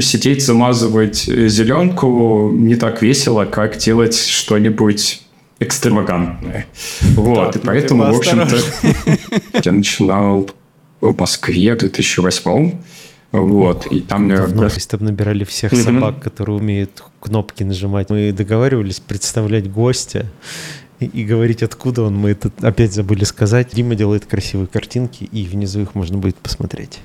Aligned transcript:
сидеть, 0.00 0.44
замазывать 0.44 1.24
зеленку 1.24 2.50
не 2.50 2.76
так 2.76 3.02
весело, 3.02 3.44
как 3.44 3.76
делать 3.76 4.16
что-нибудь 4.16 5.22
экстравагантное. 5.58 6.66
Вот, 7.14 7.56
и 7.56 7.58
поэтому, 7.58 8.12
в 8.12 8.16
общем-то, 8.16 8.56
я 9.62 9.72
начинал 9.72 10.48
в 11.00 11.18
Москве 11.18 11.74
в 11.74 11.78
2008 11.78 12.72
вот, 13.32 13.86
и 13.86 14.00
там... 14.00 14.28
Давно 14.28 14.68
там 14.68 15.04
набирали 15.04 15.44
всех 15.44 15.74
собак, 15.74 16.20
которые 16.20 16.58
умеют 16.58 17.02
кнопки 17.18 17.62
нажимать. 17.62 18.10
Мы 18.10 18.30
договаривались 18.30 19.00
представлять 19.00 19.70
гостя 19.70 20.26
и, 21.00 21.06
и 21.06 21.24
говорить, 21.24 21.62
откуда 21.62 22.02
он. 22.02 22.16
Мы 22.16 22.30
это 22.30 22.50
опять 22.60 22.92
забыли 22.92 23.24
сказать. 23.24 23.74
Дима 23.74 23.94
делает 23.94 24.26
красивые 24.26 24.66
картинки, 24.66 25.24
и 25.24 25.44
внизу 25.44 25.80
их 25.80 25.94
можно 25.94 26.18
будет 26.18 26.36
посмотреть. 26.36 27.00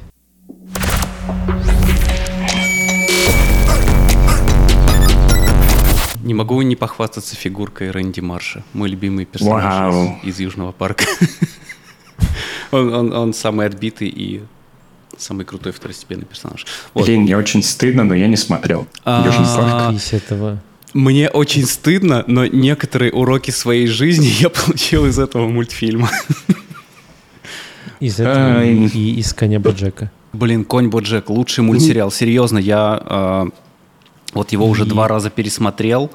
Не 6.27 6.33
могу 6.33 6.61
не 6.61 6.75
похвастаться 6.75 7.37
фигуркой 7.37 7.89
Рэнди 7.89 8.19
Марша, 8.19 8.61
мой 8.73 8.89
любимый 8.89 9.23
персонаж 9.23 9.63
Вау. 9.63 10.19
из, 10.23 10.35
из 10.35 10.39
Южного 10.41 10.73
парка. 10.73 11.05
он, 12.71 12.93
он, 12.93 13.13
он 13.13 13.33
самый 13.33 13.65
отбитый 13.65 14.09
и 14.09 14.41
самый 15.18 15.45
крутой 15.45 15.71
второстепенный 15.71 16.25
персонаж. 16.25 16.65
Вот. 16.93 17.05
Блин, 17.05 17.21
мне 17.21 17.37
очень 17.37 17.63
стыдно, 17.63 18.04
но 18.04 18.13
я 18.13 18.27
не 18.27 18.35
смотрел 18.35 18.89
А, 19.05 19.23
Южный 19.25 19.45
парк. 19.45 19.93
Из 19.95 20.11
этого. 20.11 20.61
Мне 20.93 21.29
очень 21.29 21.65
стыдно, 21.65 22.25
но 22.27 22.46
некоторые 22.46 23.13
уроки 23.13 23.51
своей 23.51 23.87
жизни 23.87 24.25
я 24.41 24.49
получил 24.49 25.05
из 25.05 25.19
этого 25.19 25.47
мультфильма. 25.47 26.09
Из 28.01 28.19
этого 28.19 28.65
и 28.65 29.15
из 29.15 29.33
«Коня 29.33 29.59
Боджека». 29.59 30.11
Блин, 30.32 30.65
«Конь 30.65 30.89
Боджек»— 30.89 31.29
лучший 31.32 31.63
мультсериал. 31.63 32.11
Серьезно, 32.11 32.59
я 32.59 33.02
а, 33.02 33.47
вот 34.33 34.52
его 34.52 34.67
уже 34.67 34.86
И- 34.86 34.88
два 34.88 35.08
раза 35.08 35.30
пересмотрел. 35.30 36.11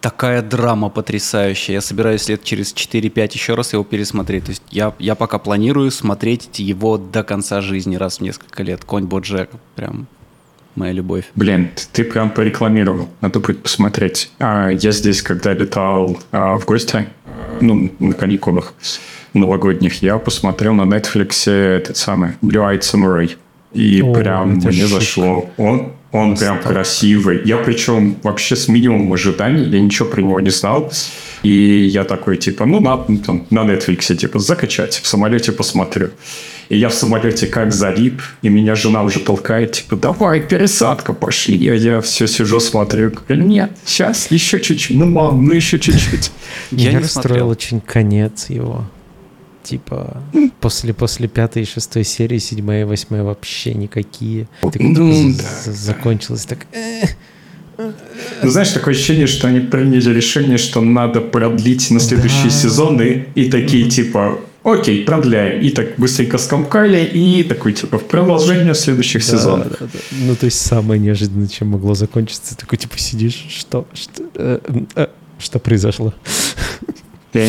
Такая 0.00 0.42
драма 0.42 0.88
потрясающая. 0.88 1.74
Я 1.76 1.80
собираюсь 1.80 2.28
лет 2.28 2.44
через 2.44 2.72
4-5 2.74 3.34
еще 3.34 3.54
раз 3.54 3.72
его 3.72 3.82
пересмотреть. 3.82 4.44
То 4.44 4.50
есть 4.50 4.62
я, 4.70 4.94
я 4.98 5.14
пока 5.14 5.38
планирую 5.38 5.90
смотреть 5.90 6.58
его 6.58 6.98
до 6.98 7.24
конца 7.24 7.60
жизни 7.60 7.96
раз 7.96 8.18
в 8.18 8.20
несколько 8.20 8.62
лет. 8.62 8.84
«Конь 8.84 9.04
Боджек» 9.04 9.50
прям 9.74 10.06
моя 10.76 10.92
любовь. 10.92 11.24
Блин, 11.34 11.70
ты 11.92 12.04
прям 12.04 12.30
порекламировал. 12.30 13.08
Надо 13.20 13.40
будет 13.40 13.62
посмотреть. 13.62 14.30
А, 14.38 14.68
я 14.68 14.92
здесь, 14.92 15.22
когда 15.22 15.54
летал 15.54 16.18
а, 16.30 16.58
в 16.58 16.66
гости, 16.66 17.08
ну, 17.60 17.90
на 17.98 18.12
каникулах 18.12 18.74
новогодних, 19.32 20.02
я 20.02 20.18
посмотрел 20.18 20.74
на 20.74 20.82
Netflix 20.82 21.50
этот 21.50 21.96
самый 21.96 22.32
Blue 22.42 22.62
Eyed 22.62 22.80
Samurai. 22.80 23.34
И 23.76 24.02
О, 24.02 24.14
прям 24.14 24.54
мне 24.54 24.72
шик. 24.72 24.88
зашло. 24.88 25.50
Он, 25.58 25.92
он 26.12 26.36
прям 26.36 26.60
красивый. 26.62 27.42
Я 27.44 27.58
причем 27.58 28.16
вообще 28.22 28.56
с 28.56 28.68
минимумом 28.68 29.12
ожиданий, 29.12 29.64
я 29.64 29.80
ничего 29.80 30.08
про 30.08 30.22
него 30.22 30.40
не 30.40 30.50
знал. 30.50 30.90
И 31.42 31.84
я 31.84 32.04
такой, 32.04 32.38
типа, 32.38 32.64
ну, 32.64 32.80
на, 32.80 33.04
ну, 33.06 33.18
там, 33.18 33.46
на 33.50 33.60
Netflix, 33.60 34.16
типа, 34.16 34.38
закачать, 34.38 34.94
в 35.02 35.06
самолете 35.06 35.52
посмотрю. 35.52 36.10
И 36.68 36.78
я 36.78 36.88
в 36.88 36.94
самолете 36.94 37.46
как 37.46 37.72
залип, 37.72 38.20
и 38.42 38.48
меня 38.48 38.74
жена 38.74 39.02
уже 39.02 39.20
толкает, 39.20 39.72
типа, 39.72 39.96
давай, 39.96 40.40
пересадка, 40.40 41.12
пошли. 41.12 41.56
Я, 41.56 41.74
я 41.74 42.00
все 42.00 42.26
сижу, 42.26 42.58
смотрю, 42.58 43.12
говорю, 43.28 43.44
нет, 43.44 43.70
сейчас, 43.84 44.30
еще 44.30 44.58
чуть-чуть, 44.58 44.96
ну, 44.96 45.06
мам, 45.06 45.44
ну, 45.44 45.52
еще 45.52 45.78
чуть-чуть. 45.78 46.32
Я 46.72 46.92
не 46.92 46.98
расстроил 46.98 47.24
смотрел. 47.24 47.48
очень 47.50 47.80
конец 47.80 48.46
его. 48.48 48.86
Типа, 49.66 50.22
после, 50.60 50.94
после 50.94 51.26
пятой 51.26 51.62
и 51.62 51.66
шестой 51.66 52.04
серии, 52.04 52.38
седьмая 52.38 52.82
и 52.82 52.84
восьмая 52.84 53.24
вообще 53.24 53.74
никакие. 53.74 54.46
Так 54.62 54.76
Ну, 54.78 55.32
да. 55.36 55.72
закончилось 55.72 56.44
так. 56.46 56.58
э, 56.72 57.06
Ну, 58.42 58.48
знаешь, 58.50 58.70
такое 58.70 58.94
ощущение, 58.94 59.26
что 59.26 59.48
они 59.48 59.58
приняли 59.60 60.14
решение, 60.14 60.56
что 60.56 60.80
надо 60.80 61.20
продлить 61.20 61.90
на 61.90 61.98
следующие 61.98 62.44
Да. 62.44 62.50
сезоны, 62.50 63.26
и 63.34 63.50
такие, 63.50 63.90
типа, 63.90 64.38
окей, 64.62 65.04
продляем. 65.04 65.60
И 65.60 65.70
так 65.70 65.96
быстренько 65.96 66.38
скомкали, 66.38 67.04
и 67.04 67.42
такой, 67.42 67.72
типа, 67.72 67.98
в 67.98 68.04
продолжение 68.04 68.74
следующих 68.74 69.26
да, 69.26 69.32
сезонов. 69.36 69.68
да, 69.80 69.86
да. 69.92 69.98
Ну, 70.12 70.36
то 70.36 70.46
есть 70.46 70.60
самое 70.60 71.00
неожиданное, 71.00 71.48
чем 71.48 71.68
могло 71.68 71.94
закончиться. 71.94 72.56
Такой, 72.56 72.78
типа, 72.78 72.98
сидишь, 72.98 73.46
что, 73.50 73.86
что, 73.94 74.22
э, 74.36 74.60
э, 74.94 75.06
что 75.40 75.58
произошло? 75.58 76.14
Я- 77.32 77.42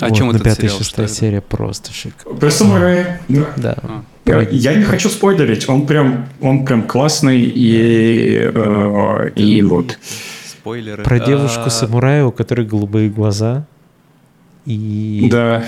О 0.00 0.08
Вот, 0.08 0.16
чем 0.16 0.26
на 0.28 0.30
этот 0.32 0.44
пятая 0.44 0.70
шестая 0.70 1.06
это? 1.06 1.14
серия 1.14 1.40
просто 1.40 1.92
шик. 1.92 2.14
Про 2.38 2.50
самурая. 2.50 3.20
да. 3.28 3.46
Да. 3.56 3.76
А. 3.82 4.04
Я, 4.24 4.40
я 4.50 4.74
не 4.74 4.82
хочу 4.84 5.08
спойлерить, 5.08 5.68
он 5.68 5.86
прям, 5.86 6.26
он 6.40 6.64
прям 6.64 6.82
классный 6.82 7.40
и, 7.42 8.50
э, 8.52 9.30
и 9.36 9.62
вот. 9.62 9.98
Спойлеры. 10.44 11.04
Про 11.04 11.16
А, 11.16 11.20
девушку-самурая, 11.20 12.24
у 12.24 12.32
которой 12.32 12.66
голубые 12.66 13.08
глаза. 13.08 13.66
И... 14.64 15.28
Да. 15.30 15.64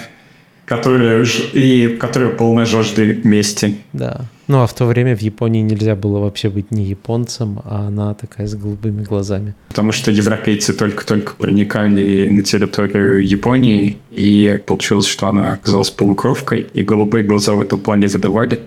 Которая, 0.64 1.24
и 1.52 1.96
которая 1.96 2.30
полная 2.30 2.64
жажды 2.66 3.20
мести. 3.22 3.78
Да. 3.92 4.22
Ну, 4.48 4.62
а 4.62 4.66
в 4.66 4.74
то 4.74 4.86
время 4.86 5.14
в 5.14 5.20
Японии 5.20 5.60
нельзя 5.60 5.94
было 5.94 6.20
вообще 6.20 6.48
быть 6.48 6.70
не 6.70 6.84
японцем, 6.84 7.60
а 7.64 7.88
она 7.88 8.14
такая 8.14 8.46
с 8.46 8.54
голубыми 8.54 9.02
глазами. 9.02 9.54
Потому 9.68 9.92
что 9.92 10.10
европейцы 10.10 10.72
только-только 10.72 11.34
проникали 11.34 12.28
на 12.30 12.42
территорию 12.42 13.26
Японии, 13.26 13.98
и 14.10 14.58
получилось, 14.66 15.06
что 15.06 15.28
она 15.28 15.52
оказалась 15.52 15.90
полукровкой, 15.90 16.66
и 16.72 16.82
голубые 16.82 17.24
глаза 17.24 17.52
в 17.52 17.60
этом 17.60 17.78
плане 17.78 18.08
задавали. 18.08 18.60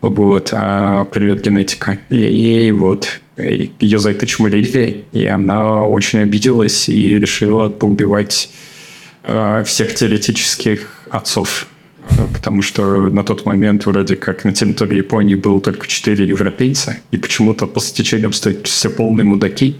Вот, 0.00 0.50
а 0.52 1.04
привет, 1.04 1.42
генетика. 1.42 1.98
И, 2.08 2.16
и 2.16 2.72
вот, 2.72 3.20
и 3.36 3.72
ее 3.80 3.98
за 3.98 4.10
это 4.10 4.26
чморили, 4.26 5.04
и 5.12 5.26
она 5.26 5.84
очень 5.84 6.20
обиделась 6.20 6.88
и 6.88 7.18
решила 7.18 7.68
поубивать 7.68 8.48
э, 9.22 9.64
всех 9.66 9.94
теоретических 9.94 10.88
отцов. 11.10 11.66
Э, 12.10 12.26
Потому 12.32 12.62
что 12.62 13.08
на 13.08 13.24
тот 13.24 13.46
момент 13.46 13.86
вроде 13.86 14.16
как 14.16 14.44
на 14.44 14.52
территории 14.52 14.98
Японии 14.98 15.34
было 15.34 15.60
только 15.60 15.86
четыре 15.86 16.26
европейца, 16.26 16.98
и 17.10 17.16
почему-то 17.16 17.66
по 17.66 17.80
стечению 17.80 18.28
обстоятельств 18.28 18.76
все 18.76 18.90
полные 18.90 19.24
мудаки. 19.24 19.76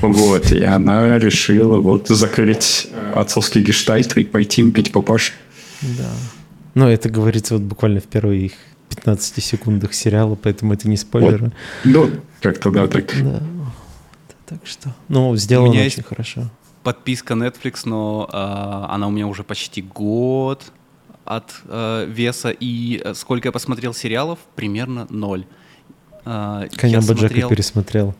Вот, 0.00 0.52
и 0.52 0.62
она 0.64 1.18
решила 1.18 1.78
вот 1.78 2.08
закрыть 2.08 2.88
э, 2.90 3.12
отцовский 3.14 3.62
гештальт 3.62 4.16
и 4.16 4.24
пойти 4.24 4.62
убить 4.62 4.92
папашу. 4.92 5.32
Да. 5.82 6.10
Но 6.74 6.90
это 6.90 7.08
говорится 7.08 7.54
вот 7.54 7.62
буквально 7.62 8.00
в 8.00 8.04
первых 8.04 8.34
их 8.36 8.52
15 8.90 9.42
секундах 9.42 9.94
сериала, 9.94 10.34
поэтому 10.34 10.72
это 10.74 10.88
не 10.88 10.96
спойлеры. 10.96 11.52
Ну, 11.84 12.10
как-то 12.40 12.70
да, 12.70 12.86
так. 12.86 13.12
Да. 13.22 13.42
Так 14.46 14.58
что, 14.64 14.94
ну, 15.08 15.34
сделано 15.36 15.70
меня 15.72 15.86
очень 15.86 15.96
есть- 15.98 16.08
хорошо. 16.08 16.50
Подписка 16.82 17.32
Netflix, 17.32 17.80
но 17.86 18.28
а, 18.30 18.88
она 18.90 19.08
у 19.08 19.10
меня 19.10 19.26
уже 19.26 19.42
почти 19.42 19.80
год 19.80 20.70
от 21.24 21.54
э, 21.66 22.06
веса. 22.08 22.50
И 22.50 23.00
э, 23.04 23.14
сколько 23.14 23.48
я 23.48 23.52
посмотрел 23.52 23.94
сериалов? 23.94 24.38
Примерно 24.54 25.06
ноль. 25.10 25.46
А, 26.24 26.66
Коня 26.76 27.00
Боджека 27.00 27.16
смотрел 27.18 27.48
пересмотрел. 27.48 28.14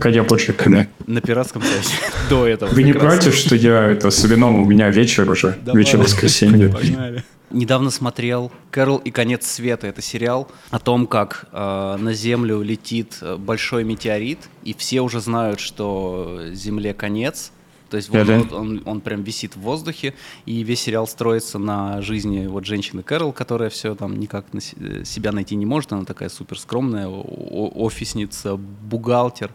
Коня 0.00 0.22
больше 0.22 0.52
когда. 0.52 0.86
на 1.06 1.20
пиратском 1.20 1.62
сайте 1.62 1.90
до 2.30 2.46
этого. 2.46 2.70
Вы 2.70 2.84
не 2.84 2.92
против, 2.92 3.34
что 3.34 3.56
я 3.56 3.88
это 3.88 4.10
с 4.10 4.24
вином 4.24 4.60
у 4.60 4.64
меня 4.64 4.90
вечер 4.90 5.28
уже? 5.28 5.58
Вечер 5.72 5.98
воскресенья. 5.98 6.68
Погнали. 6.68 7.24
Недавно 7.50 7.90
смотрел 7.90 8.50
«Кэрол 8.70 8.96
и 8.98 9.10
конец 9.10 9.46
света». 9.46 9.86
Это 9.86 10.00
сериал 10.00 10.50
о 10.70 10.78
том, 10.78 11.06
как 11.06 11.48
э, 11.52 11.96
на 11.98 12.14
Землю 12.14 12.62
летит 12.62 13.18
э, 13.20 13.36
большой 13.36 13.84
метеорит, 13.84 14.38
и 14.64 14.72
все 14.72 15.02
уже 15.02 15.20
знают, 15.20 15.60
что 15.60 16.40
Земле 16.52 16.94
конец. 16.94 17.52
То 17.92 17.98
есть 17.98 18.08
вот 18.08 18.26
Да-да. 18.26 18.40
он, 18.40 18.52
он- 18.54 18.82
он 18.86 19.00
прям 19.02 19.22
висит 19.22 19.54
в 19.54 19.60
воздухе, 19.60 20.14
и 20.46 20.62
весь 20.62 20.80
сериал 20.80 21.06
строится 21.06 21.58
на 21.58 22.00
жизни 22.00 22.46
вот 22.46 22.64
женщины 22.64 23.02
Кэрол, 23.02 23.32
которая 23.32 23.68
все 23.68 23.94
там 23.94 24.18
никак 24.18 24.52
на 24.54 24.58
э, 24.58 25.04
себя 25.04 25.30
найти 25.30 25.54
не 25.56 25.66
может. 25.66 25.92
Она 25.92 26.04
такая 26.06 26.30
супер 26.30 26.58
скромная, 26.58 27.06
офисница, 27.06 28.56
бухгалтер. 28.56 29.50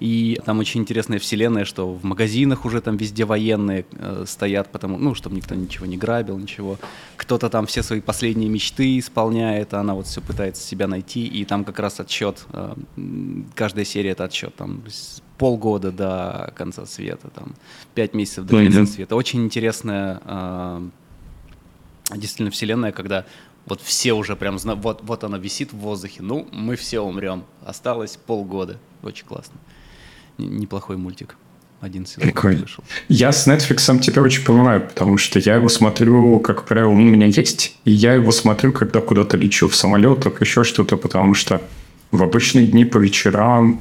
И 0.00 0.40
там 0.44 0.58
очень 0.58 0.80
интересная 0.80 1.18
вселенная, 1.20 1.64
что 1.64 1.92
в 1.92 2.04
магазинах 2.04 2.64
уже 2.64 2.80
там 2.80 2.96
везде 2.96 3.24
военные 3.24 3.84
э, 3.92 4.24
стоят, 4.26 4.70
потому, 4.72 4.98
ну, 4.98 5.14
чтобы 5.14 5.36
никто 5.36 5.54
ничего 5.54 5.86
не 5.86 5.96
грабил, 5.96 6.38
ничего. 6.38 6.76
Кто-то 7.16 7.48
там 7.48 7.66
все 7.66 7.82
свои 7.84 8.00
последние 8.00 8.48
мечты 8.48 8.98
исполняет, 8.98 9.74
а 9.74 9.80
она 9.80 9.94
вот 9.94 10.06
все 10.06 10.20
пытается 10.20 10.62
себя 10.66 10.88
найти, 10.88 11.24
и 11.26 11.44
там 11.44 11.64
как 11.64 11.78
раз 11.78 12.00
отсчет, 12.00 12.46
э, 12.52 12.74
каждая 13.54 13.84
серия 13.84 14.10
это 14.10 14.24
отсчет, 14.24 14.54
там 14.56 14.82
полгода 15.42 15.90
до 15.90 16.52
конца 16.56 16.86
света, 16.86 17.28
там 17.34 17.54
пять 17.94 18.14
месяцев 18.14 18.44
до 18.46 18.56
конца 18.62 18.78
Мгм. 18.78 18.86
света. 18.86 19.16
Очень 19.16 19.44
интересная 19.44 20.20
э, 20.24 20.80
действительно 22.14 22.50
вселенная, 22.52 22.92
когда 22.92 23.24
вот 23.66 23.80
все 23.80 24.12
уже 24.12 24.36
прям 24.36 24.58
зна- 24.60 24.76
вот, 24.76 25.00
вот 25.02 25.24
она 25.24 25.38
висит 25.38 25.72
в 25.72 25.78
воздухе, 25.78 26.22
ну, 26.22 26.46
мы 26.52 26.76
все 26.76 27.00
умрем, 27.00 27.42
осталось 27.66 28.16
полгода. 28.24 28.78
Очень 29.02 29.26
классно. 29.26 29.54
Н- 30.38 30.58
Неплохой 30.58 30.96
мультик. 30.96 31.36
Один 31.80 32.06
сезон 32.06 32.22
Прикольно. 32.22 32.60
вышел. 32.60 32.84
Я 33.08 33.32
с 33.32 33.48
Netflix 33.48 33.98
тебя 33.98 34.22
очень 34.22 34.44
понимаю, 34.44 34.80
потому 34.82 35.18
что 35.18 35.40
я 35.40 35.56
его 35.56 35.68
смотрю, 35.68 36.38
как 36.38 36.64
правило, 36.64 36.90
он 36.90 36.98
у 36.98 37.10
меня 37.10 37.26
есть, 37.26 37.76
и 37.84 37.90
я 37.90 38.14
его 38.14 38.30
смотрю, 38.30 38.72
когда 38.72 39.00
куда-то 39.00 39.36
лечу 39.36 39.66
в 39.68 39.74
самолетах, 39.74 40.40
еще 40.40 40.62
что-то, 40.62 40.96
потому 40.96 41.34
что 41.34 41.60
В 42.12 42.22
обычные 42.22 42.66
дни 42.66 42.84
по 42.84 42.98
вечерам, 42.98 43.80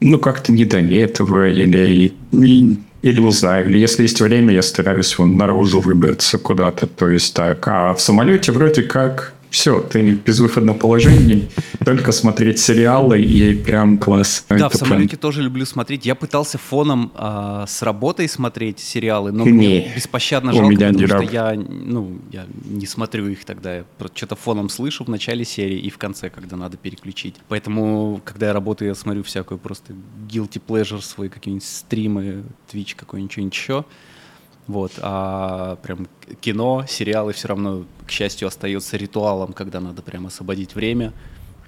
ну, 0.00 0.18
как-то 0.18 0.52
не 0.52 0.64
до 0.64 0.78
этого, 0.78 1.48
или, 1.48 2.12
или, 2.32 2.78
или 3.02 3.20
не 3.20 3.30
знаю, 3.32 3.68
или 3.68 3.78
если 3.78 4.02
есть 4.02 4.20
время, 4.20 4.54
я 4.54 4.62
стараюсь 4.62 5.16
вон 5.18 5.36
наружу 5.36 5.80
выбраться 5.80 6.38
куда-то, 6.38 6.86
то 6.86 7.08
есть 7.08 7.34
так. 7.34 7.66
А 7.68 7.94
в 7.94 8.00
самолете 8.00 8.52
вроде 8.52 8.82
как 8.82 9.34
все, 9.50 9.80
ты 9.80 10.14
в 10.14 10.24
безвыходном 10.24 10.78
положении, 10.78 11.48
только 11.84 12.12
смотреть 12.12 12.58
сериалы 12.58 13.20
и 13.20 13.54
прям 13.54 13.98
класс. 13.98 14.44
Да, 14.48 14.56
Это 14.56 14.70
в 14.70 14.74
самолете 14.74 15.10
прям- 15.10 15.20
тоже 15.20 15.42
люблю 15.42 15.64
смотреть. 15.64 16.06
Я 16.06 16.14
пытался 16.14 16.58
фоном 16.58 17.12
а, 17.14 17.66
с 17.66 17.82
работой 17.82 18.28
смотреть 18.28 18.78
сериалы, 18.78 19.32
но 19.32 19.44
Не, 19.44 19.52
мне 19.52 19.92
беспощадно 19.94 20.52
жалко, 20.52 20.68
меня 20.68 20.88
потому 20.88 21.06
что 21.06 21.20
я, 21.32 21.54
ну, 21.54 22.18
я 22.30 22.46
не 22.64 22.86
смотрю 22.86 23.28
их 23.28 23.44
тогда. 23.44 23.76
Я 23.76 23.84
что-то 24.14 24.36
фоном 24.36 24.68
слышу 24.68 25.04
в 25.04 25.08
начале 25.08 25.44
серии 25.44 25.78
и 25.78 25.90
в 25.90 25.98
конце, 25.98 26.30
когда 26.30 26.56
надо 26.56 26.76
переключить. 26.76 27.36
Поэтому, 27.48 28.20
когда 28.24 28.48
я 28.48 28.52
работаю, 28.52 28.88
я 28.88 28.94
смотрю 28.94 29.22
всякую 29.22 29.58
просто 29.58 29.94
guilty 30.28 30.60
pleasure, 30.66 31.00
свои 31.00 31.28
какие-нибудь 31.28 31.66
стримы, 31.66 32.44
Twitch 32.72 32.94
какой-нибудь, 32.96 33.32
что-нибудь 33.32 33.54
еще. 33.54 33.84
Вот, 34.68 34.92
а 35.00 35.76
прям 35.82 36.06
кино, 36.40 36.84
сериалы 36.86 37.32
все 37.32 37.48
равно, 37.48 37.86
к 38.06 38.10
счастью, 38.10 38.48
остается 38.48 38.98
ритуалом, 38.98 39.54
когда 39.54 39.80
надо 39.80 40.02
прям 40.02 40.26
освободить 40.26 40.74
время, 40.74 41.14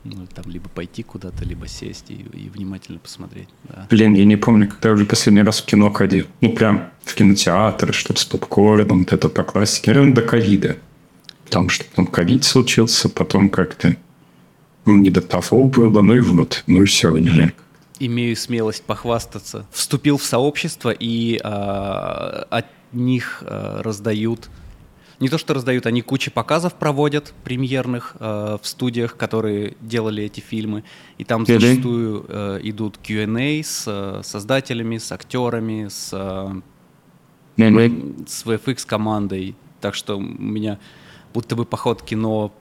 ну, 0.04 0.26
там 0.34 0.44
либо 0.50 0.68
пойти 0.68 1.02
куда-то, 1.02 1.44
либо 1.44 1.66
сесть 1.66 2.10
и, 2.10 2.14
и 2.14 2.50
внимательно 2.50 2.98
посмотреть. 2.98 3.48
Да. 3.64 3.86
Блин, 3.90 4.14
я 4.14 4.24
не 4.24 4.36
помню, 4.36 4.68
когда 4.68 4.90
я 4.90 4.94
уже 4.94 5.06
последний 5.06 5.42
раз 5.42 5.60
в 5.60 5.64
кино 5.66 5.90
ходил. 5.90 6.26
Ну, 6.42 6.52
прям 6.52 6.90
в 7.02 7.14
кинотеатр, 7.14 7.92
что-то 7.92 8.20
с 8.20 8.24
попкорном, 8.24 9.00
вот 9.00 9.12
это 9.12 9.28
по 9.28 9.44
классике. 9.44 9.92
Наверное, 9.92 10.14
до 10.14 10.22
ковида. 10.22 10.76
Там 11.48 11.68
что 11.68 11.84
там 11.94 12.06
ковид 12.06 12.44
случился, 12.44 13.08
потом 13.08 13.48
как-то 13.48 13.96
ну, 14.84 14.96
не 14.96 15.10
до 15.10 15.20
того 15.20 15.64
было, 15.64 16.00
ну 16.02 16.14
и 16.14 16.20
вот, 16.20 16.64
ну 16.66 16.82
и 16.82 16.86
все, 16.86 17.16
не 17.16 17.52
Имею 17.98 18.34
смелость 18.36 18.84
похвастаться. 18.84 19.66
Вступил 19.72 20.16
в 20.16 20.24
сообщество 20.24 20.90
и 20.90 21.38
а, 21.42 22.46
от 22.48 22.66
них 22.92 23.42
а, 23.46 23.82
раздают 23.82 24.50
не 25.20 25.28
то 25.28 25.36
что 25.36 25.52
раздают, 25.52 25.84
они 25.86 26.00
кучу 26.00 26.30
показов 26.30 26.74
проводят 26.74 27.34
премьерных 27.44 28.16
э, 28.18 28.56
в 28.60 28.66
студиях, 28.66 29.18
которые 29.18 29.76
делали 29.82 30.24
эти 30.24 30.40
фильмы, 30.40 30.82
и 31.18 31.24
там 31.24 31.42
Мгм. 31.42 31.46
зачастую 31.46 32.24
э, 32.26 32.60
идут 32.62 32.96
Q&A 32.96 33.62
с 33.62 33.84
э, 33.86 34.22
создателями, 34.24 34.96
с 34.96 35.12
актерами, 35.12 35.88
с 35.88 36.08
э, 36.12 36.60
с 38.26 38.46
VFX 38.46 38.86
командой. 38.86 39.54
Так 39.82 39.94
что 39.94 40.16
у 40.16 40.20
меня 40.22 40.78
будто 41.34 41.54
бы 41.54 41.66
поход 41.66 42.02
кино 42.02 42.50
э, 42.50 42.59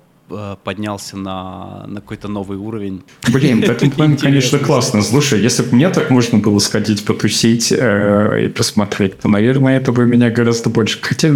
поднялся 0.64 1.18
на, 1.18 1.86
на 1.88 2.02
какой-то 2.02 2.28
новый 2.28 2.58
уровень. 2.58 3.04
Блин, 3.32 3.62
в 3.62 3.70
этом 3.70 3.92
плане, 3.92 4.18
конечно, 4.18 4.60
классно. 4.60 5.02
Слушай, 5.02 5.42
если 5.42 5.64
бы 5.64 5.76
мне 5.76 5.90
так 5.90 6.10
можно 6.10 6.38
было 6.40 6.60
сходить, 6.60 7.06
потусить 7.06 7.72
э, 7.72 8.46
и 8.46 8.48
посмотреть, 8.50 9.20
то, 9.20 9.28
наверное, 9.28 9.78
это 9.78 9.92
бы 9.92 10.06
меня 10.06 10.30
гораздо 10.30 10.70
больше... 10.70 11.00
Хотя, 11.02 11.34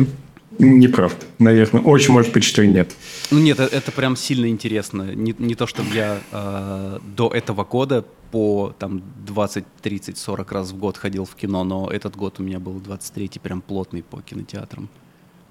неправда. 0.60 1.26
Наверное, 1.40 1.82
очень 1.82 2.14
может 2.14 2.32
быть, 2.32 2.44
что 2.44 2.62
и 2.62 2.68
нет. 2.68 2.92
Ну 3.32 3.40
нет, 3.40 3.60
э- 3.60 3.70
это 3.72 3.92
прям 3.92 4.16
сильно 4.16 4.48
интересно. 4.48 5.14
Не, 5.14 5.36
не 5.38 5.56
то, 5.56 5.68
чтобы 5.68 5.90
я 5.96 6.20
э, 6.32 7.00
до 7.16 7.30
этого 7.30 7.64
года 7.64 8.06
по 8.32 8.74
там 8.80 9.02
20, 9.26 9.64
30, 9.82 10.18
40 10.18 10.52
раз 10.52 10.72
в 10.72 10.78
год 10.78 10.98
ходил 10.98 11.26
в 11.26 11.36
кино, 11.36 11.64
но 11.64 11.90
этот 11.90 12.16
год 12.16 12.40
у 12.40 12.44
меня 12.44 12.60
был 12.60 12.78
23-й 12.80 13.40
прям 13.40 13.62
плотный 13.62 14.04
по 14.04 14.22
кинотеатрам. 14.22 14.90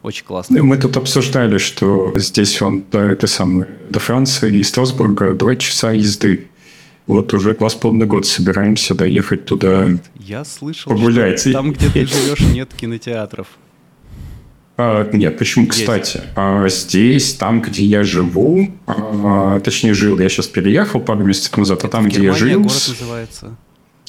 Очень 0.02 0.24
классно. 0.24 0.62
Мы 0.62 0.76
тут 0.78 0.96
обсуждали, 0.96 1.58
что 1.58 2.12
здесь 2.16 2.60
он 2.60 2.82
до, 2.90 2.98
это 3.00 3.26
самое, 3.26 3.68
до 3.88 4.00
Франции 4.00 4.56
и 4.58 4.62
Страсбурга 4.64 5.32
два 5.34 5.54
часа 5.56 5.92
езды. 5.92 6.48
Вот 7.06 7.32
уже 7.34 7.54
два 7.54 7.68
с 7.68 7.74
половиной 7.74 8.06
года 8.06 8.26
собираемся 8.26 8.94
доехать 8.94 9.44
туда. 9.44 9.88
Я 10.18 10.44
слышал, 10.44 10.92
Погулять. 10.92 11.40
что 11.40 11.52
там, 11.52 11.72
где 11.72 11.88
ты 11.88 12.06
живешь, 12.06 12.40
нет 12.40 12.70
кинотеатров. 12.76 13.46
А, 14.76 15.08
нет, 15.12 15.38
почему? 15.38 15.66
Есть. 15.66 15.80
Кстати, 15.80 16.22
а, 16.34 16.66
здесь, 16.68 17.34
там, 17.34 17.60
где 17.60 17.84
я 17.84 18.02
живу, 18.04 18.68
а, 18.86 19.60
точнее 19.60 19.94
жил, 19.94 20.18
я 20.18 20.28
сейчас 20.28 20.46
переехал 20.46 21.00
пару 21.00 21.24
месяцев 21.24 21.56
назад, 21.56 21.84
а 21.84 21.88
там, 21.88 22.08
где 22.08 22.22
я 22.24 22.32
жил, 22.32 22.60
город 22.62 22.84
называется. 22.88 23.56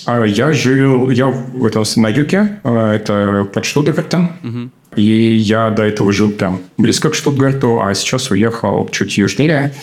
а, 0.05 0.23
я 0.23 0.53
жил, 0.53 1.09
я 1.09 1.29
это 1.63 1.83
на 1.97 2.07
юге, 2.07 2.59
а, 2.63 2.93
это 2.93 3.47
под 3.53 3.65
Штутгартом, 3.65 4.31
Мгм. 4.41 4.71
И 4.95 5.35
я 5.35 5.69
до 5.69 5.83
этого 5.83 6.11
жил 6.11 6.31
прям 6.31 6.61
близко 6.77 7.09
к 7.09 7.15
Штутгарту, 7.15 7.81
а 7.81 7.93
сейчас 7.93 8.31
уехал 8.31 8.89
чуть 8.91 9.17
южнее. 9.17 9.73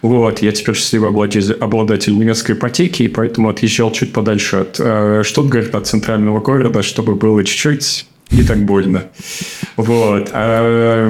Вот, 0.00 0.42
я 0.42 0.52
теперь 0.52 0.76
счастливый 0.76 1.08
обладатель, 1.08 2.16
немецкой 2.16 2.52
ипотеки, 2.52 3.02
и 3.02 3.08
поэтому 3.08 3.48
отъезжал 3.48 3.90
чуть 3.90 4.12
подальше 4.12 4.56
от 4.58 4.76
э, 4.78 5.22
Штутгарта, 5.24 5.78
от 5.78 5.86
центрального 5.88 6.40
города, 6.40 6.82
чтобы 6.82 7.16
было 7.16 7.42
чуть-чуть 7.42 8.06
не 8.30 8.42
так 8.44 8.58
больно. 8.58 9.04
Вот. 9.76 10.30
а, 10.32 11.08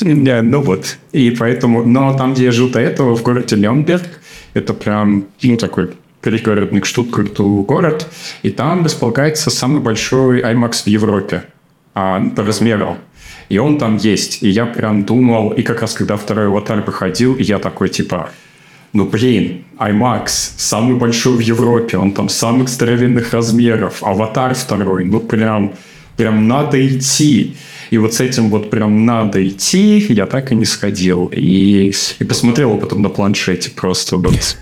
не, 0.00 0.42
ну 0.42 0.62
вот. 0.62 0.98
И 1.12 1.30
поэтому... 1.30 1.84
Но 1.84 2.16
там, 2.16 2.34
где 2.34 2.44
я 2.44 2.52
жил 2.52 2.70
до 2.70 2.80
этого, 2.80 3.14
в 3.14 3.22
городе 3.22 3.56
Леонберг, 3.56 4.20
это 4.54 4.74
прям, 4.74 5.26
ну, 5.42 5.56
такой 5.56 5.90
пригородный 6.20 6.80
к 6.80 6.86
Штутгарту 6.86 7.64
город, 7.68 8.08
и 8.42 8.50
там 8.50 8.84
располагается 8.84 9.50
самый 9.50 9.80
большой 9.80 10.40
IMAX 10.40 10.84
в 10.84 10.86
Европе 10.86 11.44
по 11.94 12.20
размеру. 12.36 12.98
И 13.48 13.58
он 13.58 13.78
там 13.78 13.96
есть. 13.96 14.42
И 14.42 14.48
я 14.48 14.66
прям 14.66 15.04
думал, 15.04 15.50
и 15.50 15.62
как 15.62 15.80
раз 15.80 15.94
когда 15.94 16.16
второй 16.16 16.46
аватар 16.46 16.82
выходил, 16.82 17.36
я 17.38 17.58
такой 17.58 17.88
типа, 17.88 18.30
ну 18.92 19.06
блин, 19.06 19.64
IMAX 19.78 20.28
самый 20.56 20.96
большой 20.96 21.36
в 21.36 21.40
Европе, 21.40 21.98
он 21.98 22.12
там 22.12 22.28
самых 22.28 22.68
здоровенных 22.68 23.32
размеров, 23.32 24.02
аватар 24.02 24.54
второй, 24.54 25.04
ну 25.04 25.20
прям, 25.20 25.72
прям 26.16 26.48
надо 26.48 26.84
идти. 26.86 27.56
И 27.90 27.98
вот 27.98 28.14
с 28.14 28.20
этим 28.20 28.50
вот 28.50 28.70
прям 28.70 29.04
надо 29.04 29.46
идти, 29.46 29.98
я 30.08 30.26
так 30.26 30.52
и 30.52 30.54
не 30.54 30.64
сходил. 30.64 31.30
И, 31.32 31.92
и 32.18 32.24
посмотрел 32.24 32.76
потом 32.78 33.02
на 33.02 33.08
планшете 33.08 33.70
просто 33.70 34.16
вот. 34.16 34.56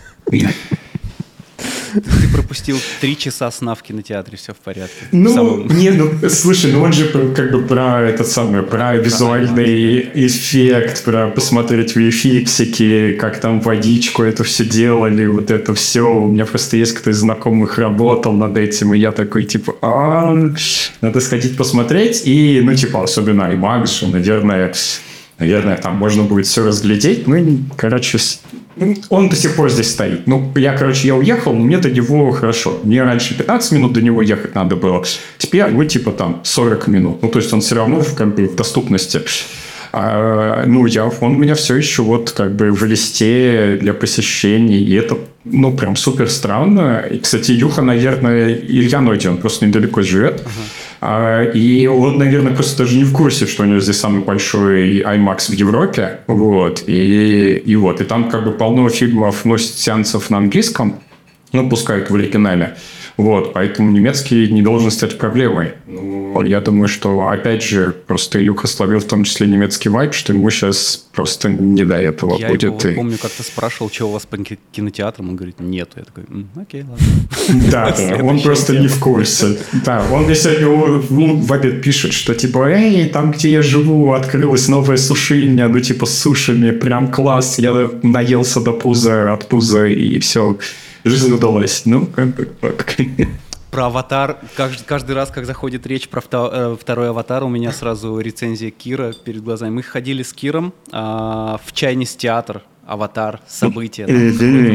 Ты 1.92 2.28
пропустил 2.32 2.78
три 3.00 3.16
часа 3.16 3.50
сна 3.50 3.74
в 3.74 3.82
кинотеатре, 3.82 4.36
все 4.36 4.52
в 4.52 4.56
порядке. 4.56 5.04
Ну, 5.12 5.34
самом- 5.34 5.66
не, 5.68 5.90
ну, 5.90 6.10
слушай, 6.28 6.72
ну 6.72 6.82
он 6.82 6.92
же 6.92 7.04
про- 7.06 7.28
как 7.34 7.52
бы 7.52 7.62
про 7.62 8.00
этот 8.02 8.26
самый, 8.28 8.62
про 8.62 8.96
визуальный 8.96 10.00
эффект, 10.14 11.04
про 11.04 11.28
посмотреть 11.28 11.96
VFX, 11.96 13.16
как 13.16 13.40
там 13.40 13.60
водичку 13.60 14.22
это 14.22 14.44
все 14.44 14.64
делали, 14.64 15.26
вот 15.26 15.50
это 15.50 15.74
все. 15.74 16.00
У 16.02 16.28
меня 16.28 16.46
просто 16.46 16.76
есть 16.76 16.94
кто 16.94 17.10
из 17.10 17.16
знакомых 17.18 17.78
работал 17.78 18.32
над 18.32 18.56
этим, 18.56 18.94
и 18.94 18.98
я 18.98 19.12
такой, 19.12 19.44
типа, 19.44 19.74
«А, 19.82 20.34
надо 21.00 21.20
сходить 21.20 21.56
посмотреть, 21.56 22.22
и, 22.26 22.60
ну, 22.64 22.74
типа, 22.74 23.02
особенно 23.04 23.42
IMAX, 23.52 23.86
что, 23.86 24.06
наверное, 24.08 24.72
наверное, 25.42 25.76
там 25.76 25.96
можно 25.96 26.22
будет 26.22 26.46
все 26.46 26.64
разглядеть, 26.64 27.26
ну, 27.26 27.58
короче, 27.76 28.18
с- 28.18 28.40
он 29.10 29.28
до 29.28 29.36
сих 29.36 29.56
пор 29.56 29.70
здесь 29.70 29.90
стоит. 29.90 30.26
Ну, 30.26 30.50
я, 30.54 30.72
короче, 30.76 31.08
я 31.08 31.14
уехал, 31.16 31.52
мне 31.52 31.78
до 31.78 31.90
него 31.90 32.30
хорошо. 32.30 32.80
Мне 32.84 33.02
раньше 33.02 33.34
15 33.36 33.72
минут 33.72 33.92
до 33.92 34.00
него 34.00 34.22
ехать 34.22 34.54
надо 34.54 34.76
было. 34.76 35.02
Теперь, 35.38 35.66
ну, 35.66 35.84
типа 35.84 36.12
там 36.12 36.40
40 36.44 36.86
минут. 36.88 37.22
Ну, 37.22 37.28
то 37.28 37.38
есть 37.40 37.52
он 37.52 37.60
все 37.60 37.74
равно 37.74 38.00
в, 38.00 38.14
как 38.14 38.28
в 38.38 38.54
доступности. 38.54 39.20
А, 39.92 40.64
ну, 40.66 40.86
я, 40.86 41.04
он 41.04 41.36
у 41.36 41.38
меня 41.38 41.54
все 41.54 41.76
еще 41.76 42.02
вот 42.02 42.30
как 42.30 42.56
бы 42.56 42.72
в 42.72 42.82
листе 42.84 43.76
для 43.80 43.92
посещений. 43.92 44.82
И 44.82 44.94
это, 44.94 45.18
ну, 45.44 45.76
прям 45.76 45.96
супер 45.96 46.30
странно. 46.30 47.04
И, 47.10 47.18
кстати, 47.18 47.52
Юха, 47.52 47.82
наверное, 47.82 48.54
Илья 48.54 49.02
Нойди, 49.02 49.28
он 49.28 49.36
просто 49.36 49.66
недалеко 49.66 50.00
живет. 50.00 50.42
А, 51.02 51.42
и 51.42 51.86
он, 51.86 52.16
наверное, 52.16 52.54
просто 52.54 52.84
даже 52.84 52.96
не 52.96 53.04
в 53.04 53.12
курсе, 53.12 53.46
что 53.46 53.64
у 53.64 53.66
него 53.66 53.80
здесь 53.80 53.98
самый 53.98 54.22
большой 54.22 55.02
IMAX 55.02 55.50
в 55.50 55.54
Европе. 55.54 56.20
Вот. 56.26 56.84
И, 56.86 57.62
и 57.66 57.76
вот. 57.76 58.00
И 58.00 58.04
там 58.04 58.30
как 58.30 58.44
бы 58.44 58.52
полно 58.52 58.88
фильмов, 58.88 59.44
ну, 59.44 59.58
сеансов 59.58 60.30
на 60.30 60.38
английском. 60.38 61.00
Ну, 61.52 61.68
пускай 61.68 62.02
в 62.02 62.14
оригинале. 62.14 62.76
Вот, 63.16 63.52
поэтому 63.52 63.90
немецкий 63.90 64.50
не 64.50 64.62
должен 64.62 64.90
стать 64.90 65.18
проблемой. 65.18 65.72
Ну, 65.86 66.42
я 66.44 66.60
думаю, 66.60 66.88
что, 66.88 67.28
опять 67.28 67.62
же, 67.62 67.94
просто 68.06 68.40
Илюха 68.40 68.66
словил 68.66 69.00
в 69.00 69.04
том 69.04 69.24
числе 69.24 69.46
немецкий 69.46 69.90
вайп, 69.90 70.14
что 70.14 70.32
ему 70.32 70.48
сейчас 70.50 70.96
просто 71.12 71.50
не 71.50 71.84
до 71.84 71.96
этого 71.96 72.38
Я 72.38 72.48
будет. 72.48 72.62
его, 72.62 72.72
вот 72.74 72.84
и- 72.86 72.94
помню, 72.94 73.18
как-то 73.20 73.42
спрашивал, 73.42 73.90
что 73.90 74.06
у 74.08 74.12
вас 74.12 74.24
по 74.24 74.38
ки- 74.38 74.58
кинотеатрам, 74.72 75.28
он 75.28 75.36
говорит, 75.36 75.60
нету. 75.60 75.92
Я 75.98 76.04
такой, 76.04 76.24
«М, 76.30 76.48
окей, 76.56 76.82
ладно. 76.88 77.06
Да, 77.70 77.94
да, 77.96 78.24
он 78.24 78.40
просто 78.40 78.78
не 78.78 78.88
в 78.88 78.98
курсе. 78.98 79.58
Да, 79.84 80.04
он 80.10 80.24
мне 80.24 80.34
сегодня 80.34 80.68
в- 80.68 81.12
ну, 81.12 81.36
в 81.36 81.52
обед 81.52 81.82
пишет, 81.82 82.12
что 82.14 82.34
типа, 82.34 82.68
эй, 82.70 83.06
там, 83.10 83.32
где 83.32 83.50
я 83.50 83.62
живу, 83.62 84.12
открылась 84.12 84.68
новая 84.68 84.96
сушильня, 84.96 85.68
ну, 85.68 85.80
типа, 85.80 86.06
с 86.06 86.18
сушами, 86.18 86.70
прям 86.70 87.08
класс, 87.12 87.58
я 87.58 87.90
наелся 88.02 88.60
до 88.60 88.72
пуза, 88.72 89.32
от 89.34 89.48
пуза, 89.48 89.86
и 89.86 90.18
все, 90.18 90.56
жизнь 91.04 91.32
удалась. 91.32 91.82
Ну, 91.84 92.06
как 92.06 92.34
бы 92.34 92.46
так. 92.46 92.96
Про 93.70 93.86
аватар. 93.86 94.38
Каждый, 94.54 94.84
каждый 94.84 95.12
раз, 95.12 95.30
как 95.30 95.46
заходит 95.46 95.86
речь 95.86 96.08
про 96.08 96.20
вто- 96.20 96.50
э, 96.52 96.76
второй 96.78 97.08
аватар, 97.08 97.42
у 97.42 97.48
меня 97.48 97.72
сразу 97.72 98.18
рецензия 98.18 98.70
Кира 98.70 99.14
перед 99.14 99.42
глазами. 99.42 99.70
Мы 99.70 99.82
ходили 99.82 100.22
с 100.22 100.34
Киром 100.34 100.74
а, 100.90 101.58
в 101.64 101.72
Чайнис 101.72 102.14
театр 102.14 102.62
аватар, 102.86 103.40
события, 103.48 104.06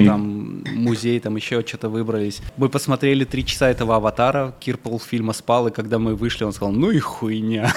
там 0.05 0.63
музей, 0.73 1.19
там 1.19 1.35
еще 1.35 1.63
что-то 1.65 1.89
выбрались. 1.89 2.39
Мы 2.55 2.69
посмотрели 2.69 3.25
три 3.25 3.45
часа 3.45 3.69
этого 3.69 3.97
аватара, 3.97 4.55
Кир 4.59 4.77
полфильма 4.77 5.33
спал, 5.33 5.67
и 5.67 5.71
когда 5.71 5.99
мы 5.99 6.15
вышли, 6.15 6.43
он 6.45 6.53
сказал, 6.53 6.71
ну 6.73 6.89
и 6.89 6.99
хуйня. 6.99 7.71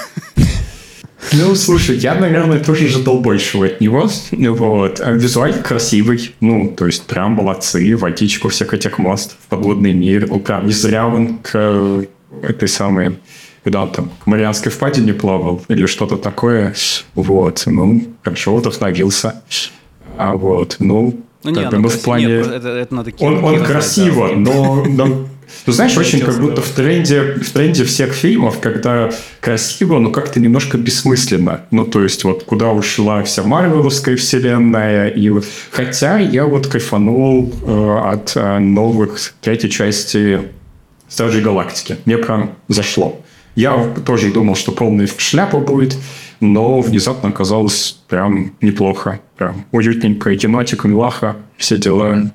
Ну, 1.33 1.55
слушай, 1.55 1.97
я, 1.97 2.15
наверное, 2.15 2.59
тоже 2.59 2.87
ожидал 2.87 3.21
большего 3.21 3.67
от 3.67 3.81
него. 3.81 4.09
Вот. 4.31 5.01
А 5.01 5.13
визуально 5.13 5.63
красивый. 5.63 6.35
Ну, 6.41 6.75
то 6.77 6.87
есть 6.87 7.07
прям 7.07 7.33
молодцы. 7.33 7.97
Водичку 7.97 8.49
всех 8.49 8.75
этих 8.75 8.99
мост 8.99 9.37
в 9.41 9.49
подводный 9.49 9.93
мир. 9.93 10.27
Прям 10.27 10.67
не 10.67 10.73
зря 10.73 11.07
он 11.07 11.39
к 11.39 11.51
э, 11.55 12.05
этой 12.43 12.69
самой 12.69 13.19
когда 13.63 13.83
он 13.83 13.93
там 13.93 14.11
к 14.25 14.27
Марианской 14.27 14.73
впадине 14.73 15.13
плавал 15.13 15.63
или 15.69 15.85
что-то 15.85 16.17
такое. 16.17 16.75
Вот. 17.15 17.63
Ну, 17.67 18.03
хорошо 18.23 18.57
вдохновился. 18.57 19.43
А 20.17 20.35
вот, 20.35 20.77
ну, 20.79 21.21
ну, 21.43 21.55
как 21.55 21.65
не, 21.65 21.71
бы, 21.71 21.77
ну, 21.77 21.83
ну, 21.83 21.89
в 21.89 22.03
плане... 22.03 22.27
нет, 22.27 22.47
это, 22.47 22.69
это 22.69 22.95
надо 22.95 23.11
Он, 23.19 23.37
кино- 23.37 23.47
он 23.47 23.55
кино 23.55 23.65
красиво, 23.65 24.29
но, 24.35 24.85
но- 24.85 25.27
Ну, 25.67 25.73
знаешь, 25.73 25.97
очень 25.97 26.21
Хотел 26.21 26.35
как 26.35 26.43
будто 26.43 26.63
в 26.63 26.69
тренде, 26.71 27.35
в 27.35 27.51
тренде 27.51 27.85
всех 27.85 28.13
фильмов, 28.13 28.61
когда 28.61 29.11
красиво, 29.41 29.99
но 29.99 30.11
как-то 30.11 30.41
немножко 30.41 30.79
бессмысленно. 30.79 31.63
Ну, 31.71 31.85
то 31.85 32.03
есть, 32.03 32.25
вот 32.25 32.45
куда 32.45 32.71
ушла 32.71 33.23
вся 33.23 33.43
Марвеловская 33.43 34.17
вселенная. 34.17 35.09
И 35.09 35.29
вот, 35.31 35.45
хотя 35.71 36.19
я 36.19 36.47
вот 36.47 36.67
кайфанул 36.67 37.53
э, 37.67 37.99
от 38.05 38.33
э, 38.37 38.59
новых 38.59 39.35
третьей 39.41 39.71
части 39.71 40.41
Стражей 41.09 41.43
Галактики. 41.43 41.97
Мне 42.05 42.19
прям 42.19 42.53
зашло. 42.69 43.21
Я 43.57 43.93
тоже 44.07 44.33
думал, 44.33 44.55
что 44.55 44.73
полная 44.73 45.09
шляпа 45.19 45.59
будет, 45.59 45.97
но 46.41 46.81
внезапно 46.81 47.31
оказалось 47.31 47.99
прям 48.09 48.53
неплохо. 48.61 49.21
Прям 49.37 49.67
уютненько, 49.73 50.35
кинотик, 50.37 50.85
милаха, 50.85 51.37
все 51.57 51.77
дела. 51.77 52.31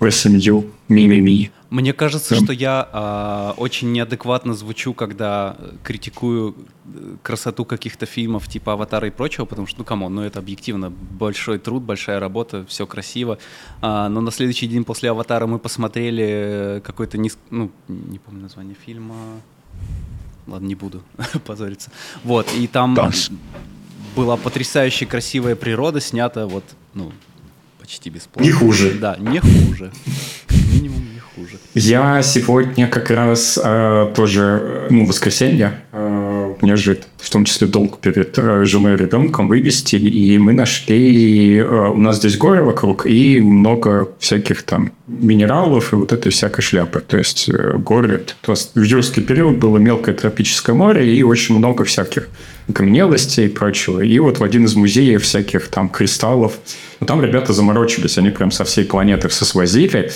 SMU, 0.00 0.64
ми-ми-ми. 0.88 1.50
Мне 1.70 1.92
кажется, 1.92 2.30
Прям. 2.30 2.44
что 2.44 2.52
я 2.52 2.88
а, 2.92 3.54
очень 3.56 3.92
неадекватно 3.92 4.54
звучу, 4.54 4.92
когда 4.92 5.54
э, 5.56 5.70
критикую 5.84 6.56
э, 6.92 7.14
красоту 7.22 7.64
каких-то 7.64 8.06
фильмов 8.06 8.48
типа 8.48 8.72
«Аватара» 8.72 9.06
и 9.06 9.10
прочего, 9.12 9.44
потому 9.44 9.68
что, 9.68 9.78
ну, 9.78 9.84
come 9.84 10.00
on, 10.00 10.12
ну, 10.16 10.22
это 10.22 10.40
объективно 10.40 10.90
большой 10.90 11.60
труд, 11.60 11.84
большая 11.84 12.18
работа, 12.18 12.66
все 12.66 12.88
красиво. 12.88 13.38
А, 13.82 14.08
но 14.08 14.20
на 14.20 14.32
следующий 14.32 14.66
день 14.66 14.82
после 14.84 15.10
«Аватара» 15.10 15.46
мы 15.46 15.60
посмотрели 15.60 16.24
э, 16.28 16.80
какой-то, 16.80 17.18
нис- 17.18 17.38
ну, 17.50 17.70
не 17.86 18.18
помню 18.18 18.42
название 18.42 18.74
фильма, 18.74 19.14
ладно, 20.48 20.66
не 20.66 20.74
буду 20.74 21.02
позориться. 21.46 21.92
Вот, 22.24 22.52
и 22.52 22.66
там 22.66 22.94
Да. 22.94 23.10
была 24.16 24.36
потрясающе 24.36 25.06
красивая 25.06 25.54
природа, 25.54 26.00
снята 26.00 26.48
вот, 26.48 26.64
ну, 26.94 27.12
почти 27.78 28.10
бесплатно. 28.10 28.42
Не 28.44 28.50
хуже. 28.52 28.94
Да, 29.00 29.16
не 29.18 29.38
хуже. 29.38 29.92
Хуже. 31.40 31.58
Я 31.74 32.22
сегодня 32.22 32.86
как 32.86 33.10
раз 33.10 33.58
э, 33.62 34.12
тоже, 34.14 34.60
э, 34.62 34.86
ну, 34.90 35.06
воскресенье, 35.06 35.80
э, 35.92 36.54
у 36.60 36.76
же 36.76 36.98
в 37.16 37.30
том 37.30 37.44
числе 37.44 37.66
долг 37.66 37.98
перед 37.98 38.36
э, 38.38 38.64
женой 38.64 38.94
и 38.94 38.96
ребенком 38.96 39.48
вывести, 39.48 39.96
и 39.96 40.36
мы 40.36 40.52
нашли, 40.52 41.56
э, 41.56 41.64
у 41.64 41.96
нас 41.96 42.16
здесь 42.16 42.36
горы 42.36 42.62
вокруг, 42.62 43.06
и 43.06 43.40
много 43.40 44.10
всяких 44.18 44.64
там 44.64 44.92
минералов 45.06 45.92
и 45.92 45.96
вот 45.96 46.12
этой 46.12 46.30
всякой 46.30 46.60
шляпы. 46.60 47.00
То 47.00 47.16
есть 47.16 47.48
э, 47.48 47.78
горы, 47.78 48.22
то 48.42 48.52
есть 48.52 48.72
в 48.74 48.82
юрский 48.82 49.22
период 49.22 49.56
было 49.56 49.78
мелкое 49.78 50.14
тропическое 50.14 50.76
море 50.76 51.16
и 51.16 51.22
очень 51.22 51.56
много 51.56 51.84
всяких 51.84 52.28
каменелостей 52.72 53.46
и 53.46 53.48
прочего. 53.48 54.00
И 54.00 54.18
вот 54.18 54.38
в 54.38 54.44
один 54.44 54.64
из 54.64 54.74
музеев 54.74 55.22
всяких 55.22 55.68
там 55.68 55.88
кристаллов, 55.88 56.58
ну, 57.00 57.06
там 57.06 57.22
ребята 57.22 57.52
заморочились, 57.52 58.18
они 58.18 58.30
прям 58.30 58.50
со 58.50 58.64
всей 58.64 58.84
планеты 58.84 59.28
все 59.28 59.44
свозили. 59.44 60.10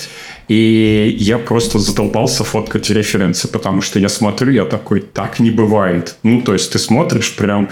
И 0.47 1.15
я 1.19 1.37
просто 1.37 1.79
задолбался 1.79 2.43
фоткать 2.43 2.89
референсы, 2.89 3.47
потому 3.47 3.81
что 3.81 3.99
я 3.99 4.09
смотрю, 4.09 4.51
я 4.51 4.65
такой, 4.65 5.01
так 5.01 5.39
не 5.39 5.51
бывает. 5.51 6.15
Ну, 6.23 6.41
то 6.41 6.53
есть 6.53 6.71
ты 6.71 6.79
смотришь 6.79 7.35
прям 7.35 7.69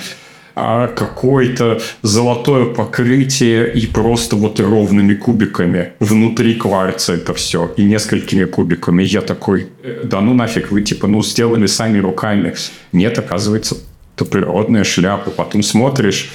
а, 0.55 0.87
какое-то 0.87 1.81
золотое 2.03 2.65
покрытие 2.65 3.73
и 3.73 3.87
просто 3.87 4.35
вот 4.35 4.59
ровными 4.59 5.15
кубиками 5.15 5.93
внутри 5.99 6.53
кварца 6.53 7.13
это 7.13 7.33
все 7.33 7.73
и 7.75 7.83
несколькими 7.83 8.45
кубиками. 8.45 9.01
Я 9.01 9.21
такой, 9.21 9.67
«Э, 9.81 10.01
да 10.03 10.21
ну 10.21 10.35
нафиг, 10.35 10.71
вы 10.71 10.83
типа, 10.83 11.07
ну 11.07 11.23
сделали 11.23 11.65
сами 11.65 11.97
руками. 11.97 12.53
Нет, 12.91 13.17
оказывается, 13.17 13.77
это 14.15 14.25
природная 14.25 14.83
шляпа. 14.83 15.31
Потом 15.31 15.63
смотришь, 15.63 16.29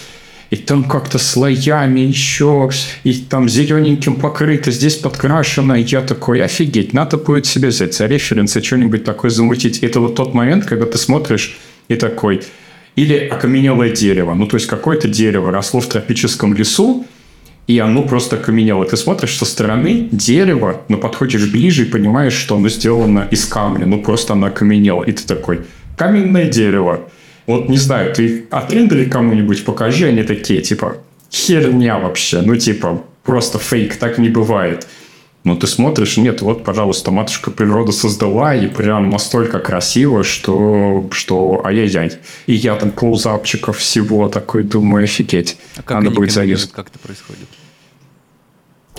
и 0.51 0.57
там 0.57 0.85
как-то 0.85 1.19
слоями 1.19 2.01
еще, 2.01 2.71
и 3.05 3.13
там 3.15 3.49
зелененьким 3.49 4.17
покрыто, 4.17 4.71
здесь 4.71 4.97
подкрашено. 4.97 5.77
И 5.77 5.83
я 5.83 6.01
такой, 6.01 6.43
офигеть, 6.43 6.95
надо 6.95 7.19
будет 7.19 7.47
себе 7.47 7.69
взять 7.69 7.95
за 7.95 8.07
референсы, 8.07 8.63
что-нибудь 8.63 9.05
такое 9.05 9.31
замутить. 9.31 9.79
Это 9.83 10.01
вот 10.01 10.15
тот 10.15 10.35
момент, 10.35 10.65
когда 10.65 10.87
ты 10.87 10.97
смотришь 10.97 11.59
и 11.89 11.97
такой, 11.97 12.43
или 12.97 13.17
окаменелое 13.29 13.91
дерево. 13.91 14.35
Ну, 14.35 14.47
то 14.47 14.57
есть, 14.57 14.67
какое-то 14.67 15.07
дерево 15.07 15.53
росло 15.53 15.81
в 15.81 15.87
тропическом 15.87 16.55
лесу, 16.55 17.07
и 17.67 17.79
оно 17.79 18.03
просто 18.03 18.37
окаменело. 18.37 18.87
Ты 18.87 18.97
смотришь 18.97 19.37
со 19.37 19.45
стороны 19.45 20.09
дерево, 20.11 20.81
но 20.89 20.97
подходишь 20.97 21.51
ближе 21.51 21.83
и 21.83 21.85
понимаешь, 21.85 22.33
что 22.33 22.57
оно 22.57 22.71
сделано 22.71 23.29
из 23.31 23.45
камня. 23.45 23.85
Ну, 23.85 24.01
просто 24.01 24.33
оно 24.33 24.47
окаменело. 24.47 25.05
И 25.05 25.13
ты 25.13 25.25
такой, 25.27 25.61
каменное 25.99 26.49
дерево. 26.49 27.11
Вот 27.49 27.71
не 27.71 27.79
знаю, 27.79 28.15
ты 28.15 28.45
отрендери 28.51 29.07
кому-нибудь, 29.07 29.65
покажи, 29.65 30.07
они 30.07 30.23
такие, 30.23 30.61
типа, 30.61 30.99
херня 31.33 31.99
вообще. 31.99 32.43
Ну, 32.43 32.55
типа, 32.57 33.03
просто 33.25 33.59
фейк, 33.59 33.97
так 33.97 34.19
не 34.19 34.29
бывает. 34.29 34.87
Но 35.45 35.57
ты 35.57 35.67
смотришь, 35.67 36.19
нет, 36.19 36.43
вот, 36.43 36.63
пожалуйста, 36.63 37.11
матушка 37.11 37.51
природа 37.51 37.91
создала, 37.91 38.55
и 38.55 38.67
прям 38.67 39.09
настолько 39.09 39.61
красиво, 39.61 40.25
что, 40.25 41.09
что 41.11 41.63
ай-яй-яй. 41.65 42.13
И 42.47 42.53
я 42.53 42.77
там 42.77 42.91
клоузапчиков 42.91 43.79
всего 43.79 44.29
такой 44.29 44.63
думаю, 44.63 45.05
офигеть. 45.05 45.57
А 45.77 45.83
как 45.83 46.03
Надо 46.03 46.11
будет 46.15 46.33
завис. 46.33 46.67
как 46.67 46.89
это 46.91 46.99
происходит? 46.99 47.49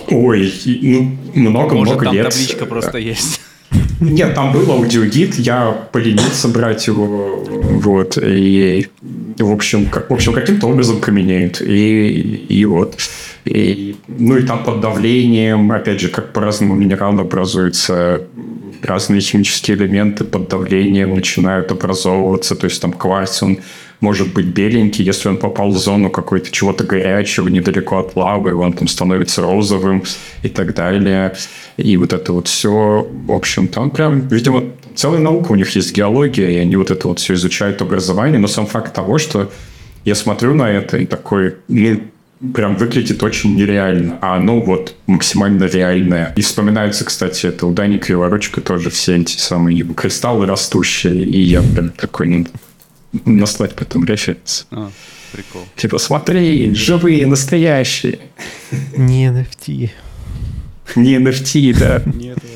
Ой, 0.08 0.52
ну, 0.64 1.00
Может, 1.02 1.36
много-много 1.36 2.04
там 2.06 2.14
лет. 2.14 2.28
табличка 2.28 2.66
просто 2.66 2.98
есть. 2.98 3.40
Нет, 4.00 4.34
там 4.34 4.52
был 4.52 4.70
аудиогид, 4.70 5.34
я 5.34 5.70
поленился 5.92 6.48
брать 6.48 6.86
его, 6.86 7.44
вот, 7.44 8.18
и, 8.20 8.88
в 9.38 9.52
общем, 9.52 9.86
как, 9.86 10.10
в 10.10 10.12
общем, 10.14 10.32
каким-то 10.32 10.68
образом 10.68 11.00
каменеют, 11.00 11.60
и, 11.60 12.46
и 12.48 12.64
вот, 12.64 12.96
и, 13.44 13.96
ну, 14.08 14.38
и 14.38 14.42
там 14.42 14.64
под 14.64 14.80
давлением, 14.80 15.70
опять 15.70 16.00
же, 16.00 16.08
как 16.08 16.32
по-разному 16.32 16.74
минералы 16.74 17.20
образуются, 17.20 18.22
разные 18.82 19.20
химические 19.20 19.76
элементы 19.76 20.24
под 20.24 20.48
давлением 20.48 21.14
начинают 21.14 21.70
образовываться, 21.70 22.56
то 22.56 22.64
есть 22.64 22.80
там 22.80 22.92
кварц, 22.92 23.42
он 23.42 23.58
может 24.00 24.32
быть 24.32 24.46
беленький, 24.46 25.04
если 25.04 25.28
он 25.28 25.36
попал 25.36 25.70
в 25.70 25.78
зону 25.78 26.10
какой-то 26.10 26.50
чего-то 26.50 26.84
горячего, 26.84 27.48
недалеко 27.48 27.98
от 27.98 28.16
лавы, 28.16 28.54
он 28.54 28.72
там 28.72 28.88
становится 28.88 29.42
розовым 29.42 30.02
и 30.42 30.48
так 30.48 30.74
далее. 30.74 31.34
И 31.76 31.96
вот 31.96 32.12
это 32.12 32.32
вот 32.32 32.48
все, 32.48 33.06
в 33.26 33.32
общем, 33.32 33.68
там 33.68 33.90
прям, 33.90 34.28
видимо, 34.28 34.64
целая 34.94 35.20
наука 35.20 35.52
у 35.52 35.54
них 35.54 35.76
есть 35.76 35.94
геология, 35.94 36.48
и 36.48 36.56
они 36.56 36.76
вот 36.76 36.90
это 36.90 37.08
вот 37.08 37.18
все 37.18 37.34
изучают 37.34 37.82
образование, 37.82 38.38
но 38.38 38.48
сам 38.48 38.66
факт 38.66 38.94
того, 38.94 39.18
что 39.18 39.50
я 40.04 40.14
смотрю 40.14 40.54
на 40.54 40.70
это 40.70 40.96
и 40.96 41.06
такой, 41.06 41.56
прям 42.54 42.76
выглядит 42.76 43.22
очень 43.22 43.54
нереально, 43.54 44.18
а 44.22 44.36
оно 44.36 44.60
вот 44.60 44.94
максимально 45.06 45.64
реальное. 45.64 46.32
И 46.36 46.40
вспоминается, 46.40 47.04
кстати, 47.04 47.46
это 47.46 47.66
у 47.66 47.72
Дани 47.72 47.98
Криворучка 47.98 48.62
тоже 48.62 48.88
все 48.88 49.16
эти 49.16 49.36
самые 49.36 49.82
кристаллы 49.84 50.46
растущие, 50.46 51.22
и 51.22 51.40
я 51.40 51.60
прям 51.60 51.90
такой, 51.90 52.28
ну, 52.28 52.46
наслать 53.12 53.74
потом 53.74 54.04
референс. 54.04 54.66
А, 54.70 54.90
прикол. 55.32 55.62
Типа, 55.76 55.98
смотри, 55.98 56.74
живые, 56.74 57.26
настоящие. 57.26 58.20
Не 58.96 59.28
NFT. 59.28 59.90
Не 60.96 61.16
NFT, 61.16 61.78
да. 61.78 62.02
Нет, 62.06 62.38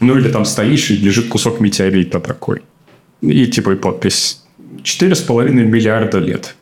Ну, 0.00 0.18
или 0.18 0.30
там 0.30 0.44
стоишь, 0.44 0.90
и 0.90 0.96
лежит 0.96 1.28
кусок 1.28 1.60
метеорита 1.60 2.20
такой. 2.20 2.62
И 3.22 3.46
типа 3.46 3.70
и 3.70 3.76
подпись. 3.76 4.42
Четыре 4.82 5.14
с 5.14 5.20
половиной 5.20 5.64
миллиарда 5.64 6.18
лет. 6.18 6.54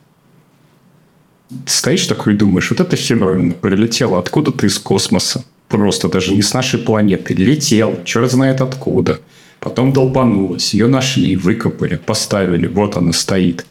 Стоишь 1.65 2.07
такой 2.07 2.33
и 2.33 2.37
думаешь, 2.37 2.69
вот 2.71 2.79
это 2.79 2.95
херовина 2.95 3.53
прилетела 3.53 4.19
откуда-то 4.19 4.65
из 4.65 4.79
космоса. 4.79 5.43
Просто 5.67 6.07
даже 6.07 6.33
не 6.33 6.41
с 6.41 6.53
нашей 6.53 6.79
планеты. 6.79 7.33
Летел, 7.33 7.99
черт 8.05 8.31
знает 8.31 8.61
откуда. 8.61 9.19
Потом 9.65 9.93
долбанулась, 9.93 10.75
ее 10.75 10.85
нашли, 10.85 11.35
выкопали, 11.35 11.95
поставили, 11.95 12.67
вот 12.67 12.97
она 12.97 13.11
стоит. 13.13 13.65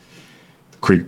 Такой, 0.72 1.06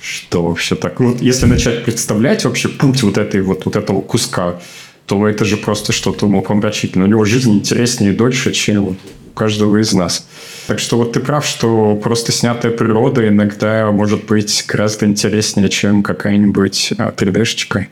что 0.00 0.44
вообще 0.44 0.76
так? 0.76 0.98
Вот 0.98 1.20
если 1.20 1.44
начать 1.44 1.84
представлять 1.84 2.46
вообще 2.46 2.70
путь 2.70 3.02
вот 3.02 3.18
этой 3.18 3.42
вот, 3.42 3.66
вот 3.66 3.76
этого 3.76 4.00
куска, 4.00 4.62
то 5.04 5.28
это 5.28 5.44
же 5.44 5.58
просто 5.58 5.92
что-то 5.92 6.24
умопомрачительное. 6.24 7.06
У 7.06 7.10
него 7.10 7.26
жизнь 7.26 7.52
интереснее 7.52 8.14
и 8.14 8.16
дольше, 8.16 8.52
чем 8.52 8.88
у 8.88 8.96
каждого 9.34 9.76
из 9.76 9.92
нас. 9.92 10.26
Так 10.66 10.78
что 10.78 10.96
вот 10.96 11.12
ты 11.12 11.20
прав, 11.20 11.44
что 11.44 11.96
просто 11.96 12.32
снятая 12.32 12.72
природа 12.72 13.28
иногда 13.28 13.90
может 13.92 14.24
быть 14.24 14.64
гораздо 14.66 15.04
интереснее, 15.04 15.68
чем 15.68 16.02
какая-нибудь 16.02 16.94
3D-шечка. 16.96 17.88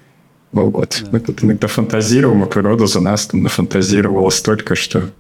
А, 0.55 0.61
вот. 0.61 1.03
Да. 1.03 1.09
Мы 1.13 1.21
тут 1.21 1.45
иногда 1.45 1.69
фантазируем, 1.69 2.43
а 2.43 2.47
природа 2.47 2.87
за 2.87 3.03
нас 3.03 3.27
там 3.27 3.43
нафантазировала 3.43 4.31
столько, 4.31 4.75
что 4.75 5.11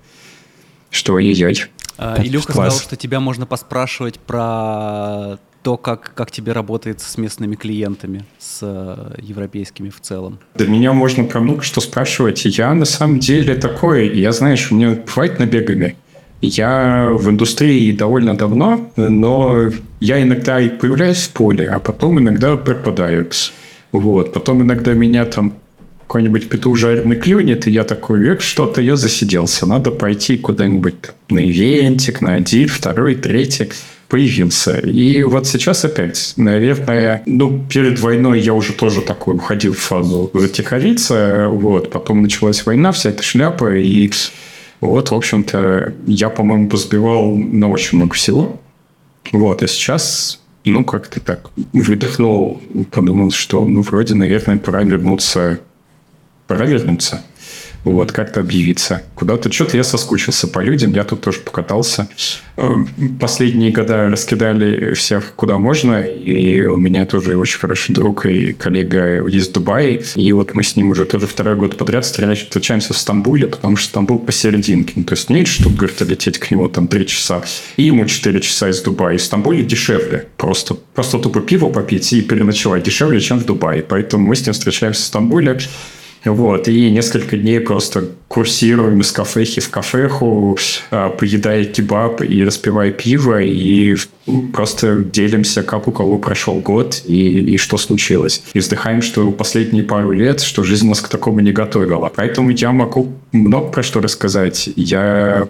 что 0.90 1.14
ой-ой-ой. 1.14 1.66
А, 1.99 2.23
Илюха 2.23 2.52
сказал, 2.52 2.78
что 2.78 2.97
тебя 2.97 3.21
можно 3.21 3.47
поспрашивать 3.47 4.18
про 4.21 5.38
то, 5.62 5.76
как, 5.76 6.12
как 6.14 6.30
тебе 6.30 6.52
работает 6.52 7.00
с 7.00 7.18
местными 7.18 7.57
клиентами, 7.57 8.25
с 8.38 8.61
э, 8.62 9.14
европейскими 9.21 9.90
в 9.90 10.00
целом? 10.00 10.38
Да 10.54 10.64
меня 10.64 10.92
можно 10.92 11.25
про 11.25 11.40
много 11.40 11.62
что 11.62 11.80
спрашивать. 11.80 12.45
Я 12.45 12.73
на 12.75 12.85
самом 12.85 13.18
деле 13.18 13.54
такой, 13.57 14.16
я, 14.16 14.33
знаешь, 14.33 14.71
у 14.71 14.76
меня 14.76 14.90
бывает 14.90 15.38
набегами. 15.38 15.97
Я 16.40 17.09
в 17.11 17.28
индустрии 17.28 17.90
довольно 17.90 18.37
давно, 18.37 18.92
но 18.97 19.71
я 19.99 20.23
иногда 20.23 20.61
и 20.61 20.68
появляюсь 20.68 21.26
в 21.26 21.30
поле, 21.30 21.68
а 21.68 21.80
потом 21.80 22.21
иногда 22.21 22.57
пропадаю. 22.57 23.28
Вот. 23.90 24.33
Потом 24.33 24.62
иногда 24.62 24.95
меня 24.95 25.25
там 25.25 25.54
какой-нибудь 26.09 26.49
петух 26.49 26.79
жареный 26.79 27.17
клюнет, 27.17 27.67
и 27.67 27.71
я 27.71 27.85
такой, 27.85 28.21
век, 28.21 28.41
что-то 28.41 28.81
я 28.81 28.97
засиделся, 28.97 29.67
надо 29.67 29.91
пойти 29.91 30.38
куда-нибудь 30.38 30.95
на 31.29 31.38
ивентик, 31.38 32.23
на 32.23 32.35
один, 32.35 32.67
второй, 32.69 33.15
третий 33.15 33.69
появился. 34.09 34.79
И 34.79 35.23
вот 35.25 35.47
сейчас 35.47 35.85
опять, 35.85 36.33
наверное, 36.38 37.23
ну, 37.27 37.62
перед 37.69 38.00
войной 38.00 38.41
я 38.41 38.55
уже 38.55 38.73
тоже 38.73 39.03
такой 39.03 39.35
уходил 39.35 39.75
в 39.75 39.79
фазу 39.79 40.33
тихорица, 40.50 41.49
вот, 41.50 41.91
потом 41.91 42.23
началась 42.23 42.65
война, 42.65 42.93
вся 42.93 43.11
эта 43.11 43.23
шляпа, 43.23 43.77
и 43.77 44.11
вот, 44.81 45.11
в 45.11 45.15
общем-то, 45.15 45.93
я, 46.07 46.31
по-моему, 46.31 46.71
позбивал 46.71 47.37
на 47.37 47.69
очень 47.69 47.99
много 47.99 48.15
всего. 48.15 48.59
Вот, 49.31 49.62
и 49.62 49.67
сейчас, 49.67 50.41
ну, 50.65 50.85
как-то 50.85 51.21
так 51.21 51.50
выдохнул, 51.75 52.62
подумал, 52.93 53.31
что, 53.31 53.62
ну, 53.67 53.83
вроде, 53.83 54.15
наверное, 54.15 54.57
пора 54.57 54.85
вернуться, 54.85 55.61
пора 56.49 56.67
вернуться 56.67 57.23
вот, 57.85 58.12
как-то 58.12 58.40
объявиться 58.40 59.02
куда-то. 59.14 59.50
Что-то 59.52 59.76
я 59.76 59.85
соскучился 59.85 60.49
по 60.49 60.61
людям, 60.61 60.93
я 60.93 61.05
тут 61.05 61.21
тоже 61.21 61.40
покатался. 61.40 62.09
Эм, 62.57 62.88
последние 63.21 63.71
года 63.71 64.09
раскидали 64.09 64.95
всех 64.95 65.35
куда 65.37 65.59
можно, 65.59 66.02
и 66.02 66.62
у 66.62 66.76
меня 66.76 67.07
тоже 67.07 67.37
очень 67.37 67.59
хороший 67.59 67.95
друг 67.95 68.26
и 68.26 68.52
коллега 68.52 69.23
в 69.23 69.52
Дубае, 69.52 70.02
и 70.17 70.33
вот 70.33 70.55
мы 70.55 70.62
с 70.62 70.76
ним 70.76 70.90
уже 70.90 71.05
тоже 71.05 71.26
второй 71.26 71.57
год 71.57 71.76
подряд 71.76 72.05
встречаемся 72.05 72.93
в 72.93 72.99
Стамбуле, 72.99 73.47
потому 73.47 73.76
что 73.76 73.88
Стамбул 73.88 74.19
посерединке. 74.19 74.95
Ну, 74.97 75.05
то 75.05 75.14
есть 75.14 75.31
не 75.31 75.45
что 75.45 75.71
говорит 75.71 76.00
лететь 76.00 76.38
к 76.38 76.50
нему 76.50 76.69
там 76.69 76.88
три 76.88 77.07
часа, 77.07 77.43
и 77.76 77.85
ему 77.85 78.05
четыре 78.07 78.40
часа 78.40 78.69
из 78.69 78.83
Дубая. 78.83 79.17
В 79.17 79.23
Стамбуле 79.23 79.62
дешевле. 79.62 80.26
Просто, 80.37 80.75
просто 80.75 81.19
тупо 81.19 81.40
пиво 81.40 81.71
попить 81.71 82.12
и 82.12 82.21
переночевать 82.21 82.83
дешевле, 82.83 83.21
чем 83.21 83.38
в 83.38 83.47
Дубае. 83.47 83.83
Поэтому 83.83 84.26
мы 84.26 84.37
с 84.37 84.45
ним 84.45 84.52
встречаемся 84.52 85.02
в 85.02 85.07
Стамбуле. 85.07 85.59
Вот, 86.25 86.69
и 86.69 86.91
несколько 86.91 87.37
дней 87.37 87.61
просто 87.61 88.09
курсируем 88.27 89.01
из 89.01 89.13
кафехи 89.13 89.61
в 89.61 89.71
кафеху, 89.71 90.59
а, 90.91 91.11
поедая 91.11 91.65
кебаб 91.65 92.23
и 92.23 92.45
распивая 92.45 92.91
пиво, 92.91 93.41
и 93.41 93.97
просто 94.53 94.99
делимся, 94.99 95.63
как 95.63 95.89
у 95.89 95.93
кого 95.93 96.19
прошел 96.19 96.57
год 96.61 97.03
и, 97.07 97.55
и 97.55 97.57
что 97.57 97.79
случилось. 97.79 98.43
И 98.53 98.59
вздыхаем, 98.59 99.01
что 99.01 99.31
последние 99.31 99.85
пару 99.85 100.11
лет, 100.11 100.41
что 100.41 100.65
жизнь 100.65 100.89
нас 100.89 101.01
к 101.01 101.09
такому 101.09 101.41
не 101.41 101.53
готовила. 101.53 102.13
Поэтому 102.15 102.51
я 102.51 102.73
могу 102.73 103.13
много 103.33 103.69
про 103.69 103.83
что 103.83 104.01
рассказать. 104.01 104.69
Я 104.77 105.49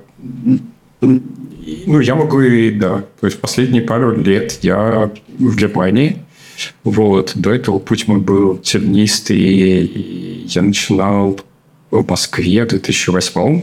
ну, 1.01 2.01
я 2.01 2.15
могу 2.15 2.41
и, 2.41 2.71
да. 2.71 3.05
То 3.21 3.27
есть 3.27 3.41
последние 3.41 3.83
пару 3.83 4.17
лет 4.17 4.59
я 4.63 5.11
в 5.39 5.57
Германии, 5.57 6.19
вот. 6.85 7.33
До 7.35 7.51
этого 7.51 7.79
путь 7.79 8.09
мой 8.09 8.21
был 8.21 8.59
тернистый. 8.59 9.39
И 9.39 10.47
я 10.49 10.63
начинал 10.63 11.39
в 11.91 12.09
Москве 12.09 12.65
в 12.65 12.69
2008 12.69 13.63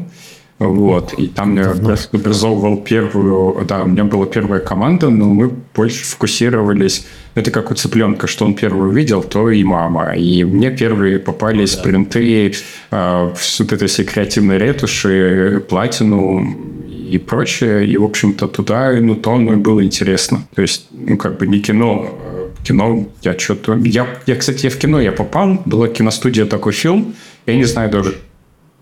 вот, 0.57 1.13
и 1.17 1.27
там 1.27 1.57
я 1.57 1.71
образовывал 2.13 2.77
первую, 2.77 3.65
да, 3.65 3.83
у 3.83 3.87
меня 3.87 4.05
была 4.05 4.25
первая 4.25 4.61
команда, 4.61 5.09
но 5.09 5.25
мы 5.25 5.51
больше 5.75 6.05
фокусировались, 6.05 7.05
это 7.33 7.51
как 7.51 7.71
у 7.71 7.73
цыпленка, 7.73 8.27
что 8.27 8.45
он 8.45 8.53
первый 8.53 8.87
увидел, 8.87 9.21
то 9.21 9.49
и 9.49 9.61
мама. 9.65 10.13
И 10.15 10.45
мне 10.45 10.71
первые 10.71 11.19
попались 11.19 11.75
да. 11.75 11.83
принты, 11.83 12.53
э, 12.89 13.33
вот 13.59 13.73
этой 13.73 13.87
всей 13.89 14.05
креативной 14.05 14.57
ретуши, 14.57 15.61
платину 15.67 16.55
и 16.87 17.17
прочее. 17.17 17.85
И, 17.85 17.97
в 17.97 18.05
общем-то, 18.05 18.47
туда, 18.47 18.93
ну, 18.93 19.15
то 19.15 19.33
оно 19.33 19.53
и 19.53 19.57
было 19.57 19.83
интересно. 19.83 20.47
То 20.55 20.61
есть, 20.61 20.87
ну, 20.91 21.17
как 21.17 21.37
бы 21.37 21.47
не 21.47 21.59
кино, 21.59 22.17
кино 22.65 23.07
я 23.23 23.37
что-то... 23.37 23.75
Я, 23.75 24.07
я, 24.25 24.35
кстати, 24.35 24.69
в 24.69 24.77
кино 24.77 24.99
я 24.99 25.11
попал. 25.11 25.61
Была 25.65 25.87
киностудия 25.87 26.45
такой 26.45 26.73
фильм. 26.73 27.15
Я 27.45 27.55
не 27.55 27.65
знаю 27.65 27.89
даже, 27.89 28.15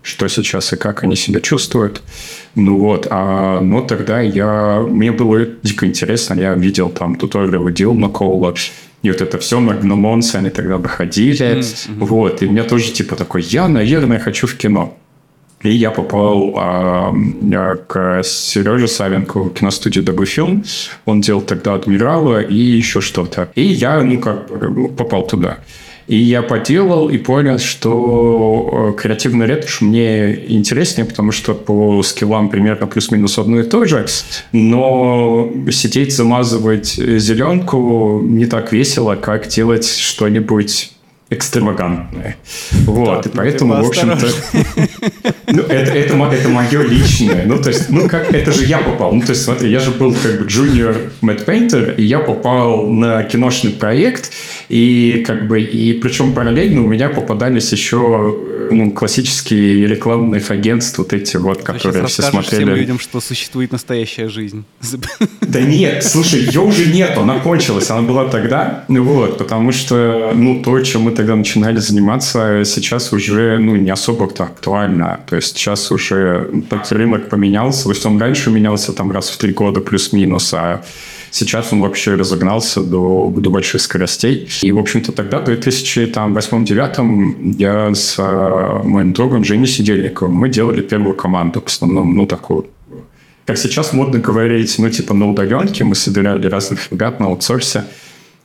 что 0.02 0.28
сейчас 0.28 0.72
и 0.72 0.76
как 0.76 1.04
они 1.04 1.16
себя 1.16 1.40
чувствуют. 1.40 2.02
Ну 2.54 2.78
вот, 2.78 3.06
а, 3.10 3.60
но 3.60 3.80
тогда 3.82 4.20
я... 4.20 4.80
Мне 4.80 5.12
было 5.12 5.46
дико 5.62 5.86
интересно. 5.86 6.40
Я 6.40 6.54
видел 6.54 6.90
там 6.90 7.16
туториалы 7.16 7.72
Дилма 7.72 8.08
Коула, 8.08 8.54
и 9.02 9.10
вот 9.10 9.20
это 9.20 9.38
все 9.38 9.60
Магнумонсы, 9.60 10.36
они 10.36 10.50
тогда 10.50 10.78
доходили. 10.78 11.58
Mm-hmm. 11.58 11.98
Вот, 11.98 12.42
и 12.42 12.46
у 12.46 12.50
меня 12.50 12.64
тоже 12.64 12.90
типа 12.90 13.16
такой, 13.16 13.42
я, 13.42 13.68
наверное, 13.68 14.18
хочу 14.18 14.46
в 14.46 14.56
кино. 14.56 14.96
И 15.64 15.70
я 15.70 15.90
попал 15.90 16.54
а, 16.56 17.14
к 17.88 18.22
Сереже 18.22 18.86
Савенко 18.86 19.40
в 19.40 19.54
киностудию 19.54 20.04
«Добы 20.04 20.26
фильм». 20.26 20.62
Он 21.06 21.22
делал 21.22 21.40
тогда 21.40 21.74
«Адмирала» 21.74 22.42
и 22.42 22.54
еще 22.54 23.00
что-то. 23.00 23.48
И 23.54 23.62
я, 23.62 24.02
ну, 24.02 24.20
как 24.20 24.50
ну, 24.50 24.88
попал 24.88 25.26
туда. 25.26 25.58
И 26.06 26.16
я 26.16 26.42
поделал 26.42 27.08
и 27.08 27.16
понял, 27.16 27.58
что 27.58 28.92
э, 28.94 29.00
креативный 29.00 29.46
ретушь 29.46 29.80
мне 29.80 30.34
интереснее, 30.52 31.06
потому 31.06 31.32
что 31.32 31.54
по 31.54 32.02
скиллам 32.02 32.50
примерно 32.50 32.86
плюс-минус 32.86 33.38
одно 33.38 33.60
и 33.60 33.62
то 33.62 33.86
же. 33.86 34.04
Но 34.52 35.50
сидеть, 35.70 36.14
замазывать 36.14 36.88
зеленку 36.96 38.20
не 38.22 38.44
так 38.44 38.70
весело, 38.70 39.14
как 39.14 39.48
делать 39.48 39.88
что-нибудь 39.88 40.92
экстравагантное. 41.30 42.36
Вот, 42.84 43.22
так, 43.22 43.32
и 43.32 43.36
поэтому, 43.36 43.82
в 43.82 43.88
общем-то, 43.88 44.28
ну, 45.48 45.62
это, 45.62 45.92
это, 45.92 46.16
это 46.16 46.48
мое 46.48 46.82
личное. 46.82 47.44
Ну, 47.46 47.60
то 47.60 47.70
есть, 47.70 47.88
ну, 47.90 48.08
как, 48.08 48.32
это 48.32 48.52
же 48.52 48.64
я 48.64 48.78
попал. 48.78 49.12
Ну, 49.12 49.22
то 49.22 49.30
есть, 49.30 49.42
смотри, 49.42 49.70
я 49.70 49.80
же 49.80 49.90
был 49.90 50.14
как 50.14 50.40
бы 50.40 50.46
junior 50.46 51.10
Mad 51.22 51.44
Painter, 51.46 51.96
и 51.96 52.04
я 52.04 52.18
попал 52.18 52.86
на 52.88 53.22
киношный 53.24 53.72
проект, 53.72 54.32
и 54.68 55.24
как 55.26 55.48
бы, 55.48 55.62
и 55.62 55.94
причем 55.94 56.34
параллельно 56.34 56.82
у 56.82 56.88
меня 56.88 57.08
попадались 57.08 57.72
еще 57.72 58.36
ну, 58.70 58.90
классические 58.90 59.86
рекламные 59.86 60.42
агентства, 60.48 61.02
вот 61.02 61.12
эти 61.12 61.36
вот, 61.36 61.62
которые 61.62 62.06
все 62.06 62.22
смотрели. 62.22 62.64
всем 62.64 62.74
людям, 62.74 62.98
что 62.98 63.20
существует 63.20 63.72
настоящая 63.72 64.28
жизнь. 64.28 64.64
Да 65.40 65.60
нет, 65.60 66.04
слушай, 66.04 66.40
ее 66.40 66.60
уже 66.60 66.86
нет, 66.86 67.16
она 67.16 67.38
кончилась, 67.38 67.90
она 67.90 68.02
была 68.02 68.28
тогда, 68.28 68.84
вот, 68.88 69.38
потому 69.38 69.72
что, 69.72 70.32
ну, 70.34 70.62
то, 70.62 70.80
чем 70.80 71.02
мы 71.02 71.12
тогда 71.14 71.36
начинали 71.36 71.78
заниматься, 71.78 72.62
сейчас 72.64 73.12
уже, 73.12 73.58
ну, 73.58 73.76
не 73.76 73.90
особо 73.90 74.26
актуально, 74.26 75.20
то 75.26 75.36
есть 75.36 75.56
сейчас 75.56 75.90
уже 75.90 76.50
так 76.68 76.90
рынок 76.90 77.28
поменялся, 77.28 77.84
то 77.84 77.90
есть 77.90 78.06
он 78.06 78.20
раньше 78.20 78.50
менялся 78.50 78.92
там 78.92 79.10
раз 79.10 79.30
в 79.30 79.38
три 79.38 79.52
года 79.52 79.80
плюс-минус, 79.80 80.52
а 80.54 80.82
Сейчас 81.34 81.72
он 81.72 81.80
вообще 81.80 82.14
разогнался 82.14 82.80
до, 82.80 83.32
до 83.36 83.50
больших 83.50 83.80
скоростей. 83.80 84.48
И, 84.62 84.70
в 84.70 84.78
общем-то, 84.78 85.10
тогда, 85.10 85.40
в 85.40 85.48
2008-2009, 85.48 87.56
я 87.58 87.92
с 87.92 88.14
э, 88.20 88.82
моим 88.84 89.12
другом 89.12 89.42
Женей 89.42 89.66
Сидельниковым, 89.66 90.32
мы 90.32 90.48
делали 90.48 90.80
первую 90.80 91.16
команду, 91.16 91.60
в 91.60 91.66
основном, 91.66 92.14
ну, 92.14 92.26
такую 92.26 92.66
как 93.46 93.58
сейчас 93.58 93.92
модно 93.92 94.20
говорить, 94.20 94.76
ну, 94.78 94.88
типа 94.88 95.12
на 95.12 95.28
удаленке, 95.28 95.84
мы 95.84 95.94
собирали 95.94 96.46
разных 96.46 96.90
ребят 96.90 97.20
на 97.20 97.26
аутсорсе, 97.26 97.84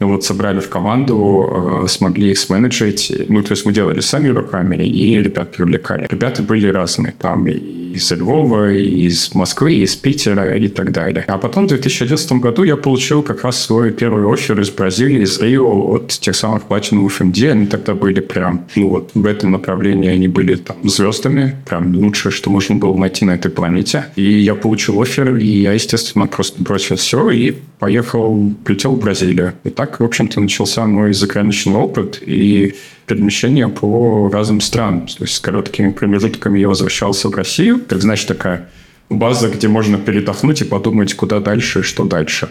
вот 0.06 0.24
собрали 0.24 0.60
в 0.60 0.70
команду, 0.70 1.84
э, 1.84 1.88
смогли 1.88 2.32
их 2.32 2.38
сменеджить. 2.38 3.12
Ну, 3.28 3.44
то 3.44 3.52
есть 3.52 3.66
мы 3.66 3.74
делали 3.74 4.00
сами 4.00 4.30
руками, 4.30 4.78
и 4.78 5.22
ребят 5.22 5.52
привлекали. 5.52 6.08
Ребята 6.10 6.42
были 6.44 6.68
разные. 6.68 7.14
Там 7.20 7.48
и 7.48 7.80
из 7.94 8.12
Львова, 8.12 8.72
и 8.72 9.08
из 9.08 9.34
Москвы, 9.34 9.74
из 9.74 9.96
Питера 9.96 10.56
и 10.56 10.68
так 10.68 10.92
далее. 10.92 11.26
А 11.28 11.38
потом 11.38 11.66
в 11.66 11.70
2011 11.70 12.32
году 12.34 12.64
я 12.64 12.78
получил 12.78 13.24
как 13.24 13.44
раз 13.44 13.62
свой 13.62 13.92
первый 13.92 14.32
офер 14.32 14.60
из 14.60 14.70
Бразилии, 14.70 15.24
из 15.24 15.40
Рио, 15.40 15.96
от 15.96 16.08
тех 16.08 16.36
самых 16.36 16.64
Platinum 16.70 17.08
FMD. 17.08 17.52
Они 17.52 17.66
тогда 17.66 17.94
были 17.94 18.20
прям, 18.20 18.66
ну 18.76 18.90
вот, 18.90 19.12
в 19.14 19.26
этом 19.26 19.52
направлении 19.52 20.10
они 20.10 20.28
были 20.28 20.56
там 20.56 20.78
звездами, 20.84 21.56
прям 21.68 21.96
лучшее, 21.96 22.32
что 22.32 22.50
можно 22.50 22.76
было 22.76 22.96
найти 22.96 23.26
на 23.26 23.32
этой 23.32 23.52
планете. 23.52 24.06
И 24.16 24.24
я 24.24 24.56
получил 24.56 25.02
офер, 25.02 25.36
и 25.36 25.46
я, 25.46 25.74
естественно, 25.74 26.28
просто 26.28 26.62
бросил 26.62 26.96
все 26.96 27.30
и 27.32 27.56
поехал, 27.80 28.54
прилетел 28.64 28.92
в 28.92 29.00
Бразилию. 29.00 29.54
И 29.64 29.70
так, 29.70 29.89
в 29.98 30.04
общем-то, 30.04 30.40
начался 30.40 30.86
мой 30.86 31.14
заграничный 31.14 31.76
опыт 31.76 32.22
и 32.26 32.76
перемещение 33.08 33.68
по 33.68 34.30
разным 34.32 34.62
странам. 34.62 35.08
То 35.08 35.24
есть 35.24 35.34
с 35.34 35.40
короткими 35.40 35.92
промежутками 35.92 36.60
я 36.60 36.68
возвращался 36.68 37.30
в 37.30 37.36
Россию, 37.36 37.82
как, 37.88 38.02
значит, 38.02 38.28
такая 38.28 38.70
база, 39.10 39.50
где 39.50 39.68
можно 39.68 39.98
передохнуть 39.98 40.62
и 40.62 40.66
подумать, 40.66 41.16
куда 41.16 41.40
дальше, 41.40 41.82
что 41.82 42.06
дальше. 42.06 42.50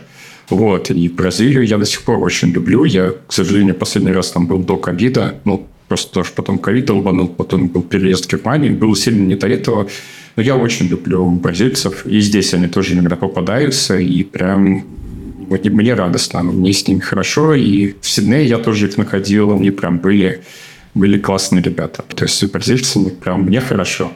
Вот, 0.50 0.90
и 0.90 1.08
Бразилию 1.08 1.66
я 1.66 1.78
до 1.78 1.84
сих 1.84 2.02
пор 2.02 2.18
очень 2.18 2.48
люблю. 2.48 2.84
Я, 2.84 3.12
к 3.26 3.32
сожалению, 3.32 3.74
последний 3.74 4.12
раз 4.12 4.30
там 4.30 4.46
был 4.46 4.58
до 4.58 4.76
ковида, 4.76 5.40
ну, 5.44 5.66
просто 5.88 6.12
тоже 6.12 6.30
потом 6.34 6.58
ковид 6.58 6.86
долбанул, 6.86 7.28
потом 7.28 7.68
был 7.68 7.82
переезд 7.82 8.26
в 8.26 8.30
Германию, 8.30 8.74
было 8.74 8.96
сильно 8.96 9.24
не 9.26 9.34
до 9.34 9.46
этого. 9.46 9.88
Но 10.36 10.42
я 10.42 10.56
очень 10.56 10.86
люблю 10.86 11.28
бразильцев, 11.30 12.06
и 12.06 12.20
здесь 12.20 12.54
они 12.54 12.68
тоже 12.68 12.94
иногда 12.94 13.16
попадаются, 13.16 13.98
и 13.98 14.22
прям 14.22 14.84
вот 15.48 15.64
мне 15.64 15.94
радостно, 15.94 16.42
мне 16.42 16.72
с 16.72 16.86
ними 16.86 17.00
хорошо, 17.00 17.54
и 17.54 17.94
в 18.00 18.08
Сиднее 18.08 18.46
я 18.46 18.58
тоже 18.58 18.86
их 18.88 18.96
находил, 18.96 19.52
они 19.52 19.70
прям 19.70 19.98
были, 19.98 20.40
были 20.94 21.18
классные 21.18 21.62
ребята. 21.62 22.04
То 22.14 22.24
есть 22.24 22.36
с 22.36 22.44
бразильцами 22.46 23.08
прям 23.08 23.42
мне 23.42 23.60
хорошо. 23.60 24.12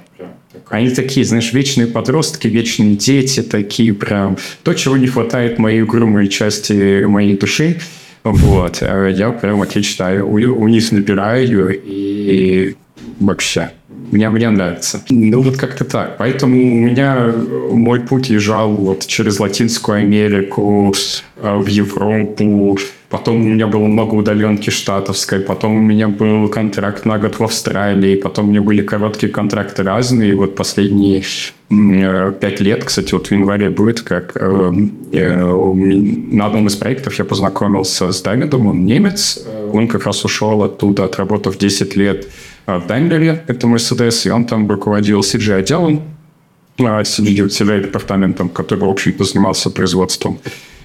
Они 0.69 0.91
такие, 0.91 1.27
знаешь, 1.27 1.53
вечные 1.53 1.87
подростки, 1.87 2.47
вечные 2.47 2.97
дети, 2.97 3.43
такие 3.43 3.93
прям... 3.93 4.37
То, 4.63 4.75
чего 4.75 4.97
не 4.97 5.07
хватает 5.07 5.59
моей 5.59 5.83
угрюмой 5.83 6.29
части 6.29 7.05
моей 7.05 7.37
души, 7.37 7.79
вот. 8.25 8.81
Я 8.83 9.31
прям 9.33 9.63
отлично 9.63 10.25
у, 10.25 10.35
у 10.35 10.69
них 10.69 10.93
набираю 10.93 11.81
и 11.85 12.75
вообще. 13.21 13.71
Мне, 14.13 14.29
мне 14.29 14.51
нравится. 14.51 15.03
Ну, 15.11 15.43
вот 15.43 15.57
как-то 15.57 15.85
так. 15.85 16.19
Поэтому 16.19 16.55
у 16.55 16.77
меня 16.77 17.35
мой 17.71 18.01
путь 18.01 18.31
езжал 18.31 18.71
вот 18.71 19.07
через 19.07 19.41
Латинскую 19.41 19.99
Америку, 19.99 20.95
э, 21.37 21.57
в 21.57 21.67
Европу, 21.67 22.79
Потом 23.13 23.37
у 23.37 23.45
меня 23.45 23.67
было 23.67 23.87
много 23.87 24.15
удаленки 24.15 24.71
штатовской, 24.71 25.41
потом 25.41 25.77
у 25.77 25.81
меня 25.81 26.09
был 26.09 26.49
контракт 26.49 27.05
на 27.05 27.19
год 27.19 27.39
в 27.39 27.45
Австралии, 27.45 28.17
потом 28.17 28.47
у 28.47 28.51
меня 28.53 28.63
были 28.63 28.81
короткие 28.81 29.31
контракты 29.31 29.83
разные. 29.83 30.35
Вот 30.35 30.55
последние 30.55 31.23
э, 31.71 32.33
пять 32.41 32.61
лет, 32.61 32.85
кстати, 32.85 33.13
вот 33.13 33.27
в 33.27 33.31
январе 33.31 33.69
будет, 33.69 34.01
как 34.01 34.33
э, 34.35 34.73
э, 35.13 35.45
на 35.45 36.47
одном 36.47 36.69
из 36.69 36.77
проектов 36.77 37.19
я 37.19 37.27
познакомился 37.27 38.13
с 38.13 38.23
Давидом, 38.23 38.67
он 38.69 38.87
немец, 38.87 39.47
он 39.75 39.89
как 39.89 40.07
раз 40.07 40.25
ушел 40.25 40.63
оттуда, 40.63 41.05
отработав 41.05 41.59
10 41.59 41.97
лет 41.97 42.29
в 42.67 42.87
Даймлере, 42.87 43.45
это 43.47 43.67
Mercedes, 43.67 44.27
и 44.27 44.31
он 44.31 44.45
там 44.45 44.69
руководил 44.69 45.21
CG-отделом, 45.21 46.03
CG-департаментом, 46.79 48.49
который, 48.49 48.81
в 48.81 48.89
общем-то, 48.89 49.25
занимался 49.25 49.71
производством. 49.71 50.39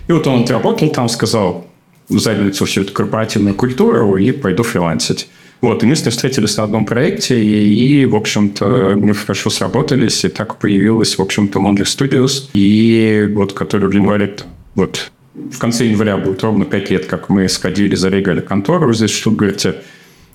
И 0.08 0.12
вот 0.12 0.28
он 0.28 0.44
отработал 0.44 0.90
там, 0.90 1.10
сказал, 1.10 1.68
задницу 2.10 2.66
всю 2.66 2.82
эту 2.82 2.94
корпоративную 2.94 3.56
культуру 3.56 4.16
и 4.18 4.32
пойду 4.32 4.64
фрилансить. 4.64 5.28
Вот, 5.60 5.84
и 5.84 5.88
мы 5.88 5.96
с 5.96 6.02
ним 6.04 6.12
встретились 6.12 6.56
на 6.58 6.64
одном 6.64 6.86
проекте, 6.86 7.44
и, 7.44 8.02
и 8.02 8.06
в 8.06 8.16
общем-то, 8.16 8.94
мы 8.96 9.16
хорошо 9.16 9.50
сработались, 9.50 10.24
и 10.24 10.30
так 10.30 10.58
появилась, 10.58 11.18
в 11.18 11.22
общем-то, 11.22 11.60
Monday 11.60 11.84
Studios, 11.84 12.50
и 12.54 13.28
вот, 13.34 13.54
который 13.54 13.90
в 13.90 13.92
январе, 13.92 14.36
вот, 14.76 15.12
в 15.34 15.58
конце 15.58 15.86
января 15.86 16.18
будет 16.18 16.44
ровно 16.44 16.66
пять 16.66 16.92
лет, 16.92 17.06
как 17.08 17.30
мы 17.30 17.50
сходили, 17.50 17.96
зарегали 17.96 18.42
контору 18.42 18.94
здесь, 18.94 19.12
в 19.12 19.16
Штутгарте. 19.16 19.76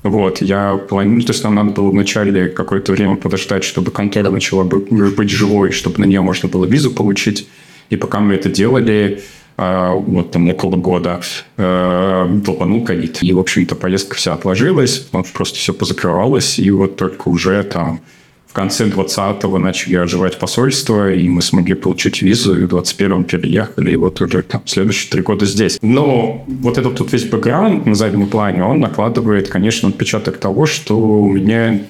Вот, 0.02 0.42
я 0.42 0.76
планирую, 0.76 1.22
то 1.22 1.32
есть 1.32 1.44
нам 1.44 1.54
надо 1.54 1.70
было 1.70 1.90
вначале 1.90 2.48
какое-то 2.48 2.92
время 2.92 3.16
подождать, 3.16 3.62
чтобы 3.62 3.92
контора 3.92 4.30
начала 4.30 4.64
быть, 4.64 5.30
живой, 5.30 5.70
чтобы 5.70 6.00
на 6.00 6.04
нее 6.04 6.20
можно 6.20 6.48
было 6.48 6.64
визу 6.64 6.90
получить. 6.90 7.48
И 7.88 7.96
пока 7.96 8.18
мы 8.18 8.34
это 8.34 8.48
делали, 8.48 9.22
а, 9.56 9.92
вот 9.92 10.32
там 10.32 10.48
около 10.48 10.76
года 10.76 11.20
э, 11.56 12.26
долбанул 12.44 12.84
ковид. 12.84 13.22
И, 13.22 13.32
в 13.32 13.38
общем-то, 13.38 13.76
поездка 13.76 14.16
вся 14.16 14.34
отложилась, 14.34 14.98
просто 15.34 15.58
все 15.58 15.72
позакрывалось, 15.72 16.58
и 16.58 16.70
вот 16.70 16.96
только 16.96 17.28
уже 17.28 17.62
там 17.62 18.00
в 18.52 18.54
конце 18.54 18.84
20-го 18.84 19.58
начали 19.58 19.96
оживать 19.96 20.38
посольство, 20.38 21.10
и 21.10 21.26
мы 21.26 21.40
смогли 21.40 21.72
получить 21.72 22.20
визу, 22.20 22.54
и 22.60 22.66
в 22.66 22.74
21-м 22.74 23.24
переехали, 23.24 23.92
и 23.92 23.96
вот 23.96 24.20
уже 24.20 24.42
там 24.42 24.60
следующие 24.66 25.10
три 25.10 25.22
года 25.22 25.46
здесь. 25.46 25.78
Но 25.80 26.44
вот 26.46 26.76
этот 26.76 26.96
тут 26.96 27.10
весь 27.14 27.24
бэкграунд 27.24 27.86
на 27.86 27.94
заднем 27.94 28.26
плане, 28.26 28.62
он 28.62 28.80
накладывает, 28.80 29.48
конечно, 29.48 29.88
отпечаток 29.88 30.36
того, 30.36 30.66
что 30.66 30.98
у 30.98 31.32
меня, 31.32 31.80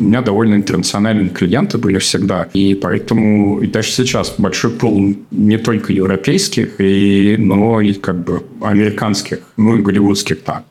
у 0.00 0.04
меня 0.04 0.22
довольно 0.22 0.54
интернациональные 0.54 1.28
клиенты 1.28 1.76
были 1.76 1.98
всегда, 1.98 2.48
и 2.54 2.74
поэтому 2.74 3.60
и 3.60 3.66
даже 3.66 3.90
сейчас 3.90 4.36
большой 4.38 4.70
пул 4.70 5.14
не 5.30 5.58
только 5.58 5.92
европейских, 5.92 6.80
и, 6.80 7.36
но 7.38 7.82
и 7.82 7.92
как 7.92 8.24
бы 8.24 8.42
американских, 8.62 9.40
ну 9.58 9.76
и 9.76 9.82
голливудских, 9.82 10.40
так. 10.40 10.64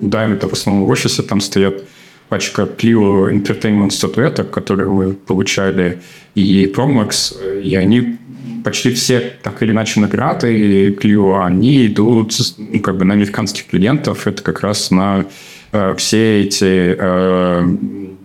Да, 0.00 0.26
это 0.26 0.48
в 0.48 0.54
основном 0.54 0.86
в 0.86 0.88
офисе 0.88 1.22
там 1.22 1.42
стоят 1.42 1.84
пачка 2.32 2.62
Clio 2.62 3.30
Entertainment 3.30 3.90
статуэток, 3.90 4.50
которые 4.50 4.88
мы 4.88 5.12
получали, 5.12 5.98
и 6.34 6.64
Promax, 6.74 7.60
и 7.60 7.74
они 7.74 8.16
почти 8.64 8.90
все 8.94 9.20
так 9.42 9.62
или 9.62 9.72
иначе 9.72 10.00
награды 10.00 10.94
Clio, 10.94 11.44
они 11.44 11.86
идут 11.86 12.32
ну, 12.56 12.80
как 12.80 12.96
бы 12.96 13.04
на 13.04 13.12
американских 13.12 13.66
клиентов. 13.66 14.26
Это 14.26 14.42
как 14.42 14.62
раз 14.62 14.90
на 14.90 15.26
э, 15.72 15.94
все 15.98 16.40
эти 16.40 16.96
э, 16.98 17.76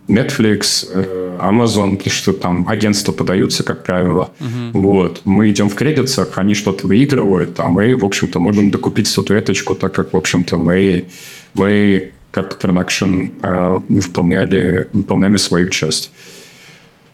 Netflix, 0.07 0.87
э, 0.93 1.37
Amazon, 1.41 2.09
что 2.09 2.31
там 2.31 2.65
агентства 2.69 3.11
подаются, 3.11 3.63
как 3.63 3.83
правило. 3.83 4.31
Uh-huh. 4.39 4.71
Вот. 4.71 5.21
Мы 5.25 5.49
идем 5.49 5.67
в 5.67 5.75
кредитах, 5.75 6.29
они 6.37 6.53
что-то 6.53 6.87
выигрывают, 6.87 7.59
а 7.59 7.67
мы, 7.67 7.97
в 7.97 8.05
общем-то, 8.05 8.39
можем 8.39 8.71
докупить 8.71 9.07
статуэточку, 9.07 9.75
так 9.75 9.93
как, 9.93 10.13
в 10.13 10.17
общем-то, 10.17 10.55
мы, 10.55 11.07
мы 11.55 12.11
как 12.37 12.59
продакшн 12.59 13.29
э, 13.41 13.79
выполняли, 13.89 14.87
выполняли 14.93 15.37
свою 15.37 15.69
часть. 15.69 16.11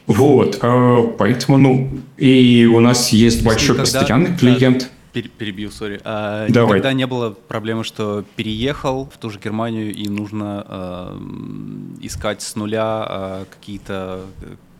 Вот, 0.05 0.59
э, 0.61 1.03
поэтому, 1.17 1.57
ну, 1.57 1.89
и 2.17 2.65
у 2.65 2.81
нас 2.81 3.09
есть 3.13 3.41
большой 3.41 3.77
Никогда, 3.77 3.99
постоянный 3.99 4.37
клиент. 4.37 4.89
Перебью, 5.13 5.71
сори. 5.71 6.01
А, 6.03 6.47
Давай. 6.49 6.79
Никогда 6.79 6.91
не 6.91 7.07
было 7.07 7.29
проблемы, 7.29 7.85
что 7.85 8.25
переехал 8.35 9.09
в 9.13 9.17
ту 9.17 9.29
же 9.29 9.39
Германию 9.41 9.93
и 9.93 10.09
нужно 10.09 10.65
э, 10.67 11.17
искать 12.01 12.41
с 12.41 12.55
нуля 12.57 13.07
э, 13.07 13.45
какие-то 13.49 14.21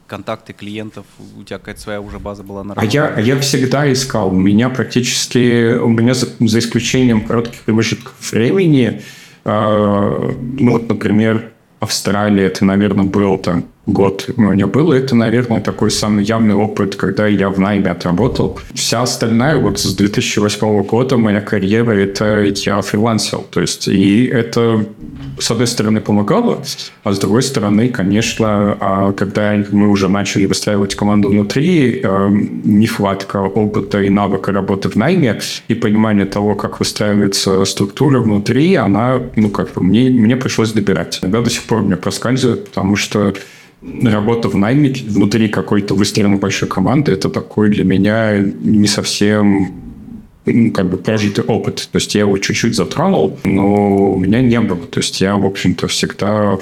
контакты 0.08 0.51
клиентов, 0.51 1.06
у 1.39 1.43
тебя 1.43 1.58
какая-то 1.58 1.79
своя 1.79 2.01
уже 2.01 2.19
база 2.19 2.43
была 2.43 2.63
на 2.63 2.75
работе? 2.75 3.01
А 3.01 3.19
я, 3.19 3.36
я 3.36 3.39
всегда 3.39 3.91
искал. 3.91 4.27
У 4.27 4.39
меня 4.39 4.69
практически, 4.69 5.75
у 5.75 5.88
меня 5.88 6.13
за, 6.13 6.27
за 6.39 6.60
исключением 6.60 7.25
коротких 7.25 7.62
промежутков 7.62 8.13
времени, 8.32 9.01
ну, 9.45 10.71
вот, 10.71 10.88
например, 10.88 11.51
Австралия, 11.79 12.45
это, 12.45 12.63
наверное, 12.63 13.06
был 13.06 13.38
там 13.38 13.65
год 13.85 14.29
у 14.37 14.41
меня 14.41 14.67
было, 14.67 14.93
это, 14.93 15.15
наверное, 15.15 15.59
такой 15.59 15.91
самый 15.91 16.23
явный 16.23 16.55
опыт, 16.55 16.95
когда 16.95 17.27
я 17.27 17.49
в 17.49 17.59
найме 17.59 17.91
отработал. 17.91 18.59
Вся 18.73 19.01
остальная, 19.01 19.57
вот 19.57 19.79
с 19.79 19.93
2008 19.95 20.83
года 20.83 21.17
моя 21.17 21.41
карьера, 21.41 21.91
это 21.91 22.43
я 22.43 22.81
фрилансил. 22.81 23.45
То 23.49 23.59
есть, 23.59 23.87
и 23.89 24.25
это, 24.25 24.85
с 25.37 25.51
одной 25.51 25.67
стороны, 25.67 25.99
помогало, 25.99 26.63
а 27.03 27.11
с 27.11 27.19
другой 27.19 27.43
стороны, 27.43 27.89
конечно, 27.89 28.77
а 28.79 29.11
когда 29.11 29.61
мы 29.71 29.89
уже 29.89 30.07
начали 30.07 30.45
выстраивать 30.45 30.95
команду 30.95 31.29
внутри, 31.29 31.99
эм, 32.01 32.61
нехватка 32.63 33.41
опыта 33.41 34.01
и 34.01 34.09
навыка 34.09 34.53
работы 34.53 34.89
в 34.89 34.95
найме 34.95 35.39
и 35.67 35.75
понимание 35.75 36.25
того, 36.25 36.55
как 36.55 36.79
выстраивается 36.79 37.65
структура 37.65 38.19
внутри, 38.19 38.75
она, 38.75 39.19
ну, 39.35 39.49
как 39.49 39.73
бы, 39.73 39.83
мне, 39.83 40.09
мне 40.09 40.37
пришлось 40.37 40.71
добирать. 40.71 41.19
Иногда 41.21 41.41
до 41.41 41.49
сих 41.49 41.63
пор 41.63 41.81
мне 41.81 41.97
проскальзывает, 41.97 42.69
потому 42.69 42.95
что 42.95 43.33
работа 44.03 44.49
в 44.49 44.55
найме 44.55 44.93
внутри 45.07 45.49
какой-то 45.49 45.93
выстроенной 45.95 46.37
большой 46.37 46.69
команды, 46.69 47.11
это 47.11 47.29
такой 47.29 47.69
для 47.69 47.83
меня 47.83 48.37
не 48.39 48.87
совсем 48.87 49.73
как 50.73 50.89
бы 50.89 50.97
прожитый 50.97 51.43
опыт. 51.43 51.87
То 51.91 51.97
есть 51.97 52.15
я 52.15 52.21
его 52.21 52.37
чуть-чуть 52.37 52.75
затронул, 52.75 53.39
но 53.43 54.13
у 54.13 54.19
меня 54.19 54.41
не 54.41 54.59
было. 54.59 54.85
То 54.85 54.99
есть 54.99 55.21
я, 55.21 55.35
в 55.35 55.45
общем-то, 55.45 55.87
всегда 55.87 56.57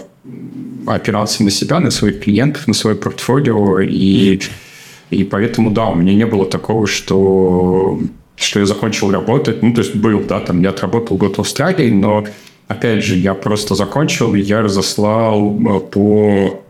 опирался 0.85 1.43
на 1.43 1.51
себя, 1.51 1.79
на 1.79 1.91
своих 1.91 2.21
клиентов, 2.21 2.67
на 2.67 2.73
свое 2.73 2.95
портфолио, 2.95 3.79
и, 3.79 4.39
и 5.09 5.23
поэтому, 5.23 5.71
да, 5.71 5.87
у 5.87 5.95
меня 5.95 6.13
не 6.13 6.25
было 6.25 6.45
такого, 6.45 6.87
что, 6.87 7.99
что 8.35 8.59
я 8.59 8.65
закончил 8.65 9.11
работать. 9.11 9.63
Ну, 9.63 9.73
то 9.73 9.81
есть 9.81 9.95
был, 9.95 10.21
да, 10.27 10.39
там 10.39 10.61
я 10.61 10.69
отработал 10.69 11.17
год 11.17 11.37
в 11.37 11.41
Австралии, 11.41 11.89
но, 11.89 12.25
опять 12.67 13.03
же, 13.03 13.15
я 13.15 13.33
просто 13.33 13.75
закончил, 13.75 14.33
я 14.35 14.61
разослал 14.61 15.57
э, 15.59 15.79
по 15.79 16.60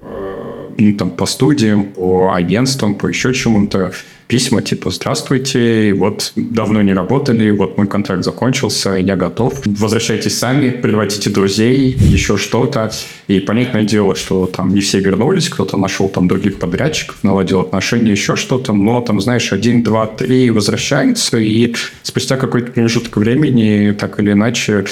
ну, 0.78 0.94
там, 0.98 1.12
по 1.12 1.26
студиям, 1.26 1.86
по 1.86 2.34
агентствам, 2.34 2.96
по 2.96 3.08
еще 3.08 3.34
чему-то 3.34 3.92
письма 4.32 4.62
типа 4.62 4.92
«Здравствуйте, 4.92 5.94
вот 5.94 6.32
давно 6.38 6.82
не 6.82 6.94
работали, 6.94 7.52
вот 7.52 7.78
мой 7.78 7.86
контракт 7.86 8.24
закончился, 8.24 8.92
я 8.92 9.18
готов. 9.18 9.62
Возвращайтесь 9.66 10.38
сами, 10.38 10.70
приводите 10.70 11.30
друзей, 11.30 11.92
еще 12.00 12.38
что-то». 12.38 12.92
И 13.28 13.42
понятное 13.42 13.84
дело, 13.84 14.16
что 14.16 14.46
там 14.46 14.74
не 14.74 14.80
все 14.80 15.02
вернулись, 15.02 15.50
кто-то 15.50 15.76
нашел 15.76 16.08
там 16.08 16.30
других 16.30 16.60
подрядчиков, 16.60 17.18
наладил 17.24 17.60
отношения, 17.60 18.12
еще 18.12 18.38
что-то, 18.38 18.72
но 18.72 19.02
там, 19.02 19.20
знаешь, 19.20 19.52
один, 19.52 19.84
два, 19.84 20.08
три 20.08 20.50
возвращаются, 20.50 21.38
и 21.38 21.76
спустя 22.02 22.38
какой-то 22.38 22.72
промежуток 22.72 23.18
времени 23.18 23.92
так 23.92 24.18
или 24.22 24.32
иначе 24.32 24.86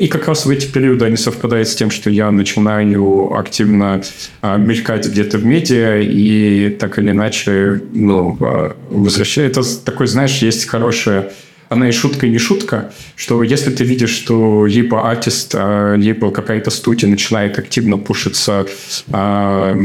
И 0.00 0.08
как 0.08 0.28
раз 0.28 0.46
в 0.46 0.50
эти 0.50 0.66
периоды 0.66 1.04
они 1.04 1.16
совпадают 1.16 1.68
с 1.68 1.74
тем, 1.74 1.90
что 1.90 2.08
я 2.08 2.30
начинаю 2.30 3.34
активно 3.34 4.00
а, 4.40 4.56
мелькать 4.56 5.06
где-то 5.06 5.36
в 5.36 5.44
медиа, 5.44 6.00
и 6.00 6.70
так 6.70 6.98
или 6.98 7.10
иначе, 7.10 7.82
ну, 7.92 8.34
а, 8.40 8.74
возвращаю. 8.88 9.50
Это 9.50 9.60
такой, 9.84 10.06
знаешь, 10.06 10.38
есть 10.38 10.66
хорошая 10.66 11.30
она 11.68 11.88
и 11.88 11.92
шутка, 11.92 12.26
и 12.26 12.30
не 12.30 12.38
шутка, 12.38 12.92
что 13.14 13.42
если 13.42 13.70
ты 13.70 13.84
видишь, 13.84 14.10
что 14.10 14.64
либо 14.66 15.08
артист, 15.08 15.54
а, 15.54 15.94
либо 15.96 16.30
какая-то 16.30 16.70
студия 16.70 17.08
начинает 17.08 17.58
активно 17.58 17.98
пушиться 17.98 18.66
а, 19.12 19.76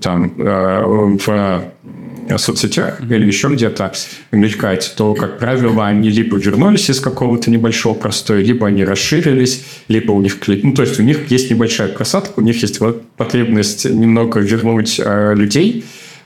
там, 0.00 0.34
а, 0.38 0.84
в 0.86 1.71
соцсетях 2.36 3.00
или 3.00 3.26
еще 3.26 3.48
где-то 3.48 3.92
мелькать, 4.30 4.94
то, 4.96 5.14
как 5.14 5.38
правило, 5.38 5.86
они 5.86 6.10
либо 6.10 6.36
вернулись 6.36 6.90
из 6.90 7.00
какого-то 7.00 7.50
небольшого 7.50 7.94
простоя, 7.94 8.42
либо 8.42 8.66
они 8.66 8.84
расширились, 8.84 9.64
либо 9.88 10.12
у 10.12 10.20
них... 10.20 10.36
Ну, 10.46 10.74
то 10.74 10.82
есть 10.82 10.98
у 10.98 11.02
них 11.02 11.30
есть 11.30 11.50
небольшая 11.50 11.88
просадка, 11.88 12.40
у 12.40 12.42
них 12.42 12.60
есть 12.62 12.80
потребность 13.16 13.84
немного 13.84 14.40
вернуть 14.40 15.00
э, 15.02 15.34
людей, 15.34 15.84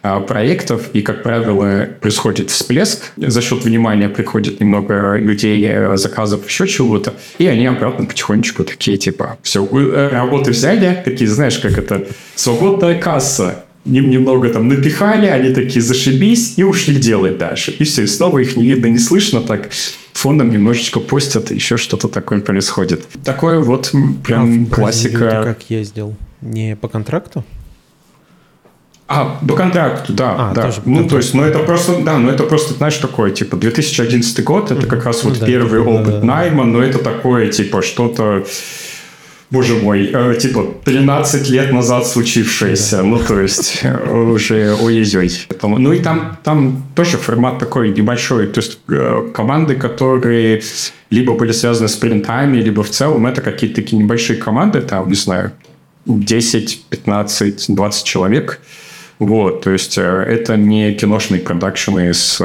а, 0.09 0.21
проектов, 0.21 0.91
и, 0.93 1.03
как 1.03 1.25
правило, 1.25 1.89
происходит 2.01 2.51
всплеск, 2.51 3.13
за 3.17 3.43
счет 3.43 3.65
внимания 3.65 4.09
приходит 4.09 4.61
немного 4.61 5.17
людей, 5.17 5.67
э, 5.67 5.97
заказов, 5.97 6.47
еще 6.47 6.69
чего-то, 6.69 7.15
и 7.39 7.47
они 7.47 7.67
обратно 7.67 8.05
потихонечку 8.05 8.63
такие, 8.63 8.99
типа, 8.99 9.37
все, 9.43 9.67
э, 9.67 10.09
работы 10.13 10.53
взяли, 10.53 11.03
такие, 11.05 11.29
знаешь, 11.29 11.59
как 11.59 11.77
это, 11.77 12.07
свободная 12.37 13.01
касса, 13.01 13.65
немного 13.87 14.49
там 14.51 14.69
напихали, 14.69 15.27
они 15.27 15.55
такие 15.55 15.81
зашибись 15.81 16.55
и 16.57 16.65
ушли 16.65 16.97
делать 16.97 17.39
дальше. 17.39 17.75
И 17.79 17.85
все, 17.85 18.03
и 18.03 18.07
снова 18.07 18.39
их 18.39 18.57
не 18.57 18.65
видно, 18.65 18.87
не 18.87 18.99
слышно, 18.99 19.41
так 19.41 19.71
фоном 20.13 20.51
немножечко 20.51 21.01
постят, 21.01 21.51
еще 21.51 21.77
что-то 21.77 22.09
такое 22.09 22.41
происходит. 22.41 23.07
Такое 23.25 23.61
вот 23.61 23.93
прям 24.25 24.67
а 24.71 24.75
классика. 24.75 25.43
Как 25.45 25.71
ездил? 25.71 26.17
Не 26.41 26.77
по 26.77 26.89
контракту? 26.89 27.45
А, 29.09 29.39
по 29.47 29.55
контракту, 29.55 30.13
да. 30.13 30.35
А, 30.37 30.55
да. 30.55 30.63
Тоже 30.63 30.81
ну, 30.85 31.09
то 31.09 31.19
есть, 31.19 31.33
ну, 31.33 31.45
это 31.45 31.61
просто, 31.61 32.03
да, 32.03 32.19
ну, 32.19 32.29
это 32.29 32.43
просто, 32.43 32.75
знаешь, 32.75 32.97
такое, 32.97 33.31
типа, 33.31 33.57
2011 33.57 34.43
год, 34.43 34.73
это 34.73 34.87
как 34.87 35.05
раз 35.05 35.23
вот 35.23 35.39
ну, 35.41 35.47
первый 35.47 35.85
да, 35.85 35.91
опыт 35.91 36.21
да, 36.21 36.27
найма, 36.27 36.65
но 36.65 36.83
это 36.83 36.99
такое, 36.99 37.53
типа, 37.53 37.83
что-то, 37.83 38.45
боже 39.51 39.75
мой, 39.75 40.11
э, 40.13 40.39
типа, 40.39 40.75
13 40.85 41.49
лет 41.51 41.73
назад 41.73 42.07
случившееся, 42.07 43.03
ну, 43.03 43.19
то 43.19 43.41
есть, 43.41 43.81
э, 43.83 44.13
уже 44.13 44.75
ой-ой-ой. 44.75 45.31
Ну, 45.63 45.93
и 45.93 45.99
там, 46.01 46.39
там 46.45 46.83
тоже 46.95 47.17
формат 47.17 47.59
такой 47.59 47.91
небольшой, 47.91 48.47
то 48.47 48.61
есть, 48.61 48.79
э, 48.89 49.31
команды, 49.35 49.77
которые 49.77 50.63
либо 51.11 51.35
были 51.35 51.53
связаны 51.53 51.89
с 51.89 51.97
принтами, 51.97 52.59
либо 52.59 52.83
в 52.83 52.91
целом 52.91 53.27
это 53.27 53.41
какие-то 53.41 53.77
такие 53.77 54.03
небольшие 54.03 54.39
команды, 54.39 54.81
там, 54.81 55.09
не 55.09 55.15
знаю, 55.15 55.53
10, 56.07 56.85
15, 56.91 57.67
20 57.69 58.05
человек– 58.05 58.61
вот, 59.19 59.63
то 59.63 59.71
есть 59.71 59.97
это 59.97 60.57
не 60.57 60.93
киношные 60.93 61.41
продакшены 61.41 62.13
с, 62.13 62.39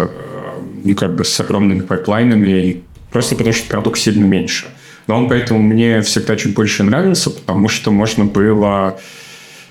ну, 0.83 0.95
как 0.95 1.15
бы 1.15 1.25
с 1.25 1.39
огромными 1.39 1.81
пайплайнами, 1.81 2.83
просто 3.11 3.35
потому 3.35 3.53
что 3.53 3.67
продукт 3.67 3.99
сильно 3.99 4.23
меньше. 4.23 4.67
Но 5.07 5.17
он 5.17 5.29
поэтому 5.29 5.61
мне 5.61 6.01
всегда 6.01 6.35
чуть 6.35 6.53
больше 6.53 6.83
нравился, 6.83 7.29
потому 7.29 7.67
что 7.67 7.91
можно 7.91 8.25
было 8.25 8.99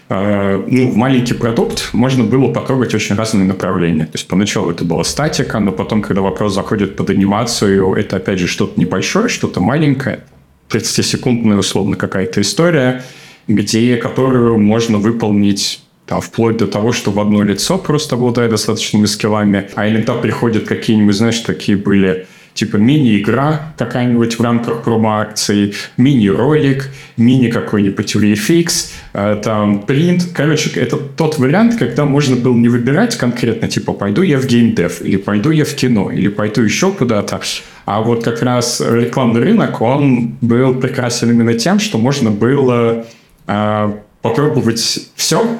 э, 0.08 0.64
ну, 0.66 0.92
маленький 0.92 1.34
продукт 1.34 1.90
можно 1.92 2.24
было 2.24 2.52
потрогать 2.52 2.94
очень 2.94 3.16
разные 3.16 3.44
направления. 3.44 4.04
То 4.04 4.14
есть 4.14 4.28
поначалу 4.28 4.70
это 4.70 4.84
была 4.84 5.04
статика, 5.04 5.58
но 5.60 5.72
потом, 5.72 6.02
когда 6.02 6.20
вопрос 6.20 6.54
заходит 6.54 6.96
под 6.96 7.10
анимацию, 7.10 7.94
это 7.94 8.16
опять 8.16 8.38
же 8.38 8.46
что-то 8.46 8.78
небольшое, 8.80 9.28
что-то 9.28 9.60
маленькое, 9.60 10.24
30-секундная 10.70 11.58
условно 11.58 11.96
какая-то 11.96 12.40
история, 12.40 13.02
где, 13.48 13.96
которую 13.96 14.58
можно 14.58 14.98
выполнить 14.98 15.82
там, 16.06 16.20
вплоть 16.20 16.56
до 16.56 16.66
того, 16.66 16.92
что 16.92 17.10
в 17.12 17.20
одно 17.20 17.42
лицо 17.42 17.78
просто 17.78 18.16
обладает 18.16 18.50
достаточными 18.50 19.06
скиллами, 19.06 19.68
а 19.76 19.88
иногда 19.88 20.14
приходят 20.14 20.64
какие-нибудь, 20.64 21.14
знаешь, 21.14 21.38
такие 21.38 21.78
были 21.78 22.26
типа 22.54 22.76
мини-игра 22.76 23.72
какая-нибудь 23.78 24.38
в 24.38 24.42
рамках 24.42 24.82
промо-акции, 24.82 25.74
мини-ролик, 25.96 26.90
мини 27.16 27.50
какой-нибудь 27.50 28.16
VFX, 28.16 28.92
э, 29.12 29.40
там 29.42 29.82
принт. 29.82 30.28
Короче, 30.34 30.70
это 30.78 30.96
тот 30.96 31.38
вариант, 31.38 31.76
когда 31.78 32.04
можно 32.04 32.36
было 32.36 32.54
не 32.54 32.68
выбирать 32.68 33.16
конкретно, 33.16 33.68
типа, 33.68 33.92
пойду 33.92 34.22
я 34.22 34.38
в 34.38 34.46
геймдев, 34.46 35.02
или 35.02 35.16
пойду 35.16 35.50
я 35.50 35.64
в 35.64 35.74
кино, 35.74 36.10
или 36.10 36.28
пойду 36.28 36.62
еще 36.62 36.92
куда-то. 36.92 37.40
А 37.84 38.02
вот 38.02 38.24
как 38.24 38.42
раз 38.42 38.80
рекламный 38.80 39.40
рынок, 39.40 39.80
он 39.80 40.36
был 40.40 40.74
прекрасен 40.74 41.30
именно 41.30 41.54
тем, 41.54 41.78
что 41.78 41.98
можно 41.98 42.30
было 42.30 43.06
э, 43.46 43.92
попробовать 44.22 45.08
все 45.16 45.58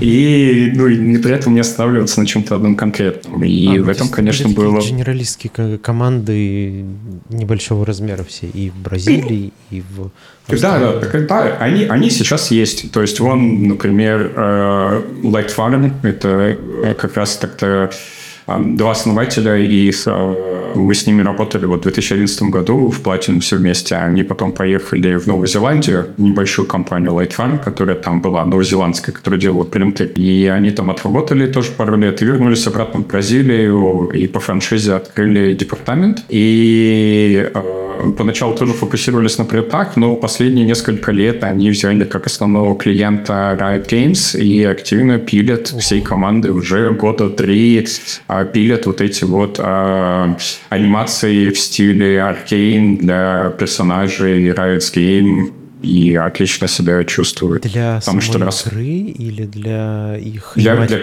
и, 0.00 0.72
ну, 0.74 0.88
и 0.88 1.16
при 1.18 1.32
этом 1.32 1.54
не 1.54 1.60
останавливаться 1.60 2.20
на 2.20 2.26
чем-то 2.26 2.56
одном 2.56 2.74
конкретном. 2.74 3.44
И 3.44 3.78
а, 3.78 3.82
в 3.82 3.88
этом, 3.88 4.08
конечно, 4.08 4.48
было... 4.48 4.80
Генералистские 4.80 5.78
команды 5.78 6.84
небольшого 7.28 7.86
размера 7.86 8.24
все, 8.24 8.46
и 8.46 8.70
в 8.70 8.76
Бразилии, 8.76 9.52
и 9.70 9.80
в... 9.80 10.10
Да, 10.48 10.78
да, 10.78 11.00
так, 11.00 11.26
да 11.26 11.56
они, 11.60 11.84
они 11.84 12.10
сейчас 12.10 12.50
есть. 12.50 12.90
То 12.90 13.00
есть, 13.00 13.20
вон, 13.20 13.68
например, 13.68 14.32
э, 14.34 15.02
Light 15.22 15.54
Farm, 15.54 15.92
это 16.02 16.58
как 16.98 17.16
раз 17.16 17.36
так-то 17.36 17.90
два 18.46 18.90
основателя, 18.90 19.56
и 19.56 19.90
э, 19.90 20.61
мы 20.74 20.94
с 20.94 21.06
ними 21.06 21.22
работали 21.22 21.66
вот 21.66 21.80
в 21.80 21.82
2011 21.82 22.42
году 22.44 22.90
в 22.90 23.02
Platinum 23.02 23.40
все 23.40 23.56
вместе. 23.56 23.96
Они 23.96 24.22
потом 24.22 24.52
поехали 24.52 25.16
в 25.16 25.26
Новую 25.26 25.46
Зеландию, 25.46 26.06
небольшую 26.16 26.66
компанию 26.66 27.12
Light 27.12 27.34
Farm, 27.36 27.62
которая 27.62 27.96
там 27.96 28.20
была, 28.20 28.44
новозеландская, 28.44 29.14
которая 29.14 29.40
делала 29.40 29.64
принты. 29.64 30.04
И 30.04 30.46
они 30.46 30.70
там 30.70 30.90
отработали 30.90 31.46
тоже 31.46 31.70
пару 31.72 31.96
лет 31.96 32.22
и 32.22 32.24
вернулись 32.24 32.66
обратно 32.66 33.00
в 33.00 33.06
Бразилию 33.06 34.10
и 34.14 34.26
по 34.26 34.40
франшизе 34.40 34.94
открыли 34.94 35.54
департамент. 35.54 36.24
И 36.28 37.50
э, 37.54 38.12
поначалу 38.16 38.54
тоже 38.54 38.72
фокусировались 38.72 39.38
на 39.38 39.44
принтах, 39.44 39.96
но 39.96 40.16
последние 40.16 40.66
несколько 40.66 41.12
лет 41.12 41.44
они 41.44 41.70
взяли 41.70 42.04
как 42.04 42.26
основного 42.26 42.76
клиента 42.76 43.56
Riot 43.60 43.88
Games 43.88 44.38
и 44.38 44.64
активно 44.64 45.18
пилят 45.18 45.68
всей 45.68 46.00
команды 46.00 46.52
уже 46.52 46.90
года 46.90 47.30
три 47.30 47.62
а, 48.26 48.44
пилят 48.44 48.86
вот 48.86 49.00
эти 49.00 49.24
вот 49.24 49.56
а, 49.58 50.36
анимации 50.72 51.50
в 51.50 51.58
стиле 51.58 52.22
аркейн 52.22 52.96
для 52.96 53.50
персонажей 53.58 54.50
Riot 54.50 54.78
Game 54.94 55.52
и 55.82 56.14
отлично 56.14 56.68
себя 56.68 57.04
чувствуют. 57.04 57.62
Для 57.62 58.00
Потому 58.00 58.00
самой 58.00 58.20
что 58.20 58.38
раз... 58.38 58.66
игры 58.66 58.84
или 58.84 59.44
для 59.44 60.16
их 60.16 60.52
для, 60.56 60.76
для, 60.76 60.98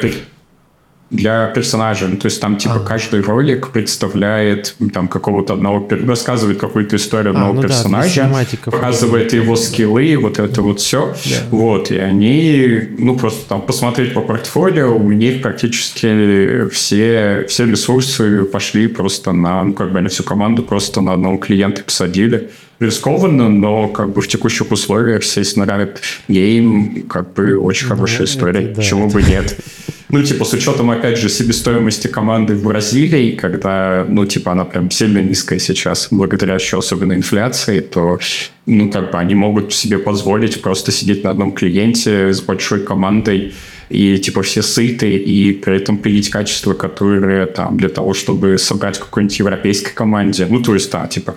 для 1.10 1.48
персонажа. 1.48 2.08
Ну, 2.08 2.18
то 2.18 2.28
есть 2.28 2.40
там 2.40 2.58
типа 2.58 2.76
а. 2.78 2.80
каждый 2.80 3.22
ролик 3.22 3.70
представляет 3.70 4.76
там 4.94 5.08
какого-то 5.08 5.54
одного, 5.54 5.88
рассказывает 6.06 6.60
какую-то 6.60 6.98
историю 6.98 7.32
одного 7.32 7.52
а, 7.52 7.56
ну 7.56 7.62
персонажа, 7.62 8.30
да, 8.32 8.72
показывает 8.72 9.34
его 9.34 9.56
скиллы, 9.56 10.18
вот 10.18 10.40
это 10.40 10.62
вот 10.62 10.80
все. 10.80 11.16
Да. 11.26 11.36
Вот, 11.50 11.92
и 11.92 11.98
они, 11.98 12.90
ну, 12.98 13.18
просто 13.18 13.48
там 13.50 13.62
посмотреть 13.62 14.14
по 14.14 14.22
портфолио, 14.22 14.96
у 14.96 15.12
них 15.12 15.42
практически 15.42 16.70
все, 16.70 17.46
все 17.48 17.66
ресурсы 17.66 18.44
пошли 18.44 18.88
просто 18.88 19.32
на, 19.32 19.64
ну, 19.64 19.74
как 19.74 19.92
бы 19.92 20.02
на 20.02 20.10
всю 20.10 20.24
команду 20.24 20.64
просто 20.64 21.02
на 21.02 21.14
одного 21.14 21.38
клиента 21.38 21.84
посадили 21.84 22.50
рискованно, 22.80 23.50
но 23.50 23.88
как 23.90 24.14
бы 24.14 24.22
в 24.22 24.28
текущих 24.28 24.72
условиях 24.72 25.24
сесть 25.24 25.58
на 25.58 25.64
Rabbit 25.64 25.98
Game 26.30 27.08
как 27.08 27.34
бы 27.34 27.58
очень 27.58 27.88
ну, 27.88 27.96
хорошая 27.96 28.26
история, 28.26 28.62
это, 28.62 28.76
да, 28.76 28.82
чего 28.82 29.06
это... 29.08 29.14
бы 29.14 29.24
нет. 29.24 29.58
Ну, 30.12 30.24
типа, 30.24 30.44
с 30.44 30.54
учетом, 30.54 30.90
опять 30.90 31.20
же, 31.20 31.30
себестоимости 31.30 32.08
команды 32.08 32.56
в 32.56 32.64
Бразилии, 32.64 33.36
когда, 33.36 34.06
ну, 34.10 34.26
типа, 34.26 34.54
она 34.54 34.66
прям 34.66 34.90
сильно 34.90 35.20
низкая 35.20 35.60
сейчас, 35.60 36.08
благодаря 36.10 36.56
еще 36.56 36.80
особенно 36.80 37.14
инфляции, 37.14 37.80
то, 37.80 38.18
ну, 38.66 38.90
как 38.90 39.12
бы 39.12 39.20
они 39.20 39.36
могут 39.36 39.72
себе 39.72 40.00
позволить 40.00 40.64
просто 40.64 40.92
сидеть 40.92 41.24
на 41.24 41.30
одном 41.30 41.52
клиенте 41.52 42.34
с 42.34 42.42
большой 42.42 42.84
командой, 42.84 43.54
и, 43.90 44.18
типа, 44.18 44.42
все 44.42 44.64
сыты, 44.64 45.16
и 45.16 45.54
при 45.54 45.76
этом 45.76 46.00
пилить 46.00 46.32
качество, 46.32 46.74
которое 46.74 47.46
там 47.46 47.78
для 47.78 47.90
того, 47.90 48.16
чтобы 48.16 48.58
собрать 48.58 48.98
какой-нибудь 48.98 49.38
европейской 49.38 49.94
команде. 49.94 50.48
Ну, 50.50 50.64
то 50.64 50.74
есть, 50.74 50.92
да, 50.92 51.06
типа, 51.06 51.36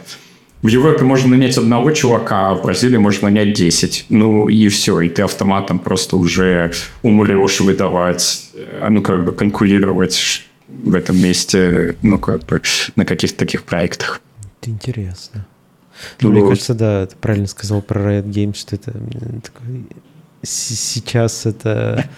в 0.63 0.69
Европе 0.69 1.05
можно 1.05 1.31
нанять 1.31 1.59
одного 1.59 1.91
чувака, 1.91 2.51
а 2.51 2.55
в 2.55 2.63
Бразилии 2.63 2.97
можно 2.97 3.29
нанять 3.29 3.53
10. 3.53 4.07
Ну 4.11 4.49
и 4.49 4.69
все, 4.69 5.01
и 5.01 5.09
ты 5.09 5.23
автоматом 5.23 5.81
просто 5.81 6.17
уже 6.17 6.73
умрешь 7.03 7.61
выдавать, 7.61 8.51
э, 8.55 8.87
ну 8.89 9.03
как 9.03 9.25
бы 9.25 9.33
конкурировать 9.33 10.45
в 10.69 10.95
этом 10.95 11.21
месте, 11.21 11.97
ну 12.03 12.19
как 12.19 12.45
бы 12.45 12.63
на 12.95 13.05
каких-то 13.05 13.39
таких 13.39 13.65
проектах. 13.65 14.21
Это 14.61 14.71
интересно. 14.71 15.47
Ну, 16.21 16.31
Мне 16.31 16.41
кажется, 16.41 16.75
да, 16.75 17.07
ты 17.07 17.17
правильно 17.17 17.49
сказал 17.49 17.83
про 17.83 18.01
Riot 18.01 18.27
Games, 18.27 18.57
что 18.57 18.77
это 18.77 18.93
такой... 19.43 19.87
сейчас 20.43 21.45
это 21.45 22.09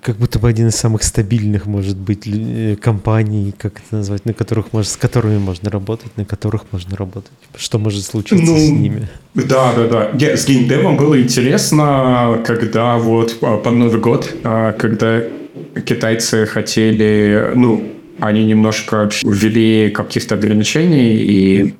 как 0.00 0.16
будто 0.16 0.38
бы 0.38 0.48
один 0.48 0.68
из 0.68 0.76
самых 0.76 1.02
стабильных, 1.02 1.66
может 1.66 1.96
быть, 1.96 2.26
э, 2.26 2.76
компаний, 2.80 3.54
как 3.58 3.74
это 3.74 3.96
назвать, 3.96 4.24
на 4.24 4.32
которых 4.32 4.72
можно, 4.72 4.90
с 4.90 4.96
которыми 4.96 5.38
можно 5.38 5.70
работать, 5.70 6.16
на 6.16 6.24
которых 6.24 6.64
можно 6.70 6.96
работать. 6.96 7.32
Что 7.56 7.78
может 7.78 8.04
случиться 8.04 8.44
ну, 8.44 8.56
с 8.56 8.70
ними? 8.70 9.08
Да, 9.34 9.72
да, 9.74 9.86
да. 9.88 10.10
Yeah, 10.12 10.36
с 10.36 10.46
геймдевом 10.46 10.96
было 10.96 11.20
интересно, 11.20 12.42
когда 12.46 12.96
вот 12.96 13.36
а, 13.42 13.56
под 13.56 13.72
Новый 13.74 14.00
год, 14.00 14.34
а, 14.44 14.72
когда 14.72 15.22
китайцы 15.84 16.46
хотели, 16.46 17.52
ну, 17.54 17.92
они 18.20 18.44
немножко 18.44 19.10
ввели 19.22 19.90
каких-то 19.90 20.36
ограничений 20.36 21.16
и 21.16 21.74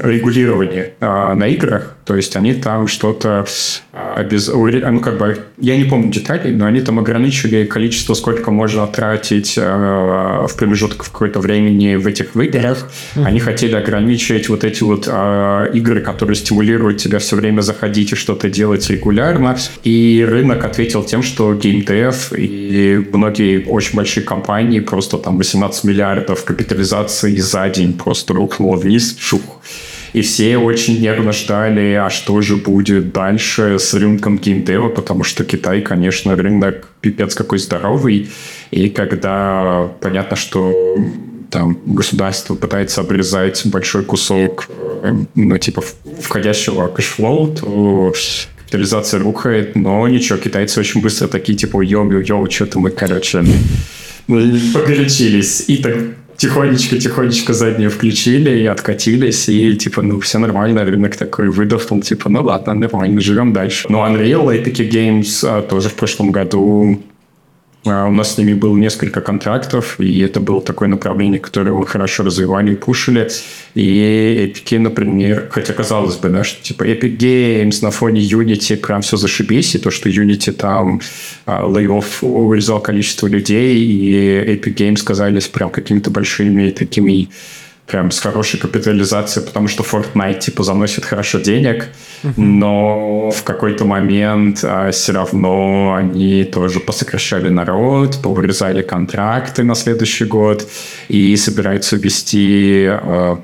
регулирование 0.00 0.94
а, 1.00 1.34
на 1.34 1.48
играх, 1.48 1.96
то 2.08 2.16
есть 2.16 2.36
они 2.36 2.54
там 2.54 2.86
что-то 2.88 3.44
а, 3.92 4.24
без... 4.24 4.48
Ну, 4.48 5.00
как 5.00 5.18
бы, 5.18 5.38
я 5.58 5.76
не 5.76 5.84
помню 5.84 6.10
деталей, 6.10 6.54
но 6.54 6.64
они 6.64 6.80
там 6.80 6.98
ограничили 6.98 7.66
количество, 7.66 8.14
сколько 8.14 8.50
можно 8.50 8.86
тратить 8.86 9.58
а, 9.60 10.46
в 10.46 10.56
промежуток 10.56 11.04
в 11.04 11.12
какое-то 11.12 11.38
времени 11.40 11.96
в 11.96 12.06
этих 12.06 12.34
играх. 12.34 12.88
Mm-hmm. 13.14 13.24
Они 13.26 13.40
хотели 13.40 13.74
ограничить 13.74 14.48
вот 14.48 14.64
эти 14.64 14.82
вот 14.84 15.06
а, 15.06 15.66
игры, 15.66 16.00
которые 16.00 16.34
стимулируют 16.34 16.96
тебя 16.96 17.18
все 17.18 17.36
время 17.36 17.60
заходить 17.60 18.12
и 18.12 18.14
что-то 18.14 18.48
делать 18.48 18.88
регулярно. 18.88 19.58
И 19.84 20.24
рынок 20.26 20.64
ответил 20.64 21.04
тем, 21.04 21.22
что 21.22 21.52
геймдев 21.52 22.32
и 22.32 23.04
многие 23.12 23.66
очень 23.66 23.96
большие 23.96 24.24
компании, 24.24 24.80
просто 24.80 25.18
там 25.18 25.36
18 25.36 25.84
миллиардов 25.84 26.42
капитализации 26.44 27.36
за 27.36 27.68
день 27.68 27.92
просто 27.92 28.32
рухнуло 28.32 28.76
вниз. 28.76 29.14
Шух 29.20 29.60
и 30.12 30.22
все 30.22 30.58
очень 30.58 31.00
нервно 31.00 31.32
ждали, 31.32 31.94
а 31.94 32.10
что 32.10 32.40
же 32.40 32.56
будет 32.56 33.12
дальше 33.12 33.78
с 33.78 33.94
рынком 33.94 34.38
геймдева, 34.38 34.88
потому 34.88 35.24
что 35.24 35.44
Китай, 35.44 35.80
конечно, 35.80 36.36
рынок 36.36 36.88
пипец 37.00 37.34
какой 37.34 37.58
здоровый, 37.58 38.28
и 38.70 38.88
когда 38.88 39.88
понятно, 40.00 40.36
что 40.36 40.96
там 41.50 41.78
государство 41.86 42.54
пытается 42.54 43.00
обрезать 43.00 43.62
большой 43.66 44.04
кусок, 44.04 44.68
э, 45.02 45.14
ну, 45.34 45.58
типа, 45.58 45.82
входящего 46.20 46.88
cash 46.88 47.17
flow, 47.17 47.54
то 47.54 48.12
капитализация 48.58 49.20
рухает, 49.20 49.74
но 49.76 50.06
ничего, 50.08 50.38
китайцы 50.38 50.78
очень 50.80 51.00
быстро 51.00 51.26
такие, 51.26 51.56
типа, 51.56 51.82
йоу-йоу, 51.82 52.50
что-то 52.50 52.80
мы, 52.80 52.90
короче, 52.90 53.42
погорячились. 54.26 55.64
И 55.68 55.78
так 55.78 55.96
тихонечко-тихонечко 56.38 57.52
заднюю 57.52 57.90
включили 57.90 58.60
и 58.60 58.66
откатились, 58.66 59.48
и 59.48 59.74
типа, 59.76 60.02
ну, 60.02 60.20
все 60.20 60.38
нормально, 60.38 60.84
рынок 60.84 61.16
такой 61.16 61.50
выдохнул, 61.50 62.00
типа, 62.00 62.30
ну 62.30 62.42
ладно, 62.42 62.74
нормально, 62.74 63.20
живем 63.20 63.52
дальше. 63.52 63.88
Но 63.90 64.06
Unreal 64.06 64.46
Epic 64.46 64.88
Games 64.88 65.44
а, 65.44 65.62
тоже 65.62 65.88
в 65.88 65.94
прошлом 65.94 66.30
году 66.30 67.02
у 67.84 68.10
нас 68.10 68.34
с 68.34 68.38
ними 68.38 68.54
было 68.54 68.76
несколько 68.76 69.20
контрактов, 69.20 70.00
и 70.00 70.20
это 70.20 70.40
было 70.40 70.60
такое 70.60 70.88
направление, 70.88 71.38
которое 71.38 71.72
мы 71.72 71.86
хорошо 71.86 72.24
развивали 72.24 72.72
и 72.72 72.76
пушили. 72.76 73.28
И 73.74 74.52
Epic, 74.52 74.78
например, 74.78 75.48
хотя 75.50 75.72
казалось 75.72 76.16
бы, 76.16 76.28
да, 76.28 76.44
что 76.44 76.62
типа 76.62 76.84
Epic 76.84 77.16
Games 77.16 77.78
на 77.82 77.90
фоне 77.90 78.20
Unity 78.20 78.76
прям 78.76 79.02
все 79.02 79.16
зашибись, 79.16 79.74
и 79.74 79.78
то, 79.78 79.90
что 79.90 80.08
Unity 80.08 80.52
там 80.52 81.00
лейофф 81.46 82.24
урезал 82.24 82.80
количество 82.80 83.26
людей, 83.26 83.78
и 83.78 84.12
Epic 84.56 84.74
Games 84.74 85.02
казались 85.02 85.48
прям 85.48 85.70
какими-то 85.70 86.10
большими 86.10 86.70
такими 86.70 87.28
прям 87.88 88.10
с 88.10 88.20
хорошей 88.20 88.60
капитализацией, 88.60 89.46
потому 89.46 89.66
что 89.66 89.82
Fortnite 89.82 90.40
типа 90.40 90.62
заносит 90.62 91.04
хорошо 91.04 91.40
денег, 91.40 91.88
но 92.36 93.30
в 93.30 93.42
какой-то 93.42 93.84
момент 93.84 94.60
а, 94.62 94.90
все 94.90 95.12
равно 95.12 95.94
они 95.94 96.44
тоже 96.44 96.80
посокращали 96.80 97.48
народ, 97.48 98.20
повырезали 98.22 98.82
контракты 98.82 99.64
на 99.64 99.74
следующий 99.74 100.26
год 100.26 100.66
и 101.08 101.34
собираются 101.36 101.96
ввести 101.96 102.86
а, 102.88 103.42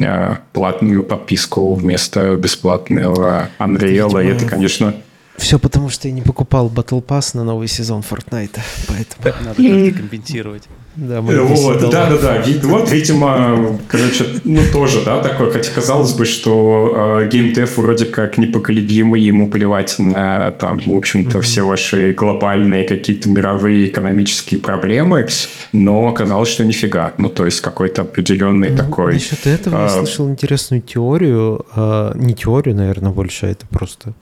а, 0.00 0.38
платную 0.52 1.02
подписку 1.02 1.74
вместо 1.74 2.36
бесплатного 2.36 3.50
Unreal, 3.58 4.24
и 4.24 4.28
это, 4.28 4.46
конечно... 4.46 4.94
Все 5.36 5.58
потому, 5.58 5.88
что 5.88 6.08
я 6.08 6.14
не 6.14 6.22
покупал 6.22 6.68
Battle 6.68 7.04
Pass 7.04 7.36
на 7.36 7.44
новый 7.44 7.68
сезон 7.68 8.02
Fortnite, 8.08 8.58
поэтому... 8.88 9.44
Надо 9.44 9.62
как-то 9.62 9.98
компенсировать. 9.98 10.68
Да, 10.96 11.20
вот, 11.20 11.80
да, 11.90 12.08
да, 12.08 12.18
да. 12.18 12.44
Вот, 12.62 12.92
видимо, 12.92 13.78
короче, 13.88 14.26
ну 14.44 14.60
тоже, 14.72 15.04
да, 15.04 15.20
такое. 15.20 15.50
Хотя 15.50 15.72
казалось 15.72 16.12
бы, 16.12 16.24
что 16.24 17.20
э, 17.20 17.28
геймдев 17.28 17.76
вроде 17.78 18.04
как 18.04 18.38
непоколебимый, 18.38 19.20
ему 19.20 19.50
плевать 19.50 19.96
на 19.98 20.52
там, 20.52 20.78
в 20.78 20.94
общем-то, 20.94 21.38
mm-hmm. 21.38 21.42
все 21.42 21.66
ваши 21.66 22.12
глобальные 22.12 22.84
какие-то 22.84 23.28
мировые 23.28 23.88
экономические 23.88 24.60
проблемы, 24.60 25.26
но 25.72 26.06
оказалось, 26.06 26.48
что 26.48 26.64
нифига. 26.64 27.12
Ну, 27.18 27.28
то 27.28 27.44
есть 27.44 27.60
какой-то 27.60 28.02
определенный 28.02 28.70
ну, 28.70 28.76
такой. 28.76 29.14
Насчет 29.14 29.48
этого 29.48 29.76
э, 29.76 29.82
я 29.82 29.88
слышал 29.88 30.30
интересную 30.30 30.80
теорию, 30.80 31.66
э, 31.74 32.12
не 32.14 32.34
теорию, 32.34 32.76
наверное, 32.76 33.10
больше, 33.10 33.46
а 33.46 33.48
это 33.48 33.66
просто 33.66 34.14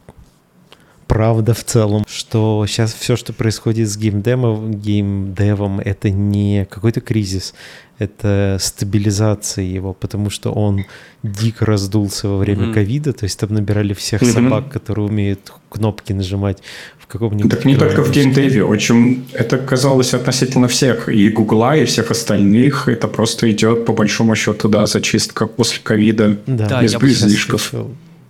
правда 1.12 1.52
в 1.52 1.62
целом, 1.62 2.06
что 2.08 2.64
сейчас 2.66 2.94
все, 2.94 3.16
что 3.16 3.34
происходит 3.34 3.86
с 3.86 3.98
геймдемом, 3.98 4.72
геймдевом, 4.72 5.78
это 5.78 6.08
не 6.08 6.66
какой-то 6.70 7.02
кризис, 7.02 7.52
это 7.98 8.56
стабилизация 8.58 9.62
его, 9.66 9.92
потому 9.92 10.30
что 10.30 10.52
он 10.52 10.86
дико 11.22 11.66
раздулся 11.66 12.28
во 12.28 12.38
время 12.38 12.72
ковида, 12.72 13.10
mm-hmm. 13.10 13.18
то 13.18 13.24
есть 13.24 13.38
там 13.38 13.52
набирали 13.52 13.92
всех 13.92 14.22
mm-hmm. 14.22 14.32
собак, 14.32 14.70
которые 14.70 15.06
умеют 15.06 15.52
кнопки 15.68 16.14
нажимать 16.14 16.62
в 16.98 17.06
каком-нибудь... 17.06 17.50
Так 17.50 17.66
не 17.66 17.76
только 17.76 18.02
в 18.02 18.10
геймдеве, 18.10 18.64
очень 18.64 19.26
это 19.34 19.58
казалось 19.58 20.14
относительно 20.14 20.66
всех, 20.66 21.10
и 21.10 21.28
Гугла, 21.28 21.76
и 21.76 21.84
всех 21.84 22.10
остальных, 22.10 22.88
это 22.88 23.06
просто 23.06 23.50
идет 23.50 23.84
по 23.84 23.92
большому 23.92 24.34
счету, 24.34 24.66
да, 24.70 24.86
зачистка 24.86 25.46
после 25.46 25.80
ковида, 25.82 26.38
да, 26.46 26.80
без 26.80 26.94
излишков. 26.94 27.74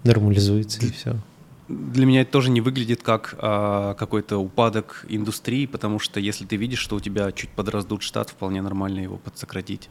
Нормализуется 0.02 0.80
и 0.84 0.90
все 0.90 1.14
для 1.72 2.06
меня 2.06 2.22
это 2.22 2.30
тоже 2.30 2.50
не 2.50 2.60
выглядит 2.60 3.02
как 3.02 3.34
а, 3.38 3.94
какой-то 3.94 4.38
упадок 4.38 5.04
индустрии, 5.08 5.66
потому 5.66 5.98
что 5.98 6.20
если 6.20 6.44
ты 6.44 6.56
видишь, 6.56 6.80
что 6.80 6.96
у 6.96 7.00
тебя 7.00 7.32
чуть 7.32 7.50
подраздут 7.50 8.02
штат, 8.02 8.30
вполне 8.30 8.62
нормально 8.62 9.00
его 9.00 9.16
подсократить. 9.16 9.88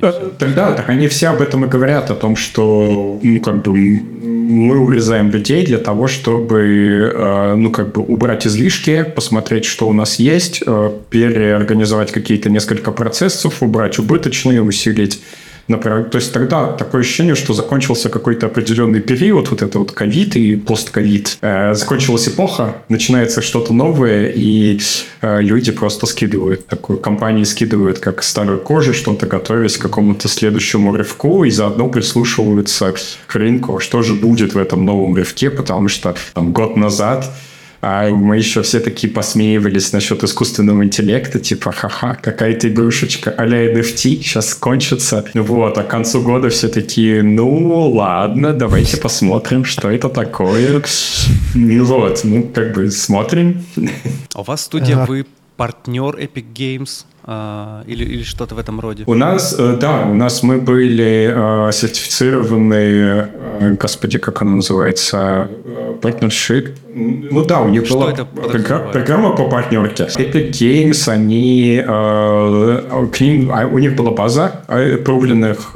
Э, 0.00 0.30
тогда 0.38 0.72
так 0.72 0.88
они 0.88 1.08
все 1.08 1.28
об 1.28 1.40
этом 1.40 1.64
и 1.64 1.68
говорят, 1.68 2.10
о 2.10 2.14
том, 2.14 2.36
что 2.36 3.18
ну, 3.22 3.40
как 3.40 3.62
бы, 3.62 3.72
мы 3.72 4.78
урезаем 4.78 5.30
людей 5.30 5.64
для 5.64 5.78
того, 5.78 6.08
чтобы 6.08 7.12
э, 7.14 7.54
ну, 7.54 7.70
как 7.70 7.92
бы 7.92 8.02
убрать 8.02 8.46
излишки, 8.46 9.04
посмотреть, 9.04 9.64
что 9.64 9.88
у 9.88 9.92
нас 9.92 10.18
есть, 10.18 10.62
э, 10.66 10.90
переорганизовать 11.10 12.12
какие-то 12.12 12.50
несколько 12.50 12.92
процессов, 12.92 13.62
убрать 13.62 13.98
убыточные, 13.98 14.62
усилить 14.62 15.22
Например, 15.68 16.04
то 16.04 16.18
есть 16.18 16.32
тогда 16.32 16.72
такое 16.72 17.00
ощущение, 17.00 17.34
что 17.34 17.52
закончился 17.52 18.08
какой-то 18.08 18.46
определенный 18.46 19.00
период, 19.00 19.50
вот 19.50 19.62
это 19.62 19.78
вот 19.78 19.92
ковид 19.92 20.36
и 20.36 20.56
постковид. 20.56 21.38
Э, 21.40 21.74
закончилась 21.74 22.28
эпоха, 22.28 22.76
начинается 22.88 23.42
что-то 23.42 23.72
новое, 23.72 24.28
и 24.28 24.78
э, 25.22 25.42
люди 25.42 25.72
просто 25.72 26.06
скидывают, 26.06 26.66
такую 26.66 26.98
компании 26.98 27.44
скидывают 27.44 27.98
как 27.98 28.22
старую 28.22 28.60
кожу, 28.60 28.94
что-то 28.94 29.26
готовясь 29.26 29.76
к 29.76 29.82
какому-то 29.82 30.28
следующему 30.28 30.94
рывку, 30.94 31.44
и 31.44 31.50
заодно 31.50 31.88
прислушиваются 31.88 32.94
к 33.26 33.34
рынку, 33.34 33.80
что 33.80 34.02
же 34.02 34.14
будет 34.14 34.54
в 34.54 34.58
этом 34.58 34.84
новом 34.84 35.16
рывке, 35.16 35.50
потому 35.50 35.88
что 35.88 36.14
там 36.34 36.52
год 36.52 36.76
назад 36.76 37.30
а 37.80 38.08
мы 38.10 38.36
еще 38.36 38.62
все 38.62 38.80
такие 38.80 39.12
посмеивались 39.12 39.92
насчет 39.92 40.22
искусственного 40.24 40.84
интеллекта, 40.84 41.38
типа, 41.38 41.72
ха-ха, 41.72 42.14
какая-то 42.14 42.68
игрушечка 42.68 43.34
а-ля 43.36 43.72
NFT 43.72 44.22
сейчас 44.22 44.54
кончится. 44.54 45.24
Вот, 45.34 45.78
а 45.78 45.82
к 45.82 45.88
концу 45.88 46.22
года 46.22 46.48
все 46.48 46.68
такие, 46.68 47.22
ну, 47.22 47.90
ладно, 47.90 48.52
давайте 48.52 48.96
посмотрим, 48.96 49.64
что 49.64 49.90
это 49.90 50.08
такое. 50.08 50.82
Вот, 51.54 52.20
ну, 52.24 52.50
как 52.54 52.74
бы 52.74 52.90
смотрим. 52.90 53.64
А 54.34 54.40
у 54.40 54.44
вас 54.44 54.64
студия, 54.64 55.04
вы 55.06 55.26
партнер 55.56 56.16
Epic 56.16 56.52
Games 56.54 57.04
или, 57.26 58.04
или 58.04 58.22
что-то 58.22 58.54
в 58.54 58.58
этом 58.58 58.78
роде? 58.80 59.02
У 59.06 59.14
нас, 59.14 59.56
э, 59.58 59.76
да, 59.80 60.06
у 60.06 60.14
нас 60.14 60.44
мы 60.44 60.58
были 60.58 61.32
э, 61.34 61.72
сертифицированы, 61.72 62.74
э, 63.60 63.76
господи, 63.80 64.18
как 64.18 64.42
она 64.42 64.52
называется, 64.52 65.48
partnership. 66.00 66.74
Ну 66.94 67.44
да, 67.44 67.60
у 67.60 67.68
них 67.68 67.86
что 67.86 67.98
была 67.98 68.12
программа, 68.12 68.92
программа 68.92 69.36
по 69.36 69.48
партнерке. 69.48 70.04
Epic 70.04 70.50
Games, 70.50 71.08
они, 71.08 71.82
к 71.84 73.20
ним, 73.20 73.50
а, 73.52 73.66
у 73.66 73.78
них 73.78 73.96
была 73.96 74.12
база 74.12 74.62
пробленных 75.04 75.74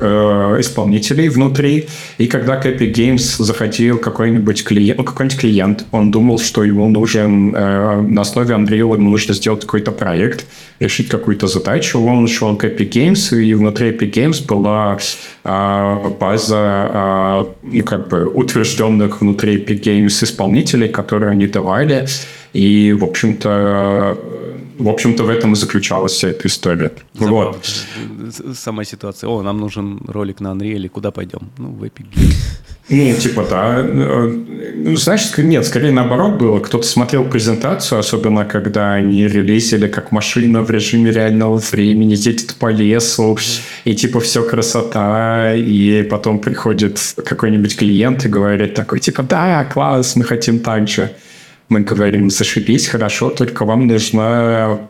исполнителей 0.59 1.29
внутри, 1.29 1.89
и 2.19 2.27
когда 2.27 2.57
к 2.57 2.67
Epic 2.67 2.95
Games 2.95 3.43
заходил 3.43 3.99
какой-нибудь 3.99 4.65
клиент, 4.65 4.99
ну 4.99 5.05
какой-нибудь 5.05 5.41
клиент, 5.41 5.85
он 5.91 6.11
думал, 6.11 6.39
что 6.39 6.65
ему 6.65 6.89
нужен 6.89 7.51
на 7.51 8.21
основе 8.21 8.55
Unreal 8.55 8.95
ему 8.95 9.11
нужно 9.11 9.35
сделать 9.35 9.61
какой-то 9.61 9.93
проект, 9.93 10.47
решить 10.79 11.09
какую-то 11.09 11.40
задачу. 11.47 12.01
Он 12.01 12.27
шел 12.29 12.57
к 12.57 12.65
Epic 12.65 12.91
Games, 12.91 13.37
и 13.37 13.55
внутри 13.55 13.91
Epic 13.91 14.13
Games 14.13 14.47
была 14.47 14.99
а, 15.45 16.11
база 16.21 16.57
а, 16.59 17.47
ну, 17.63 17.83
как 17.85 18.09
бы 18.09 18.27
утвержденных 18.27 19.21
внутри 19.21 19.59
Epic 19.59 19.81
Games 19.83 20.25
исполнителей, 20.25 20.89
которые 20.89 21.31
они 21.33 21.47
давали. 21.47 22.07
И, 22.53 22.93
в 22.93 23.05
общем-то, 23.05 24.19
в 24.81 24.89
общем-то, 24.89 25.25
в 25.25 25.29
этом 25.29 25.53
и 25.53 25.57
заключалась 25.57 26.13
вся 26.13 26.29
эта 26.29 26.49
история. 26.49 26.91
Забавно. 27.15 27.53
Вот. 27.53 28.57
Сама 28.57 28.85
ситуация. 28.85 29.29
О, 29.29 29.43
нам 29.43 29.59
нужен 29.59 30.01
ролик 30.07 30.41
на 30.41 30.49
Unreal, 30.49 30.89
куда 30.89 31.11
пойдем? 31.11 31.51
Ну, 31.59 31.71
в 31.71 31.85
Epic 31.85 32.07
Games. 32.15 32.35
Ну, 32.89 33.15
типа, 33.15 33.47
да. 33.49 33.83
Ну, 33.83 34.97
знаешь, 34.97 35.31
нет, 35.39 35.65
скорее 35.65 35.93
наоборот 35.93 36.39
было. 36.41 36.59
Кто-то 36.59 36.87
смотрел 36.87 37.25
презентацию, 37.25 38.01
особенно 38.01 38.45
когда 38.45 38.95
они 38.95 39.29
релизили 39.29 39.87
как 39.87 40.13
машина 40.13 40.63
в 40.63 40.71
режиме 40.71 41.13
реального 41.13 41.59
времени, 41.59 42.15
едет 42.15 42.57
по 42.59 42.73
лесу, 42.73 43.39
и 43.85 43.95
типа 43.95 44.19
все 44.19 44.43
красота, 44.43 45.55
и 45.55 46.03
потом 46.03 46.41
приходит 46.41 46.99
какой-нибудь 47.25 47.77
клиент 47.77 48.25
и 48.25 48.29
говорит 48.29 48.75
такой, 48.75 48.99
типа, 48.99 49.23
да, 49.23 49.65
класс, 49.65 50.17
мы 50.17 50.25
хотим 50.25 50.59
так 50.59 50.89
же 50.89 51.11
мы 51.71 51.81
говорим, 51.81 52.31
зашибись, 52.31 52.89
хорошо, 52.89 53.31
только 53.31 53.65
вам 53.65 53.87
нужна 53.87 54.81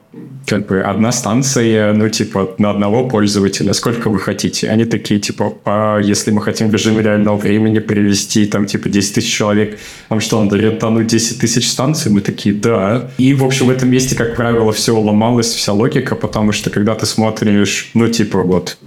как 0.47 0.66
бы 0.66 0.81
одна 0.81 1.12
станция, 1.12 1.93
ну, 1.93 2.09
типа, 2.09 2.55
на 2.59 2.70
одного 2.70 3.07
пользователя, 3.07 3.74
сколько 3.74 4.09
вы 4.09 4.18
хотите? 4.18 4.68
Они 4.70 4.87
такие, 4.87 5.20
типа, 5.20 5.53
а 5.66 5.99
если 5.99 6.31
мы 6.31 6.41
хотим 6.41 6.70
в 6.70 6.72
режиме 6.72 7.03
реального 7.03 7.37
времени 7.37 7.78
перевести, 7.81 8.47
там, 8.47 8.64
типа, 8.64 8.89
10 8.89 9.14
тысяч 9.14 9.31
человек, 9.31 9.78
нам 10.09 10.20
что, 10.20 10.43
надо 10.43 10.57
рентануть 10.57 11.07
10 11.07 11.39
тысяч 11.39 11.68
станций? 11.68 12.11
Мы 12.11 12.22
такие, 12.22 12.55
да. 12.55 13.11
И, 13.18 13.35
в 13.35 13.45
общем, 13.45 13.66
в 13.66 13.70
этом 13.70 13.91
месте, 13.91 14.16
как 14.16 14.35
правило, 14.35 14.72
все 14.72 14.99
ломалось, 14.99 15.53
вся 15.53 15.74
логика, 15.74 16.16
потому 16.16 16.53
что, 16.53 16.70
когда 16.70 16.95
ты 16.95 17.05
смотришь, 17.05 17.91
ну, 17.93 18.09
типа, 18.09 18.43
вот, 18.43 18.78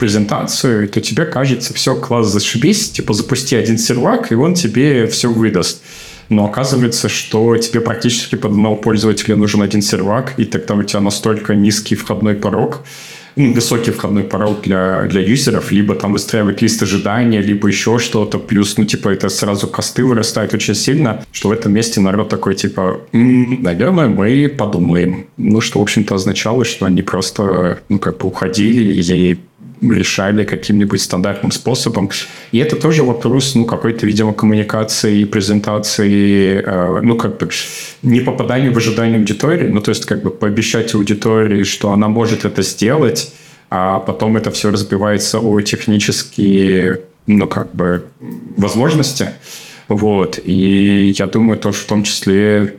презентацию, 0.00 0.88
то 0.88 1.00
тебе 1.02 1.26
кажется, 1.26 1.74
все, 1.74 1.94
класс, 1.94 2.28
зашибись, 2.28 2.90
типа, 2.90 3.12
запусти 3.12 3.54
один 3.54 3.76
сервак, 3.76 4.32
и 4.32 4.34
он 4.34 4.54
тебе 4.54 5.06
все 5.06 5.30
выдаст 5.30 5.82
но 6.28 6.44
оказывается, 6.46 7.08
что 7.08 7.56
тебе 7.56 7.80
практически 7.80 8.36
под 8.36 8.52
одного 8.52 8.76
пользователя 8.76 9.36
нужен 9.36 9.62
один 9.62 9.82
сервак, 9.82 10.34
и 10.36 10.44
тогда 10.44 10.74
у 10.74 10.82
тебя 10.82 11.00
настолько 11.00 11.54
низкий 11.54 11.94
входной 11.94 12.34
порог, 12.34 12.84
ну, 13.38 13.52
высокий 13.52 13.92
входной 13.92 14.24
порог 14.24 14.62
для, 14.62 15.02
для 15.02 15.20
юзеров, 15.20 15.70
либо 15.70 15.94
там 15.94 16.12
выстраивать 16.12 16.60
лист 16.60 16.82
ожидания, 16.82 17.40
либо 17.40 17.68
еще 17.68 17.98
что-то, 17.98 18.38
плюс, 18.38 18.76
ну, 18.76 18.84
типа, 18.84 19.10
это 19.10 19.28
сразу 19.28 19.68
косты 19.68 20.04
вырастают 20.04 20.54
очень 20.54 20.74
сильно, 20.74 21.24
что 21.30 21.48
в 21.48 21.52
этом 21.52 21.72
месте 21.72 22.00
народ 22.00 22.28
такой, 22.28 22.56
типа, 22.56 23.00
м-м, 23.12 23.62
наверное, 23.62 24.08
мы 24.08 24.48
подумаем. 24.48 25.26
Ну, 25.36 25.60
что, 25.60 25.78
в 25.78 25.82
общем-то, 25.82 26.16
означало, 26.16 26.64
что 26.64 26.86
они 26.86 27.02
просто, 27.02 27.78
ну, 27.88 28.00
как 28.00 28.18
бы 28.18 28.26
уходили 28.26 28.94
и 28.94 29.38
решали 29.80 30.44
каким-нибудь 30.44 31.00
стандартным 31.00 31.52
способом. 31.52 32.10
И 32.52 32.58
это 32.58 32.76
тоже 32.76 33.02
вопрос, 33.02 33.54
ну, 33.54 33.64
какой-то, 33.64 34.06
видимо, 34.06 34.32
коммуникации, 34.32 35.24
презентации, 35.24 36.62
э, 36.64 37.00
ну, 37.02 37.16
как 37.16 37.38
бы 37.38 37.48
не 38.02 38.20
попадания 38.20 38.70
в 38.70 38.76
ожидание 38.76 39.18
аудитории, 39.18 39.68
ну, 39.68 39.80
то 39.80 39.90
есть 39.90 40.04
как 40.04 40.22
бы 40.22 40.30
пообещать 40.30 40.94
аудитории, 40.94 41.64
что 41.64 41.92
она 41.92 42.08
может 42.08 42.44
это 42.44 42.62
сделать, 42.62 43.32
а 43.70 43.98
потом 44.00 44.36
это 44.36 44.50
все 44.50 44.70
разбивается 44.70 45.40
о 45.40 45.60
технические, 45.60 47.00
ну, 47.26 47.46
как 47.46 47.74
бы, 47.74 48.04
возможности. 48.56 49.30
Вот. 49.88 50.38
И 50.44 51.14
я 51.18 51.26
думаю, 51.26 51.58
то, 51.58 51.72
что 51.72 51.84
в 51.84 51.86
том 51.86 52.02
числе 52.02 52.74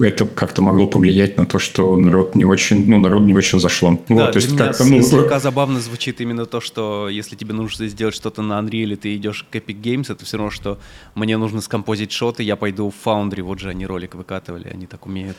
это 0.00 0.26
как-то 0.26 0.62
могло 0.62 0.86
повлиять 0.86 1.36
на 1.36 1.46
то, 1.46 1.58
что 1.58 1.96
народ 1.96 2.34
не 2.34 2.44
очень, 2.44 2.88
ну, 2.88 2.98
народ 2.98 3.22
не 3.22 3.34
очень 3.34 3.60
зашло. 3.60 3.98
Да, 4.08 4.14
вот, 4.14 4.32
то 4.32 4.36
есть 4.38 4.52
меня 4.52 4.72
как 4.72 4.80
ну, 4.86 5.02
слегка 5.02 5.38
забавно 5.40 5.80
звучит 5.80 6.20
именно 6.20 6.46
то, 6.46 6.60
что 6.60 7.08
если 7.08 7.36
тебе 7.36 7.54
нужно 7.54 7.88
сделать 7.88 8.14
что-то 8.14 8.42
на 8.42 8.58
Unreal, 8.60 8.96
ты 8.96 9.14
идешь 9.16 9.46
к 9.50 9.54
Epic 9.54 9.80
Games, 9.80 10.12
это 10.12 10.24
все 10.24 10.36
равно, 10.36 10.50
что 10.50 10.78
мне 11.14 11.36
нужно 11.36 11.60
скомпозить 11.60 12.12
шоты, 12.12 12.42
я 12.42 12.56
пойду 12.56 12.90
в 12.90 13.06
Foundry, 13.06 13.42
вот 13.42 13.60
же 13.60 13.68
они 13.68 13.86
ролик 13.86 14.14
выкатывали, 14.14 14.68
они 14.72 14.86
так 14.86 15.06
умеют. 15.06 15.36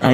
А, 0.00 0.12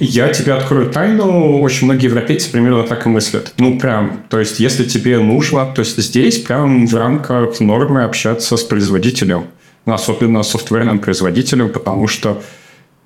я 0.00 0.28
тебе 0.28 0.54
открою 0.54 0.90
тайну. 0.90 1.60
Очень 1.60 1.86
многие 1.86 2.06
европейцы 2.06 2.50
примерно 2.50 2.84
так 2.84 3.06
и 3.06 3.08
мыслят. 3.08 3.52
Ну, 3.58 3.78
прям, 3.78 4.24
то 4.28 4.38
есть, 4.38 4.60
если 4.60 4.84
тебе 4.84 5.18
нужно, 5.18 5.66
то 5.66 5.80
есть 5.80 5.98
здесь 5.98 6.38
прям 6.38 6.86
в 6.86 6.94
рамках 6.94 7.60
нормы 7.60 8.04
общаться 8.04 8.56
с 8.56 8.62
производителем. 8.62 9.44
Особенно 9.84 10.42
с 10.42 10.50
софтверным 10.50 10.98
производителем, 10.98 11.70
потому 11.70 12.08
что 12.08 12.42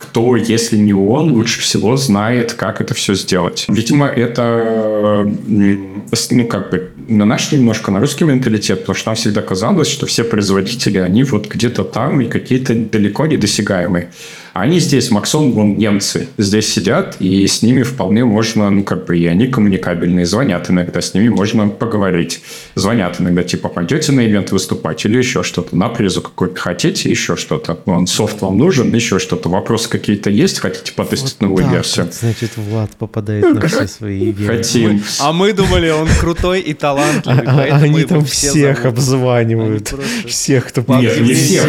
кто, 0.02 0.36
если 0.36 0.76
не 0.76 0.92
он, 0.92 1.32
лучше 1.32 1.60
всего 1.60 1.96
знает, 1.96 2.54
как 2.54 2.80
это 2.80 2.92
все 2.94 3.14
сделать. 3.14 3.66
Видимо, 3.68 4.06
это, 4.06 5.30
ну, 5.46 6.46
как 6.46 6.70
бы, 6.70 6.90
на 7.08 7.24
наш 7.24 7.52
немножко, 7.52 7.90
на 7.92 8.00
русский 8.00 8.24
менталитет, 8.24 8.80
потому 8.80 8.96
что 8.96 9.08
нам 9.10 9.16
всегда 9.16 9.42
казалось, 9.42 9.88
что 9.88 10.06
все 10.06 10.24
производители, 10.24 10.98
они 10.98 11.22
вот 11.24 11.46
где-то 11.46 11.84
там 11.84 12.20
и 12.20 12.26
какие-то 12.26 12.74
далеко 12.74 13.26
недосягаемые. 13.26 14.10
Они 14.52 14.80
здесь, 14.80 15.10
Максон, 15.10 15.52
вон, 15.52 15.78
немцы, 15.78 16.28
здесь 16.36 16.70
сидят, 16.70 17.16
и 17.20 17.46
с 17.46 17.62
ними 17.62 17.82
вполне 17.82 18.24
можно, 18.24 18.68
ну, 18.68 18.84
как 18.84 19.06
бы, 19.06 19.18
и 19.18 19.26
они 19.26 19.46
коммуникабельные, 19.46 20.26
звонят 20.26 20.68
иногда, 20.68 21.00
с 21.00 21.14
ними 21.14 21.30
можно 21.30 21.68
поговорить. 21.68 22.42
Звонят 22.74 23.18
иногда, 23.18 23.44
типа, 23.44 23.68
пойдете 23.68 24.12
на 24.12 24.26
ивент 24.26 24.52
выступать 24.52 25.04
или 25.06 25.16
еще 25.16 25.42
что-то, 25.42 25.74
на 25.74 25.88
призу 25.88 26.20
какой-то 26.20 26.60
хотите, 26.60 27.08
еще 27.08 27.36
что-то. 27.36 27.78
Вон, 27.86 28.06
софт 28.06 28.42
вам 28.42 28.58
нужен, 28.58 28.94
еще 28.94 29.18
что-то. 29.18 29.48
Вопросы 29.48 29.88
какие-то 29.88 30.28
есть, 30.28 30.58
хотите 30.58 30.92
потестить 30.92 31.36
вот 31.40 31.48
новую 31.48 31.70
версию? 31.70 32.06
Вот, 32.06 32.14
значит, 32.14 32.50
Влад 32.56 32.90
попадает 32.98 33.54
на 33.54 33.66
все 33.66 33.86
свои 33.86 34.20
ивенты. 34.20 34.56
Хотим. 34.56 35.02
А 35.20 35.32
мы 35.32 35.54
думали, 35.54 35.88
он 35.88 36.08
крутой 36.20 36.60
и 36.60 36.74
талантливый, 36.74 37.46
а, 37.46 37.68
а 37.70 37.76
Они 37.76 38.04
там 38.04 38.24
всех 38.24 38.84
обзванивают. 38.84 39.94
Всех, 40.26 40.68
кто... 40.68 40.84
Нет, 41.00 41.20
не 41.22 41.32
всех. 41.32 41.66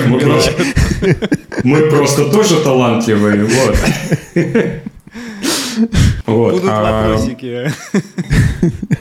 Мы 1.63 1.89
просто 1.89 2.25
тоже 2.25 2.55
талантливые 2.55 2.72
талантливые, 2.74 3.45
вот. 3.45 3.76
Вот. 6.26 6.53
Будут 6.53 6.69
а, 6.71 7.07
вопросики. 7.07 7.71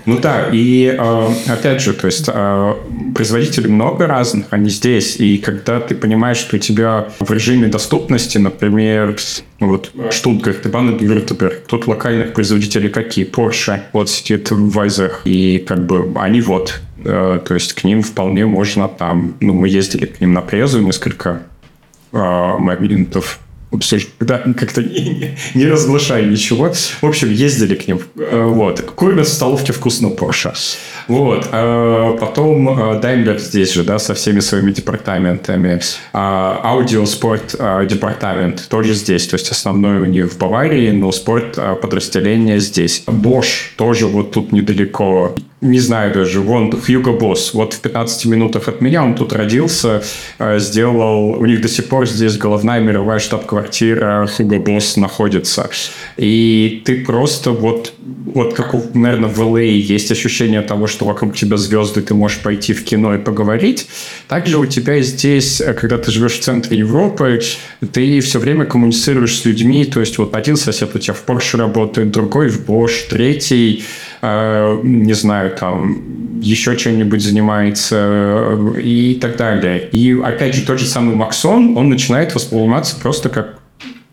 Ну 0.07 0.19
да, 0.19 0.49
и 0.51 0.97
а, 0.99 1.33
опять 1.47 1.81
же, 1.81 1.93
то 1.93 2.07
есть 2.07 2.25
а, 2.29 2.77
производителей 3.15 3.71
много 3.71 4.07
разных, 4.07 4.47
они 4.51 4.71
здесь, 4.71 5.17
и 5.17 5.39
когда 5.39 5.79
ты 5.79 5.95
понимаешь, 5.95 6.39
что 6.39 6.57
у 6.57 6.59
тебя 6.59 7.09
в 7.21 7.31
режиме 7.31 7.69
доступности, 7.69 8.39
например, 8.39 9.17
вот 9.61 9.93
Штутгарт 10.11 10.67
и 10.67 10.69
Банденвюртемберг, 10.69 11.67
тут 11.67 11.87
локальных 11.87 12.33
производителей 12.33 12.89
какие? 12.89 13.31
Porsche, 13.31 13.83
вот 13.93 14.11
сидит 14.11 14.51
в 14.51 14.71
Вайзах, 14.71 15.21
и 15.25 15.59
как 15.59 15.87
бы 15.87 16.13
они 16.17 16.41
вот, 16.41 16.81
э, 17.05 17.41
то 17.47 17.55
есть 17.55 17.75
к 17.75 17.85
ним 17.85 18.03
вполне 18.03 18.47
можно 18.47 18.89
там, 18.89 19.37
ну 19.41 19.53
мы 19.53 19.69
ездили 19.69 20.07
к 20.07 20.21
ним 20.21 20.33
на 20.33 20.41
презу 20.41 20.81
несколько 20.81 21.43
моментов 22.13 23.39
да, 24.21 24.39
как-то 24.39 24.83
не, 24.83 25.37
не 25.55 25.67
разглашая 25.67 26.27
ничего. 26.27 26.73
В 26.73 27.07
общем, 27.07 27.31
ездили 27.31 27.75
к 27.75 27.89
ним. 27.89 28.01
Э, 28.17 28.45
вот. 28.45 28.81
Кормят 28.83 29.27
в 29.27 29.33
столовке 29.33 29.73
вкусно 29.73 30.09
Porsche. 30.09 30.55
Вот. 31.09 31.49
А 31.53 32.17
потом 32.19 32.69
Daimler 33.01 33.39
здесь 33.39 33.73
же, 33.73 33.85
да, 33.85 33.99
со 33.99 34.15
всеми 34.15 34.41
своими 34.41 34.73
департаментами. 34.73 35.81
Аудиоспорт 36.13 37.55
э, 37.59 37.87
департамент 37.89 38.69
тоже 38.69 38.95
здесь. 38.95 39.27
То 39.27 39.35
есть 39.35 39.51
основной 39.51 40.01
у 40.01 40.05
них 40.05 40.33
в 40.33 40.39
Баварии, 40.39 40.91
но 40.91 41.13
спорт 41.13 41.59
подразделение 41.81 42.59
здесь. 42.61 43.05
Bosch 43.07 43.75
тоже 43.77 44.07
вот 44.07 44.33
тут 44.33 44.53
недалеко 44.53 45.35
не 45.63 45.79
знаю 45.79 46.13
даже, 46.13 46.41
вон 46.41 46.73
Хьюго 46.73 47.13
Босс, 47.13 47.55
вот 47.55 47.75
в 47.75 47.81
15 47.81 48.27
минутах 48.27 48.67
от 48.67 48.81
меня 48.81 49.05
он 49.05 49.15
тут 49.15 49.33
родился, 49.33 50.03
сделал, 50.41 51.41
у 51.41 51.47
них 51.47 51.61
до 51.61 51.69
сих 51.69 51.89
пор 51.89 52.07
здесь 52.09 52.37
головная 52.37 52.81
мировая 52.81 53.21
штаб-квартира 53.21 54.27
Хьюго 54.27 54.59
Босс 54.59 54.97
находится. 54.97 55.71
И 56.17 56.83
ты 56.85 57.05
просто 57.05 57.53
вот, 57.53 57.95
вот 58.35 58.55
как, 58.55 58.75
наверное, 58.95 59.31
в 59.31 59.41
LA 59.41 59.69
есть 59.69 60.11
ощущение 60.11 60.63
того, 60.63 60.89
что 60.93 61.05
вокруг 61.05 61.35
тебя 61.35 61.57
звезды, 61.57 62.03
ты 62.03 62.15
можешь 62.15 62.39
пойти 62.39 62.73
в 62.73 62.85
кино 62.85 63.15
и 63.15 63.19
поговорить. 63.19 63.89
Также 64.29 64.59
у 64.59 64.67
тебя 64.67 65.01
здесь, 65.01 65.61
когда 65.81 65.99
ты 65.99 66.13
живешь 66.13 66.39
в 66.39 66.41
центре 66.41 66.79
Европы, 66.79 67.41
ты 67.93 68.21
все 68.21 68.39
время 68.39 68.65
коммуницируешь 68.67 69.39
с 69.39 69.45
людьми, 69.45 69.85
то 69.85 70.01
есть 70.01 70.19
вот 70.19 70.37
один 70.37 70.57
сосед 70.57 70.95
у 70.95 70.99
тебя 70.99 71.15
в 71.15 71.25
Porsche 71.27 71.57
работает, 71.57 72.11
другой 72.11 72.49
в 72.49 72.69
Bosch, 72.69 73.09
третий 73.11 73.85
Э, 74.25 74.79
не 74.85 75.15
знаю, 75.15 75.51
там 75.57 76.41
еще 76.41 76.77
чем-нибудь 76.77 77.21
занимается 77.21 77.97
э, 77.99 78.81
и 78.81 79.15
так 79.17 79.37
далее. 79.37 79.89
И 79.91 80.17
опять 80.23 80.55
же, 80.55 80.65
тот 80.65 80.79
же 80.79 80.87
самый 80.87 81.17
Максон, 81.17 81.77
он 81.77 81.89
начинает 81.89 82.33
восприниматься 82.33 82.97
просто 83.01 83.29
как 83.29 83.59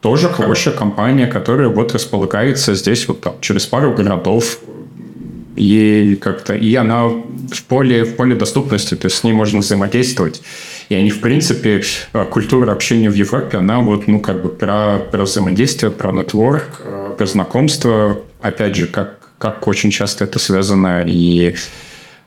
тоже 0.02 0.28
хорошая 0.30 0.74
компания, 0.74 1.28
которая 1.28 1.70
вот 1.70 1.94
располагается 1.94 2.74
здесь 2.74 3.08
вот 3.08 3.22
там 3.22 3.36
через 3.40 3.68
пару 3.68 3.94
городов 3.94 4.58
и 5.60 6.16
как-то 6.16 6.56
и 6.56 6.74
она 6.76 7.08
в 7.08 7.64
поле 7.68 8.04
в 8.04 8.16
поле 8.16 8.36
доступности, 8.36 8.96
то 8.96 9.06
есть 9.06 9.18
с 9.18 9.24
ней 9.24 9.34
можно 9.34 9.60
взаимодействовать. 9.60 10.42
И 10.90 10.96
они, 10.96 11.12
в 11.12 11.22
принципе, 11.22 11.84
э, 12.14 12.26
культура 12.26 12.72
общения 12.72 13.10
в 13.10 13.16
Европе, 13.16 13.58
она 13.58 13.80
вот, 13.80 14.08
ну, 14.08 14.20
как 14.20 14.42
бы 14.42 14.50
про, 14.50 14.98
про 15.12 15.24
взаимодействие, 15.24 15.92
про 15.92 16.12
нетворк, 16.12 16.82
про 17.18 17.26
знакомство, 17.26 18.18
опять 18.42 18.76
же, 18.76 18.88
как 18.88 19.20
как 19.40 19.68
очень 19.68 19.90
часто 19.90 20.26
это 20.26 20.38
связано 20.38 21.04
и 21.08 21.56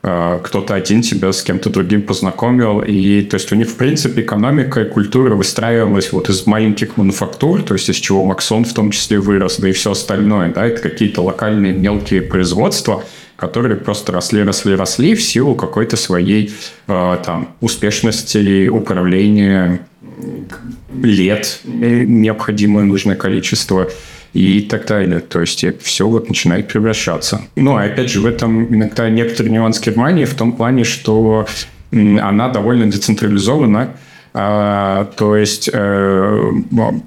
э, 0.01 0.39
кто-то 0.43 0.73
один 0.73 1.03
тебя 1.03 1.31
с 1.31 1.43
кем-то 1.43 1.69
другим 1.69 2.01
познакомил. 2.01 2.81
И 2.81 3.21
то 3.21 3.35
есть 3.35 3.51
у 3.51 3.55
них, 3.55 3.69
в 3.69 3.75
принципе, 3.75 4.21
экономика 4.21 4.81
и 4.81 4.89
культура 4.89 5.35
выстраивалась 5.35 6.11
вот 6.11 6.29
из 6.29 6.45
маленьких 6.45 6.97
мануфактур, 6.97 7.61
то 7.61 7.75
есть 7.75 7.87
из 7.87 7.95
чего 7.97 8.25
Максон 8.25 8.65
в 8.65 8.73
том 8.73 8.91
числе 8.91 9.19
вырос, 9.19 9.57
да 9.59 9.69
и 9.69 9.71
все 9.71 9.91
остальное. 9.91 10.51
Да, 10.51 10.65
это 10.65 10.81
какие-то 10.81 11.21
локальные 11.21 11.73
мелкие 11.73 12.23
производства, 12.23 13.03
которые 13.47 13.75
просто 13.75 14.13
росли, 14.13 14.41
росли, 14.43 14.75
росли 14.75 15.15
в 15.15 15.21
силу 15.21 15.55
какой-то 15.55 15.97
своей 15.97 16.53
э, 16.87 17.17
там 17.25 17.49
успешности 17.59 18.69
управления 18.69 19.85
лет 21.01 21.59
необходимое 21.65 22.85
нужное 22.85 23.15
количество 23.17 23.89
и 24.33 24.61
так 24.61 24.87
далее. 24.87 25.19
То 25.19 25.41
есть 25.41 25.65
все 25.81 26.07
вот 26.07 26.29
начинает 26.29 26.69
превращаться. 26.69 27.41
Но 27.57 27.75
опять 27.75 28.09
же 28.09 28.21
в 28.21 28.25
этом 28.25 28.73
иногда 28.73 29.09
некоторый 29.09 29.49
нюанс 29.49 29.81
Германии 29.81 30.23
в 30.23 30.35
том 30.35 30.53
плане, 30.53 30.85
что 30.85 31.45
она 31.91 32.47
довольно 32.47 32.85
децентрализована, 32.89 33.89
а, 34.35 35.05
то 35.15 35.35
есть 35.35 35.69
э, 35.71 36.51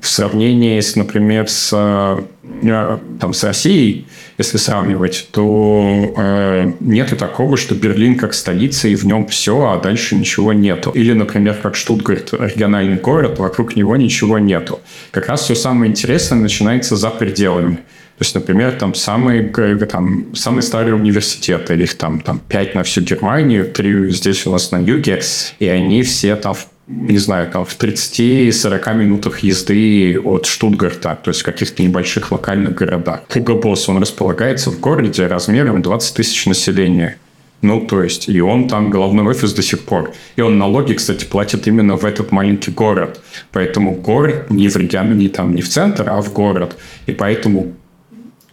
в 0.00 0.06
сравнении, 0.06 0.78
с, 0.78 0.94
например, 0.94 1.48
с, 1.48 1.70
э, 1.72 2.98
там, 3.20 3.34
с 3.34 3.42
Россией, 3.42 4.06
если 4.38 4.58
сравнивать, 4.58 5.28
то 5.32 6.14
э, 6.16 6.72
нету 6.78 7.16
такого, 7.16 7.56
что 7.56 7.74
Берлин 7.74 8.16
как 8.16 8.32
столица, 8.32 8.86
и 8.86 8.94
в 8.94 9.04
нем 9.04 9.26
все, 9.26 9.66
а 9.66 9.80
дальше 9.80 10.14
ничего 10.14 10.52
нету. 10.52 10.90
Или, 10.90 11.14
например, 11.14 11.56
как 11.60 11.74
Штутгарт, 11.74 12.32
региональный 12.34 12.96
город, 12.96 13.40
вокруг 13.40 13.74
него 13.74 13.96
ничего 13.96 14.38
нету. 14.38 14.78
Как 15.10 15.26
раз 15.26 15.42
все 15.42 15.56
самое 15.56 15.90
интересное 15.90 16.38
начинается 16.38 16.94
за 16.94 17.10
пределами. 17.10 17.76
То 18.18 18.22
есть, 18.22 18.34
например, 18.34 18.72
там 18.72 18.94
самый, 18.94 19.48
там, 19.90 20.34
самый 20.34 20.62
старый 20.62 20.94
университет, 20.94 21.70
или 21.70 21.82
их 21.82 21.94
там, 21.96 22.20
там 22.20 22.38
пять 22.38 22.74
на 22.74 22.82
всю 22.84 23.02
Германию, 23.02 23.70
три 23.70 24.10
здесь 24.10 24.46
у 24.46 24.52
нас 24.52 24.70
на 24.70 24.78
юге, 24.78 25.20
и 25.58 25.66
они 25.66 26.02
все 26.02 26.36
там 26.36 26.54
в 26.54 26.66
не 26.88 27.18
знаю, 27.18 27.50
там 27.50 27.64
в 27.64 27.76
30-40 27.78 28.94
минутах 28.94 29.40
езды 29.40 30.18
от 30.20 30.46
Штутгарта, 30.46 31.18
то 31.22 31.30
есть 31.30 31.40
в 31.40 31.44
каких-то 31.44 31.82
небольших 31.82 32.30
локальных 32.30 32.74
городах. 32.74 33.22
Хугабос, 33.28 33.88
он 33.88 33.98
располагается 33.98 34.70
в 34.70 34.78
городе 34.78 35.26
размером 35.26 35.82
20 35.82 36.14
тысяч 36.16 36.46
населения. 36.46 37.18
Ну, 37.62 37.80
то 37.80 38.02
есть, 38.02 38.28
и 38.28 38.40
он 38.40 38.68
там 38.68 38.90
головной 38.90 39.24
офис 39.26 39.52
до 39.52 39.62
сих 39.62 39.80
пор. 39.80 40.12
И 40.36 40.42
он 40.42 40.58
налоги, 40.58 40.92
кстати, 40.92 41.24
платит 41.24 41.66
именно 41.66 41.96
в 41.96 42.04
этот 42.04 42.30
маленький 42.30 42.70
город. 42.70 43.20
Поэтому 43.50 43.92
город 43.92 44.50
не 44.50 44.68
в 44.68 44.76
регион, 44.76 45.16
не 45.16 45.28
там, 45.28 45.54
не 45.54 45.62
в 45.62 45.68
центр, 45.68 46.08
а 46.08 46.20
в 46.20 46.32
город. 46.32 46.76
И 47.06 47.12
поэтому 47.12 47.72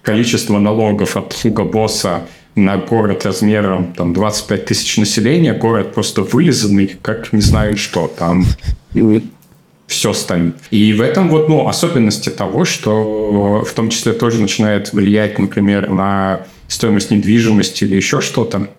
количество 0.02 0.58
налогов 0.58 1.18
от 1.18 1.34
Хугабоса 1.34 2.22
на 2.56 2.78
город 2.78 3.26
размером 3.26 3.94
там 3.94 4.14
25 4.14 4.66
тысяч 4.66 4.98
населения, 4.98 5.54
город 5.54 5.94
просто 5.94 6.22
вылизанный, 6.22 6.96
как 7.02 7.34
не 7.34 7.42
знаю 7.42 7.78
что, 7.78 8.08
там 8.08 8.46
все 9.88 10.14
станет. 10.14 10.56
И 10.72 10.94
в 10.94 11.02
этом 11.02 11.30
вот, 11.30 11.50
ну, 11.50 11.68
особенности 11.68 12.30
того, 12.30 12.66
что 12.66 13.64
в 13.68 13.72
том 13.74 13.90
числе 13.90 14.14
тоже 14.14 14.42
начинает 14.42 14.94
влиять, 14.94 15.40
например, 15.40 15.90
на 15.90 16.46
стоимость 16.68 17.12
недвижимости 17.12 17.84
или 17.84 17.96
еще 17.96 18.22
что-то, 18.22 18.70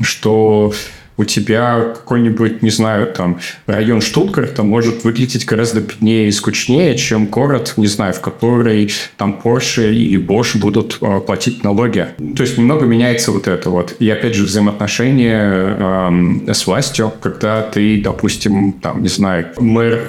что 0.00 0.72
у 1.20 1.24
тебя 1.24 1.92
какой-нибудь, 1.94 2.62
не 2.62 2.70
знаю, 2.70 3.06
там, 3.12 3.40
район 3.66 4.00
Штутгарта 4.00 4.62
может 4.62 5.04
выглядеть 5.04 5.44
гораздо 5.44 5.82
беднее 5.82 6.28
и 6.28 6.30
скучнее, 6.30 6.96
чем 6.96 7.26
город, 7.26 7.74
не 7.76 7.88
знаю, 7.88 8.14
в 8.14 8.20
который 8.20 8.90
там 9.18 9.38
Porsche 9.44 9.92
или 9.92 10.18
Bosch 10.18 10.58
будут 10.58 10.96
э, 11.02 11.20
платить 11.20 11.62
налоги. 11.62 12.06
То 12.36 12.42
есть 12.42 12.56
немного 12.56 12.86
меняется 12.86 13.32
вот 13.32 13.48
это 13.48 13.68
вот. 13.68 13.96
И 13.98 14.08
опять 14.08 14.34
же 14.34 14.44
взаимоотношения 14.44 15.76
э, 16.48 16.54
с 16.54 16.66
властью, 16.66 17.12
когда 17.20 17.60
ты, 17.60 18.00
допустим, 18.00 18.72
там, 18.72 19.02
не 19.02 19.08
знаю, 19.08 19.48
мэр 19.58 20.08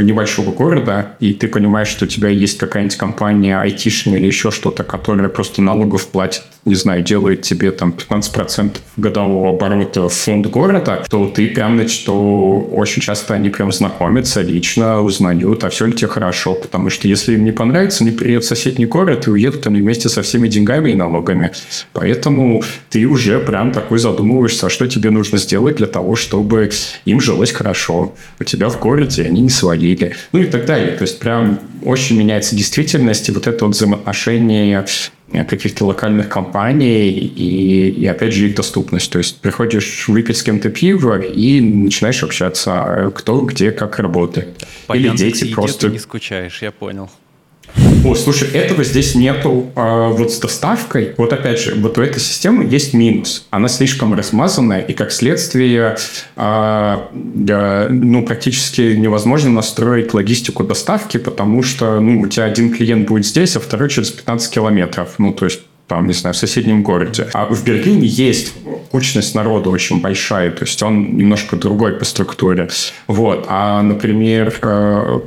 небольшого 0.00 0.52
города, 0.52 1.16
и 1.20 1.32
ты 1.32 1.48
понимаешь, 1.48 1.88
что 1.88 2.04
у 2.04 2.08
тебя 2.08 2.28
есть 2.28 2.58
какая-нибудь 2.58 2.96
компания 2.96 3.58
айтишная 3.58 4.18
или 4.18 4.26
еще 4.26 4.50
что-то, 4.50 4.84
которая 4.84 5.28
просто 5.28 5.62
налогов 5.62 6.06
платит, 6.08 6.42
не 6.64 6.74
знаю, 6.74 7.02
делает 7.02 7.42
тебе 7.42 7.70
там 7.70 7.94
15% 7.96 8.76
годового 8.96 9.50
оборота 9.50 10.08
в 10.08 10.12
фонд 10.12 10.46
города, 10.48 11.04
то 11.08 11.26
ты 11.28 11.48
прям, 11.48 11.86
что 11.88 12.60
очень 12.72 13.02
часто 13.02 13.34
они 13.34 13.50
прям 13.50 13.72
знакомятся 13.72 14.42
лично, 14.42 15.00
узнают, 15.00 15.64
а 15.64 15.68
все 15.70 15.86
ли 15.86 15.92
тебе 15.92 16.08
хорошо, 16.08 16.54
потому 16.54 16.90
что 16.90 17.08
если 17.08 17.34
им 17.34 17.44
не 17.44 17.52
понравится, 17.52 18.04
они 18.04 18.12
приедут 18.12 18.44
в 18.44 18.48
соседний 18.48 18.86
город 18.86 19.26
и 19.26 19.30
уедут 19.30 19.66
они 19.66 19.80
вместе 19.80 20.08
со 20.08 20.22
всеми 20.22 20.48
деньгами 20.48 20.90
и 20.90 20.94
налогами. 20.94 21.52
Поэтому 21.92 22.62
ты 22.90 23.06
уже 23.06 23.38
прям 23.40 23.72
такой 23.72 23.98
задумываешься, 23.98 24.66
а 24.66 24.70
что 24.70 24.86
тебе 24.86 25.10
нужно 25.10 25.38
сделать 25.38 25.76
для 25.76 25.86
того, 25.86 26.16
чтобы 26.16 26.70
им 27.04 27.20
жилось 27.20 27.52
хорошо. 27.52 28.14
У 28.40 28.44
тебя 28.44 28.68
в 28.68 28.80
городе 28.80 29.22
они 29.22 29.40
не 29.40 29.50
сводили, 29.56 30.14
ну 30.32 30.40
и 30.40 30.46
так 30.46 30.66
далее. 30.66 30.96
То 30.96 31.02
есть 31.02 31.18
прям 31.18 31.58
очень 31.82 32.18
меняется 32.18 32.54
действительность, 32.54 33.28
и 33.28 33.32
вот 33.32 33.46
это 33.46 33.64
вот 33.64 33.74
взаимоотношение 33.74 34.84
каких-то 35.48 35.84
локальных 35.84 36.28
компаний 36.28 37.10
и, 37.10 37.90
и, 37.90 38.06
опять 38.06 38.32
же, 38.32 38.48
их 38.48 38.54
доступность. 38.54 39.10
То 39.10 39.18
есть 39.18 39.40
приходишь 39.40 40.06
выпить 40.08 40.36
с 40.36 40.42
кем-то 40.42 40.70
пиво 40.70 41.18
и 41.20 41.60
начинаешь 41.60 42.22
общаться, 42.22 43.12
кто 43.14 43.40
где 43.40 43.72
как 43.72 43.98
работает. 43.98 44.66
По 44.86 44.96
Или 44.96 45.08
дети 45.16 45.52
просто... 45.52 45.88
Не 45.88 45.98
скучаешь, 45.98 46.62
я 46.62 46.70
понял. 46.70 47.10
О, 48.04 48.14
слушай, 48.14 48.48
этого 48.50 48.84
здесь 48.84 49.14
нету 49.14 49.70
а, 49.74 50.10
вот 50.10 50.32
с 50.32 50.38
доставкой. 50.38 51.14
Вот 51.16 51.32
опять 51.32 51.60
же, 51.60 51.74
вот 51.74 51.98
у 51.98 52.02
этой 52.02 52.20
системы 52.20 52.64
есть 52.64 52.94
минус. 52.94 53.46
Она 53.50 53.68
слишком 53.68 54.14
размазанная, 54.14 54.80
и 54.80 54.92
как 54.92 55.10
следствие, 55.10 55.96
а, 56.36 57.08
а, 57.50 57.88
ну, 57.90 58.24
практически 58.24 58.94
невозможно 58.94 59.50
настроить 59.50 60.14
логистику 60.14 60.62
доставки, 60.64 61.16
потому 61.16 61.62
что, 61.62 62.00
ну, 62.00 62.20
у 62.20 62.26
тебя 62.28 62.44
один 62.44 62.72
клиент 62.72 63.08
будет 63.08 63.26
здесь, 63.26 63.56
а 63.56 63.60
второй 63.60 63.90
через 63.90 64.10
15 64.10 64.52
километров. 64.52 65.14
Ну, 65.18 65.32
то 65.32 65.46
есть 65.46 65.60
там, 65.86 66.06
не 66.06 66.12
знаю, 66.12 66.34
в 66.34 66.36
соседнем 66.36 66.82
городе. 66.82 67.28
А 67.32 67.46
в 67.46 67.64
Берлине 67.64 68.06
есть 68.06 68.54
кучность 68.90 69.34
народа 69.34 69.70
очень 69.70 70.00
большая, 70.00 70.50
то 70.50 70.64
есть 70.64 70.82
он 70.82 71.16
немножко 71.16 71.56
другой 71.56 71.92
по 71.92 72.04
структуре. 72.04 72.68
Вот. 73.06 73.46
А, 73.48 73.82
например, 73.82 74.52
э, 74.62 75.20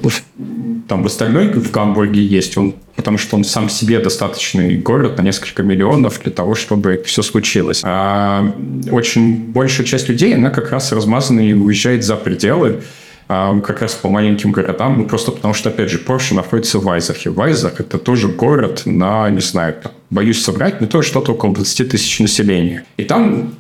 там 0.90 1.04
в 1.04 1.06
остальной 1.06 1.48
в 1.54 1.72
Гамбурге 1.72 2.22
есть 2.26 2.58
он 2.58 2.74
потому 2.96 3.18
что 3.18 3.38
он 3.38 3.46
сам 3.46 3.70
себе 3.70 4.00
достаточный 4.00 4.76
город 4.76 5.18
на 5.18 5.22
несколько 5.22 5.64
миллионов 5.64 6.22
для 6.22 6.34
того, 6.34 6.54
чтобы 6.54 7.02
все 7.06 7.22
случилось. 7.22 7.80
А 7.86 8.54
очень 8.92 9.38
большая 9.54 9.88
часть 9.88 10.10
людей, 10.10 10.36
она 10.36 10.50
как 10.50 10.72
раз 10.72 10.92
размазана 10.92 11.40
и 11.40 11.54
уезжает 11.54 12.04
за 12.04 12.18
пределы 12.18 12.82
а, 13.30 13.58
как 13.62 13.82
раз 13.82 13.94
по 13.94 14.10
маленьким 14.10 14.52
городам, 14.52 14.98
ну, 14.98 15.06
просто 15.06 15.32
потому 15.32 15.54
что, 15.54 15.70
опять 15.70 15.90
же, 15.90 15.98
Porsche 16.06 16.36
находится 16.36 16.78
в 16.78 16.84
Вайзахе. 16.84 17.30
Вайзах– 17.30 17.76
это 17.80 18.00
тоже 18.00 18.28
город 18.28 18.82
на, 18.84 19.30
не 19.30 19.40
знаю, 19.40 19.76
там, 19.82 19.94
боюсь 20.10 20.44
собрать, 20.44 20.82
но 20.82 20.88
то 20.88 21.02
что-то 21.02 21.32
около 21.32 21.54
20 21.54 21.90
тысяч 21.90 22.20
населения. 22.20 22.84
И 22.98 23.06
там 23.06 23.54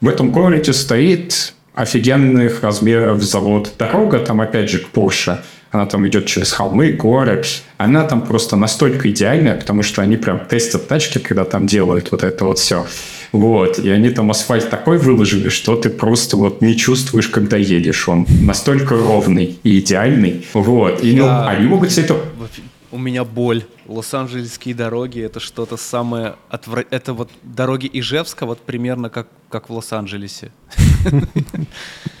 в 0.00 0.08
этом 0.08 0.32
городе 0.32 0.72
стоит 0.72 1.52
офигенных 1.74 2.62
размеров 2.62 3.22
завод. 3.22 3.72
Дорога 3.78 4.20
там, 4.20 4.40
опять 4.40 4.70
же, 4.70 4.78
к 4.78 4.86
Porsche– 4.96 5.40
она 5.70 5.86
там 5.86 6.06
идет 6.06 6.26
через 6.26 6.52
холмы, 6.52 6.92
горы. 6.92 7.42
Она 7.76 8.04
там 8.04 8.22
просто 8.22 8.56
настолько 8.56 9.10
идеальная, 9.10 9.56
потому 9.56 9.82
что 9.82 10.02
они 10.02 10.16
прям 10.16 10.40
тестят 10.46 10.88
тачки, 10.88 11.18
когда 11.18 11.44
там 11.44 11.66
делают 11.66 12.12
вот 12.12 12.22
это 12.22 12.44
вот 12.44 12.58
все. 12.58 12.86
Вот. 13.32 13.78
И 13.78 13.90
они 13.90 14.10
там 14.10 14.30
асфальт 14.30 14.70
такой 14.70 14.98
выложили, 14.98 15.48
что 15.48 15.76
ты 15.76 15.90
просто 15.90 16.36
вот 16.36 16.62
не 16.62 16.76
чувствуешь, 16.76 17.28
когда 17.28 17.56
едешь. 17.56 18.08
Он 18.08 18.26
настолько 18.42 18.96
ровный 18.96 19.58
и 19.62 19.80
идеальный. 19.80 20.46
Вот. 20.54 21.02
И 21.02 21.16
ну, 21.16 21.28
они 21.46 21.66
могут 21.66 21.90
все 21.90 22.02
это... 22.02 22.16
У 22.92 22.98
меня 22.98 23.24
боль. 23.24 23.64
Лос-Анджелесские 23.88 24.74
дороги 24.74 25.20
это 25.20 25.38
что-то 25.38 25.76
самое 25.76 26.36
отвра... 26.48 26.84
Это 26.90 27.12
вот 27.12 27.30
дороги 27.42 27.90
Ижевска, 27.92 28.46
вот 28.46 28.60
примерно 28.60 29.10
как, 29.10 29.28
как 29.50 29.68
в 29.68 29.72
Лос-Анджелесе. 29.72 30.50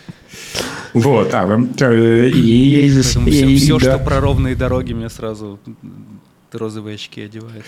Вот, 0.96 1.28
а, 1.34 1.44
и, 1.92 2.86
и, 2.86 2.88
все, 3.02 3.20
все 3.56 3.78
да. 3.78 3.96
что 3.96 3.98
про 3.98 4.18
ровные 4.18 4.54
дороги, 4.54 4.94
мне 4.94 5.10
сразу 5.10 5.58
розовые 6.52 6.94
очки 6.94 7.20
одевает. 7.20 7.64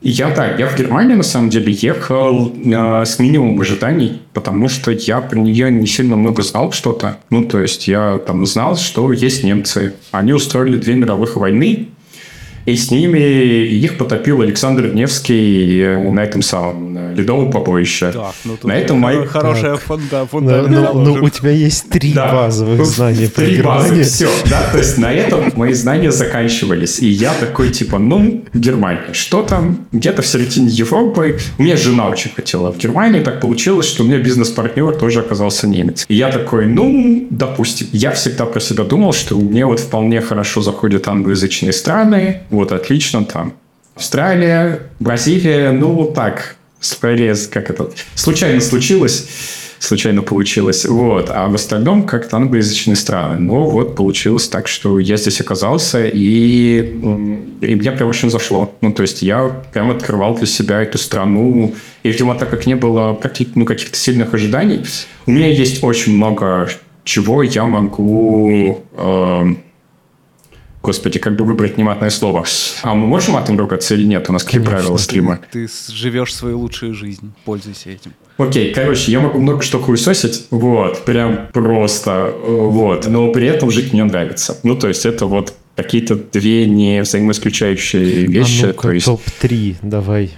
Я 0.00 0.34
да, 0.34 0.56
я 0.56 0.66
в 0.66 0.76
Германию 0.76 1.16
на 1.16 1.22
самом 1.22 1.48
деле 1.48 1.72
ехал 1.72 2.52
э, 2.52 3.04
с 3.04 3.20
минимумом 3.20 3.60
ожиданий, 3.60 4.20
потому 4.32 4.68
что 4.68 4.90
я 4.90 5.20
про 5.20 5.38
нее 5.38 5.70
не 5.70 5.86
сильно 5.86 6.16
много 6.16 6.42
знал 6.42 6.72
что-то. 6.72 7.18
Ну, 7.30 7.44
то 7.44 7.60
есть 7.60 7.86
я 7.86 8.18
там 8.18 8.44
знал, 8.44 8.76
что 8.76 9.12
есть 9.12 9.44
немцы. 9.44 9.94
Они 10.10 10.32
устроили 10.32 10.76
две 10.76 10.96
мировых 10.96 11.36
войны, 11.36 11.90
И 12.66 12.76
с 12.76 12.90
ними 12.90 13.18
их 13.66 13.98
потопил 13.98 14.40
Александр 14.40 14.92
Невский 14.92 16.10
на 16.10 16.20
этом 16.20 16.42
самом 16.42 17.14
ледовом 17.14 17.50
побоище. 17.50 18.12
Так, 18.12 18.34
ну 18.44 18.56
тут 18.56 18.64
на 18.64 18.72
этом 18.72 18.98
мои... 18.98 19.24
хорошая 19.26 19.76
фунда, 19.76 20.20
Ну, 20.20 20.26
фундамент 20.26 20.70
ну, 20.70 21.16
ну, 21.16 21.24
у 21.24 21.28
тебя 21.28 21.50
есть 21.50 21.88
три 21.88 22.12
Да. 22.12 22.32
базовых 22.32 22.78
Ну, 22.78 22.84
знания 22.84 23.28
про 23.28 23.42
Три 23.44 23.62
базы, 23.62 24.02
все, 24.02 24.28
да, 24.48 24.62
то 24.70 24.78
есть 24.78 24.98
на 24.98 25.12
этом 25.12 25.52
мои 25.56 25.72
знания 25.72 26.10
заканчивались. 26.10 27.00
И 27.00 27.08
я 27.08 27.32
такой, 27.34 27.70
типа, 27.70 27.98
ну, 27.98 28.44
Германия, 28.54 29.12
что 29.12 29.42
там? 29.42 29.86
Где-то 29.92 30.22
в 30.22 30.26
середине 30.26 30.68
Европы. 30.68 31.38
У 31.58 31.62
меня 31.62 31.76
жена 31.76 32.08
очень 32.08 32.30
хотела 32.30 32.72
в 32.72 32.78
Германии, 32.78 33.20
так 33.20 33.40
получилось, 33.40 33.86
что 33.86 34.04
у 34.04 34.06
меня 34.06 34.18
бизнес-партнер 34.18 34.94
тоже 34.96 35.20
оказался 35.20 35.66
немец. 35.66 36.04
И 36.08 36.14
я 36.14 36.30
такой, 36.30 36.66
ну, 36.66 37.26
допустим. 37.30 37.88
Я 37.92 38.12
всегда 38.12 38.46
про 38.46 38.60
себя 38.60 38.84
думал, 38.84 39.12
что 39.12 39.36
мне 39.36 39.66
вот 39.66 39.80
вполне 39.80 40.20
хорошо 40.20 40.62
заходят 40.62 41.08
англоязычные 41.08 41.72
страны, 41.72 42.42
вот 42.52 42.72
отлично 42.72 43.24
там. 43.24 43.54
Австралия, 43.94 44.80
Бразилия, 45.00 45.72
ну, 45.72 46.10
так, 46.14 46.56
скорее, 46.80 47.34
как 47.50 47.70
это, 47.70 47.90
случайно 48.14 48.60
случилось 48.60 49.28
случайно 49.82 50.22
получилось. 50.22 50.84
Вот. 50.84 51.28
А 51.30 51.48
в 51.48 51.54
остальном 51.54 52.04
как-то 52.04 52.36
англоязычные 52.36 52.96
страны. 52.96 53.40
Но 53.40 53.68
вот 53.68 53.96
получилось 53.96 54.48
так, 54.48 54.68
что 54.68 54.98
я 54.98 55.16
здесь 55.16 55.40
оказался, 55.40 56.06
и, 56.06 56.94
и 57.60 57.74
мне 57.74 57.92
прям 57.92 58.08
очень 58.08 58.30
зашло. 58.30 58.72
Ну, 58.80 58.92
то 58.92 59.02
есть 59.02 59.22
я 59.22 59.48
прям 59.72 59.90
открывал 59.90 60.36
для 60.36 60.46
себя 60.46 60.82
эту 60.82 60.98
страну. 60.98 61.74
И, 62.02 62.08
видимо, 62.08 62.36
так 62.36 62.50
как 62.50 62.66
не 62.66 62.76
было 62.76 63.18
ну, 63.54 63.64
каких-то 63.66 63.96
сильных 63.96 64.34
ожиданий, 64.34 64.84
у 65.26 65.30
меня 65.32 65.48
есть 65.48 65.82
очень 65.82 66.16
много 66.16 66.68
чего 67.04 67.42
я 67.42 67.64
могу... 67.64 68.84
эм, 68.96 69.58
Господи, 70.82 71.18
как 71.20 71.36
бы 71.36 71.44
выбрать 71.44 71.78
нематное 71.78 72.10
слово. 72.10 72.44
А 72.82 72.94
мы 72.94 73.06
можем 73.06 73.34
матом 73.34 73.56
ругаться 73.58 73.94
или 73.94 74.04
нет? 74.04 74.28
У 74.28 74.32
нас 74.32 74.42
какие 74.42 74.60
Конечно. 74.60 74.78
правила 74.78 74.96
стрима? 74.96 75.38
Ты 75.52 75.68
с- 75.68 75.88
живешь 75.88 76.34
свою 76.34 76.58
лучшую 76.58 76.92
жизнь, 76.94 77.32
пользуйся 77.44 77.90
этим. 77.90 78.12
Окей, 78.36 78.72
короче, 78.74 79.12
я 79.12 79.20
могу 79.20 79.38
много 79.38 79.62
что 79.62 79.78
хуесосить, 79.78 80.46
вот, 80.50 81.04
прям 81.04 81.48
просто, 81.52 82.32
э, 82.34 82.46
вот, 82.46 83.06
но 83.06 83.30
при 83.30 83.46
этом 83.46 83.70
жить 83.70 83.92
мне 83.92 84.02
нравится. 84.04 84.58
Ну, 84.64 84.74
то 84.74 84.88
есть 84.88 85.06
это 85.06 85.26
вот 85.26 85.54
какие-то 85.76 86.16
две 86.16 86.66
не 86.66 87.02
взаимоисключающие 87.02 88.26
вещи, 88.26 88.64
а 88.64 88.68
то 88.68 88.74
ну-ка, 88.74 88.90
есть 88.90 89.06
топ-3 89.06 89.76
давай. 89.82 90.32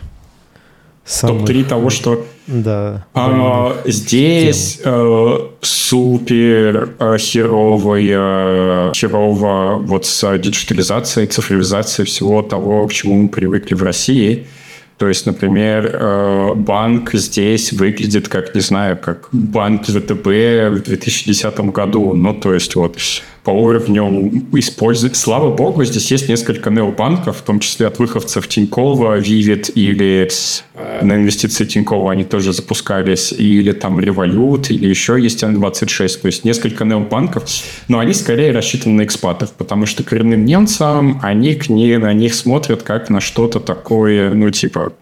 Самых, 1.05 1.47
топ-3 1.47 1.65
того, 1.65 1.91
что 1.91 2.25
Да. 2.47 3.05
а, 3.15 3.77
здесь 3.85 4.81
э, 4.83 5.39
супер 5.61 6.95
э, 6.99 7.17
херовая, 7.19 8.93
херово 8.95 9.79
вот 9.79 10.07
с 10.07 10.39
диджитализацией, 10.39 11.27
цифровизацией 11.27 12.07
всего 12.07 12.43
того, 12.43 12.87
к 12.87 12.93
чему 12.93 13.15
мы 13.23 13.29
привыкли 13.29 13.75
в 13.75 13.83
России. 13.83 14.47
То 14.97 15.09
есть, 15.09 15.27
например, 15.27 15.91
э, 15.93 16.55
банк 16.55 17.13
здесь 17.15 17.73
выглядит 17.73 18.29
как, 18.29 18.55
не 18.55 18.61
знаю, 18.61 18.97
как 18.97 19.29
банк 19.33 19.87
ВТБ 19.87 20.27
в 20.27 20.81
2010 20.85 21.71
году. 21.73 22.15
Ну, 22.15 22.33
то 22.33 22.55
есть, 22.55 22.77
вот 22.77 22.97
по 23.45 23.51
уровню 23.51 24.43
использовать. 24.55 25.17
Слава 25.17 25.55
богу, 25.55 25.85
здесь 25.85 26.11
есть 26.11 26.29
несколько 26.29 26.71
необанков, 26.71 27.37
в 27.37 27.43
том 27.43 27.61
числе 27.61 27.87
от 27.87 27.99
выходцев 27.99 28.49
Тинькова, 28.49 29.19
Вивит 29.19 29.71
или 29.77 30.29
э, 30.75 31.05
на 31.05 31.17
инвестиции 31.17 31.67
Тинькова 31.67 32.13
они 32.13 32.25
тоже 32.25 32.55
запускались, 32.55 33.33
или 33.33 33.73
там 33.73 33.99
Revolut, 33.99 34.69
или 34.71 34.89
еще 34.89 35.21
есть 35.21 35.43
N26. 35.43 36.23
То 36.23 36.27
есть 36.27 36.45
несколько 36.45 36.85
необанков, 36.85 37.45
но 37.89 37.99
они 37.99 38.15
скорее 38.15 38.51
рассчитаны 38.51 38.95
на 38.95 39.05
экспатов, 39.05 39.53
потому 39.53 39.85
что 39.85 40.03
коренным 40.03 40.47
немцам 40.47 41.21
они 41.23 41.55
к 41.55 41.69
ней, 41.69 41.99
на 41.99 42.15
них 42.15 42.35
смотрят 42.35 42.83
как 42.83 43.11
на 43.11 43.21
что-то 43.21 43.61
такое, 43.61 44.33
ну, 44.33 44.51
типа, 44.51 44.95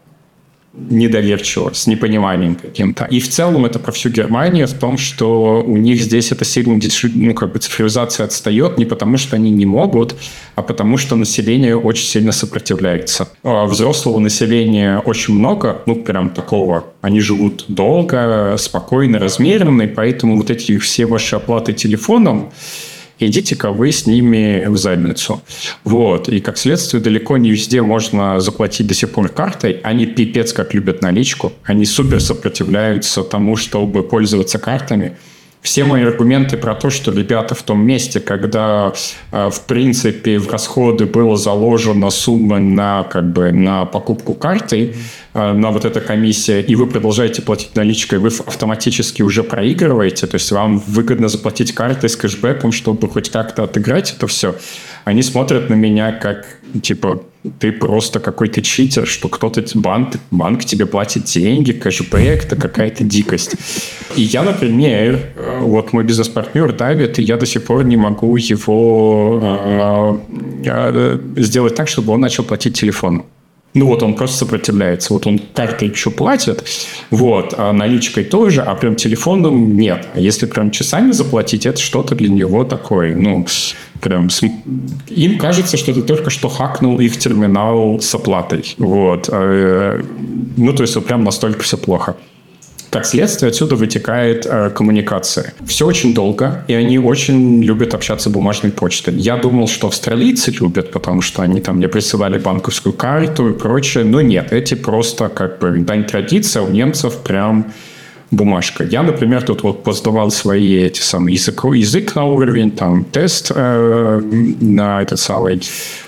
недоверчиво, 0.75 1.71
с 1.75 1.87
непониманием 1.87 2.55
каким-то. 2.55 3.05
И 3.05 3.21
в 3.21 3.29
целом 3.29 3.67
это 3.67 3.79
про 3.79 3.93
всю 3.93 4.09
Германию 4.09 4.67
в 4.67 4.73
том, 4.73 4.97
что 4.97 5.63
у 5.63 5.77
них 5.77 6.01
здесь 6.01 6.33
это 6.33 6.45
сильно, 6.45 6.81
ну, 7.15 7.35
как 7.35 7.53
бы 7.53 7.59
цифровизация 7.59 8.25
отстает 8.25 8.79
не 8.79 8.87
потому, 8.87 9.19
что 9.19 9.37
они 9.37 9.51
не 9.51 9.67
могут, 9.67 10.17
а 10.55 10.63
потому 10.63 10.97
что 10.97 11.17
население 11.17 11.77
очень 11.77 12.07
сильно 12.07 12.33
сопротивляется. 12.33 13.29
А 13.43 13.67
взрослого 13.67 14.19
населения 14.19 14.99
очень 15.05 15.35
много, 15.35 15.83
ну, 15.87 15.97
прям 15.97 16.31
такого. 16.31 16.85
Они 17.03 17.21
живут 17.21 17.67
долго, 17.69 18.57
спокойно, 18.59 19.19
размеренно, 19.19 19.83
и 19.83 19.89
поэтому 19.89 20.37
вот 20.37 20.51
эти 20.51 20.79
все 20.79 21.05
ваши 21.05 21.37
оплаты 21.37 21.75
телефоном, 21.75 22.51
идите-ка 23.27 23.73
вы 23.73 23.93
с 23.93 24.07
ними 24.07 24.65
в 24.67 24.77
задницу. 24.77 25.43
Вот. 25.85 26.29
И, 26.29 26.41
как 26.41 26.59
следствие, 26.59 27.03
далеко 27.03 27.37
не 27.37 27.51
везде 27.51 27.83
можно 27.83 28.41
заплатить 28.41 28.87
до 28.87 28.95
сих 28.95 29.11
пор 29.11 29.29
картой. 29.29 29.81
Они 29.83 30.07
пипец 30.07 30.53
как 30.53 30.75
любят 30.75 31.03
наличку. 31.03 31.53
Они 31.65 31.85
супер 31.85 32.21
сопротивляются 32.21 33.23
тому, 33.23 33.57
чтобы 33.57 34.03
пользоваться 34.03 34.59
картами. 34.59 35.17
Все 35.63 35.85
мои 35.85 36.03
аргументы 36.03 36.57
про 36.57 36.75
то, 36.75 36.91
что 36.91 37.13
ребята 37.13 37.55
в 37.55 37.63
том 37.63 37.87
месте, 37.87 38.19
когда, 38.19 38.93
э, 39.31 39.49
в 39.49 39.61
принципе, 39.61 40.41
в 40.41 40.51
расходы 40.51 41.07
было 41.07 41.37
заложена 41.37 42.11
сумма 42.11 42.59
на, 42.59 43.05
как 43.05 43.33
бы, 43.33 43.53
на 43.53 43.85
покупку 43.85 44.35
картой, 44.35 44.97
э, 45.35 45.53
на 45.53 45.71
вот 45.71 45.85
эта 45.85 46.01
комиссия, 46.01 46.61
и 46.61 46.75
вы 46.75 46.89
продолжаете 46.89 47.43
платить 47.43 47.77
наличкой, 47.77 48.19
вы 48.19 48.29
автоматически 48.29 49.23
уже 49.23 49.45
проигрываете, 49.45 50.27
то 50.27 50.35
есть 50.35 50.51
вам 50.51 50.81
выгодно 50.81 51.29
заплатить 51.29 51.73
картой 51.73 52.11
с 52.11 52.17
кэшбэком, 52.17 52.73
чтобы 52.73 53.09
хоть 53.09 53.31
как-то 53.31 53.63
отыграть 53.63 54.13
это 54.17 54.27
все. 54.27 54.57
Они 55.05 55.23
смотрят 55.23 55.71
на 55.71 55.75
меня 55.75 56.11
как, 56.11 56.45
типа, 56.83 57.23
ты 57.59 57.73
просто 57.73 58.21
какой-то 58.21 58.63
читер, 58.63 59.07
что 59.07 59.29
кто-то, 59.29 59.63
банк, 59.75 60.15
банк 60.31 60.65
тебе 60.65 60.87
платит 60.87 61.25
деньги, 61.25 61.73
кэшбэк, 61.73 62.45
это 62.45 62.57
какая-то 62.57 63.05
дикость. 63.05 63.57
И 64.17 64.23
я, 64.23 64.43
например, 64.43 65.33
э, 65.37 65.59
вот 65.61 65.93
мой 65.93 66.05
бизнес-партнер 66.05 66.73
Давид, 66.73 67.19
и 67.19 67.23
я 67.23 67.37
до 67.37 67.47
сих 67.47 67.65
пор 67.65 67.85
не 67.85 67.97
могу 67.97 68.37
его 68.37 69.41
э, 69.43 70.67
э, 70.67 71.19
сделать 71.37 71.75
так, 71.75 71.89
чтобы 71.89 72.13
он 72.13 72.21
начал 72.21 72.45
платить 72.45 72.79
телефоном. 72.79 73.25
Ну 73.75 73.87
вот 73.87 74.03
он 74.03 74.15
просто 74.15 74.39
сопротивляется. 74.39 75.15
Вот 75.15 75.27
он 75.27 75.39
картой 75.39 75.89
еще 75.89 76.11
платит, 76.11 76.65
вот, 77.11 77.55
а 77.57 77.73
наличкой 77.73 78.25
тоже, 78.25 78.61
а 78.61 78.75
прям 78.75 78.97
телефоном 78.97 79.77
нет. 79.77 80.09
А 80.15 80.21
если 80.21 80.47
прям 80.47 80.71
часами 80.71 81.13
заплатить, 81.13 81.65
это 81.65 81.81
что-то 81.81 82.15
для 82.15 82.29
него 82.29 82.65
такое, 82.65 83.17
ну, 83.17 83.47
прям... 84.01 84.29
Им 85.09 85.39
кажется, 85.39 85.77
что 85.77 85.95
ты 85.95 86.03
только 86.03 86.29
что 86.31 86.49
хакнул 86.49 87.01
их 87.01 87.19
терминал 87.19 87.99
с 88.01 88.15
оплатой. 88.15 88.75
Вот. 88.79 89.29
Э, 89.33 90.03
Ну, 90.57 90.73
то 90.75 90.83
есть 90.83 91.03
прям 91.07 91.25
настолько 91.25 91.63
все 91.63 91.79
плохо. 91.79 92.17
Как 92.93 93.07
следствие, 93.07 93.49
отсюда 93.49 93.75
вытекает 93.75 94.45
э, 94.45 94.69
коммуникация. 94.69 95.55
Все 95.67 95.87
очень 95.87 96.13
долго, 96.13 96.63
и 96.69 96.75
они 96.75 96.99
очень 96.99 97.63
любят 97.63 97.95
общаться 97.95 98.29
бумажной 98.29 98.71
почтой. 98.71 99.15
Я 99.15 99.39
думал, 99.39 99.67
что 99.67 99.87
австралийцы 99.87 100.51
любят, 100.51 100.91
потому 100.91 101.23
что 101.23 101.41
они 101.41 101.63
там 101.63 101.77
мне 101.77 101.89
присылали 101.89 102.37
банковскую 102.37 102.93
карту 102.93 103.49
и 103.49 103.53
прочее, 103.55 104.05
но 104.05 104.21
нет, 104.21 104.53
эти 104.53 104.75
просто 104.75 105.31
как 105.31 105.59
бы 105.59 105.79
дань 105.79 106.05
традиции, 106.05 106.61
а 106.61 106.65
у 106.65 106.69
немцев 106.69 107.17
прям 107.23 107.73
бумажка. 108.31 108.85
Я, 108.85 109.03
например, 109.03 109.43
тут 109.43 109.63
вот 109.63 109.85
поздавал 109.85 110.31
свои 110.31 110.75
эти 110.77 111.01
самые 111.01 111.37
язык, 111.37 111.65
язык 111.65 112.15
на 112.15 112.27
уровень, 112.27 112.71
там 112.73 113.05
тест 113.05 113.53
э, 113.55 114.21
на 114.61 115.01
этот 115.01 115.19
самый 115.19 115.63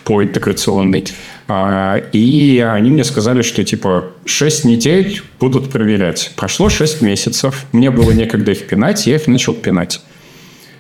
по 0.05 0.23
интеграционный. 0.23 1.07
А, 1.47 1.99
и 2.13 2.59
они 2.59 2.91
мне 2.91 3.05
сказали, 3.05 3.43
что 3.43 3.63
типа 3.65 4.07
6 4.25 4.65
недель 4.65 5.23
будут 5.39 5.71
проверять. 5.71 6.33
Прошло 6.37 6.69
6 6.69 7.03
месяцев, 7.03 7.67
мне 7.73 7.91
было 7.91 8.13
некогда 8.13 8.53
их 8.53 8.67
пинать, 8.67 9.07
я 9.07 9.17
их 9.17 9.27
начал 9.27 9.53
пинать. 9.55 10.01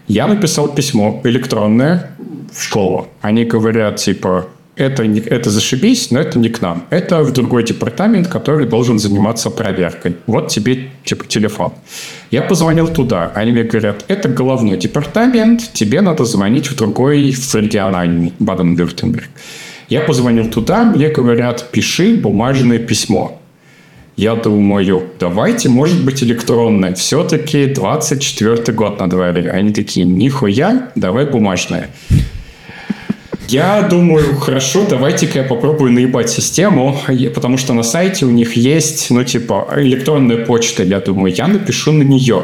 Я 0.09 0.27
написал 0.27 0.69
письмо 0.69 1.21
электронное 1.25 2.11
в 2.53 2.63
школу. 2.63 3.09
Они 3.23 3.45
говорят, 3.45 3.97
типа, 3.97 4.49
это, 4.77 5.07
не- 5.07 5.21
это 5.21 5.51
зашибись, 5.51 6.11
но 6.11 6.19
это 6.21 6.39
не 6.39 6.49
к 6.49 6.61
нам. 6.61 6.85
Это 6.91 7.23
в 7.23 7.33
другой 7.33 7.63
департамент, 7.65 8.29
который 8.29 8.67
должен 8.67 8.99
заниматься 8.99 9.51
проверкой. 9.51 10.17
Вот 10.27 10.49
тебе, 10.49 10.91
типа, 11.05 11.27
телефон. 11.27 11.73
Я 12.31 12.43
позвонил 12.43 12.89
туда. 12.89 13.31
Они 13.35 13.53
мне 13.53 13.63
говорят, 13.65 14.05
это 14.09 14.29
головной 14.29 14.77
департамент, 14.77 15.73
тебе 15.73 16.01
надо 16.01 16.25
звонить 16.25 16.67
в 16.71 16.77
другой, 16.77 17.31
в 17.33 17.55
региональный, 17.55 18.33
Баден-Вюртемберг. 18.41 19.29
Я 19.95 20.01
позвонил 20.01 20.51
туда, 20.51 20.83
мне 20.83 21.09
говорят, 21.09 21.71
пиши 21.71 22.17
бумажное 22.17 22.81
письмо. 22.81 23.41
Я 24.17 24.35
думаю, 24.35 25.05
давайте, 25.21 25.69
может 25.69 26.05
быть, 26.05 26.21
электронное. 26.21 26.95
Все-таки 26.95 27.67
24 27.67 28.73
год 28.73 28.99
на 28.99 29.09
дворе. 29.09 29.49
Они 29.53 29.73
такие, 29.73 30.05
нихуя, 30.05 30.91
давай 30.97 31.27
бумажное. 31.27 31.91
Я 33.47 33.83
думаю, 33.83 34.35
хорошо, 34.35 34.85
давайте-ка 34.91 35.39
я 35.39 35.45
попробую 35.45 35.93
наебать 35.93 36.29
систему, 36.29 36.99
потому 37.33 37.57
что 37.57 37.73
на 37.73 37.85
сайте 37.85 38.27
у 38.27 38.31
них 38.31 38.57
есть, 38.57 39.13
ну, 39.13 39.23
типа, 39.23 39.69
электронная 39.77 40.45
почта. 40.45 40.83
Я 40.83 40.99
думаю, 40.99 41.33
я 41.33 41.47
напишу 41.47 41.93
на 41.93 42.03
нее. 42.03 42.43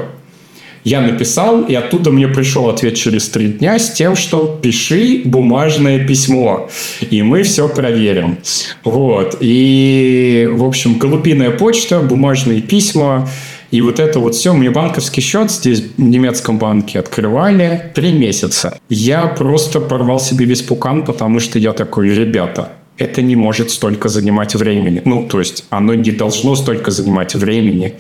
Я 0.85 1.01
написал, 1.01 1.62
и 1.62 1.74
оттуда 1.74 2.11
мне 2.11 2.28
пришел 2.28 2.68
ответ 2.68 2.95
через 2.95 3.28
три 3.28 3.49
дня 3.49 3.78
с 3.78 3.93
тем, 3.93 4.16
что 4.16 4.59
пиши 4.62 5.22
бумажное 5.24 6.07
письмо, 6.07 6.68
и 7.11 7.22
мы 7.22 7.43
все 7.43 7.68
проверим. 7.68 8.39
Вот. 8.85 9.37
И, 9.41 10.49
в 10.51 10.64
общем, 10.64 10.99
голубиная 10.99 11.51
почта, 11.51 12.01
бумажные 12.01 12.62
письма, 12.62 13.28
и 13.70 13.83
вот 13.83 14.01
это 14.01 14.18
вот 14.18 14.35
все, 14.35 14.53
мне 14.53 14.70
банковский 14.70 15.20
счет 15.20 15.51
здесь 15.51 15.83
в 15.97 16.03
немецком 16.03 16.59
банке 16.59 16.99
открывали 16.99 17.93
три 17.95 18.12
месяца. 18.12 18.78
Я 18.89 19.26
просто 19.26 19.81
порвал 19.81 20.18
себе 20.18 20.45
весь 20.45 20.62
пукан, 20.62 21.05
потому 21.05 21.39
что 21.39 21.59
я 21.59 21.72
такой, 21.72 22.11
ребята, 22.11 22.72
это 22.99 23.22
не 23.22 23.37
может 23.37 23.70
столько 23.70 24.09
занимать 24.09 24.55
времени. 24.57 25.03
Ну, 25.05 25.28
то 25.28 25.39
есть 25.39 25.64
оно 25.70 25.95
не 25.95 26.11
должно 26.11 26.57
столько 26.57 26.91
занимать 26.91 27.35
времени. 27.35 27.95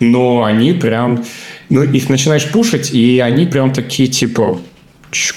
Но 0.00 0.44
они 0.44 0.72
прям 0.72 1.24
ну, 1.68 1.82
их 1.82 2.08
начинаешь 2.08 2.50
пушить, 2.50 2.90
и 2.92 3.18
они 3.20 3.46
прям 3.46 3.72
такие, 3.72 4.08
типа, 4.08 4.58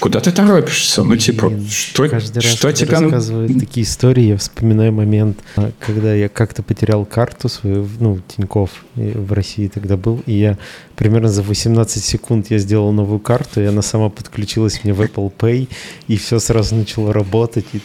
Куда 0.00 0.20
ты 0.20 0.32
торопишься? 0.32 1.02
Ну, 1.02 1.16
типа, 1.16 1.48
Блин, 1.48 1.66
что, 1.66 2.06
каждый 2.06 2.42
раз, 2.42 2.52
что 2.52 2.72
тебя... 2.72 3.00
рассказывают 3.00 3.58
такие 3.58 3.84
истории, 3.84 4.24
я 4.24 4.36
вспоминаю 4.36 4.92
момент, 4.92 5.38
а, 5.56 5.72
когда 5.80 6.14
я 6.14 6.28
как-то 6.28 6.62
потерял 6.62 7.06
карту 7.06 7.48
свою, 7.48 7.88
ну, 7.98 8.20
Тиньков 8.28 8.84
в 8.94 9.32
России 9.32 9.68
тогда 9.68 9.96
был, 9.96 10.22
и 10.26 10.34
я 10.34 10.58
примерно 10.94 11.28
за 11.28 11.42
18 11.42 12.04
секунд 12.04 12.50
я 12.50 12.58
сделал 12.58 12.92
новую 12.92 13.18
карту, 13.18 13.62
и 13.62 13.64
она 13.64 13.80
сама 13.80 14.10
подключилась 14.10 14.84
мне 14.84 14.92
в 14.92 15.00
Apple 15.00 15.32
Pay, 15.34 15.68
и 16.06 16.16
все 16.18 16.38
сразу 16.38 16.74
начало 16.74 17.14
работать, 17.14 17.64
и 17.72 17.80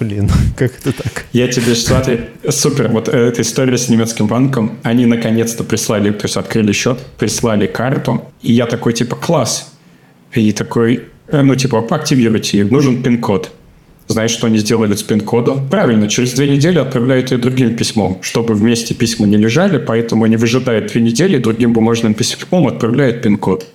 Блин, 0.00 0.30
как 0.56 0.72
это 0.78 0.92
так? 0.92 1.26
Я 1.32 1.48
тебе, 1.48 1.74
смотри, 1.74 2.20
супер. 2.48 2.88
Вот 2.88 3.08
эта 3.08 3.42
история 3.42 3.76
с 3.76 3.88
немецким 3.88 4.26
банком. 4.26 4.78
Они 4.82 5.06
наконец-то 5.06 5.64
прислали, 5.64 6.10
то 6.10 6.24
есть 6.24 6.36
открыли 6.36 6.72
счет, 6.72 6.98
прислали 7.18 7.66
карту. 7.66 8.24
И 8.42 8.52
я 8.52 8.66
такой, 8.66 8.92
типа, 8.92 9.16
класс. 9.16 9.72
И 10.34 10.52
такой, 10.52 11.04
э, 11.28 11.42
ну, 11.42 11.54
типа, 11.54 11.82
поактивируйте, 11.82 12.64
нужен 12.64 13.02
пин-код. 13.02 13.50
Знаешь, 14.08 14.30
что 14.30 14.46
они 14.46 14.58
сделали 14.58 14.94
с 14.94 15.02
пин-кодом? 15.02 15.68
Правильно, 15.68 16.08
через 16.08 16.32
две 16.32 16.48
недели 16.48 16.78
отправляют 16.78 17.30
ее 17.30 17.38
другим 17.38 17.76
письмом, 17.76 18.18
чтобы 18.22 18.54
вместе 18.54 18.94
письма 18.94 19.26
не 19.26 19.36
лежали, 19.36 19.76
поэтому 19.76 20.24
они 20.24 20.36
выжидают 20.36 20.92
две 20.92 21.02
недели, 21.02 21.36
другим 21.36 21.74
бумажным 21.74 22.14
письмом 22.14 22.68
отправляют 22.68 23.22
пин-код. 23.22 23.66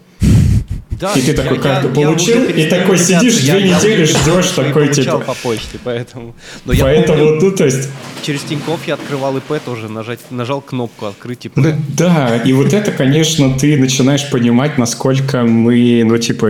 Да, 0.99 1.13
и 1.13 1.21
ты 1.21 1.33
такой 1.33 1.59
карту 1.59 1.89
получил, 1.89 2.43
и 2.43 2.65
такой 2.65 2.97
сидишь 2.97 3.37
две 3.37 3.63
недели, 3.63 4.03
ждешь 4.03 4.49
такой 4.49 4.93
типа. 4.93 5.19
по 5.19 5.33
почте, 5.33 5.79
поэтому. 5.83 6.35
Но 6.65 6.73
поэтому, 6.79 7.35
ну 7.35 7.51
то 7.51 7.65
есть. 7.65 7.89
Через 8.23 8.41
Тинькофф 8.41 8.87
я 8.87 8.93
открывал 8.93 9.35
ИП 9.37 9.59
тоже, 9.65 9.89
нажать, 9.89 10.19
нажал 10.29 10.61
кнопку 10.61 11.07
открыть 11.07 11.45
ИП. 11.45 11.53
Да, 11.55 11.77
да, 11.89 12.37
и 12.37 12.53
вот 12.53 12.73
это, 12.73 12.91
конечно, 12.91 13.53
ты 13.59 13.77
начинаешь 13.77 14.29
понимать, 14.29 14.77
насколько 14.77 15.43
мы, 15.43 16.03
ну 16.05 16.17
типа, 16.17 16.49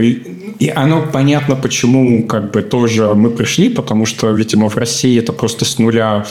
и 0.59 0.69
оно 0.69 1.01
понятно, 1.01 1.55
почему 1.55 2.23
как 2.27 2.51
бы 2.51 2.61
тоже 2.61 3.13
мы 3.15 3.31
пришли, 3.31 3.69
потому 3.69 4.05
что, 4.05 4.31
видимо, 4.31 4.69
в 4.69 4.77
России 4.77 5.17
это 5.19 5.33
просто 5.33 5.65
с 5.65 5.79
нуля 5.79 6.25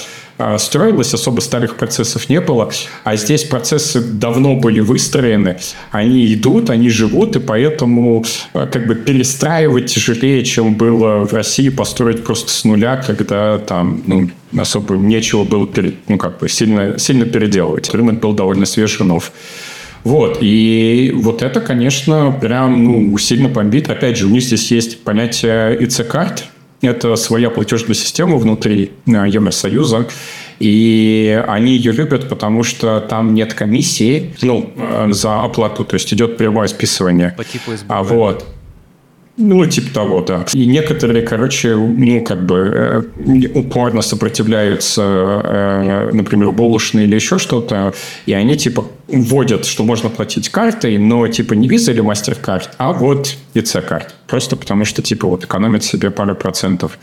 строилось, 0.59 1.15
особо 1.15 1.41
старых 1.41 1.77
процессов 1.77 2.29
не 2.29 2.41
было, 2.41 2.71
а 3.05 3.17
здесь 3.17 3.45
процессы 3.45 4.01
давно 4.01 4.57
были 4.57 4.81
выстроены, 4.81 5.59
они 5.91 6.33
идут, 6.35 6.71
они 6.71 6.89
живут, 6.91 7.37
и 7.37 7.41
поэтому 7.41 8.25
а, 8.53 8.67
как 8.67 8.87
бы 8.87 8.95
перестраивать 8.95 9.87
тяжелее, 9.87 10.45
чем 10.45 10.75
было 10.75 11.27
в 11.27 11.33
России 11.33 11.69
построить 11.69 12.25
просто 12.25 12.51
с 12.51 12.65
нуля, 12.65 12.97
когда 12.97 13.59
там 13.59 14.03
ну, 14.07 14.31
особо 14.57 14.95
нечего 14.97 15.45
было 15.45 15.67
перед, 15.67 15.97
ну, 16.09 16.19
как 16.19 16.39
бы 16.39 16.49
сильно, 16.49 16.99
сильно 16.99 17.25
переделывать. 17.25 17.93
Рынок 17.95 18.21
был 18.21 18.33
довольно 18.33 18.67
свежий, 18.67 19.05
нов. 19.05 19.33
Вот, 20.05 20.39
и 20.41 21.13
вот 21.15 21.43
это, 21.43 21.61
конечно, 21.61 22.37
прям 22.41 22.85
ну, 22.85 23.17
сильно 23.19 23.49
бомбит. 23.49 23.89
Опять 23.89 24.19
же, 24.19 24.27
у 24.27 24.31
них 24.31 24.43
здесь 24.43 24.71
есть 24.73 25.05
понятие 25.05 25.77
ИЦ-карт, 25.85 26.45
это 26.83 27.17
своя 27.17 27.51
платежная 27.51 27.95
система 27.95 28.37
внутри 28.37 28.93
э, 29.07 29.11
Евросоюза, 29.11 30.07
и 30.59 31.43
они 31.49 31.77
ее 31.77 31.93
любят, 31.93 32.29
потому 32.29 32.63
что 32.63 33.01
там 33.01 33.35
нет 33.35 33.55
комиссии 33.55 34.35
ну, 34.43 34.73
э, 34.77 35.09
за 35.13 35.43
оплату, 35.43 35.85
то 35.85 35.95
есть 35.95 36.13
идет 36.13 36.37
прямое 36.37 36.69
списывание. 36.69 37.35
По 37.37 37.45
типу 37.45 37.73
СББ. 37.73 37.87
А 37.89 38.03
вот. 38.03 38.45
Ну, 39.45 39.67
типа 39.67 39.93
того, 39.93 40.21
да. 40.21 40.47
И 40.53 40.67
некоторые, 40.67 41.23
короче, 41.23 41.75
ну, 41.75 42.25
как 42.25 42.47
бы 42.47 42.57
э, 42.57 43.49
упорно 43.55 44.01
сопротивляются, 44.03 45.03
э, 45.03 46.11
например, 46.13 46.53
булочные 46.53 47.07
или 47.07 47.17
еще 47.17 47.39
что-то, 47.39 47.93
и 48.25 48.33
они, 48.33 48.57
типа, 48.57 48.85
вводят, 49.09 49.67
что 49.67 49.83
можно 49.83 50.11
платить 50.11 50.49
картой, 50.49 50.97
но, 50.99 51.27
типа, 51.27 51.55
не 51.55 51.67
виза 51.67 51.91
или 51.91 52.03
MasterCard, 52.03 52.69
а 52.79 52.93
вот 52.93 53.37
ИЦ-карт. 53.55 54.15
Просто 54.29 54.55
потому 54.55 54.85
что, 54.85 55.03
типа, 55.03 55.27
вот 55.27 55.45
экономят 55.45 55.83
себе 55.83 56.11
пару 56.11 56.37
процентов. 56.37 56.97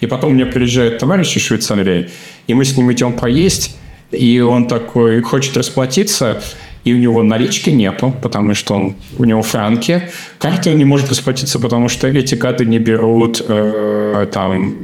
И 0.00 0.06
потом 0.06 0.34
мне 0.34 0.44
приезжает 0.44 0.98
товарищ 0.98 1.36
из 1.36 1.42
Швейцарии, 1.42 2.10
и 2.46 2.54
мы 2.54 2.66
с 2.66 2.76
ним 2.76 2.92
идем 2.92 3.14
поесть, 3.14 3.76
и 4.10 4.40
он 4.40 4.68
такой 4.68 5.22
хочет 5.22 5.56
расплатиться, 5.56 6.42
и 6.84 6.94
у 6.94 6.96
него 6.96 7.22
налички 7.22 7.70
нету, 7.70 8.14
потому 8.22 8.54
что 8.54 8.74
он, 8.74 8.94
у 9.18 9.24
него 9.24 9.42
франки. 9.42 10.08
Карты 10.38 10.70
он 10.70 10.78
не 10.78 10.84
может 10.84 11.10
расплатиться, 11.10 11.58
потому 11.58 11.88
что 11.88 12.08
эти 12.08 12.34
карты 12.34 12.64
не 12.64 12.78
берут 12.78 13.42
э, 13.46 14.26
там, 14.32 14.76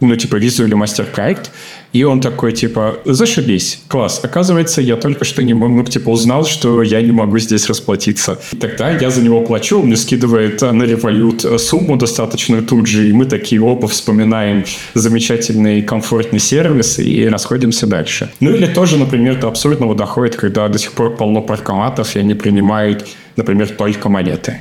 ну, 0.00 0.16
типа, 0.16 0.36
визу 0.36 0.64
или 0.64 0.76
MasterCard. 0.76 1.48
И 1.92 2.04
он 2.04 2.20
такой, 2.20 2.52
типа, 2.52 2.98
зашибись, 3.06 3.80
класс. 3.88 4.20
Оказывается, 4.22 4.82
я 4.82 4.96
только 4.96 5.24
что 5.24 5.42
не 5.42 5.54
могу, 5.54 5.74
ну, 5.74 5.84
типа, 5.84 6.10
узнал, 6.10 6.44
что 6.44 6.82
я 6.82 7.00
не 7.00 7.12
могу 7.12 7.38
здесь 7.38 7.66
расплатиться. 7.66 8.38
И 8.52 8.56
тогда 8.56 8.90
я 8.90 9.08
за 9.08 9.22
него 9.22 9.40
плачу, 9.40 9.80
он 9.80 9.86
мне 9.86 9.96
скидывает 9.96 10.60
на 10.60 10.82
револют 10.82 11.46
сумму 11.58 11.96
достаточную 11.96 12.62
тут 12.62 12.86
же, 12.86 13.08
и 13.08 13.12
мы 13.12 13.24
такие 13.24 13.62
оба 13.62 13.88
вспоминаем 13.88 14.64
замечательный, 14.92 15.80
комфортный 15.80 16.40
сервис 16.40 16.98
и 16.98 17.26
расходимся 17.26 17.86
дальше. 17.86 18.30
Ну, 18.40 18.50
или 18.50 18.66
тоже, 18.66 18.98
например, 18.98 19.40
до 19.40 19.48
абсурдного 19.48 19.94
доходит, 19.94 20.36
когда 20.36 20.68
до 20.68 20.78
сих 20.78 20.92
пор 20.92 21.16
полно 21.16 21.40
паркоматов, 21.40 22.16
и 22.16 22.18
они 22.18 22.34
принимают, 22.34 23.06
например, 23.36 23.68
только 23.70 24.10
монеты. 24.10 24.60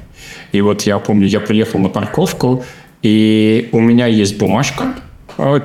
И 0.53 0.61
вот 0.61 0.83
я 0.83 0.97
помню, 0.99 1.27
я 1.27 1.41
приехал 1.41 1.79
на 1.79 1.89
парковку, 1.89 2.63
и 3.03 3.67
у 3.73 3.81
меня 3.81 4.07
есть 4.07 4.37
бумажка, 4.37 4.95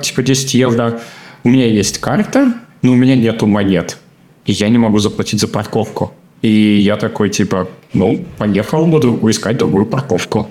типа 0.01 0.23
10 0.23 0.53
евро, 0.55 0.99
у 1.43 1.49
меня 1.49 1.67
есть 1.67 1.99
карта, 1.99 2.53
но 2.81 2.91
у 2.91 2.95
меня 2.95 3.15
нету 3.15 3.47
монет. 3.47 3.97
И 4.45 4.51
я 4.51 4.69
не 4.69 4.77
могу 4.77 4.99
заплатить 4.99 5.39
за 5.39 5.47
парковку. 5.47 6.13
И 6.41 6.79
я 6.79 6.97
такой, 6.97 7.29
типа, 7.29 7.69
ну, 7.93 8.25
поехал, 8.37 8.85
буду 8.85 9.17
искать 9.29 9.57
другую 9.57 9.85
парковку. 9.85 10.49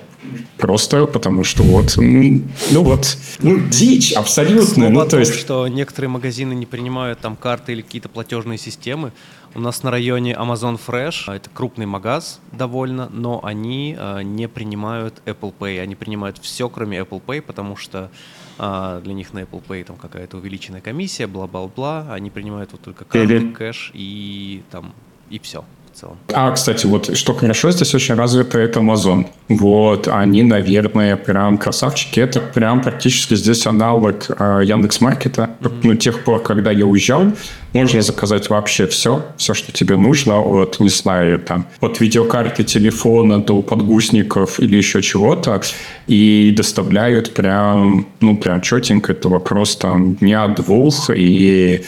Просто 0.57 1.05
потому 1.07 1.43
что 1.43 1.61
вот, 1.63 1.95
ну 1.97 2.41
вот, 2.83 3.17
ну 3.39 3.59
дичь 3.69 4.13
абсолютно. 4.13 4.89
ну, 4.89 5.05
то 5.05 5.19
есть... 5.19 5.35
что 5.35 5.67
некоторые 5.67 6.09
магазины 6.09 6.53
не 6.53 6.65
принимают 6.65 7.19
там 7.19 7.35
карты 7.35 7.73
или 7.73 7.81
какие-то 7.81 8.07
платежные 8.07 8.57
системы. 8.57 9.11
У 9.55 9.59
нас 9.59 9.83
на 9.83 9.91
районе 9.91 10.33
Amazon 10.33 10.79
Fresh, 10.83 11.25
а, 11.27 11.35
это 11.35 11.49
крупный 11.53 11.85
магаз 11.85 12.39
довольно, 12.51 13.09
но 13.11 13.41
они 13.43 13.95
э, 13.99 14.23
не 14.23 14.47
принимают 14.47 15.21
Apple 15.25 15.53
Pay. 15.59 15.79
Они 15.79 15.95
принимают 15.95 16.37
все, 16.41 16.69
кроме 16.69 16.99
Apple 16.99 17.21
Pay, 17.23 17.41
потому 17.41 17.75
что 17.75 18.09
а 18.57 19.01
для 19.01 19.13
них 19.13 19.33
на 19.33 19.39
Apple 19.39 19.63
Pay 19.65 19.83
там 19.83 19.97
какая-то 19.97 20.37
увеличенная 20.37 20.81
комиссия, 20.81 21.27
бла-бла-бла, 21.27 22.13
они 22.13 22.29
принимают 22.29 22.71
вот 22.71 22.81
только 22.81 23.05
карты, 23.05 23.51
кэш 23.51 23.91
и 23.93 24.63
там, 24.71 24.93
и 25.29 25.39
все 25.39 25.65
целом. 25.93 26.17
А, 26.33 26.51
кстати, 26.51 26.85
вот 26.85 27.15
что 27.15 27.33
хорошо 27.33 27.71
здесь 27.71 27.93
очень 27.93 28.15
развито, 28.15 28.59
это 28.59 28.79
Amazon. 28.79 29.25
Вот, 29.49 30.07
они, 30.07 30.43
наверное, 30.43 31.15
прям 31.15 31.57
красавчики. 31.57 32.19
Это 32.19 32.39
прям 32.39 32.81
практически 32.81 33.35
здесь 33.35 33.65
аналог 33.67 34.25
э, 34.29 34.61
Яндекс.Маркета. 34.65 35.49
Mm-hmm. 35.59 35.79
Ну, 35.83 35.95
тех 35.95 36.23
пор, 36.23 36.41
когда 36.41 36.71
я 36.71 36.85
уезжал, 36.85 37.33
можно 37.73 38.01
заказать 38.01 38.49
вообще 38.49 38.85
все, 38.87 39.25
все, 39.37 39.53
что 39.53 39.71
тебе 39.71 39.97
нужно, 39.97 40.39
от, 40.39 40.79
не 40.79 40.89
знаю, 40.89 41.39
там, 41.39 41.65
от 41.81 41.99
видеокарты 41.99 42.63
телефона 42.63 43.41
до 43.41 43.61
подгузников 43.61 44.59
или 44.59 44.77
еще 44.77 45.01
чего-то, 45.01 45.61
и 46.07 46.53
доставляют 46.55 47.33
прям, 47.33 48.07
ну, 48.21 48.37
прям 48.37 48.61
четенько, 48.61 49.11
это 49.13 49.29
вопрос 49.29 49.75
там 49.75 50.15
дня-двух, 50.15 51.09
и 51.09 51.83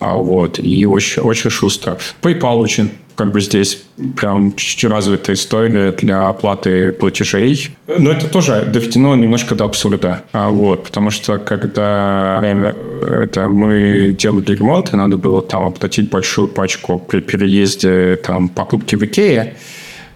а, 0.00 0.16
вот, 0.16 0.58
и 0.58 0.86
очень, 0.86 1.22
очень 1.22 1.50
шустро. 1.50 1.98
PayPal 2.22 2.56
очень 2.56 2.90
как 3.16 3.32
бы 3.32 3.40
здесь 3.40 3.82
прям 4.16 4.54
чуть-чуть 4.54 4.90
развитая 4.90 5.34
история 5.34 5.92
для 5.92 6.28
оплаты 6.28 6.92
платежей. 6.92 7.70
Но 7.86 8.10
это 8.10 8.28
тоже 8.28 8.68
доведено 8.72 9.16
немножко 9.16 9.54
до 9.54 9.64
абсурда. 9.64 10.22
А, 10.32 10.50
вот, 10.50 10.84
потому 10.84 11.10
что 11.10 11.38
когда 11.38 12.40
это 12.42 13.48
мы 13.48 14.14
делали 14.18 14.54
ремонт, 14.54 14.92
и 14.92 14.96
надо 14.96 15.16
было 15.16 15.42
там 15.42 15.64
оплатить 15.64 16.10
большую 16.10 16.48
пачку 16.48 16.98
при 16.98 17.20
переезде 17.20 18.16
там 18.16 18.48
покупки 18.48 18.96
в 18.96 19.04
Икее, 19.04 19.56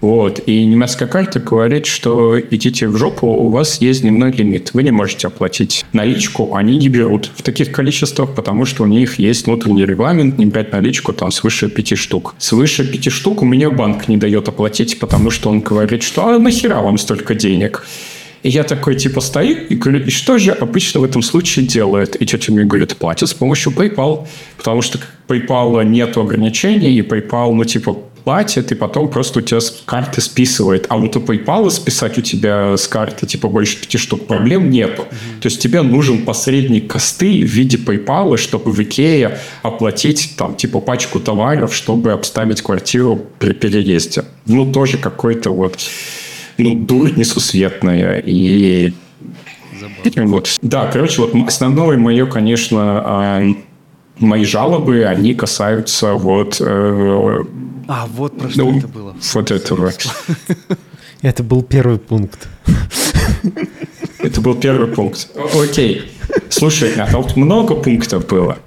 Вот. 0.01 0.41
И 0.47 0.65
немецкая 0.65 1.07
карта 1.07 1.41
говорит, 1.41 1.87
что 1.87 2.41
идите 2.41 2.89
в 2.89 2.97
жопу, 2.97 3.27
у 3.27 3.49
вас 3.49 3.81
есть 3.81 4.03
дневной 4.03 4.33
лимит. 4.33 4.71
Вы 4.73 4.83
не 4.83 4.91
можете 4.91 5.27
оплатить 5.27 5.85
наличку, 5.93 6.55
они 6.55 6.79
не 6.79 6.89
берут 6.89 7.31
в 7.35 7.43
таких 7.43 7.73
количествах, 7.73 8.35
потому 8.35 8.65
что 8.65 8.85
у 8.85 8.87
них 8.87 9.19
есть 9.19 9.47
внутренний 9.47 9.85
регламент 9.85 10.39
не 10.39 10.47
брать 10.47 10.73
наличку 10.73 11.13
там 11.13 11.31
свыше 11.31 11.69
пяти 11.69 11.97
штук. 11.97 12.35
Свыше 12.39 12.91
пяти 12.91 13.11
штук 13.11 13.43
у 13.43 13.45
меня 13.45 13.71
банк 13.71 14.09
не 14.09 14.17
дает 14.17 14.49
оплатить, 14.49 14.99
потому 14.99 15.31
что 15.31 15.51
он 15.51 15.61
говорит, 15.61 16.03
что 16.03 16.27
а 16.27 16.39
нахера 16.39 16.81
вам 16.81 16.97
столько 16.97 17.35
денег? 17.35 17.85
И 18.43 18.49
я 18.49 18.65
такой, 18.65 18.97
типа, 18.97 19.21
стою 19.21 19.67
и 19.69 19.75
говорю, 19.75 20.07
и 20.07 20.11
что 20.11 20.39
же 20.39 20.53
обычно 20.53 21.01
в 21.01 21.05
этом 21.05 21.21
случае 21.21 21.67
делает? 21.67 22.21
И 22.21 22.25
тетя 22.25 22.53
мне 22.53 22.65
говорит, 22.65 22.97
платят 22.97 23.29
с 23.29 23.35
помощью 23.35 23.71
PayPal, 23.73 24.27
потому 24.57 24.81
что 24.81 24.99
PayPal 25.29 25.85
нет 25.85 26.17
ограничений, 26.17 26.91
и 26.91 27.03
PayPal, 27.03 27.53
ну, 27.53 27.65
типа, 27.65 27.99
платит, 28.25 28.73
и 28.73 28.75
потом 28.75 29.09
просто 29.09 29.41
у 29.41 29.43
тебя 29.43 29.61
с 29.61 29.83
карты 29.85 30.21
списывает. 30.21 30.87
А 30.89 30.97
вот 30.97 31.17
у 31.17 31.21
PayPal 31.21 31.71
списать 31.71 32.19
у 32.19 32.23
тебя 32.23 32.77
с 32.77 32.87
карты 32.89 33.27
типа 33.27 33.49
больше 33.49 33.81
пяти 33.81 33.99
штук 33.99 34.27
проблем 34.27 34.71
нету. 34.71 35.03
Mm-hmm. 35.03 35.41
То 35.41 35.47
есть 35.47 35.63
тебе 35.63 35.83
нужен 35.83 36.25
посредник 36.25 36.91
косты 36.91 37.43
в 37.43 37.49
виде 37.49 37.77
PayPal, 37.77 38.37
чтобы 38.37 38.73
в 38.73 38.83
Икее 38.83 39.39
оплатить 39.63 40.35
там 40.37 40.55
типа 40.55 40.81
пачку 40.81 41.21
товаров, 41.21 41.75
чтобы 41.75 42.13
обставить 42.13 42.63
квартиру 42.63 43.21
при 43.39 43.53
переезде. 43.53 44.25
Ну, 44.47 44.73
тоже 44.73 44.99
какой-то 44.99 45.51
вот 45.51 45.79
ну, 46.59 46.75
дурь 46.75 47.13
несусветная. 47.17 48.23
И 48.25 48.93
вот. 50.17 50.59
Да, 50.63 50.87
короче, 50.93 51.23
вот 51.23 51.35
основное 51.47 51.97
мое, 51.97 52.27
конечно, 52.27 53.03
а, 53.05 53.43
мои 54.21 54.45
жалобы, 54.45 55.05
они 55.05 55.35
касаются 55.35 56.15
вот... 56.15 56.61
Э, 56.61 57.45
а, 57.89 58.07
вот 58.07 58.39
про 58.39 58.49
что 58.49 58.65
ну, 58.65 58.79
это 58.79 58.89
было. 58.89 59.17
Вот 59.35 59.51
этого. 59.51 59.93
Это 61.23 61.43
был 61.43 61.63
первый 61.63 61.99
пункт. 61.99 62.49
Это 64.21 64.41
был 64.41 64.55
первый 64.55 64.89
пункт. 64.89 65.29
Окей. 65.55 66.11
Слушай, 66.49 66.95
а 66.97 67.11
тут 67.11 67.37
много 67.37 67.75
пунктов 67.75 68.27
было. 68.27 68.59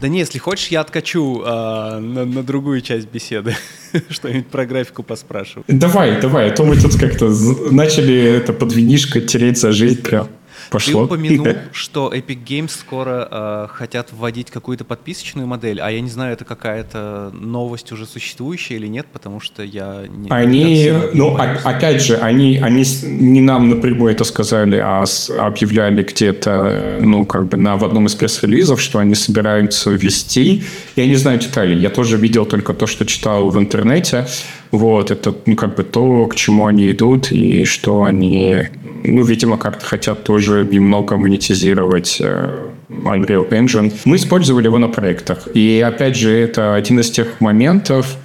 Да 0.00 0.08
не, 0.08 0.20
если 0.20 0.38
хочешь, 0.38 0.68
я 0.68 0.80
откачу 0.80 1.42
э, 1.44 1.98
на, 1.98 2.24
на 2.24 2.42
другую 2.42 2.82
часть 2.82 3.08
беседы. 3.08 3.56
Что-нибудь 4.10 4.46
про 4.46 4.64
графику 4.64 5.02
поспрашиваю. 5.02 5.64
Давай, 5.66 6.20
давай, 6.20 6.50
а 6.50 6.54
то 6.54 6.64
мы 6.64 6.76
тут 6.76 6.96
как-то 6.96 7.32
начали 7.70 8.14
это 8.14 8.52
под 8.52 8.72
винишко 8.72 9.20
тереть 9.20 9.58
за 9.58 9.72
жизнь 9.72 10.02
прям. 10.02 10.28
Пошло. 10.70 11.06
Ты 11.06 11.14
упомянул, 11.14 11.46
что 11.72 12.12
Epic 12.12 12.44
Games 12.44 12.70
скоро 12.70 13.28
э, 13.30 13.66
хотят 13.72 14.12
вводить 14.12 14.50
какую-то 14.50 14.84
подписочную 14.84 15.46
модель, 15.46 15.80
а 15.80 15.90
я 15.90 16.00
не 16.00 16.10
знаю, 16.10 16.32
это 16.32 16.44
какая-то 16.44 17.30
новость 17.32 17.92
уже 17.92 18.06
существующая 18.06 18.76
или 18.76 18.86
нет, 18.86 19.06
потому 19.12 19.40
что 19.40 19.62
я 19.62 20.04
не... 20.08 20.30
Они, 20.30 20.92
ну, 21.14 21.36
а, 21.36 21.56
опять 21.64 22.02
же, 22.02 22.16
они, 22.16 22.58
они 22.58 22.84
не 23.04 23.40
нам 23.40 23.68
напрямую 23.68 24.12
это 24.12 24.24
сказали, 24.24 24.76
а 24.76 25.04
объявляли 25.38 26.02
где-то, 26.02 26.98
ну, 27.00 27.24
как 27.24 27.46
бы 27.46 27.56
на, 27.56 27.76
в 27.76 27.84
одном 27.84 28.06
из 28.06 28.14
пресс-релизов, 28.14 28.80
что 28.80 28.98
они 28.98 29.14
собираются 29.14 29.90
ввести. 29.90 30.62
Я 30.96 31.06
не 31.06 31.16
знаю 31.16 31.38
деталей, 31.38 31.78
я 31.78 31.90
тоже 31.90 32.16
видел 32.16 32.46
только 32.46 32.74
то, 32.74 32.86
что 32.86 33.06
читал 33.06 33.50
в 33.50 33.58
интернете. 33.58 34.26
Вот, 34.70 35.10
это, 35.10 35.34
ну, 35.46 35.56
как 35.56 35.76
бы 35.76 35.82
то, 35.82 36.26
к 36.26 36.34
чему 36.34 36.66
они 36.66 36.90
идут, 36.90 37.32
и 37.32 37.64
что 37.64 38.02
они, 38.02 38.68
ну, 39.04 39.22
видимо, 39.22 39.58
как-то 39.58 39.84
хотят 39.84 40.24
тоже 40.24 40.66
немного 40.70 41.16
монетизировать 41.16 42.18
э, 42.20 42.68
Unreal 42.88 43.48
Engine. 43.50 43.92
Мы 44.04 44.16
использовали 44.16 44.66
его 44.66 44.78
на 44.78 44.88
проектах. 44.88 45.48
И, 45.54 45.84
опять 45.86 46.16
же, 46.16 46.30
это 46.30 46.74
один 46.74 47.00
из 47.00 47.10
тех 47.10 47.40
моментов, 47.40 48.16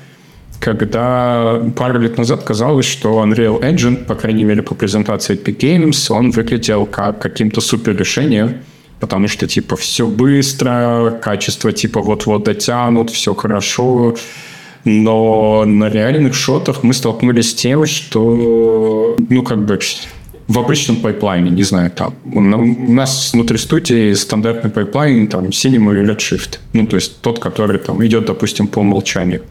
когда 0.60 1.62
пару 1.76 2.00
лет 2.00 2.18
назад 2.18 2.44
казалось, 2.44 2.86
что 2.86 3.24
Unreal 3.24 3.62
Engine, 3.62 4.06
по 4.06 4.16
крайней 4.16 4.46
мере, 4.46 4.62
по 4.62 4.76
презентации 4.76 5.38
Epic 5.38 5.58
Games, 5.58 6.12
он 6.12 6.32
выглядел 6.32 6.86
как 6.86 7.20
каким-то 7.20 7.62
супер 7.62 7.98
решением, 7.98 8.62
потому 9.00 9.28
что, 9.28 9.48
типа, 9.48 9.76
все 9.76 10.08
быстро, 10.08 11.20
качество, 11.22 11.72
типа, 11.72 12.02
вот-вот 12.02 12.46
дотянут, 12.46 13.10
все 13.10 13.34
хорошо, 13.34 14.16
но 14.86 15.66
на 15.66 15.90
реальных 15.90 16.34
шотах 16.34 16.84
мы 16.84 16.94
столкнулись 16.94 17.52
с 17.52 17.54
тем, 17.54 17.86
что, 17.86 19.16
ну, 19.30 19.44
как 19.44 19.66
бы, 19.66 19.80
в 20.48 20.60
обычном 20.60 20.98
пайплайне, 20.98 21.50
не 21.50 21.64
знаю, 21.64 21.92
там, 21.92 22.14
у 22.26 22.42
нас 22.42 23.34
внутри 23.34 23.58
студии 23.58 24.14
стандартный 24.14 24.72
пайплайн, 24.72 25.28
там, 25.28 25.46
Cinema 25.46 25.94
или 25.94 26.14
Redshift, 26.14 26.60
ну, 26.74 26.86
то 26.86 26.96
есть 26.96 27.22
тот, 27.22 27.40
который 27.40 27.80
там 27.80 28.06
идет, 28.06 28.26
допустим, 28.26 28.68
по 28.68 28.80
умолчанию. 28.80 29.42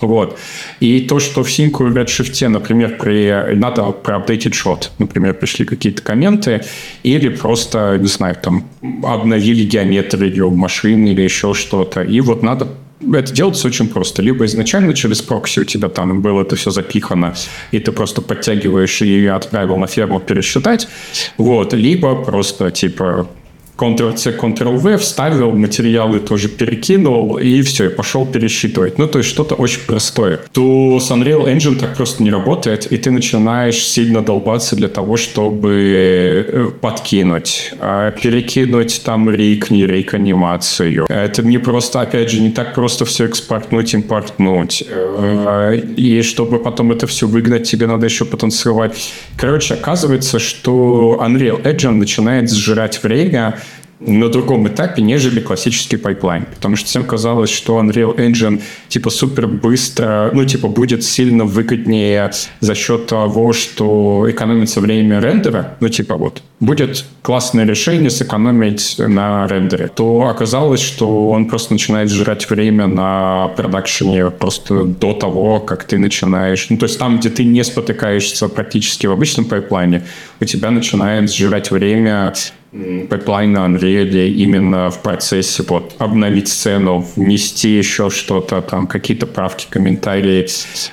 Вот. 0.00 0.38
И 0.80 1.00
то, 1.00 1.18
что 1.18 1.42
в 1.42 1.48
синьке 1.48 1.70
и 1.70 1.92
Redshift, 1.92 2.48
например, 2.48 2.98
при, 2.98 3.54
надо 3.54 3.92
проапдейтить 3.92 4.54
шот, 4.54 4.90
например, 4.98 5.34
пришли 5.34 5.64
какие-то 5.64 6.02
комменты, 6.02 6.62
или 7.02 7.28
просто, 7.28 7.96
не 7.98 8.08
знаю, 8.08 8.36
там, 8.40 8.64
обновили 9.02 9.64
геометрию 9.64 10.50
машины 10.50 11.08
или 11.08 11.22
еще 11.22 11.54
что-то, 11.54 12.02
и 12.02 12.20
вот 12.20 12.42
надо 12.42 12.68
это 13.00 13.32
делается 13.32 13.68
очень 13.68 13.88
просто. 13.88 14.22
Либо 14.22 14.44
изначально 14.44 14.94
через 14.94 15.22
прокси 15.22 15.60
у 15.60 15.64
тебя 15.64 15.88
там 15.88 16.22
было 16.22 16.42
это 16.42 16.56
все 16.56 16.70
запихано, 16.70 17.34
и 17.70 17.78
ты 17.78 17.92
просто 17.92 18.22
подтягиваешь 18.22 19.02
и 19.02 19.26
отправил 19.26 19.76
на 19.76 19.86
ферму 19.86 20.20
пересчитать. 20.20 20.88
Вот. 21.36 21.72
Либо 21.74 22.24
просто 22.24 22.70
типа 22.70 23.28
Ctrl-C, 23.76 24.30
Ctrl-V, 24.30 24.96
вставил, 24.96 25.52
материалы 25.52 26.20
тоже 26.20 26.48
перекинул, 26.48 27.38
и 27.38 27.62
все, 27.62 27.86
и 27.86 27.88
пошел 27.88 28.26
пересчитывать. 28.26 28.98
Ну, 28.98 29.06
то 29.06 29.18
есть 29.18 29.30
что-то 29.30 29.54
очень 29.54 29.80
простое. 29.86 30.40
То 30.52 30.98
с 30.98 31.10
Unreal 31.10 31.46
Engine 31.46 31.76
так 31.76 31.94
просто 31.94 32.22
не 32.22 32.30
работает, 32.30 32.90
и 32.90 32.96
ты 32.96 33.10
начинаешь 33.10 33.76
сильно 33.76 34.22
долбаться 34.22 34.76
для 34.76 34.88
того, 34.88 35.16
чтобы 35.16 36.44
э, 36.48 36.70
подкинуть, 36.80 37.74
а 37.80 38.10
перекинуть 38.12 39.02
там 39.04 39.28
рейк, 39.30 39.70
не 39.70 39.86
рейк 39.86 40.14
анимацию. 40.14 41.06
Это 41.08 41.42
не 41.42 41.58
просто, 41.58 42.00
опять 42.00 42.30
же, 42.30 42.40
не 42.40 42.50
так 42.50 42.74
просто 42.74 43.04
все 43.04 43.26
экспортнуть, 43.26 43.94
импортнуть. 43.94 44.84
Э, 44.88 45.76
и 45.76 46.22
чтобы 46.22 46.58
потом 46.58 46.92
это 46.92 47.06
все 47.06 47.26
выгнать, 47.26 47.68
тебе 47.68 47.86
надо 47.86 48.06
еще 48.06 48.24
потанцевать. 48.24 48.96
Короче, 49.36 49.74
оказывается, 49.74 50.38
что 50.38 51.20
Unreal 51.22 51.62
Engine 51.62 51.90
начинает 51.90 52.50
сжирать 52.50 53.02
время, 53.02 53.58
на 54.00 54.28
другом 54.28 54.68
этапе, 54.68 55.02
нежели 55.02 55.40
классический 55.40 55.96
пайплайн. 55.96 56.46
Потому 56.54 56.76
что 56.76 56.86
всем 56.86 57.04
казалось, 57.04 57.50
что 57.50 57.80
Unreal 57.80 58.16
Engine 58.16 58.62
типа 58.88 59.10
супер 59.10 59.46
быстро, 59.46 60.30
ну 60.32 60.44
типа 60.44 60.68
будет 60.68 61.02
сильно 61.04 61.44
выгоднее 61.44 62.30
за 62.60 62.74
счет 62.74 63.06
того, 63.06 63.52
что 63.52 64.26
экономится 64.28 64.80
время 64.80 65.20
рендера, 65.20 65.76
ну 65.80 65.88
типа 65.88 66.16
вот 66.16 66.42
будет 66.60 67.04
классное 67.22 67.66
решение 67.66 68.10
сэкономить 68.10 68.96
на 68.98 69.46
рендере, 69.46 69.88
то 69.88 70.28
оказалось, 70.28 70.80
что 70.80 71.30
он 71.30 71.46
просто 71.46 71.72
начинает 71.72 72.10
жрать 72.10 72.48
время 72.48 72.86
на 72.86 73.48
продакшене 73.56 74.30
просто 74.30 74.84
до 74.84 75.12
того, 75.12 75.60
как 75.60 75.84
ты 75.84 75.98
начинаешь. 75.98 76.66
Ну, 76.70 76.78
то 76.78 76.86
есть 76.86 76.98
там, 76.98 77.18
где 77.18 77.28
ты 77.28 77.44
не 77.44 77.62
спотыкаешься 77.64 78.48
практически 78.48 79.06
в 79.06 79.12
обычном 79.12 79.46
пайплайне, 79.46 80.04
у 80.40 80.44
тебя 80.44 80.70
начинает 80.70 81.30
сжирать 81.30 81.70
время 81.70 82.32
на 82.76 83.66
Unreal 83.66 84.28
именно 84.28 84.90
в 84.90 85.02
процессе 85.02 85.64
вот 85.68 85.94
обновить 85.98 86.48
сцену, 86.48 87.06
внести 87.16 87.76
еще 87.76 88.10
что-то, 88.10 88.60
там 88.60 88.86
какие-то 88.86 89.26
правки, 89.26 89.66
комментарии, 89.68 90.46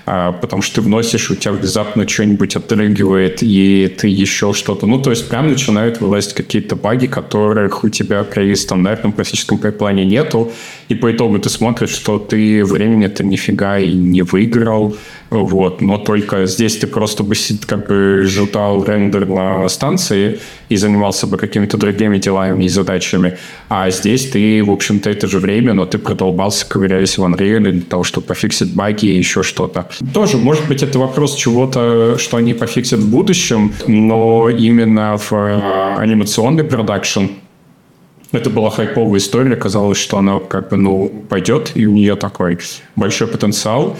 а, 0.05 0.31
потому 0.31 0.61
что 0.61 0.75
ты 0.75 0.81
вносишь, 0.81 1.29
у 1.29 1.35
тебя 1.35 1.53
внезапно 1.53 2.07
что-нибудь 2.07 2.55
отрыгивает, 2.55 3.39
и 3.41 3.93
ты 3.97 4.07
еще 4.07 4.53
что-то. 4.53 4.87
Ну, 4.87 5.01
то 5.01 5.09
есть 5.09 5.29
прям 5.29 5.49
начинают 5.49 5.99
вылазить 5.99 6.33
какие-то 6.33 6.75
баги, 6.75 7.07
которых 7.07 7.83
у 7.83 7.89
тебя 7.89 8.23
при 8.23 8.55
стандартном 8.55 9.11
классическом 9.11 9.57
пайплайне 9.57 10.05
нету, 10.05 10.51
и 10.89 10.95
по 10.95 11.11
итогу 11.11 11.39
ты 11.39 11.49
смотришь, 11.49 11.91
что 11.91 12.19
ты 12.19 12.63
времени-то 12.63 13.23
нифига 13.23 13.77
и 13.79 13.91
не 13.91 14.21
выиграл, 14.21 14.95
вот, 15.33 15.81
но 15.81 15.97
только 15.97 16.45
здесь 16.45 16.77
ты 16.77 16.87
просто 16.87 17.23
бы 17.23 17.35
как 17.65 17.87
бы 17.87 18.23
желтал 18.25 18.83
рендер 18.83 19.27
на 19.27 19.67
станции 19.69 20.39
и 20.69 20.75
занимался 20.75 21.27
бы 21.27 21.37
какими-то 21.37 21.77
другими 21.77 22.17
делами 22.17 22.65
и 22.65 22.69
задачами, 22.69 23.37
а 23.69 23.89
здесь 23.89 24.29
ты, 24.29 24.63
в 24.63 24.71
общем-то, 24.71 25.09
это 25.09 25.27
же 25.27 25.39
время, 25.39 25.73
но 25.73 25.85
ты 25.85 25.97
продолбался, 25.97 26.67
ковыряясь 26.67 27.17
в 27.17 27.23
Unreal 27.23 27.59
для 27.59 27.81
того, 27.81 28.03
чтобы 28.03 28.27
пофиксить 28.27 28.73
баги 28.73 29.07
и 29.07 29.17
еще 29.17 29.43
что-то. 29.43 29.87
Тоже, 30.13 30.37
может 30.37 30.67
быть, 30.67 30.83
это 30.83 30.99
вопрос 30.99 31.35
чего-то, 31.35 32.17
что 32.17 32.37
они 32.37 32.53
пофиксят 32.53 32.99
в 32.99 33.09
будущем, 33.09 33.73
но 33.87 34.49
именно 34.49 35.17
в 35.17 35.33
э, 35.33 35.95
анимационный 35.97 36.63
продакшн 36.63 37.25
это 38.33 38.49
была 38.49 38.71
хайповая 38.71 39.19
история, 39.19 39.55
казалось, 39.55 39.99
что 39.99 40.17
она 40.17 40.39
как 40.39 40.69
бы, 40.69 40.77
ну, 40.77 41.07
пойдет, 41.29 41.71
и 41.75 41.85
у 41.85 41.93
нее 41.93 42.15
такой 42.15 42.57
большой 42.95 43.27
потенциал. 43.27 43.95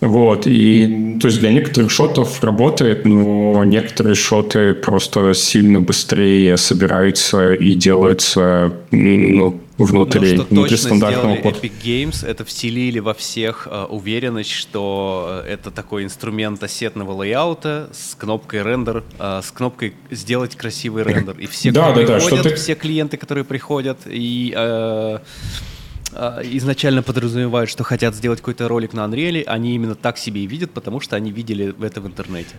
Вот, 0.00 0.46
и 0.46 1.16
то 1.20 1.26
есть 1.26 1.40
для 1.40 1.52
некоторых 1.52 1.90
шотов 1.90 2.42
работает, 2.44 3.04
но 3.04 3.64
некоторые 3.64 4.14
шоты 4.14 4.74
просто 4.74 5.34
сильно 5.34 5.80
быстрее 5.80 6.56
собираются 6.56 7.52
и 7.54 7.74
делаются 7.74 8.72
ну, 8.92 9.60
внутри, 9.76 10.36
Но 10.36 10.44
что 10.44 10.54
внутри 10.54 10.70
точно 10.70 10.76
стандартного 10.76 11.36
сделали 11.36 11.54
кода. 11.54 11.66
Epic 11.66 11.72
Games, 11.84 12.26
это 12.26 12.44
вселили 12.44 13.00
во 13.00 13.14
всех 13.14 13.66
э, 13.70 13.84
уверенность, 13.88 14.50
что 14.50 15.42
э, 15.44 15.52
это 15.52 15.70
такой 15.70 16.04
инструмент 16.04 16.62
ассетного 16.62 17.12
лейаута 17.12 17.90
с 17.92 18.14
кнопкой 18.14 18.62
рендер, 18.62 19.02
э, 19.18 19.40
с 19.42 19.50
кнопкой 19.50 19.94
сделать 20.10 20.54
красивый 20.56 21.02
рендер. 21.04 21.36
И 21.38 21.46
все, 21.46 21.72
Да, 21.72 21.92
да, 21.92 22.06
да, 22.06 22.20
что 22.20 22.30
приходят, 22.30 22.52
ты- 22.54 22.56
все 22.56 22.74
клиенты, 22.74 23.16
которые 23.16 23.44
приходят 23.44 23.98
и 24.06 24.52
э, 24.56 25.18
изначально 26.42 27.02
подразумевают, 27.02 27.70
что 27.70 27.84
хотят 27.84 28.14
сделать 28.14 28.40
какой-то 28.40 28.66
ролик 28.68 28.92
на 28.92 29.04
Unreal, 29.06 29.44
они 29.44 29.74
именно 29.74 29.94
так 29.94 30.18
себе 30.18 30.42
и 30.42 30.46
видят, 30.46 30.72
потому 30.72 31.00
что 31.00 31.16
они 31.16 31.30
видели 31.30 31.74
это 31.80 32.00
в 32.00 32.06
интернете. 32.06 32.56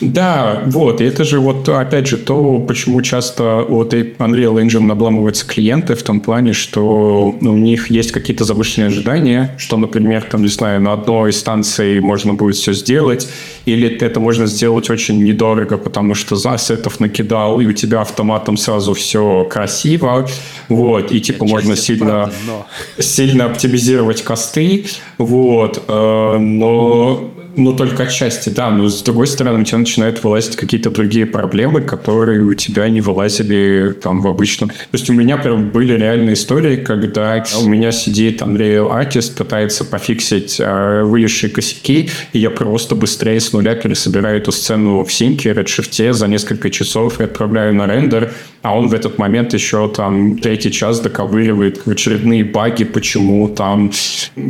Да, 0.00 0.62
вот, 0.66 1.00
и 1.00 1.04
это 1.04 1.24
же 1.24 1.40
вот, 1.40 1.68
опять 1.68 2.06
же, 2.06 2.16
то, 2.16 2.58
почему 2.60 3.02
часто 3.02 3.62
от 3.62 3.92
Unreal 3.92 4.62
Engine 4.62 4.90
обламываются 4.90 5.46
клиенты 5.46 5.94
в 5.94 6.02
том 6.02 6.20
плане, 6.20 6.52
что 6.52 7.34
у 7.40 7.56
них 7.56 7.90
есть 7.90 8.12
какие-то 8.12 8.44
завышенные 8.44 8.88
ожидания, 8.88 9.54
что, 9.58 9.76
например, 9.76 10.22
там, 10.22 10.42
не 10.42 10.48
знаю, 10.48 10.80
на 10.80 10.92
одной 10.92 11.32
станции 11.32 11.98
можно 11.98 12.34
будет 12.34 12.56
все 12.56 12.72
сделать, 12.72 13.28
или 13.66 13.88
это 13.88 14.20
можно 14.20 14.46
сделать 14.46 14.88
очень 14.90 15.22
недорого, 15.22 15.76
потому 15.76 16.14
что 16.14 16.36
за 16.36 16.52
ассетов 16.52 17.00
накидал, 17.00 17.60
и 17.60 17.66
у 17.66 17.72
тебя 17.72 18.00
автоматом 18.00 18.56
сразу 18.56 18.94
все 18.94 19.44
красиво, 19.50 20.26
вот, 20.68 21.12
и 21.12 21.20
типа 21.20 21.44
можно 21.44 21.72
Отчасти 21.72 21.92
это 21.92 21.98
сильно 21.98 22.12
правда, 22.12 22.34
но- 22.46 22.66
сильно 23.02 23.44
оптимизировать 23.46 24.22
косты, 24.22 24.86
вот, 25.18 25.82
э, 25.88 26.38
но, 26.38 27.30
но 27.56 27.72
только 27.72 28.04
отчасти, 28.04 28.48
да, 28.50 28.70
но 28.70 28.88
с 28.88 29.02
другой 29.02 29.26
стороны 29.26 29.60
у 29.60 29.64
тебя 29.64 29.78
начинают 29.78 30.22
вылазить 30.22 30.56
какие-то 30.56 30.90
другие 30.90 31.26
проблемы, 31.26 31.80
которые 31.80 32.42
у 32.42 32.54
тебя 32.54 32.88
не 32.88 33.00
вылазили 33.00 33.94
там 34.02 34.20
в 34.20 34.28
обычном. 34.28 34.70
То 34.70 34.74
есть 34.92 35.10
у 35.10 35.12
меня 35.12 35.36
прям 35.36 35.70
были 35.70 35.94
реальные 35.94 36.34
истории, 36.34 36.76
когда 36.76 37.44
у 37.60 37.68
меня 37.68 37.92
сидит 37.92 38.42
Unreal 38.42 38.90
Artist, 38.90 39.36
пытается 39.36 39.84
пофиксить 39.84 40.56
э, 40.58 41.02
вылезшие 41.02 41.50
косяки, 41.50 42.10
и 42.32 42.38
я 42.38 42.50
просто 42.50 42.94
быстрее 42.94 43.40
с 43.40 43.52
нуля 43.52 43.74
пересобираю 43.74 44.38
эту 44.38 44.52
сцену 44.52 45.04
в 45.04 45.12
синке, 45.12 45.52
редшифте 45.52 46.12
за 46.12 46.28
несколько 46.28 46.70
часов 46.70 47.20
и 47.20 47.24
отправляю 47.24 47.74
на 47.74 47.86
рендер, 47.86 48.32
а 48.62 48.76
он 48.76 48.88
в 48.88 48.94
этот 48.94 49.18
момент 49.18 49.54
еще 49.54 49.88
там 49.88 50.38
третий 50.38 50.70
час 50.70 51.00
доковыривает 51.00 51.86
очередные 51.88 52.44
баги, 52.44 52.84
почему 52.84 53.48
там 53.48 53.90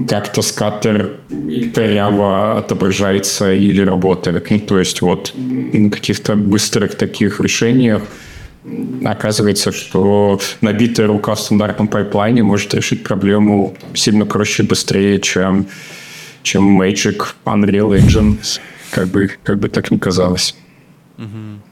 как-то 0.08 0.42
скаттер 0.42 1.12
коряво 1.74 2.58
отображается 2.58 3.52
или 3.52 3.82
работает. 3.82 4.50
Ну, 4.50 4.58
то 4.58 4.78
есть 4.78 5.00
вот 5.00 5.32
на 5.36 5.90
каких-то 5.90 6.34
быстрых 6.34 6.96
таких 6.96 7.40
решениях 7.40 8.02
оказывается, 9.04 9.72
что 9.72 10.40
набитая 10.61 11.06
рука 11.06 11.34
в 11.34 11.40
стандартном 11.40 11.88
пайплайне 11.88 12.42
может 12.42 12.74
решить 12.74 13.04
проблему 13.04 13.76
сильно 13.94 14.26
проще 14.26 14.64
и 14.64 14.66
быстрее, 14.66 15.20
чем, 15.20 15.66
чем 16.42 16.80
Magic, 16.82 17.22
Unreal 17.44 17.98
Engine, 17.98 18.36
как 18.90 19.08
бы, 19.08 19.30
как 19.44 19.58
бы 19.58 19.68
так 19.68 19.90
ни 19.90 19.98
казалось. 19.98 20.56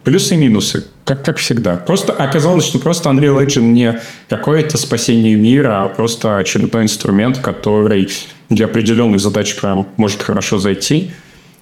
Плюсы 0.05 0.35
и 0.35 0.37
минусы, 0.37 0.87
как, 1.05 1.25
как 1.25 1.39
всегда. 1.39 1.77
Просто 1.77 2.13
оказалось, 2.13 2.67
что 2.67 2.79
просто 2.79 3.09
Unreal 3.09 3.45
Engine 3.45 3.73
не 3.73 4.01
какое-то 4.29 4.77
спасение 4.77 5.37
мира, 5.37 5.85
а 5.85 5.89
просто 5.89 6.37
очередной 6.37 6.83
инструмент, 6.83 7.39
который 7.39 8.11
для 8.51 8.67
определенных 8.67 9.21
задач 9.21 9.57
прям 9.57 9.87
может 9.97 10.23
хорошо 10.23 10.59
зайти. 10.59 11.11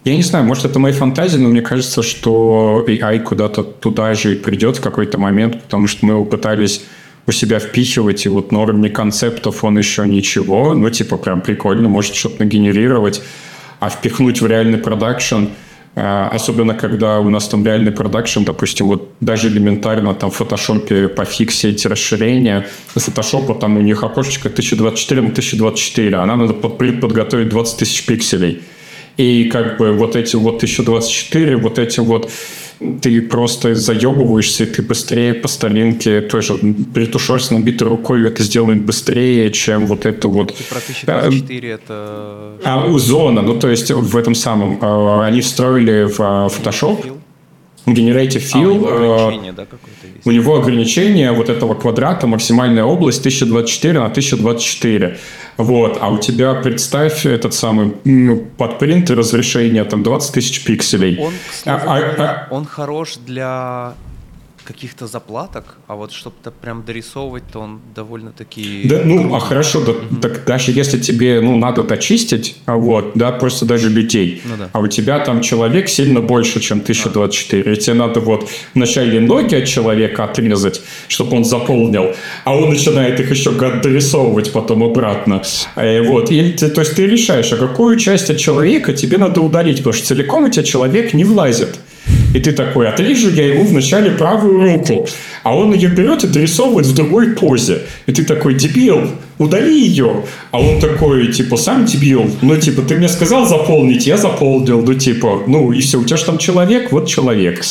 Я 0.05 0.17
не 0.17 0.23
знаю, 0.23 0.45
может, 0.45 0.65
это 0.65 0.79
моя 0.79 0.95
фантазия, 0.95 1.39
но 1.39 1.49
мне 1.49 1.63
кажется, 1.63 2.03
что 2.03 2.85
AI 2.87 3.21
куда-то 3.21 3.63
туда 3.63 4.15
же 4.15 4.37
придет 4.37 4.79
в 4.79 4.81
какой-то 4.81 5.19
момент, 5.19 5.63
потому 5.63 5.87
что 5.87 6.07
мы 6.07 6.15
его 6.15 6.25
пытались 6.25 6.85
у 7.29 7.33
себя 7.33 7.59
впихивать, 7.59 8.25
и 8.27 8.29
вот 8.29 8.53
на 8.53 8.63
уровне 8.63 8.89
концептов 8.89 9.65
он 9.65 9.79
еще 9.79 10.07
ничего, 10.07 10.75
ну, 10.75 10.91
типа, 10.91 11.17
прям 11.17 11.41
прикольно, 11.41 11.89
может 11.89 12.15
что-то 12.15 12.45
нагенерировать, 12.45 13.21
а 13.81 13.91
впихнуть 13.91 14.41
в 14.41 14.47
реальный 14.47 14.79
продакшн– 14.79 15.47
Особенно, 15.97 16.75
когда 16.75 17.21
у 17.21 17.31
нас 17.31 17.49
там 17.49 17.65
реальный 17.65 17.91
продакшн, 17.91 18.43
допустим, 18.45 18.87
вот 18.87 19.09
даже 19.21 19.49
элементарно 19.49 20.15
там 20.15 20.31
в 20.31 20.35
фотошопе 20.35 21.09
пофиксить 21.09 21.87
расширение. 21.87 22.67
С 22.95 23.05
фотошопа 23.05 23.55
там 23.55 23.79
у 23.79 23.81
них 23.81 24.05
окошечко 24.05 24.51
1024 24.51 25.23
на 25.23 25.29
1024, 25.29 26.17
а 26.19 26.27
нам 26.27 26.41
надо 26.41 26.53
под- 26.53 27.01
подготовить 27.01 27.49
20 27.49 27.79
тысяч 27.79 28.05
пикселей. 28.05 28.61
И 29.17 29.45
как 29.45 29.79
бы 29.79 29.93
вот 29.93 30.17
эти 30.17 30.37
вот 30.37 30.57
1024, 30.57 31.57
вот 31.57 31.79
эти 31.79 32.01
вот 32.01 32.31
ты 33.01 33.23
просто 33.23 33.75
заебываешься, 33.75 34.65
и 34.65 34.67
ты 34.67 34.83
быстрее 34.83 35.35
по 35.35 35.49
старинке 35.49 36.21
тоже 36.21 36.59
с 37.45 37.51
набитой 37.51 37.89
рукой 37.89 38.27
это 38.27 38.43
сделает 38.43 38.83
быстрее, 38.83 39.51
чем 39.51 39.87
вот 39.87 40.05
это 40.05 40.29
вот... 40.29 40.51
И 40.51 40.63
про 40.65 40.79
1024 40.79 41.71
это... 41.71 42.59
А, 42.65 42.99
зона, 42.99 43.43
ну 43.43 43.59
то 43.59 43.69
есть 43.69 43.91
в 43.91 44.17
этом 44.17 44.35
самом, 44.35 44.79
э, 44.81 45.25
они 45.25 45.41
встроили 45.41 46.05
в 46.05 46.21
э, 46.21 46.49
Photoshop 47.87 47.95
Fill? 47.95 47.95
Generative 47.95 48.51
А, 48.53 48.59
у 48.59 48.73
него 48.75 48.89
э, 48.89 48.95
ограничение, 48.95 49.53
да, 49.53 49.67
у 50.25 50.31
него 50.31 50.57
ограничение 50.57 51.33
вот 51.33 51.49
этого 51.49 51.75
квадрата, 51.75 52.27
максимальная 52.27 52.85
область 52.85 53.21
1024 53.21 54.01
на 54.01 54.07
1024. 54.07 55.19
Вот, 55.57 55.99
а 56.01 56.11
у 56.11 56.19
тебя, 56.19 56.55
представь, 56.55 57.25
этот 57.25 57.55
самый 57.55 57.95
ну, 58.05 58.47
под 58.57 58.79
принт 58.79 59.11
и 59.11 59.15
разрешение 59.15 59.85
там 59.85 60.03
20 60.03 60.35
тысяч 60.35 60.65
пикселей. 60.65 61.19
Он, 61.19 61.33
А- 61.65 61.83
а- 61.87 62.01
говоря, 62.01 62.49
он 62.51 62.65
хорош 62.65 63.17
для 63.27 63.95
каких-то 64.67 65.07
заплаток, 65.07 65.77
а 65.87 65.95
вот 65.95 66.13
чтобы-то 66.13 66.51
прям 66.51 66.83
дорисовывать, 66.85 67.45
то 67.53 67.61
он 67.61 67.81
довольно-таки... 67.95 68.83
Да, 68.85 69.01
ну, 69.05 69.35
а 69.35 69.41
хорошо, 69.41 69.81
да, 69.85 69.93
так 70.21 70.45
даже 70.45 70.73
если 70.73 70.99
тебе, 70.99 71.41
ну, 71.41 71.57
надо 71.57 71.83
дочистить, 71.83 72.57
а 72.67 72.77
вот, 72.77 73.13
да, 73.15 73.33
просто 73.33 73.65
даже 73.65 73.89
людей, 73.89 74.43
Ну 74.45 74.57
да. 74.59 74.69
а 74.73 74.81
у 74.81 74.87
тебя 74.89 75.19
там 75.21 75.41
человек 75.41 75.89
сильно 75.89 76.21
больше, 76.21 76.61
чем 76.61 76.79
1024, 76.81 77.73
и 77.73 77.77
тебе 77.77 77.95
надо 77.95 78.21
вот 78.21 78.49
вначале 78.75 79.21
ноги 79.21 79.55
от 79.55 79.67
человека 79.67 80.25
отрезать, 80.25 80.83
чтобы 81.09 81.37
он 81.37 81.45
заполнил, 81.45 82.15
а 82.45 82.57
он 82.57 82.71
начинает 82.71 83.21
их 83.21 83.31
еще 83.31 83.53
гад 83.53 83.83
дорисовывать 83.83 84.53
потом 84.53 84.83
обратно, 84.83 85.43
Э, 85.77 86.03
вот, 86.03 86.31
и, 86.31 86.53
то 86.53 86.81
есть 86.81 86.97
ты 86.97 87.07
решаешь, 87.07 87.53
а 87.53 87.57
какую 87.57 87.99
часть 87.99 88.31
от 88.31 88.39
человека 88.39 88.93
тебе 88.93 89.19
надо 89.19 89.41
удалить, 89.41 89.79
потому 89.79 89.93
что 89.93 90.07
целиком 90.07 90.45
у 90.45 90.49
тебя 90.49 90.65
человек 90.65 91.15
не 91.15 91.25
влазит. 91.25 91.79
И 92.37 92.39
ты 92.39 92.53
такой, 92.53 92.87
отрежу 92.87 93.31
я 93.31 93.47
ему 93.47 93.65
вначале 93.65 94.11
правую 94.11 94.61
руку, 94.61 95.09
а 95.43 95.57
он 95.57 95.73
ее 95.73 95.89
берет 95.89 96.23
и 96.23 96.27
дорисовывает 96.27 96.87
в 96.87 96.95
другой 96.95 97.31
позе. 97.31 97.85
И 98.05 98.13
ты 98.13 98.25
такой, 98.25 98.53
дебил, 98.53 99.11
удали 99.39 99.75
ее. 99.75 100.23
А 100.51 100.61
он 100.61 100.79
такой, 100.79 101.33
типа, 101.33 101.57
сам 101.57 101.87
дебил. 101.87 102.31
Ну, 102.43 102.59
типа, 102.59 102.83
ты 102.83 102.97
мне 102.97 103.09
сказал 103.09 103.47
заполнить, 103.47 104.07
я 104.07 104.19
заполнил. 104.19 104.83
Ну, 104.83 104.93
типа, 104.93 105.45
ну, 105.47 105.73
и 105.73 105.81
все, 105.81 105.99
у 105.99 106.05
тебя 106.05 106.19
же 106.19 106.27
там 106.27 106.37
человек, 106.37 106.93
вот 106.93 107.09
человек. 107.09 107.63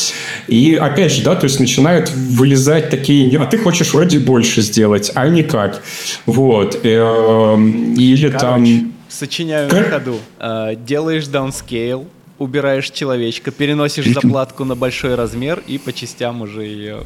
И 0.48 0.74
опять 0.74 1.12
же, 1.12 1.22
да, 1.22 1.36
то 1.36 1.44
есть 1.44 1.60
начинают 1.60 2.10
вылезать 2.10 2.90
такие, 2.90 3.38
а 3.38 3.46
ты 3.46 3.58
хочешь 3.58 3.94
вроде 3.94 4.18
больше 4.18 4.62
сделать, 4.62 5.12
а 5.14 5.28
никак. 5.28 5.80
Вот. 6.26 6.80
Эм, 6.82 7.94
Или 7.94 8.30
там... 8.30 8.66
Сочиняю 9.08 9.72
на 9.72 9.82
ходу. 9.84 10.18
А, 10.40 10.74
делаешь 10.74 11.26
downscale, 11.26 12.06
убираешь 12.38 12.90
человечка, 12.90 13.50
переносишь 13.50 14.06
заплатку 14.12 14.64
на 14.64 14.74
большой 14.74 15.14
размер 15.14 15.62
и 15.66 15.78
по 15.78 15.92
частям 15.92 16.42
уже 16.42 16.64
ее... 16.64 16.98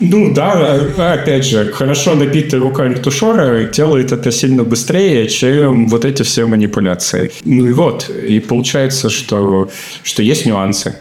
Ну 0.00 0.34
да, 0.34 0.52
а- 0.96 1.12
опять 1.12 1.44
же, 1.44 1.72
хорошо 1.72 2.14
набитая 2.14 2.60
рука 2.60 2.88
ретушера 2.88 3.64
делает 3.64 4.10
это 4.12 4.32
сильно 4.32 4.64
быстрее, 4.64 5.28
чем 5.28 5.86
вот 5.86 6.04
эти 6.04 6.22
все 6.22 6.46
манипуляции. 6.46 7.30
Ну 7.44 7.66
и 7.66 7.72
вот, 7.72 8.10
и 8.10 8.40
получается, 8.40 9.08
что, 9.08 9.70
что 10.02 10.22
есть 10.22 10.46
нюансы. 10.46 10.96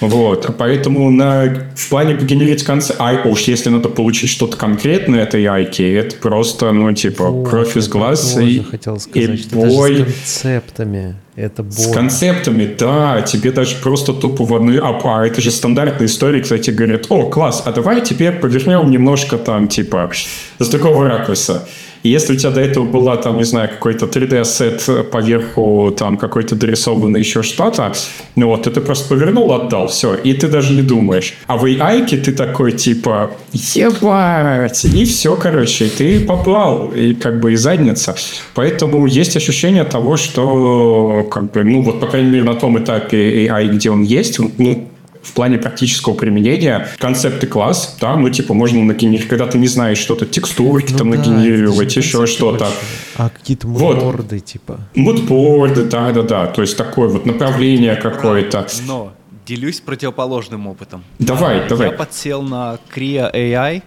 Вот, 0.00 0.54
поэтому 0.58 1.10
на, 1.10 1.70
в 1.74 1.88
плане 1.88 2.16
погенерить 2.16 2.62
концепт, 2.64 3.00
а 3.00 3.26
уж 3.26 3.42
если 3.42 3.70
надо 3.70 3.88
получить 3.88 4.28
что-то 4.28 4.56
конкретное 4.56 5.22
этой 5.22 5.44
айки, 5.46 5.82
это 5.82 6.16
просто, 6.16 6.72
ну, 6.72 6.92
типа, 6.92 7.24
Вот, 7.30 7.48
кровь 7.48 7.76
из 7.76 7.88
глаз 7.88 8.36
и, 8.38 8.62
хотел 8.62 8.96
и 8.96 8.98
сказать, 8.98 9.48
даже 9.48 9.66
бой. 9.66 9.94
с 9.96 10.04
концептами 10.04 11.16
это 11.36 11.62
С 11.70 11.86
боль. 11.86 11.94
концептами, 11.94 12.74
да, 12.78 13.20
тебе 13.22 13.52
даже 13.52 13.76
просто 13.76 14.12
тупо 14.14 14.44
в 14.44 14.54
одну... 14.54 14.72
А, 14.82 15.00
а 15.04 15.26
это 15.26 15.40
же 15.40 15.50
стандартная 15.50 16.06
история, 16.08 16.40
кстати, 16.40 16.70
говорят, 16.70 17.06
о, 17.10 17.28
класс, 17.28 17.62
а 17.64 17.72
давай 17.72 18.00
теперь 18.02 18.32
повернем 18.32 18.90
немножко 18.90 19.36
там, 19.36 19.68
типа, 19.68 20.10
с 20.58 20.68
другого 20.68 21.08
ракурса. 21.08 21.66
И 22.06 22.08
если 22.08 22.34
у 22.34 22.36
тебя 22.36 22.52
до 22.52 22.60
этого 22.60 22.84
была, 22.84 23.16
там, 23.16 23.36
не 23.36 23.44
знаю, 23.44 23.68
какой-то 23.68 24.06
3D-сет 24.06 25.10
поверху, 25.10 25.92
там, 25.98 26.16
какой-то 26.16 26.54
дорисованный 26.54 27.18
еще 27.18 27.42
что-то, 27.42 27.92
ну 28.36 28.46
вот, 28.46 28.62
ты 28.62 28.80
просто 28.80 29.08
повернул, 29.08 29.52
отдал, 29.52 29.88
все, 29.88 30.14
и 30.14 30.32
ты 30.32 30.46
даже 30.46 30.72
не 30.72 30.82
думаешь. 30.82 31.34
А 31.48 31.56
в 31.56 31.64
AI 31.64 32.06
ты 32.06 32.30
такой, 32.30 32.72
типа, 32.72 33.32
ебать, 33.52 34.84
и 34.84 35.04
все, 35.04 35.34
короче, 35.34 35.88
ты 35.88 36.20
поплал, 36.20 36.92
и 36.94 37.12
как 37.12 37.40
бы 37.40 37.54
и 37.54 37.56
задница. 37.56 38.14
Поэтому 38.54 39.04
есть 39.06 39.36
ощущение 39.36 39.82
того, 39.82 40.16
что, 40.16 41.26
как 41.28 41.50
бы, 41.50 41.64
ну, 41.64 41.82
вот, 41.82 41.98
по 41.98 42.06
крайней 42.06 42.30
мере, 42.30 42.44
на 42.44 42.54
том 42.54 42.78
этапе 42.78 43.48
AI, 43.48 43.66
где 43.66 43.90
он 43.90 44.04
есть, 44.04 44.38
ну, 44.58 44.88
в 45.26 45.32
плане 45.32 45.58
практического 45.58 46.14
применения 46.14 46.88
концепты 46.98 47.46
класс, 47.46 47.96
да, 48.00 48.16
ну, 48.16 48.30
типа, 48.30 48.54
можно 48.54 48.82
нагенерировать, 48.82 49.28
когда 49.28 49.46
ты 49.46 49.58
не 49.58 49.66
знаешь 49.66 49.98
что-то, 49.98 50.26
текстурки 50.26 50.92
ну, 50.92 50.98
там 50.98 51.10
да, 51.10 51.18
нагенерировать, 51.18 51.96
еще 51.96 52.26
что-то. 52.26 52.68
А 53.16 53.28
какие-то 53.28 53.66
мудборды, 53.66 54.36
вот. 54.36 54.44
типа? 54.44 54.80
Мудборды, 54.94 55.84
да-да-да, 55.84 56.46
то 56.46 56.62
есть 56.62 56.76
такое 56.76 57.08
вот 57.08 57.26
направление 57.26 57.96
какое-то. 57.96 58.66
Но 58.86 59.12
делюсь 59.46 59.80
противоположным 59.80 60.66
опытом. 60.66 61.04
Давай, 61.18 61.58
Я 61.58 61.68
давай. 61.68 61.90
Я 61.90 61.92
подсел 61.92 62.42
на 62.42 62.78
Creo 62.94 63.32
AI, 63.32 63.82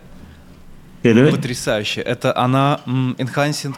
или? 1.03 1.31
Потрясающе. 1.31 2.01
Это 2.01 2.37
она 2.37 2.81
enhancing, 2.85 3.75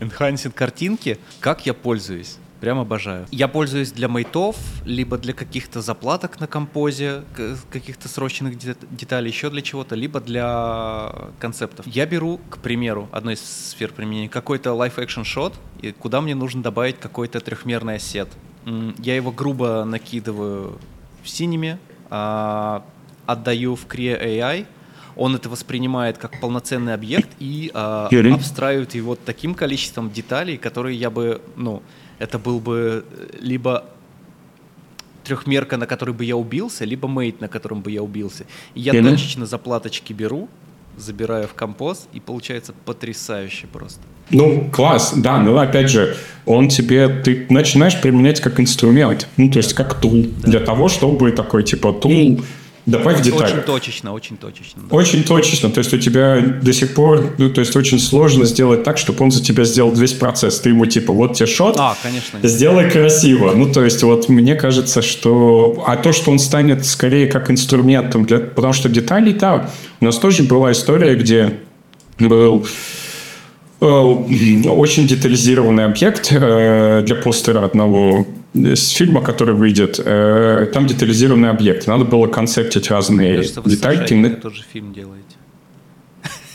enhancing 0.00 0.52
картинки. 0.52 1.18
Как 1.40 1.66
я 1.66 1.74
пользуюсь? 1.74 2.38
Прям 2.60 2.78
обожаю. 2.78 3.26
Я 3.30 3.46
пользуюсь 3.46 3.92
для 3.92 4.08
мейтов, 4.08 4.56
либо 4.84 5.16
для 5.16 5.32
каких-то 5.32 5.80
заплаток 5.80 6.40
на 6.40 6.46
композе, 6.46 7.22
каких-то 7.70 8.08
срочных 8.08 8.58
деталей, 8.58 9.30
еще 9.30 9.50
для 9.50 9.62
чего-то, 9.62 9.94
либо 9.94 10.20
для 10.20 11.12
концептов. 11.38 11.86
Я 11.86 12.06
беру, 12.06 12.40
к 12.50 12.58
примеру, 12.58 13.08
одной 13.12 13.34
из 13.34 13.40
сфер 13.40 13.92
применения, 13.92 14.28
какой-то 14.28 14.70
live 14.70 14.96
action 14.96 15.22
shot, 15.22 15.54
куда 15.98 16.20
мне 16.20 16.34
нужно 16.34 16.62
добавить 16.62 16.98
какой-то 16.98 17.40
трехмерный 17.40 17.96
ассет. 17.96 18.28
Я 18.98 19.14
его 19.14 19.30
грубо 19.30 19.84
накидываю 19.84 20.78
в 21.22 21.28
синеме, 21.28 21.78
а, 22.10 22.84
отдаю 23.26 23.76
в 23.76 23.86
Creo 23.86 24.20
AI, 24.20 24.66
он 25.18 25.34
это 25.34 25.48
воспринимает 25.48 26.16
как 26.16 26.40
полноценный 26.40 26.94
объект 26.94 27.28
и 27.40 27.72
э, 27.74 28.30
обстраивает 28.32 28.94
его 28.94 29.16
таким 29.16 29.54
количеством 29.54 30.10
деталей, 30.10 30.56
которые 30.56 30.96
я 30.96 31.10
бы, 31.10 31.42
ну, 31.56 31.82
это 32.18 32.38
был 32.38 32.60
бы 32.60 33.04
э, 33.10 33.36
либо 33.40 33.84
трехмерка, 35.24 35.76
на 35.76 35.86
которой 35.86 36.12
бы 36.12 36.24
я 36.24 36.36
убился, 36.36 36.84
либо 36.84 37.08
мейт, 37.08 37.40
на 37.40 37.48
котором 37.48 37.82
бы 37.82 37.90
я 37.90 38.02
убился. 38.02 38.44
И 38.74 38.80
я 38.80 38.92
Или? 38.92 39.10
точечно 39.10 39.46
заплаточки 39.46 40.12
беру, 40.12 40.48
забираю 40.96 41.46
в 41.46 41.54
компост, 41.54 42.08
и 42.12 42.20
получается 42.20 42.72
потрясающе 42.84 43.66
просто. 43.66 44.00
Ну, 44.30 44.68
класс, 44.72 45.14
да, 45.16 45.38
но 45.38 45.58
опять 45.58 45.90
же, 45.90 46.16
он 46.44 46.68
тебе, 46.68 47.08
ты 47.08 47.46
начинаешь 47.50 48.00
применять 48.00 48.40
как 48.40 48.60
инструмент, 48.60 49.28
ну, 49.36 49.50
то 49.50 49.58
есть 49.58 49.74
как 49.74 50.00
тул, 50.00 50.26
да. 50.42 50.50
для 50.50 50.60
того, 50.60 50.88
чтобы 50.88 51.32
такой, 51.32 51.62
типа, 51.62 51.92
тул 51.92 52.40
Добавь 52.88 53.20
деталь. 53.20 53.52
Очень 53.52 53.62
точечно, 53.62 54.12
очень 54.14 54.36
точечно. 54.38 54.82
Да. 54.88 54.96
Очень 54.96 55.22
точечно. 55.22 55.68
То 55.68 55.80
есть 55.80 55.92
у 55.92 55.98
тебя 55.98 56.40
до 56.40 56.72
сих 56.72 56.94
пор, 56.94 57.34
ну, 57.36 57.50
то 57.50 57.60
есть 57.60 57.76
очень 57.76 58.00
сложно 58.00 58.46
сделать 58.46 58.82
так, 58.82 58.96
чтобы 58.96 59.22
он 59.24 59.30
за 59.30 59.44
тебя 59.44 59.64
сделал 59.64 59.92
весь 59.92 60.14
процесс. 60.14 60.58
Ты 60.60 60.70
ему 60.70 60.86
типа, 60.86 61.12
вот 61.12 61.34
тебе 61.34 61.46
шот, 61.46 61.76
а, 61.78 61.94
конечно, 62.02 62.38
сделай 62.42 62.90
красиво. 62.90 63.52
Ну, 63.54 63.70
то 63.70 63.84
есть 63.84 64.02
вот 64.02 64.30
мне 64.30 64.54
кажется, 64.54 65.02
что... 65.02 65.84
А 65.86 65.96
то, 65.96 66.12
что 66.12 66.30
он 66.30 66.38
станет 66.38 66.86
скорее 66.86 67.26
как 67.26 67.50
инструментом, 67.50 68.24
для... 68.24 68.38
потому 68.38 68.72
что 68.72 68.88
деталей, 68.88 69.34
да, 69.34 69.68
у 70.00 70.04
нас 70.06 70.16
тоже 70.16 70.44
была 70.44 70.72
история, 70.72 71.14
где 71.14 71.58
был 72.18 72.66
э, 73.82 73.84
очень 73.84 75.06
детализированный 75.06 75.84
объект 75.84 76.28
э, 76.30 77.02
для 77.04 77.16
постера 77.16 77.66
одного 77.66 78.26
с 78.54 78.88
фильма, 78.88 79.22
который 79.22 79.54
выйдет, 79.54 80.00
э, 80.04 80.70
там 80.72 80.86
детализированный 80.86 81.50
объект. 81.50 81.86
Надо 81.86 82.04
было 82.04 82.26
концептить 82.26 82.90
разные 82.90 83.36
Кажется, 83.36 83.62
детальки. 83.64 84.14
Вы 84.14 84.30
тоже 84.30 84.64
фильм 84.72 84.92
делаете. 84.92 85.24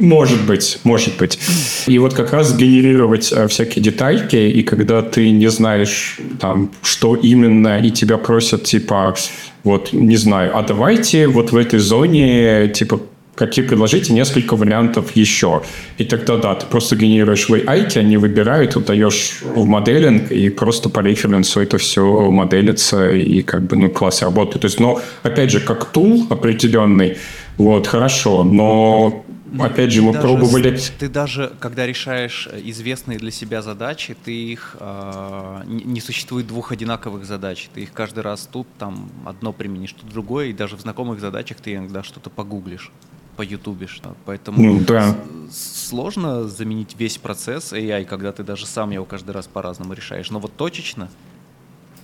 Может 0.00 0.44
быть, 0.44 0.78
может 0.84 1.16
быть. 1.16 1.38
И 1.86 1.98
вот 1.98 2.12
как 2.12 2.34
раз 2.34 2.54
генерировать 2.54 3.32
э, 3.32 3.48
всякие 3.48 3.82
детальки, 3.82 4.36
и 4.36 4.62
когда 4.62 5.00
ты 5.00 5.30
не 5.30 5.48
знаешь, 5.48 6.18
там, 6.38 6.70
что 6.82 7.16
именно, 7.16 7.78
и 7.78 7.90
тебя 7.90 8.18
просят, 8.18 8.64
типа, 8.64 9.14
вот, 9.62 9.94
не 9.94 10.16
знаю, 10.16 10.54
а 10.54 10.62
давайте 10.62 11.28
вот 11.28 11.52
в 11.52 11.56
этой 11.56 11.78
зоне, 11.78 12.68
типа, 12.68 13.00
какие 13.34 13.64
предложите 13.66 14.12
несколько 14.12 14.56
вариантов 14.56 15.16
еще. 15.16 15.62
И 15.98 16.04
тогда, 16.04 16.36
да, 16.36 16.54
ты 16.54 16.66
просто 16.66 16.96
генерируешь 16.96 17.48
в 17.48 17.54
AI, 17.54 17.96
они 17.98 18.16
выбирают, 18.16 18.76
даешь 18.84 19.40
в 19.42 19.64
моделинг, 19.64 20.30
и 20.30 20.50
просто 20.50 20.88
по 20.88 21.00
референсу 21.00 21.60
это 21.60 21.78
все 21.78 22.30
моделится, 22.30 23.10
и 23.10 23.42
как 23.42 23.62
бы, 23.62 23.76
ну, 23.76 23.90
класс 23.90 24.22
работает. 24.22 24.62
То 24.62 24.66
есть, 24.66 24.80
но, 24.80 25.00
опять 25.22 25.50
же, 25.50 25.60
как 25.60 25.84
тул 25.86 26.26
определенный, 26.30 27.16
вот, 27.56 27.86
хорошо, 27.86 28.44
но 28.44 29.24
опять 29.60 29.92
же, 29.92 30.02
мы 30.02 30.12
даже, 30.12 30.26
пробовали... 30.26 30.78
Ты 30.98 31.08
даже, 31.08 31.52
когда 31.60 31.86
решаешь 31.86 32.48
известные 32.64 33.18
для 33.18 33.30
себя 33.30 33.62
задачи, 33.62 34.16
ты 34.24 34.32
их... 34.32 34.76
Э, 34.80 35.62
не 35.66 36.00
существует 36.00 36.46
двух 36.46 36.72
одинаковых 36.72 37.24
задач. 37.24 37.68
Ты 37.74 37.82
их 37.82 37.92
каждый 37.92 38.24
раз 38.24 38.48
тут, 38.50 38.66
там, 38.78 39.10
одно 39.24 39.52
применишь, 39.52 39.92
тут 39.92 40.10
другое, 40.10 40.46
и 40.46 40.52
даже 40.52 40.76
в 40.76 40.80
знакомых 40.80 41.20
задачах 41.20 41.58
ты 41.58 41.74
иногда 41.74 42.02
что-то 42.02 42.30
погуглишь 42.30 42.90
по 43.36 43.42
Ютубе, 43.42 43.86
что 43.86 44.14
поэтому 44.24 44.62
ну, 44.62 44.80
да. 44.80 45.16
сложно 45.50 46.44
заменить 46.48 46.96
весь 46.98 47.18
процесс 47.18 47.72
AI, 47.72 48.04
когда 48.04 48.32
ты 48.32 48.42
даже 48.42 48.66
сам 48.66 48.90
его 48.90 49.04
каждый 49.04 49.30
раз 49.30 49.46
по-разному 49.46 49.92
решаешь. 49.92 50.30
Но 50.30 50.40
вот 50.40 50.56
точечно 50.56 51.08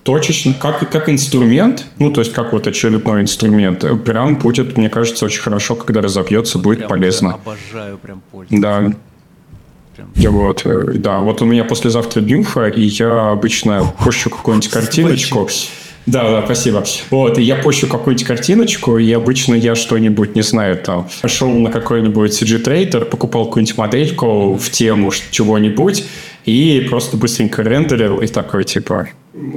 точечно, 0.03 0.55
как, 0.55 0.91
как 0.91 1.09
инструмент, 1.09 1.87
ну, 1.99 2.11
то 2.11 2.21
есть 2.21 2.33
как 2.33 2.53
вот 2.53 2.67
очередной 2.67 3.23
инструмент, 3.23 3.85
прям 4.05 4.37
будет, 4.37 4.77
мне 4.77 4.89
кажется, 4.89 5.25
очень 5.25 5.43
хорошо, 5.43 5.75
когда 5.75 6.01
разобьется, 6.01 6.59
будет 6.59 6.89
полезно. 6.89 7.35
обожаю 7.35 7.99
прям 7.99 8.23
пользоваться. 8.31 8.61
Да. 8.61 8.93
Я 10.15 10.31
вот, 10.31 10.65
э, 10.65 10.95
да, 10.95 11.19
вот 11.19 11.43
у 11.43 11.45
меня 11.45 11.65
послезавтра 11.65 12.23
днюха, 12.23 12.69
и 12.69 12.83
я 12.83 13.33
обычно 13.33 13.93
пощу 14.03 14.31
какую-нибудь 14.31 14.71
картиночку. 14.71 15.47
Да, 16.07 16.31
да, 16.31 16.43
спасибо. 16.45 16.85
Вот, 17.11 17.39
и 17.39 17.43
я 17.43 17.57
пощу 17.57 17.87
какую-нибудь 17.87 18.27
картиночку, 18.27 18.99
и 18.99 19.13
обычно 19.13 19.55
я 19.55 19.75
что-нибудь, 19.75 20.35
не 20.35 20.43
знаю, 20.43 20.77
там, 20.77 21.09
пошел 21.23 21.51
на 21.51 21.71
какой-нибудь 21.71 22.31
CG 22.31 22.63
Trader, 22.63 23.05
покупал 23.05 23.47
какую-нибудь 23.47 23.77
модельку 23.77 24.55
в 24.55 24.71
тему 24.71 25.13
чего-нибудь, 25.31 26.05
и 26.47 26.87
просто 26.89 27.17
быстренько 27.17 27.63
рендерил, 27.63 28.19
и 28.21 28.27
такой, 28.27 28.65
типа, 28.65 29.09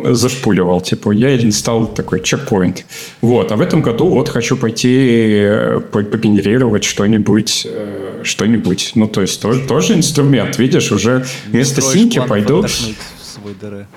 зашпуливал, 0.05 0.81
типа, 0.81 1.11
я 1.11 1.51
стал 1.51 1.87
такой 1.87 2.21
чекпоинт. 2.21 2.85
Вот, 3.21 3.51
а 3.51 3.55
в 3.55 3.61
этом 3.61 3.81
году 3.81 4.09
вот 4.09 4.29
хочу 4.29 4.57
пойти 4.57 5.29
э, 5.45 5.79
погенерировать 5.91 6.83
что-нибудь, 6.83 7.65
э, 7.69 8.21
что-нибудь. 8.23 8.91
Ну, 8.95 9.07
то 9.07 9.21
есть 9.21 9.41
тоже, 9.41 9.61
тоже 9.61 9.93
инструмент, 9.93 10.59
видишь, 10.59 10.91
уже 10.91 11.25
вместо 11.47 11.81
синьки 11.81 12.21
пойду... 12.27 12.65
свой 12.67 13.55
дыры. 13.59 13.87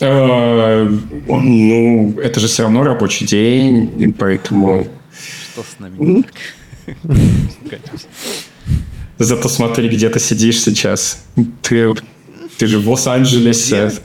Э, 0.00 0.88
ну, 1.28 2.20
это 2.20 2.40
же 2.40 2.48
все 2.48 2.64
равно 2.64 2.82
рабочий 2.82 3.26
день, 3.26 4.14
поэтому... 4.18 4.86
Что 5.52 5.62
с 5.62 5.78
нами 5.78 6.24
Зато 9.18 9.48
смотри, 9.48 9.88
где 9.88 10.10
ты 10.10 10.20
сидишь 10.20 10.60
сейчас. 10.60 11.24
Ты, 11.62 11.94
ты 12.58 12.66
же 12.66 12.78
в 12.78 12.88
Лос-Анджелесе. 12.88 13.90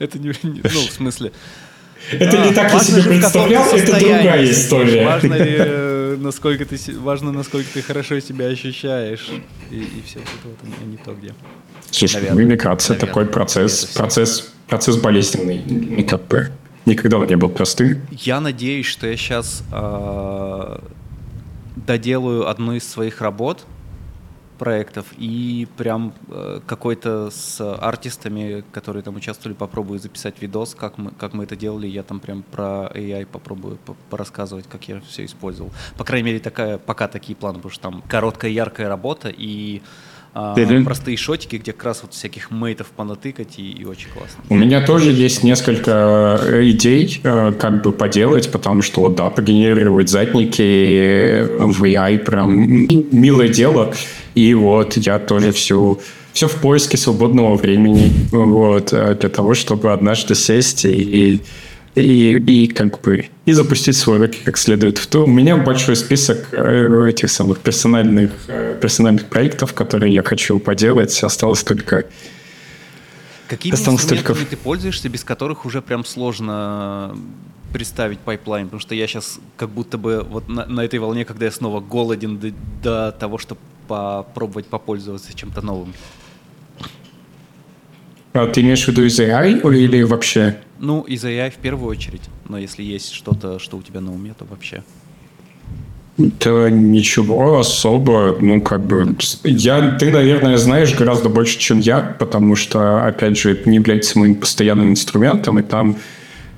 Это 0.00 0.18
не... 0.18 0.32
Ну, 0.42 0.60
в 0.62 0.92
смысле... 0.92 1.30
Это 2.10 2.38
не 2.38 2.52
так 2.52 2.72
я 2.72 2.80
себе 2.80 3.02
представлял, 3.02 3.66
это 3.72 4.00
другая 4.00 4.50
история. 4.50 5.04
Важно 5.04 5.34
ли, 5.34 5.56
э, 5.58 5.99
насколько 6.16 6.64
ты, 6.64 6.78
важно, 6.98 7.32
насколько 7.32 7.68
ты 7.72 7.82
хорошо 7.82 8.20
себя 8.20 8.46
ощущаешь. 8.46 9.30
И, 9.70 9.76
и 9.76 10.02
все 10.06 10.20
это 10.20 10.30
вот, 10.44 10.56
а 10.62 10.84
не 10.84 10.96
то, 10.96 11.14
где. 11.14 11.34
Слушай, 11.90 12.16
наверное, 12.16 12.44
мимикация 12.44 12.94
наверное, 12.94 13.08
такой 13.08 13.26
процесс, 13.26 13.84
процесс, 13.86 14.52
процесс 14.68 14.96
болезненный. 14.96 15.58
Никогда 16.86 17.18
он 17.18 17.26
не 17.26 17.36
был 17.36 17.50
простым. 17.50 18.00
Я 18.10 18.40
надеюсь, 18.40 18.86
что 18.86 19.06
я 19.06 19.16
сейчас 19.16 19.62
э, 19.62 19.72
а, 19.72 20.82
доделаю 21.76 22.48
одну 22.48 22.72
из 22.72 22.88
своих 22.88 23.20
работ, 23.20 23.66
проектов 24.60 25.06
и 25.16 25.66
прям 25.78 26.12
э, 26.28 26.60
какой-то 26.66 27.30
с 27.30 27.60
артистами, 27.60 28.62
которые 28.72 29.02
там 29.02 29.16
участвовали, 29.16 29.56
попробую 29.56 29.98
записать 29.98 30.42
видос, 30.42 30.74
как 30.74 30.98
мы, 30.98 31.12
как 31.12 31.32
мы 31.32 31.44
это 31.44 31.56
делали. 31.56 31.86
Я 31.86 32.02
там 32.02 32.20
прям 32.20 32.42
про 32.42 32.90
AI 32.94 33.24
попробую 33.24 33.78
порассказывать, 34.10 34.66
как 34.68 34.86
я 34.86 35.00
все 35.00 35.24
использовал. 35.24 35.72
По 35.96 36.04
крайней 36.04 36.26
мере, 36.26 36.40
такая, 36.40 36.76
пока 36.76 37.08
такие 37.08 37.34
планы, 37.34 37.56
потому 37.56 37.72
что 37.72 37.82
там 37.82 38.02
короткая, 38.06 38.50
яркая 38.50 38.90
работа 38.90 39.32
и 39.34 39.80
а, 40.32 40.54
mm-hmm. 40.56 40.84
простые 40.84 41.16
шотики, 41.16 41.56
где 41.56 41.72
как 41.72 41.84
раз 41.84 42.02
вот 42.02 42.14
всяких 42.14 42.50
мейтов 42.50 42.88
понатыкать 42.88 43.58
и, 43.58 43.70
и 43.70 43.84
очень 43.84 44.08
классно. 44.10 44.42
У 44.48 44.54
меня 44.54 44.84
тоже 44.84 45.10
есть 45.10 45.42
несколько 45.42 46.38
э, 46.42 46.70
идей, 46.70 47.20
э, 47.22 47.52
как 47.58 47.82
бы 47.82 47.92
поделать, 47.92 48.50
потому 48.52 48.82
что, 48.82 49.08
да, 49.08 49.30
погенерировать 49.30 50.08
задники 50.08 51.42
в 51.58 51.82
AI 51.82 52.18
прям 52.18 52.86
милое 53.12 53.48
дело. 53.48 53.92
И 54.34 54.54
вот 54.54 54.96
я 54.96 55.18
тоже 55.18 55.50
все 55.52 55.98
все 56.32 56.48
в 56.48 56.56
поиске 56.56 56.96
свободного 56.96 57.56
времени, 57.56 58.12
вот, 58.30 58.92
э, 58.92 59.16
для 59.18 59.28
того, 59.28 59.54
чтобы 59.54 59.92
однажды 59.92 60.34
сесть 60.34 60.84
и, 60.84 60.90
и, 60.90 61.40
и 61.94 62.66
как 62.68 63.00
бы 63.00 63.26
и 63.46 63.52
запустить 63.52 63.96
свой 63.96 64.18
ролик 64.18 64.44
как 64.44 64.56
следует. 64.56 64.98
В 64.98 65.14
у 65.16 65.26
меня 65.26 65.56
большой 65.56 65.96
список 65.96 66.48
э, 66.52 67.08
этих 67.08 67.30
самых 67.30 67.58
персональных, 67.58 68.30
э, 68.48 68.78
персональных 68.80 69.26
проектов, 69.26 69.74
которые 69.74 70.14
я 70.14 70.22
хочу 70.22 70.58
поделать. 70.58 71.22
Осталось 71.22 71.62
только 71.64 72.04
Какими 73.50 73.74
Осталось 73.74 74.02
инструментами 74.02 74.36
только... 74.36 74.50
ты 74.50 74.56
пользуешься, 74.56 75.08
без 75.08 75.24
которых 75.24 75.66
уже 75.66 75.82
прям 75.82 76.04
сложно 76.04 77.16
представить 77.72 78.20
пайплайн? 78.20 78.66
Потому 78.66 78.80
что 78.80 78.94
я 78.94 79.08
сейчас 79.08 79.40
как 79.56 79.70
будто 79.70 79.98
бы 79.98 80.22
вот 80.22 80.48
на, 80.48 80.66
на 80.66 80.82
этой 80.82 81.00
волне, 81.00 81.24
когда 81.24 81.46
я 81.46 81.50
снова 81.50 81.80
голоден 81.80 82.38
до, 82.38 82.52
до 82.80 83.10
того, 83.10 83.38
чтобы 83.38 83.60
попробовать 83.88 84.66
попользоваться 84.66 85.34
чем-то 85.34 85.62
новым. 85.62 85.92
А 88.32 88.46
ты 88.46 88.60
имеешь 88.60 88.84
в 88.84 88.88
виду 88.88 89.04
из 89.04 89.18
AI 89.18 89.60
или 89.76 90.02
вообще? 90.02 90.58
Ну, 90.78 91.02
из 91.02 91.24
AI 91.24 91.50
в 91.50 91.56
первую 91.56 91.90
очередь. 91.90 92.22
Но 92.48 92.58
если 92.58 92.82
есть 92.82 93.12
что-то, 93.12 93.58
что 93.58 93.76
у 93.76 93.82
тебя 93.82 94.00
на 94.00 94.12
уме, 94.12 94.34
то 94.38 94.44
вообще. 94.44 94.82
Да 96.16 96.68
ничего 96.70 97.58
особо, 97.58 98.36
ну, 98.40 98.60
как 98.60 98.82
бы... 98.82 99.16
Я, 99.42 99.92
ты, 99.92 100.10
наверное, 100.10 100.58
знаешь 100.58 100.94
гораздо 100.94 101.28
больше, 101.28 101.58
чем 101.58 101.80
я, 101.80 102.00
потому 102.18 102.56
что, 102.56 103.04
опять 103.04 103.38
же, 103.38 103.52
это 103.52 103.68
не 103.68 103.76
является 103.76 104.18
моим 104.18 104.34
постоянным 104.34 104.90
инструментом, 104.90 105.58
и 105.58 105.62
там 105.62 105.96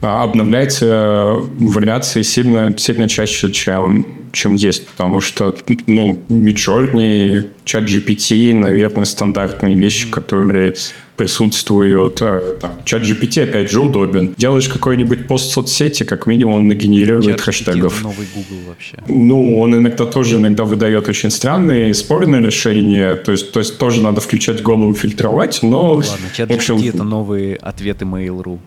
а, 0.03 0.25
обновляется 0.25 1.37
вариации 1.59 2.23
сильно, 2.23 2.77
сильно 2.77 3.09
чаще, 3.09 3.53
чем, 3.53 4.07
чем 4.33 4.55
есть, 4.57 4.87
потому 4.89 5.21
что, 5.21 5.55
ну, 5.87 6.19
Midjourney, 6.29 7.49
ChatGPT, 7.65 8.53
наверное, 8.53 9.05
стандартные 9.05 9.77
вещи, 9.77 10.11
которые 10.11 10.75
присутствуют. 11.17 12.21
Э, 12.21 12.41
чат 12.85 13.03
GPT, 13.03 13.45
опять 13.45 13.71
же, 13.71 13.81
удобен. 13.81 14.35
Делаешь 14.37 14.69
какой-нибудь 14.69 15.29
пост 15.29 15.51
в 15.51 15.53
соцсети, 15.53 16.03
как 16.03 16.27
минимум 16.27 16.55
он 16.55 16.69
нагенерирует 16.69 17.37
чат 17.37 17.41
хэштегов. 17.43 17.95
Это 17.95 18.03
новый 18.03 18.27
Google 18.35 18.63
вообще. 18.69 18.97
Ну, 19.07 19.61
он 19.61 19.77
иногда 19.77 20.05
тоже 20.07 20.37
иногда 20.37 20.65
выдает 20.65 21.09
очень 21.09 21.31
странные, 21.31 21.95
спорные 21.95 22.43
решения. 22.43 23.15
То 23.15 23.31
есть, 23.31 23.53
то 23.53 23.61
есть 23.61 23.79
тоже 23.79 24.03
надо 24.03 24.21
включать 24.21 24.63
голову, 24.63 24.95
фильтровать, 24.95 25.61
но... 25.63 25.95
Ладно, 25.95 26.11
чат 26.35 26.51
GPT 26.51 26.55
общем, 26.55 26.77
это 26.89 27.05
новые 27.05 27.57
ответы 27.57 28.05
Mail.ru. 28.05 28.59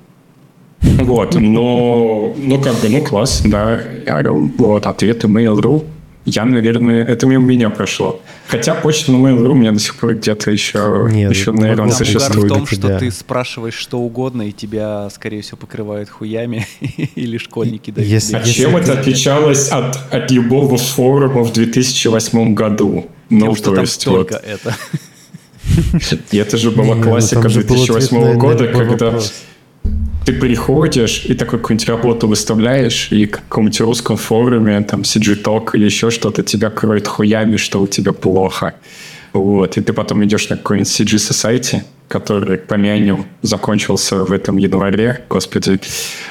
Вот, 1.04 1.36
но, 1.36 2.34
ну, 2.38 2.62
как 2.62 2.76
бы, 2.76 2.90
ну, 2.90 3.04
класс, 3.04 3.42
да. 3.46 3.82
Вот, 4.58 4.86
ответы 4.86 5.28
Mail.ru 5.28 5.86
я, 6.26 6.44
наверное, 6.44 7.06
это 7.06 7.28
мимо 7.28 7.46
меня 7.46 7.70
прошло. 7.70 8.20
Хотя 8.48 8.74
почта 8.74 9.12
на 9.12 9.18
Mail.ru 9.18 9.50
у 9.50 9.54
меня 9.54 9.72
до 9.72 9.80
сих 9.80 9.96
пор 9.96 10.16
где-то 10.16 10.50
еще, 10.50 11.08
Нет, 11.12 11.30
еще 11.30 11.52
наверное, 11.52 11.90
да, 11.90 11.96
существует. 11.96 12.52
в 12.52 12.56
том, 12.56 12.66
что 12.66 12.98
ты 12.98 13.12
спрашиваешь 13.12 13.76
что 13.76 14.00
угодно, 14.00 14.42
и 14.42 14.52
тебя, 14.52 15.08
скорее 15.12 15.44
всего, 15.44 15.58
покрывают 15.58 16.10
хуями, 16.10 16.66
или 17.16 17.38
школьники 17.38 17.92
дают 17.92 18.10
если, 18.10 18.38
А 18.38 18.44
чем 18.44 18.76
это 18.76 19.00
отличалось 19.00 19.70
от, 19.70 19.98
от 20.12 20.32
любого 20.32 20.78
форума 20.78 21.44
в 21.44 21.54
2008 21.54 22.56
году? 22.56 23.06
Ну, 23.30 23.56
Тем, 23.56 23.76
то 23.76 23.82
есть, 23.82 24.08
вот. 24.08 24.32
это. 24.32 24.76
Это 26.32 26.58
же 26.58 26.70
была 26.72 26.96
ну, 26.96 27.04
классика 27.04 27.50
2008 27.50 28.38
года, 28.38 28.68
когда 28.68 29.20
ты 30.26 30.34
приходишь 30.34 31.26
и 31.26 31.36
такой 31.36 31.60
какую-нибудь 31.60 31.88
работу 31.88 32.28
выставляешь, 32.28 33.12
и 33.12 33.28
к 33.28 33.42
какому-нибудь 33.42 33.82
русском 33.82 34.18
форуме, 34.18 34.82
там, 34.82 35.02
CG 35.02 35.44
Talk 35.44 35.72
или 35.74 35.86
еще 35.86 36.10
что-то, 36.10 36.42
тебя 36.44 36.70
кроет 36.70 37.08
хуями, 37.08 37.58
что 37.58 37.82
у 37.82 37.88
тебя 37.88 38.12
плохо. 38.12 38.74
Вот, 39.34 39.78
и 39.78 39.82
ты 39.82 39.94
потом 39.94 40.24
идешь 40.24 40.50
на 40.50 40.58
какой-нибудь 40.58 40.90
CG 40.90 41.18
Society, 41.18 41.82
который, 42.08 42.58
помянем, 42.58 43.26
закончился 43.42 44.24
в 44.24 44.32
этом 44.32 44.58
январе. 44.58 45.26
Господи, 45.30 45.80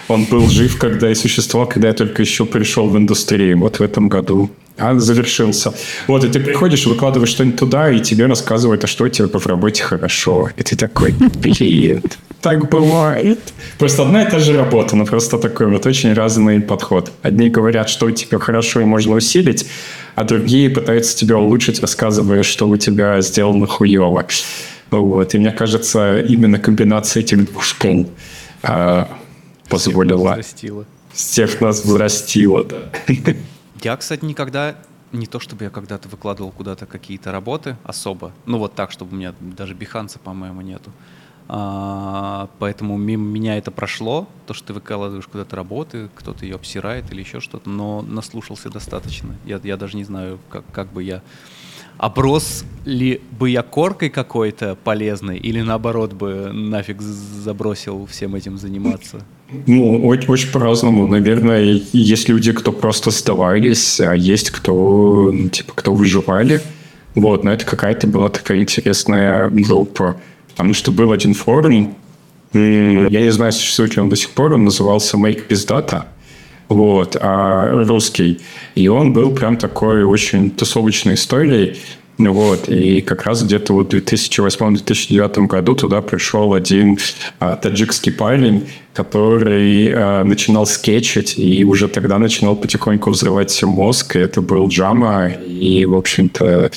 он 0.08 0.24
был 0.24 0.48
жив, 0.48 0.76
когда 0.78 1.10
и 1.10 1.14
существовал, 1.14 1.68
когда 1.68 1.88
я 1.88 1.94
только 1.94 2.22
еще 2.22 2.44
пришел 2.44 2.88
в 2.88 2.96
индустрию. 2.96 3.58
Вот 3.58 3.78
в 3.78 3.82
этом 3.82 4.08
году 4.08 4.50
а, 4.76 4.98
завершился. 4.98 5.72
Вот, 6.08 6.24
и 6.24 6.28
ты 6.28 6.40
приходишь, 6.40 6.86
выкладываешь 6.86 7.30
что-нибудь 7.30 7.58
туда, 7.58 7.90
и 7.90 8.00
тебе 8.00 8.26
рассказывают, 8.26 8.82
а 8.84 8.86
что 8.86 9.04
у 9.04 9.08
тебя 9.08 9.28
в 9.28 9.46
работе 9.46 9.82
хорошо. 9.82 10.50
И 10.56 10.62
ты 10.62 10.76
такой, 10.76 11.12
блин, 11.12 12.02
так 12.40 12.68
бывает. 12.68 13.38
Просто 13.78 14.02
одна 14.02 14.24
и 14.24 14.30
та 14.30 14.38
же 14.40 14.56
работа, 14.56 14.96
но 14.96 15.06
просто 15.06 15.38
такой 15.38 15.68
вот 15.68 15.86
очень 15.86 16.12
разный 16.12 16.60
подход. 16.60 17.12
Одни 17.22 17.48
говорят, 17.50 17.88
что 17.88 18.06
у 18.06 18.10
тебя 18.10 18.38
хорошо 18.38 18.80
и 18.80 18.84
можно 18.84 19.14
усилить, 19.14 19.66
а 20.16 20.24
другие 20.24 20.68
пытаются 20.70 21.16
тебя 21.16 21.38
улучшить, 21.38 21.80
рассказывая, 21.80 22.42
что 22.42 22.68
у 22.68 22.76
тебя 22.76 23.20
сделано 23.20 23.66
хуево. 23.66 24.26
Вот. 24.90 25.34
И 25.34 25.38
мне 25.38 25.52
кажется, 25.52 26.20
именно 26.20 26.58
комбинация 26.58 27.22
этих 27.22 27.44
двух 27.50 27.62
школ 27.62 28.10
позволила... 29.68 30.38
Всех 31.12 31.60
нас 31.60 31.84
взрастила, 31.84 32.64
да. 32.64 32.90
Я, 33.84 33.98
кстати, 33.98 34.24
никогда 34.24 34.76
не 35.12 35.26
то 35.26 35.38
чтобы 35.38 35.64
я 35.64 35.70
когда-то 35.70 36.08
выкладывал 36.08 36.50
куда-то 36.50 36.86
какие-то 36.86 37.32
работы 37.32 37.76
особо, 37.84 38.32
ну 38.46 38.58
вот 38.58 38.74
так, 38.74 38.90
чтобы 38.90 39.12
у 39.12 39.14
меня 39.14 39.34
даже 39.40 39.74
биханца, 39.74 40.18
по-моему, 40.18 40.62
нету. 40.62 40.90
А, 41.46 42.48
поэтому 42.58 42.96
мимо 42.96 43.26
меня 43.26 43.58
это 43.58 43.70
прошло, 43.70 44.26
то, 44.46 44.54
что 44.54 44.68
ты 44.68 44.72
выкладываешь 44.72 45.26
куда-то 45.26 45.54
работы, 45.54 46.08
кто-то 46.14 46.46
ее 46.46 46.54
обсирает 46.54 47.12
или 47.12 47.20
еще 47.20 47.40
что-то, 47.40 47.68
но 47.68 48.00
наслушался 48.00 48.70
достаточно. 48.70 49.36
Я, 49.44 49.60
я 49.62 49.76
даже 49.76 49.98
не 49.98 50.04
знаю, 50.04 50.38
как, 50.48 50.64
как 50.72 50.90
бы 50.90 51.02
я 51.02 51.22
оброс 51.98 52.64
ли 52.86 53.20
бы 53.38 53.50
я 53.50 53.62
коркой 53.62 54.08
какой-то 54.08 54.76
полезной 54.76 55.36
или 55.36 55.60
наоборот 55.60 56.14
бы 56.14 56.50
нафиг 56.52 57.02
забросил 57.02 58.06
всем 58.06 58.34
этим 58.34 58.56
заниматься? 58.56 59.26
Ну, 59.66 60.06
очень, 60.06 60.28
очень 60.28 60.50
по-разному. 60.50 61.06
Наверное, 61.06 61.80
есть 61.92 62.28
люди, 62.28 62.52
кто 62.52 62.72
просто 62.72 63.10
сдавались, 63.10 64.00
а 64.00 64.14
есть 64.14 64.50
кто, 64.50 65.30
ну, 65.32 65.48
типа, 65.48 65.72
кто 65.74 65.94
выживали. 65.94 66.60
Вот, 67.14 67.44
но 67.44 67.52
это 67.52 67.64
какая-то 67.64 68.06
была 68.06 68.28
такая 68.28 68.58
интересная 68.58 69.48
группа. 69.50 70.16
Потому 70.50 70.74
что 70.74 70.92
был 70.92 71.12
один 71.12 71.34
форум, 71.34 71.94
я 72.52 73.20
не 73.20 73.32
знаю, 73.32 73.52
существует 73.52 73.96
ли 73.96 74.02
он 74.02 74.08
до 74.08 74.16
сих 74.16 74.30
пор, 74.30 74.52
он 74.52 74.64
назывался 74.64 75.16
Make 75.16 75.48
Biz 75.48 75.68
Data 75.68 76.04
вот, 76.68 77.16
а 77.20 77.84
русский. 77.84 78.40
И 78.74 78.88
он 78.88 79.12
был 79.12 79.30
прям 79.32 79.56
такой 79.56 80.04
очень 80.04 80.50
тусовочной 80.50 81.14
историей. 81.14 81.76
Вот, 82.18 82.68
и 82.68 83.00
как 83.00 83.24
раз 83.24 83.42
где-то 83.42 83.74
в 83.74 83.80
2008-2009 83.80 85.46
году 85.46 85.74
туда 85.74 86.00
пришел 86.00 86.54
один 86.54 86.98
а, 87.40 87.56
таджикский 87.56 88.12
парень, 88.12 88.68
который 88.92 89.92
а, 89.92 90.22
начинал 90.22 90.64
скетчить 90.66 91.38
и 91.38 91.64
уже 91.64 91.88
тогда 91.88 92.18
начинал 92.18 92.54
потихоньку 92.54 93.10
взрывать 93.10 93.60
мозг. 93.64 94.14
И 94.14 94.20
это 94.20 94.42
был 94.42 94.68
Джама, 94.68 95.28
и, 95.28 95.84
в 95.86 95.94
общем-то, 95.94 96.70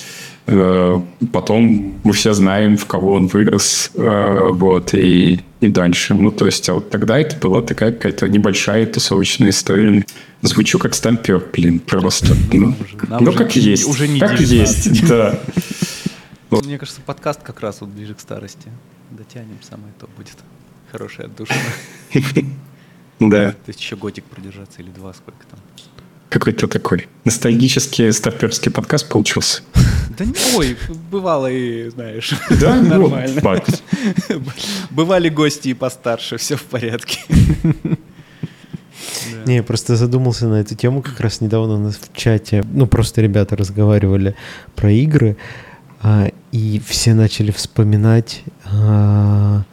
потом 0.48 2.00
мы 2.04 2.14
все 2.14 2.34
знаем, 2.34 2.78
в 2.78 2.86
кого 2.86 3.14
он 3.14 3.28
вырос, 3.28 3.92
э, 3.96 4.50
вот, 4.52 4.94
и, 4.94 5.42
и 5.60 5.68
дальше. 5.68 6.14
Ну, 6.14 6.32
то 6.32 6.46
есть, 6.46 6.70
а 6.70 6.76
вот 6.76 6.90
тогда 6.90 7.20
это 7.20 7.36
была 7.36 7.62
такая 7.62 7.92
какая-то 7.92 8.30
небольшая 8.30 8.86
тусовочная 8.86 9.50
история. 9.50 10.06
Звучу 10.42 10.80
как 10.80 10.96
стампер, 10.96 11.44
блин, 11.52 11.80
просто. 11.80 12.34
Ну, 12.54 12.76
ну 13.20 13.34
как 13.34 13.56
есть. 13.58 13.88
Уже 13.88 14.08
не 14.08 14.20
как 14.20 14.38
19. 14.38 14.86
есть, 14.86 15.08
да. 15.08 15.38
Мне 16.50 16.78
кажется, 16.78 17.02
подкаст 17.06 17.42
как 17.44 17.60
раз 17.60 17.82
вот 17.82 17.90
ближе 17.90 18.16
к 18.16 18.22
старости. 18.22 18.70
Дотянем, 19.12 19.58
самое 19.62 19.92
то 20.00 20.08
будет. 20.16 20.38
Хорошая 20.92 21.28
отдушина. 21.28 21.60
Да. 23.20 23.52
То 23.52 23.70
есть 23.70 23.80
еще 23.80 23.96
годик 23.96 24.26
продержаться 24.26 24.80
или 24.80 24.92
два, 24.92 25.12
сколько 25.12 25.44
там 25.50 25.60
какой-то 26.30 26.68
такой 26.68 27.08
ностальгический 27.26 28.12
старперский 28.12 28.72
подкаст 28.72 29.10
получился. 29.10 29.62
Да 30.18 30.26
не, 30.26 30.34
ой, 30.56 30.78
бывало 31.12 31.48
и, 31.48 31.90
знаешь, 31.90 32.34
да? 32.60 32.82
нормально. 32.82 33.42
Бывали 34.90 35.30
гости 35.30 35.70
и 35.70 35.74
постарше, 35.74 36.38
все 36.38 36.56
в 36.56 36.64
порядке. 36.64 37.20
Не, 39.46 39.58
я 39.58 39.64
просто 39.64 39.96
задумался 39.96 40.48
на 40.48 40.56
эту 40.56 40.76
тему 40.76 41.02
как 41.02 41.20
раз 41.20 41.40
недавно 41.40 41.76
у 41.76 41.80
нас 41.80 41.96
в 41.96 42.16
чате. 42.16 42.64
Ну, 42.72 42.88
просто 42.88 43.22
ребята 43.22 43.56
разговаривали 43.56 44.36
про 44.76 44.92
игры, 44.92 45.38
а, 46.02 46.30
и 46.52 46.82
все 46.86 47.14
начали 47.14 47.52
вспоминать, 47.52 48.44
а, 48.66 49.64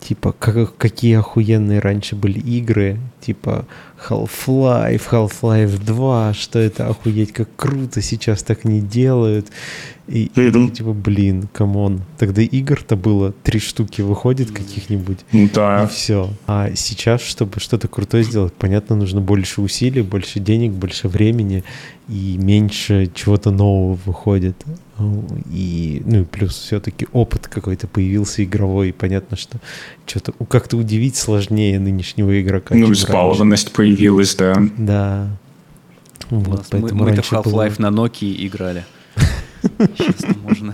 типа, 0.00 0.32
как, 0.32 0.76
какие 0.76 1.18
охуенные 1.18 1.78
раньше 1.78 2.16
были 2.16 2.38
игры, 2.40 2.98
типа 3.20 3.66
Half-Life, 4.08 5.02
Half-Life 5.10 5.84
2, 5.84 6.34
что 6.34 6.58
это 6.58 6.88
охуеть, 6.88 7.32
как 7.32 7.48
круто, 7.56 8.02
сейчас 8.02 8.42
так 8.42 8.64
не 8.64 8.80
делают. 8.80 9.48
И, 10.08 10.30
и 10.34 10.70
типа, 10.70 10.92
блин, 10.92 11.48
come 11.52 11.81
on. 11.81 12.02
Тогда 12.18 12.42
игр-то 12.42 12.96
было 12.96 13.32
три 13.32 13.60
штуки 13.60 14.02
выходит 14.02 14.50
каких-нибудь. 14.50 15.18
Ну 15.32 15.48
да. 15.54 15.84
И 15.84 15.86
все. 15.86 16.30
А 16.46 16.70
сейчас, 16.74 17.22
чтобы 17.22 17.60
что-то 17.60 17.88
крутое 17.88 18.24
сделать, 18.24 18.52
понятно, 18.52 18.96
нужно 18.96 19.20
больше 19.20 19.60
усилий, 19.60 20.02
больше 20.02 20.40
денег, 20.40 20.72
больше 20.72 21.08
времени 21.08 21.62
и 22.08 22.36
меньше 22.38 23.10
чего-то 23.14 23.50
нового 23.50 23.98
выходит. 24.04 24.56
И, 25.50 26.02
ну 26.04 26.20
и 26.20 26.24
плюс 26.24 26.56
все-таки 26.56 27.08
опыт 27.12 27.48
какой-то 27.48 27.86
появился 27.86 28.44
игровой. 28.44 28.90
И 28.90 28.92
понятно, 28.92 29.36
что 29.36 29.58
что-то 30.06 30.32
как-то 30.48 30.76
удивить 30.76 31.16
сложнее 31.16 31.80
нынешнего 31.80 32.40
игрока. 32.40 32.74
Ну, 32.74 32.92
избалованность 32.92 33.72
появилась, 33.72 34.34
да. 34.34 34.56
Да. 34.76 35.28
Вот, 36.30 36.66
поэтому 36.70 37.04
мы, 37.04 37.10
мы 37.10 37.22
в 37.22 37.32
Half-Life 37.32 37.76
было... 37.76 37.90
на 37.90 37.94
Nokia 37.94 38.46
играли. 38.46 38.84
Честно, 39.96 40.34
можно. 40.42 40.72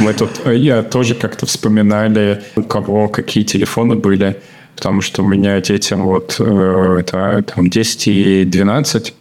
Мы 0.00 0.14
тут, 0.14 0.30
э, 0.44 0.56
я 0.56 0.82
тоже 0.82 1.14
как-то 1.14 1.46
вспоминали, 1.46 2.42
у 2.56 2.62
кого 2.62 3.08
какие 3.08 3.44
телефоны 3.44 3.94
были, 3.94 4.40
потому 4.76 5.00
что 5.00 5.24
у 5.24 5.28
меня 5.28 5.60
детям 5.60 6.02
вот 6.02 6.36
э, 6.38 6.96
это, 7.00 7.42
там 7.42 7.68
10 7.68 8.08
и 8.08 8.44
12, 8.44 9.14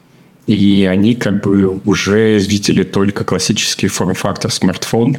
и 0.48 0.86
они 0.86 1.14
как 1.16 1.44
бы 1.44 1.80
уже 1.86 2.40
видели 2.40 2.84
только 2.84 3.24
классический 3.24 3.88
форм-фактор 3.88 4.52
смартфон. 4.52 5.18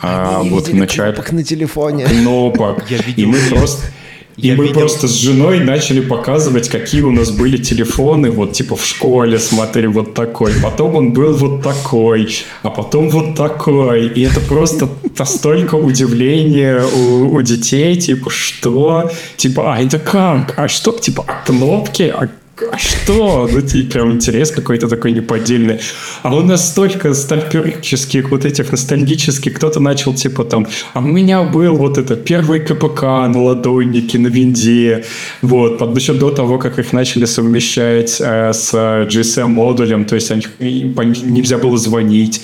А, 0.00 0.40
они 0.40 0.50
вот 0.50 0.68
в 0.68 0.74
начале... 0.74 1.12
кнопок 1.12 1.32
на 1.32 1.44
телефоне. 1.44 2.04
Кнопок. 2.06 2.84
И 3.16 3.24
мы 3.24 3.38
просто 3.48 3.86
и 4.36 4.48
я 4.48 4.56
мы 4.56 4.64
видел... 4.64 4.80
просто 4.80 5.06
с 5.06 5.12
женой 5.12 5.60
начали 5.60 6.00
показывать, 6.00 6.68
какие 6.68 7.02
у 7.02 7.12
нас 7.12 7.30
были 7.30 7.56
телефоны, 7.56 8.30
вот 8.30 8.52
типа 8.52 8.74
в 8.74 8.84
школе, 8.84 9.38
смотри, 9.38 9.86
вот 9.86 10.14
такой. 10.14 10.52
Потом 10.60 10.96
он 10.96 11.12
был 11.12 11.34
вот 11.34 11.62
такой, 11.62 12.34
а 12.62 12.70
потом 12.70 13.10
вот 13.10 13.36
такой. 13.36 14.08
И 14.08 14.22
это 14.22 14.40
просто 14.40 14.88
столько 15.24 15.76
удивления 15.76 16.82
у, 16.82 17.34
у 17.34 17.42
детей, 17.42 17.96
типа, 17.96 18.30
что? 18.30 19.10
Типа, 19.36 19.74
а 19.74 19.80
это 19.80 19.98
как? 19.98 20.54
А 20.56 20.66
что? 20.66 20.92
Типа, 20.92 21.24
а 21.28 21.46
кнопки? 21.46 22.02
А 22.02 22.28
а 22.72 22.78
что? 22.78 23.48
Ну, 23.50 23.60
типа, 23.60 23.92
прям 23.92 24.12
интерес 24.12 24.50
какой-то 24.50 24.88
такой 24.88 25.12
неподдельный. 25.12 25.80
А 26.22 26.34
у 26.34 26.42
нас 26.42 26.68
столько 26.68 27.12
стальперических, 27.14 28.30
вот 28.30 28.44
этих 28.44 28.70
ностальгических, 28.70 29.54
кто-то 29.54 29.80
начал, 29.80 30.14
типа, 30.14 30.44
там, 30.44 30.66
а 30.92 31.00
у 31.00 31.02
меня 31.02 31.42
был 31.42 31.76
вот 31.76 31.98
это 31.98 32.16
первый 32.16 32.60
КПК 32.60 33.26
на 33.28 33.42
ладоннике, 33.42 34.18
на 34.18 34.28
винде, 34.28 35.04
вот, 35.42 35.96
еще 35.96 36.14
до 36.14 36.30
того, 36.30 36.58
как 36.58 36.78
их 36.78 36.92
начали 36.92 37.24
совмещать 37.24 38.20
э, 38.20 38.52
с 38.52 38.74
GSM-модулем, 38.74 40.04
то 40.04 40.14
есть 40.14 40.30
они, 40.30 40.46
нельзя 40.58 41.58
было 41.58 41.76
звонить, 41.76 42.42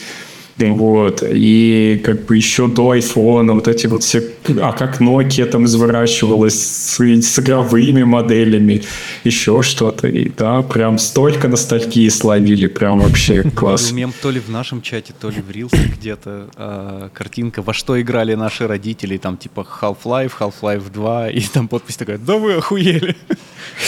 вот. 0.68 1.22
И 1.22 2.00
как 2.04 2.26
бы 2.26 2.36
еще 2.36 2.68
до 2.68 2.94
iPhone 2.94 3.52
вот 3.54 3.68
эти 3.68 3.86
вот 3.86 4.02
все... 4.02 4.22
А 4.60 4.72
как 4.72 5.00
Nokia 5.00 5.46
там 5.46 5.64
изворачивалась 5.64 6.54
с, 6.54 7.00
с 7.00 7.38
игровыми 7.38 8.02
моделями, 8.02 8.82
еще 9.24 9.62
что-то. 9.62 10.08
И 10.08 10.28
да, 10.28 10.62
прям 10.62 10.98
столько 10.98 11.48
ностальгии 11.48 12.08
словили, 12.08 12.66
прям 12.66 13.00
вообще 13.00 13.42
класс. 13.54 13.92
Мем 13.92 14.12
то 14.20 14.30
ли 14.30 14.40
в 14.40 14.48
нашем 14.48 14.82
чате, 14.82 15.14
то 15.18 15.30
ли 15.30 15.40
в 15.40 15.50
Reels 15.50 15.76
где-то 15.98 16.48
э, 16.56 17.08
картинка, 17.12 17.62
во 17.62 17.72
что 17.72 18.00
играли 18.00 18.34
наши 18.34 18.66
родители, 18.66 19.16
там 19.16 19.36
типа 19.36 19.66
Half-Life, 19.80 20.32
Half-Life 20.38 20.92
2, 20.92 21.30
и 21.30 21.40
там 21.40 21.68
подпись 21.68 21.96
такая, 21.96 22.18
да 22.18 22.36
вы 22.36 22.54
охуели. 22.54 23.16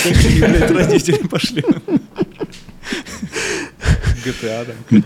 Родители 0.71 1.27
пошли. 1.27 1.63
GTA 4.25 4.65
там 4.65 5.05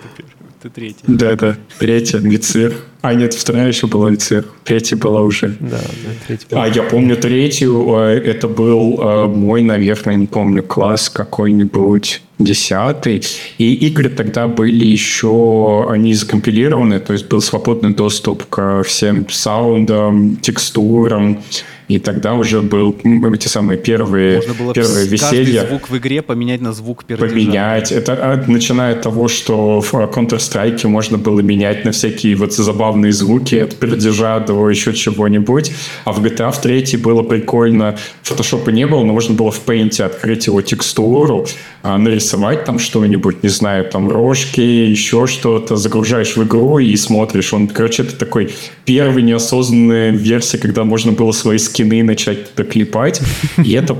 ты 0.63 0.71
третий. 0.71 1.03
Да, 1.07 1.37
да, 1.37 1.57
третья, 1.79 2.19
Мицвер. 2.19 2.75
А, 3.03 3.15
нет, 3.15 3.35
вторая 3.35 3.69
еще 3.69 3.87
была 3.87 4.11
Мицвер. 4.11 4.45
Третья 4.65 4.97
была 4.97 5.23
уже. 5.23 5.57
Да, 5.61 5.79
да, 5.79 6.11
третья 6.27 6.49
была. 6.51 6.65
А, 6.65 6.69
я 6.69 6.83
помню 6.83 7.17
третью, 7.17 7.95
а, 7.95 8.09
это 8.11 8.49
был 8.49 8.99
а, 9.01 9.27
мой, 9.27 9.63
наверное, 9.63 10.17
не 10.17 10.27
помню, 10.27 10.63
класс 10.63 11.09
какой-нибудь 11.09 12.23
десятый. 12.39 13.23
И 13.59 13.75
игры 13.87 14.09
тогда 14.09 14.47
были 14.49 14.85
еще, 14.85 15.87
они 15.89 16.15
закомпилированы, 16.15 17.01
то 17.01 17.13
есть 17.13 17.29
был 17.29 17.41
свободный 17.41 17.95
доступ 17.95 18.47
ко 18.47 18.83
всем 18.83 19.29
саундам, 19.29 20.37
текстурам, 20.37 21.43
и 21.89 22.01
тогда 22.01 22.35
уже 22.35 22.63
был 22.63 22.97
эти 23.33 23.47
самые 23.47 23.79
первые, 23.79 24.37
Можно 24.39 24.55
было 24.55 24.75
первые 24.75 25.07
веселья. 25.07 25.67
звук 25.67 25.89
в 25.89 25.97
игре 25.97 26.21
поменять 26.21 26.61
на 26.61 26.73
звук 26.73 27.05
пердежа. 27.05 27.29
Поменять. 27.29 27.93
Это 27.93 28.15
а, 28.15 28.45
начиная 28.49 28.95
от 28.95 29.03
того, 29.03 29.29
что 29.29 29.81
в 29.81 29.95
Counter-Strike 29.95 30.87
можно 30.89 31.17
было 31.17 31.41
менять 31.41 31.85
на 31.85 31.93
всякие 31.93 32.35
вот 32.35 32.53
забавные 32.53 33.13
звуки 33.13 33.55
от 33.55 33.77
пердежа 33.77 34.41
до 34.41 34.69
еще 34.69 34.95
чего-нибудь. 34.95 35.73
А 36.05 36.13
в 36.13 36.25
GTA 36.25 36.51
в 36.51 36.61
3 36.61 36.97
было 36.97 37.23
прикольно. 37.23 37.97
Фотошопа 38.23 38.71
не 38.71 38.87
было, 38.87 39.05
но 39.05 39.13
можно 39.13 39.35
было 39.35 39.53
в 39.53 39.65
Paint 39.65 40.03
открыть 40.03 40.49
его 40.49 40.63
текстуру, 40.63 41.47
а, 41.83 41.99
нарисовать 42.27 42.65
там 42.65 42.79
что-нибудь, 42.79 43.43
не 43.43 43.49
знаю, 43.49 43.85
там 43.85 44.09
рожки, 44.09 44.61
еще 44.61 45.27
что-то, 45.27 45.77
загружаешь 45.77 46.37
в 46.37 46.43
игру 46.43 46.79
и 46.79 46.97
смотришь. 46.97 47.53
Он, 47.53 47.69
короче, 47.69 48.03
это 48.03 48.17
такой 48.17 48.51
первый 48.85 49.23
неосознанная 49.23 50.11
версия, 50.11 50.59
когда 50.59 50.85
можно 50.85 51.13
было 51.13 51.33
свои 51.33 51.59
скины 51.59 52.03
начать 52.03 52.39
доклепать. 52.57 53.21
И 53.65 53.73
это 53.73 53.97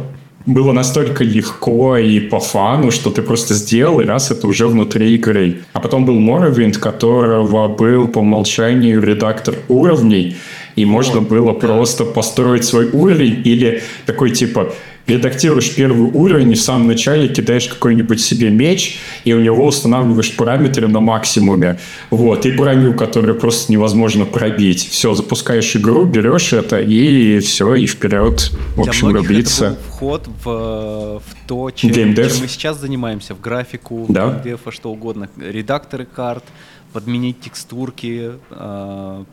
было 0.47 0.73
настолько 0.73 1.25
легко 1.25 1.97
и 1.97 2.21
по 2.21 2.41
фану, 2.41 2.91
что 2.91 3.11
ты 3.11 3.23
просто 3.23 3.55
сделал, 3.55 4.01
и 4.01 4.05
раз 4.05 4.31
это 4.31 4.49
уже 4.49 4.67
внутри 4.67 5.15
игры. 5.15 5.59
А 5.73 5.81
потом 5.81 6.05
был 6.05 6.19
Morrowind, 6.21 6.79
которого 6.79 7.69
был 7.69 8.09
по 8.09 8.21
умолчанию 8.21 9.03
редактор 9.03 9.55
уровней, 9.69 10.37
и 10.77 10.85
можно 10.85 11.21
было 11.21 11.53
просто 11.53 12.05
построить 12.05 12.65
свой 12.65 12.91
уровень 12.93 13.43
или 13.45 13.83
такой 14.05 14.31
типа 14.31 14.73
редактируешь 15.07 15.75
первый 15.75 16.11
уровень 16.11 16.53
и 16.53 16.55
в 16.55 16.61
самом 16.61 16.89
начале 16.89 17.29
кидаешь 17.29 17.69
какой-нибудь 17.69 18.21
себе 18.21 18.51
меч, 18.51 18.99
и 19.25 19.33
у 19.33 19.41
него 19.41 19.67
устанавливаешь 19.67 20.35
параметры 20.37 20.89
на 20.89 21.01
максимуме. 21.01 21.79
Вот, 22.11 22.47
и 22.47 22.53
броню, 22.53 22.95
которую 22.95 23.39
просто 23.39 23.73
невозможно 23.73 24.25
пробить. 24.25 24.89
Все, 24.89 25.15
запускаешь 25.15 25.75
игру, 25.77 26.05
берешь 26.05 26.53
это, 26.53 26.81
и 26.81 27.39
все, 27.41 27.75
и 27.75 27.87
вперед, 27.87 28.51
в 28.77 28.81
общем, 28.81 29.09
рубиться. 29.15 29.79
Вход 29.89 30.29
в, 30.45 31.21
в 31.21 31.23
то, 31.47 31.71
чем, 31.71 31.93
чем 31.93 32.15
мы 32.15 32.49
сейчас 32.49 32.81
занимаемся, 32.81 33.35
в 33.35 33.41
графику, 33.41 34.07
да? 34.09 34.43
в 34.65 34.73
что 34.73 34.91
угодно. 34.91 35.29
Редакторы 35.39 36.05
карт, 36.05 36.45
подменить 36.93 37.41
текстурки, 37.41 38.33
э, 38.51 39.25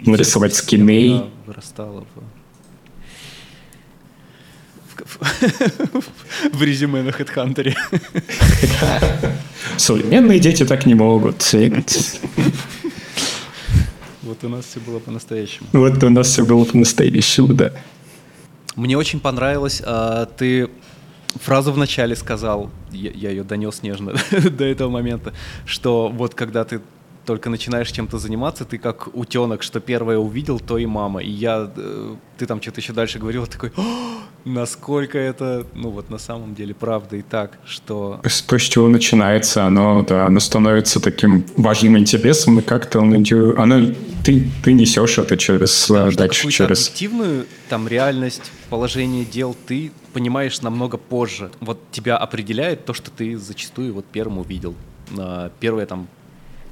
нарисовать 0.00 0.54
скины. 0.54 1.24
Вырастало 1.46 2.04
в 2.14 2.39
в 6.52 6.62
резюме 6.62 7.02
на 7.02 7.10
HeadHunter. 7.10 7.74
Современные 9.76 10.38
дети 10.38 10.64
так 10.64 10.86
не 10.86 10.94
могут. 10.94 11.54
Вот 14.22 14.44
у 14.44 14.48
нас 14.48 14.64
все 14.66 14.80
было 14.80 14.98
по-настоящему. 14.98 15.68
Вот 15.72 16.02
у 16.02 16.10
нас 16.10 16.28
все 16.28 16.44
было 16.44 16.64
по-настоящему, 16.64 17.48
да. 17.54 17.72
Мне 18.76 18.96
очень 18.96 19.20
понравилось, 19.20 19.82
а, 19.84 20.26
ты 20.26 20.70
фразу 21.34 21.72
в 21.72 21.78
начале 21.78 22.16
сказал, 22.16 22.70
я, 22.92 23.10
я 23.10 23.30
ее 23.30 23.44
донес 23.44 23.82
нежно 23.82 24.14
до 24.30 24.64
этого 24.64 24.90
момента, 24.90 25.32
что 25.66 26.08
вот 26.08 26.34
когда 26.34 26.64
ты 26.64 26.80
только 27.30 27.48
начинаешь 27.48 27.92
чем-то 27.92 28.18
заниматься, 28.18 28.64
ты 28.64 28.76
как 28.76 29.14
утенок, 29.14 29.62
что 29.62 29.78
первое 29.78 30.18
увидел, 30.18 30.58
то 30.58 30.78
и 30.78 30.86
мама. 30.86 31.22
И 31.22 31.30
я, 31.30 31.70
э, 31.76 32.16
ты 32.38 32.44
там 32.44 32.60
что-то 32.60 32.80
еще 32.80 32.92
дальше 32.92 33.20
говорил, 33.20 33.46
такой, 33.46 33.70
насколько 34.44 35.16
это, 35.16 35.64
ну 35.72 35.90
вот 35.90 36.10
на 36.10 36.18
самом 36.18 36.56
деле 36.56 36.74
правда 36.74 37.14
и 37.18 37.22
так, 37.22 37.60
что... 37.64 38.18
То, 38.24 38.58
с 38.58 38.62
чего 38.62 38.88
начинается, 38.88 39.64
оно, 39.64 40.02
да, 40.02 40.26
оно 40.26 40.40
становится 40.40 40.98
таким 40.98 41.44
важным 41.56 41.98
интересом, 41.98 42.58
и 42.58 42.62
как-то 42.62 42.98
оно, 42.98 43.22
оно 43.56 43.94
ты, 44.24 44.50
ты 44.64 44.72
несешь 44.72 45.18
это 45.18 45.36
через, 45.36 45.86
да, 45.88 46.10
дальше 46.10 46.50
через... 46.50 46.88
объективную 46.88 47.46
там 47.68 47.86
реальность, 47.86 48.50
положение 48.70 49.24
дел 49.24 49.56
ты 49.68 49.92
понимаешь 50.12 50.62
намного 50.62 50.96
позже. 50.96 51.52
Вот 51.60 51.78
тебя 51.92 52.16
определяет 52.16 52.86
то, 52.86 52.92
что 52.92 53.12
ты 53.12 53.38
зачастую 53.38 53.94
вот 53.94 54.04
первым 54.06 54.38
увидел. 54.38 54.74
Первое 55.60 55.86
там 55.86 56.08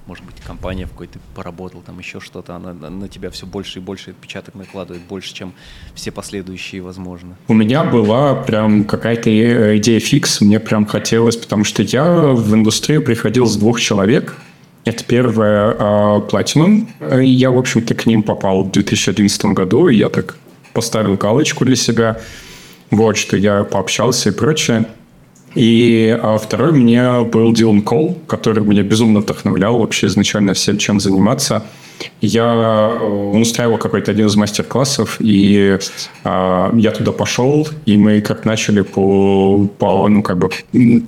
может 0.09 0.25
быть, 0.25 0.37
компания, 0.41 0.87
в 0.87 0.91
какой 0.91 1.07
ты 1.07 1.19
поработал, 1.35 1.83
там 1.85 1.99
еще 1.99 2.19
что-то, 2.19 2.57
она 2.57 2.73
на 2.73 3.09
тебя 3.09 3.31
все 3.31 3.47
больше 3.47 3.79
и 3.79 3.83
больше 3.83 4.11
отпечаток 4.11 4.55
накладывает, 4.55 5.03
больше, 5.03 5.35
чем 5.35 5.53
все 5.95 6.11
последующие, 6.11 6.81
возможно. 6.81 7.37
У 7.47 7.55
меня 7.55 7.85
была 7.85 8.35
прям 8.35 8.85
какая-то 8.85 9.29
идея 9.77 10.01
фикс, 10.01 10.41
мне 10.41 10.59
прям 10.61 10.87
хотелось, 10.87 11.37
потому 11.37 11.65
что 11.65 11.83
я 11.83 12.05
в 12.05 12.55
индустрию 12.55 13.03
приходил 13.03 13.45
с 13.45 13.57
двух 13.57 13.81
человек, 13.81 14.35
это 14.87 15.05
первое 15.05 15.75
uh, 15.75 16.31
Platinum, 16.31 17.23
я, 17.23 17.51
в 17.51 17.59
общем-то, 17.59 17.95
к 17.95 18.07
ним 18.07 18.23
попал 18.23 18.65
в 18.65 18.71
2011 18.71 19.45
году, 19.47 19.89
и 19.89 19.97
я 19.97 20.09
так 20.09 20.37
поставил 20.73 21.17
галочку 21.17 21.67
для 21.67 21.77
себя, 21.77 22.19
вот, 22.91 23.19
что 23.19 23.37
я 23.37 23.65
пообщался 23.65 24.31
и 24.31 24.33
прочее. 24.33 24.87
И 25.55 26.17
а 26.21 26.39
второй 26.39 26.71
у 26.71 26.75
меня 26.75 27.23
был 27.23 27.53
Дилан 27.53 27.83
Кол, 27.83 28.19
который 28.27 28.63
меня 28.65 28.83
безумно 28.83 29.21
вдохновлял 29.21 29.79
вообще 29.79 30.07
изначально 30.07 30.55
всем, 30.55 30.79
чем 30.79 31.01
заниматься. 31.01 31.65
Я 32.21 32.99
э, 33.01 33.05
он 33.35 33.43
устраивал 33.43 33.79
какой-то 33.79 34.11
один 34.11 34.27
из 34.27 34.37
мастер-классов, 34.37 35.17
и 35.21 35.79
э, 36.25 36.71
я 36.75 36.91
туда 36.91 37.13
пошел, 37.13 37.69
и 37.87 37.97
мы 37.97 38.21
как 38.21 38.45
начали 38.45 38.83
по, 38.83 39.67
по 39.79 40.09
ну, 40.09 40.23
как 40.23 40.39
бы, 40.39 40.51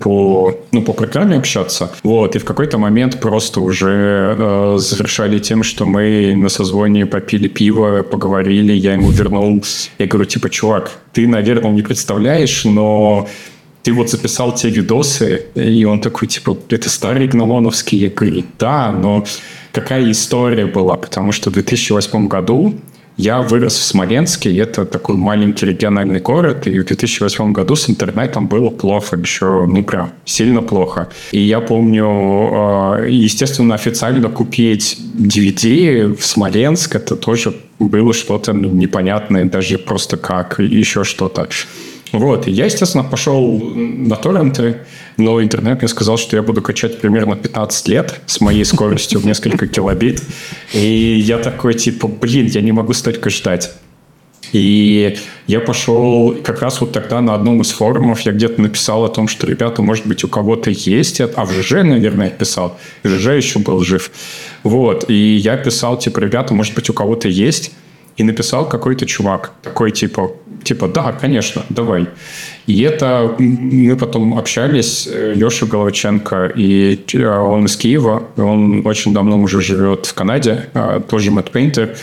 по, 0.00 0.54
ну, 0.72 0.82
по 0.82 0.92
программе 0.92 1.36
общаться. 1.36 1.90
Вот, 2.02 2.36
и 2.36 2.38
в 2.38 2.44
какой-то 2.44 2.78
момент 2.78 3.20
просто 3.20 3.60
уже 3.60 4.36
э, 4.38 4.76
завершали 4.78 5.38
тем, 5.38 5.62
что 5.62 5.86
мы 5.86 6.34
на 6.36 6.48
созвоне 6.48 7.06
попили 7.06 7.48
пиво, 7.48 8.02
поговорили, 8.02 8.72
я 8.72 8.94
ему 8.94 9.10
вернул. 9.10 9.62
Я 9.98 10.06
говорю, 10.06 10.26
типа, 10.26 10.50
чувак, 10.50 10.92
ты, 11.12 11.26
наверное, 11.26 11.72
не 11.72 11.82
представляешь, 11.82 12.64
но 12.64 13.28
ты 13.82 13.92
вот 13.92 14.10
записал 14.10 14.54
те 14.54 14.68
видосы, 14.68 15.46
и 15.54 15.84
он 15.84 16.00
такой, 16.00 16.28
типа, 16.28 16.56
это 16.68 16.90
старый 16.90 17.26
гномоновский. 17.28 17.98
Я 17.98 18.10
говорю, 18.10 18.44
да, 18.58 18.92
но 18.92 19.24
какая 19.72 20.10
история 20.10 20.66
была? 20.66 20.96
Потому 20.96 21.32
что 21.32 21.50
в 21.50 21.54
2008 21.54 22.28
году 22.28 22.74
я 23.16 23.42
вырос 23.42 23.76
в 23.76 23.82
Смоленске, 23.82 24.50
и 24.50 24.56
это 24.56 24.86
такой 24.86 25.16
маленький 25.16 25.66
региональный 25.66 26.20
город, 26.20 26.66
и 26.66 26.78
в 26.78 26.86
2008 26.86 27.52
году 27.52 27.76
с 27.76 27.90
интернетом 27.90 28.46
было 28.48 28.70
плохо, 28.70 29.16
еще, 29.16 29.66
ну, 29.66 29.82
прям 29.82 30.12
сильно 30.24 30.62
плохо. 30.62 31.08
И 31.32 31.40
я 31.40 31.60
помню, 31.60 32.06
а, 32.06 33.04
естественно, 33.06 33.74
официально 33.74 34.28
купить 34.28 34.98
DVD 35.18 36.14
в 36.14 36.24
Смоленск, 36.24 36.96
это 36.96 37.16
тоже 37.16 37.54
было 37.78 38.12
что-то 38.14 38.52
ну, 38.52 38.70
непонятное, 38.70 39.44
даже 39.44 39.78
просто 39.78 40.16
как, 40.16 40.58
еще 40.58 41.04
что-то. 41.04 41.48
Вот, 42.12 42.48
и 42.48 42.50
я, 42.50 42.64
естественно, 42.64 43.04
пошел 43.04 43.60
на 43.60 44.16
торренты, 44.16 44.78
но 45.16 45.40
интернет 45.42 45.78
мне 45.78 45.88
сказал, 45.88 46.16
что 46.18 46.36
я 46.36 46.42
буду 46.42 46.60
качать 46.60 47.00
примерно 47.00 47.36
15 47.36 47.88
лет 47.88 48.20
с 48.26 48.40
моей 48.40 48.64
скоростью 48.64 49.20
в 49.20 49.26
несколько 49.26 49.68
килобит. 49.68 50.22
И 50.72 51.22
я 51.24 51.38
такой, 51.38 51.74
типа, 51.74 52.08
блин, 52.08 52.46
я 52.46 52.62
не 52.62 52.72
могу 52.72 52.94
столько 52.94 53.30
ждать. 53.30 53.70
И 54.52 55.16
я 55.46 55.60
пошел 55.60 56.34
как 56.42 56.62
раз 56.62 56.80
вот 56.80 56.92
тогда 56.92 57.20
на 57.20 57.34
одном 57.34 57.60
из 57.60 57.70
форумов, 57.70 58.20
я 58.22 58.32
где-то 58.32 58.60
написал 58.60 59.04
о 59.04 59.08
том, 59.08 59.28
что, 59.28 59.46
ребята, 59.46 59.82
может 59.82 60.06
быть, 60.06 60.24
у 60.24 60.28
кого-то 60.28 60.70
есть. 60.70 61.20
А 61.20 61.44
в 61.44 61.52
ЖЖ, 61.52 61.84
наверное, 61.84 62.30
писал. 62.30 62.76
ЖЖ 63.04 63.26
еще 63.36 63.58
был 63.60 63.80
жив. 63.84 64.10
Вот. 64.64 65.08
И 65.08 65.36
я 65.36 65.56
писал, 65.56 65.98
типа, 65.98 66.18
ребята, 66.18 66.54
может 66.54 66.74
быть, 66.74 66.90
у 66.90 66.92
кого-то 66.92 67.28
есть. 67.28 67.72
И 68.16 68.24
написал 68.24 68.68
какой-то 68.68 69.06
чувак, 69.06 69.52
такой 69.62 69.92
типа, 69.92 70.32
типа, 70.62 70.88
да, 70.88 71.12
конечно, 71.12 71.62
давай. 71.68 72.06
И 72.66 72.82
это 72.82 73.34
мы 73.38 73.96
потом 73.96 74.38
общались, 74.38 75.08
э, 75.10 75.34
Леша 75.34 75.66
Головаченко, 75.66 76.52
и 76.56 76.98
э, 77.14 77.26
он 77.26 77.64
из 77.64 77.76
Киева, 77.76 78.22
он 78.36 78.86
очень 78.86 79.12
давно 79.12 79.38
уже 79.38 79.60
живет 79.60 80.06
в 80.06 80.14
Канаде, 80.14 80.68
э, 80.74 81.00
тоже 81.08 81.30
мэтт-пейнтер. 81.30 81.96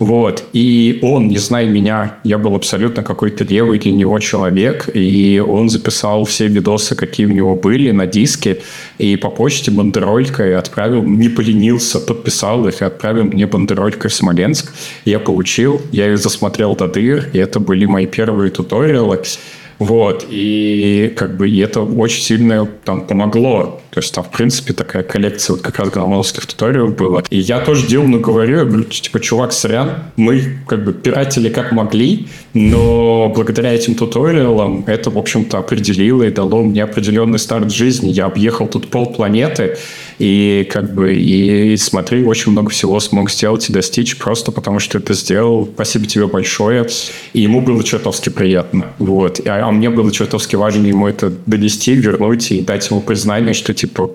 Вот. 0.00 0.44
И 0.54 0.98
он, 1.02 1.28
не 1.28 1.36
зная 1.36 1.66
меня, 1.66 2.16
я 2.24 2.38
был 2.38 2.54
абсолютно 2.54 3.02
какой-то 3.02 3.44
левый 3.44 3.78
для 3.78 3.92
него 3.92 4.18
человек, 4.18 4.88
и 4.94 5.38
он 5.46 5.68
записал 5.68 6.24
все 6.24 6.48
видосы, 6.48 6.96
какие 6.96 7.26
у 7.26 7.30
него 7.30 7.54
были 7.54 7.90
на 7.90 8.06
диске, 8.06 8.62
и 8.96 9.16
по 9.16 9.28
почте 9.28 9.70
бандеролькой 9.70 10.56
отправил, 10.56 11.02
не 11.02 11.28
поленился, 11.28 12.00
подписал 12.00 12.66
их 12.66 12.80
и 12.80 12.84
отправил 12.86 13.24
мне 13.24 13.46
бандеролькой 13.46 14.10
в 14.10 14.14
Смоленск. 14.14 14.72
Я 15.04 15.18
получил, 15.18 15.82
я 15.92 16.10
их 16.10 16.18
засмотрел 16.18 16.74
до 16.74 16.88
дыр, 16.88 17.28
и 17.34 17.38
это 17.38 17.60
были 17.60 17.84
мои 17.84 18.06
первые 18.06 18.50
туториалы. 18.50 19.20
Вот, 19.78 20.26
и 20.30 21.12
как 21.16 21.38
бы 21.38 21.50
это 21.58 21.80
очень 21.80 22.22
сильно 22.22 22.68
там 22.84 23.06
помогло. 23.06 23.80
То 23.90 24.00
есть 24.00 24.14
там, 24.14 24.24
в 24.24 24.30
принципе, 24.30 24.72
такая 24.72 25.02
коллекция 25.02 25.54
вот 25.54 25.62
как 25.62 25.78
раз 25.78 25.90
граммовских 25.90 26.46
туториалов 26.46 26.96
была. 26.96 27.22
И 27.30 27.38
я 27.38 27.60
тоже 27.60 27.86
Дилану 27.86 28.20
говорю, 28.20 28.58
я 28.58 28.64
говорю, 28.64 28.84
типа, 28.84 29.20
чувак, 29.20 29.52
сорян, 29.52 30.04
мы 30.16 30.58
как 30.66 30.84
бы 30.84 30.92
пиратели 30.92 31.48
как 31.48 31.72
могли, 31.72 32.28
но 32.54 33.32
благодаря 33.34 33.72
этим 33.72 33.94
туториалам 33.96 34.84
это, 34.86 35.10
в 35.10 35.18
общем-то, 35.18 35.58
определило 35.58 36.22
и 36.22 36.30
дало 36.30 36.62
мне 36.62 36.84
определенный 36.84 37.38
старт 37.38 37.72
жизни. 37.72 38.10
Я 38.10 38.26
объехал 38.26 38.68
тут 38.68 38.88
полпланеты, 38.88 39.76
и 40.20 40.68
как 40.70 40.94
бы, 40.94 41.14
и 41.14 41.76
смотри, 41.78 42.24
очень 42.24 42.52
много 42.52 42.68
всего 42.70 43.00
смог 43.00 43.30
сделать 43.30 43.70
и 43.70 43.72
достичь 43.72 44.18
просто 44.18 44.52
потому, 44.52 44.78
что 44.78 44.98
это 44.98 45.14
сделал. 45.14 45.68
Спасибо 45.74 46.06
тебе 46.06 46.26
большое. 46.26 46.86
И 47.32 47.40
ему 47.40 47.62
было 47.62 47.82
чертовски 47.82 48.28
приятно. 48.28 48.88
Вот. 48.98 49.40
А, 49.46 49.66
а 49.66 49.72
мне 49.72 49.88
было 49.88 50.12
чертовски 50.12 50.56
важно 50.56 50.86
ему 50.86 51.08
это 51.08 51.32
донести, 51.46 51.94
вернуть 51.94 52.52
и 52.52 52.60
дать 52.60 52.90
ему 52.90 53.00
признание, 53.00 53.54
что 53.54 53.72
типа 53.80 54.10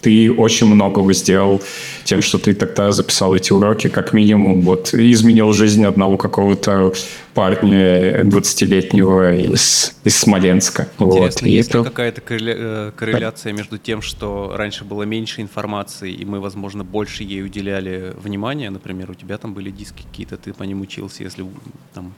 ты 0.00 0.32
очень 0.32 0.66
многого 0.68 1.12
сделал 1.12 1.60
тем, 2.04 2.22
что 2.22 2.38
ты 2.38 2.54
тогда 2.54 2.92
записал 2.92 3.34
эти 3.34 3.52
уроки, 3.52 3.88
как 3.88 4.12
минимум, 4.12 4.62
вот, 4.62 4.94
изменил 4.94 5.52
жизнь 5.52 5.84
одного 5.84 6.16
какого-то 6.16 6.92
парня 7.34 8.22
20-летнего 8.22 9.34
из, 9.34 9.96
из 10.04 10.16
Смоленска. 10.16 10.88
Интересно, 10.98 11.46
вот. 11.46 11.50
есть 11.50 11.74
ли 11.74 11.82
какая-то 11.82 12.22
э, 12.28 12.92
корреляция 12.96 13.52
между 13.52 13.78
тем, 13.78 14.00
что 14.00 14.52
раньше 14.56 14.84
было 14.84 15.02
меньше 15.02 15.40
информации, 15.42 16.12
и 16.12 16.24
мы, 16.24 16.40
возможно, 16.40 16.84
больше 16.84 17.24
ей 17.24 17.42
уделяли 17.42 18.14
внимания, 18.22 18.70
например, 18.70 19.10
у 19.10 19.14
тебя 19.14 19.36
там 19.38 19.52
были 19.52 19.70
диски 19.70 20.04
какие-то, 20.08 20.36
ты 20.36 20.52
по 20.52 20.62
ним 20.62 20.80
учился, 20.80 21.24
если 21.24 21.44
там 21.92 22.14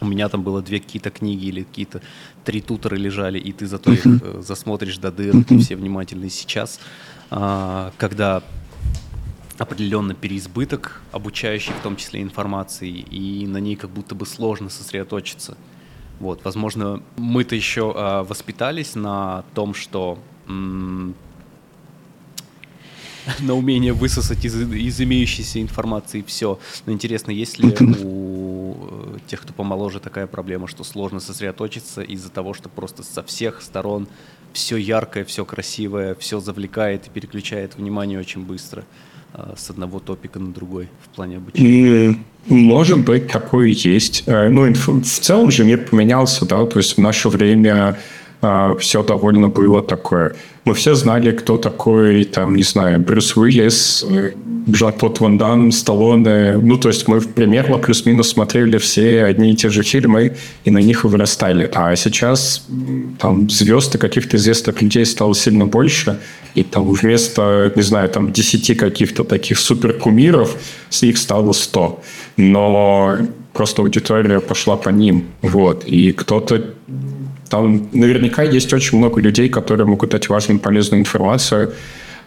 у 0.00 0.06
меня 0.06 0.28
там 0.28 0.42
было 0.42 0.62
две 0.62 0.80
какие-то 0.80 1.10
книги 1.10 1.46
или 1.46 1.62
какие-то 1.62 2.02
три 2.44 2.60
тутора 2.60 2.96
лежали, 2.96 3.38
и 3.38 3.52
ты 3.52 3.66
зато 3.66 3.92
их 3.92 4.06
э, 4.06 4.42
засмотришь 4.42 4.98
до 4.98 5.10
дыр, 5.10 5.36
и 5.48 5.58
все 5.58 5.76
внимательны 5.76 6.30
сейчас, 6.30 6.80
а, 7.30 7.92
когда 7.98 8.42
определенно 9.58 10.14
переизбыток 10.14 11.02
обучающей, 11.12 11.72
в 11.72 11.82
том 11.82 11.96
числе 11.96 12.22
информации, 12.22 12.90
и 12.90 13.46
на 13.46 13.58
ней 13.58 13.76
как 13.76 13.90
будто 13.90 14.14
бы 14.14 14.26
сложно 14.26 14.68
сосредоточиться. 14.68 15.56
Вот, 16.20 16.44
возможно, 16.44 17.02
мы-то 17.16 17.54
еще 17.54 17.92
а, 17.94 18.24
воспитались 18.24 18.94
на 18.94 19.44
том, 19.54 19.74
что 19.74 20.18
на 23.40 23.54
умение 23.54 23.92
высосать 23.92 24.44
из, 24.44 24.54
из 24.56 25.00
имеющейся 25.00 25.60
информации 25.60 26.24
все. 26.26 26.58
Но 26.86 26.92
интересно, 26.92 27.30
есть 27.30 27.58
ли 27.58 27.74
у 28.02 28.74
э, 28.74 29.18
тех, 29.26 29.42
кто 29.42 29.52
помоложе, 29.52 30.00
такая 30.00 30.26
проблема, 30.26 30.68
что 30.68 30.84
сложно 30.84 31.20
сосредоточиться 31.20 32.02
из-за 32.02 32.30
того, 32.30 32.54
что 32.54 32.68
просто 32.68 33.02
со 33.02 33.22
всех 33.22 33.62
сторон 33.62 34.08
все 34.52 34.76
яркое, 34.76 35.24
все 35.24 35.44
красивое, 35.44 36.14
все 36.14 36.40
завлекает 36.40 37.06
и 37.06 37.10
переключает 37.10 37.76
внимание 37.76 38.18
очень 38.18 38.42
быстро 38.42 38.84
э, 39.34 39.54
с 39.56 39.70
одного 39.70 40.00
топика 40.00 40.38
на 40.38 40.52
другой 40.52 40.88
в 41.04 41.14
плане 41.14 41.38
обучения? 41.38 42.18
Может 42.46 43.00
быть, 43.00 43.26
такое 43.28 43.68
есть. 43.68 44.22
Э, 44.26 44.48
ну, 44.48 44.72
в 44.72 45.02
целом 45.02 45.50
же 45.50 45.64
мир 45.64 45.86
поменялся, 45.90 46.46
да, 46.46 46.64
то 46.64 46.78
есть 46.78 46.96
в 46.96 47.00
наше 47.00 47.28
время 47.28 47.98
все 48.78 49.02
довольно 49.02 49.48
было 49.48 49.82
такое 49.82 50.34
мы 50.66 50.74
все 50.74 50.96
знали, 50.96 51.30
кто 51.30 51.58
такой, 51.58 52.24
там, 52.24 52.56
не 52.56 52.64
знаю, 52.64 52.98
Брюс 52.98 53.36
Уиллис, 53.36 54.04
Жан-Клод 54.66 55.20
Ван 55.20 55.38
Дам, 55.38 55.70
Сталлоне. 55.70 56.58
Ну, 56.60 56.76
то 56.76 56.88
есть 56.88 57.06
мы 57.06 57.20
примерно 57.20 57.78
плюс-минус 57.78 58.30
смотрели 58.30 58.76
все 58.78 59.22
одни 59.22 59.52
и 59.52 59.54
те 59.54 59.68
же 59.68 59.84
фильмы 59.84 60.34
и 60.64 60.70
на 60.72 60.78
них 60.78 61.04
вырастали. 61.04 61.70
А 61.72 61.94
сейчас 61.94 62.66
там 63.20 63.48
звезд 63.48 63.94
и 63.94 63.98
каких-то 63.98 64.36
известных 64.36 64.82
людей 64.82 65.06
стало 65.06 65.36
сильно 65.36 65.66
больше. 65.66 66.18
И 66.56 66.64
там 66.64 66.90
вместо, 66.90 67.72
не 67.76 67.82
знаю, 67.82 68.08
там 68.08 68.32
10 68.32 68.76
каких-то 68.76 69.22
таких 69.22 69.60
супер 69.60 69.92
кумиров, 69.92 70.56
с 70.90 71.04
их 71.04 71.16
стало 71.16 71.52
100. 71.52 72.02
Но 72.38 73.18
просто 73.52 73.82
аудитория 73.82 74.40
пошла 74.40 74.76
по 74.76 74.88
ним. 74.88 75.26
Вот. 75.42 75.84
И 75.84 76.10
кто-то 76.10 76.74
там 77.48 77.88
наверняка 77.92 78.42
есть 78.42 78.72
очень 78.72 78.98
много 78.98 79.20
людей, 79.20 79.48
которые 79.48 79.86
могут 79.86 80.10
дать 80.10 80.28
важную 80.28 80.58
полезную 80.60 81.00
информацию, 81.00 81.72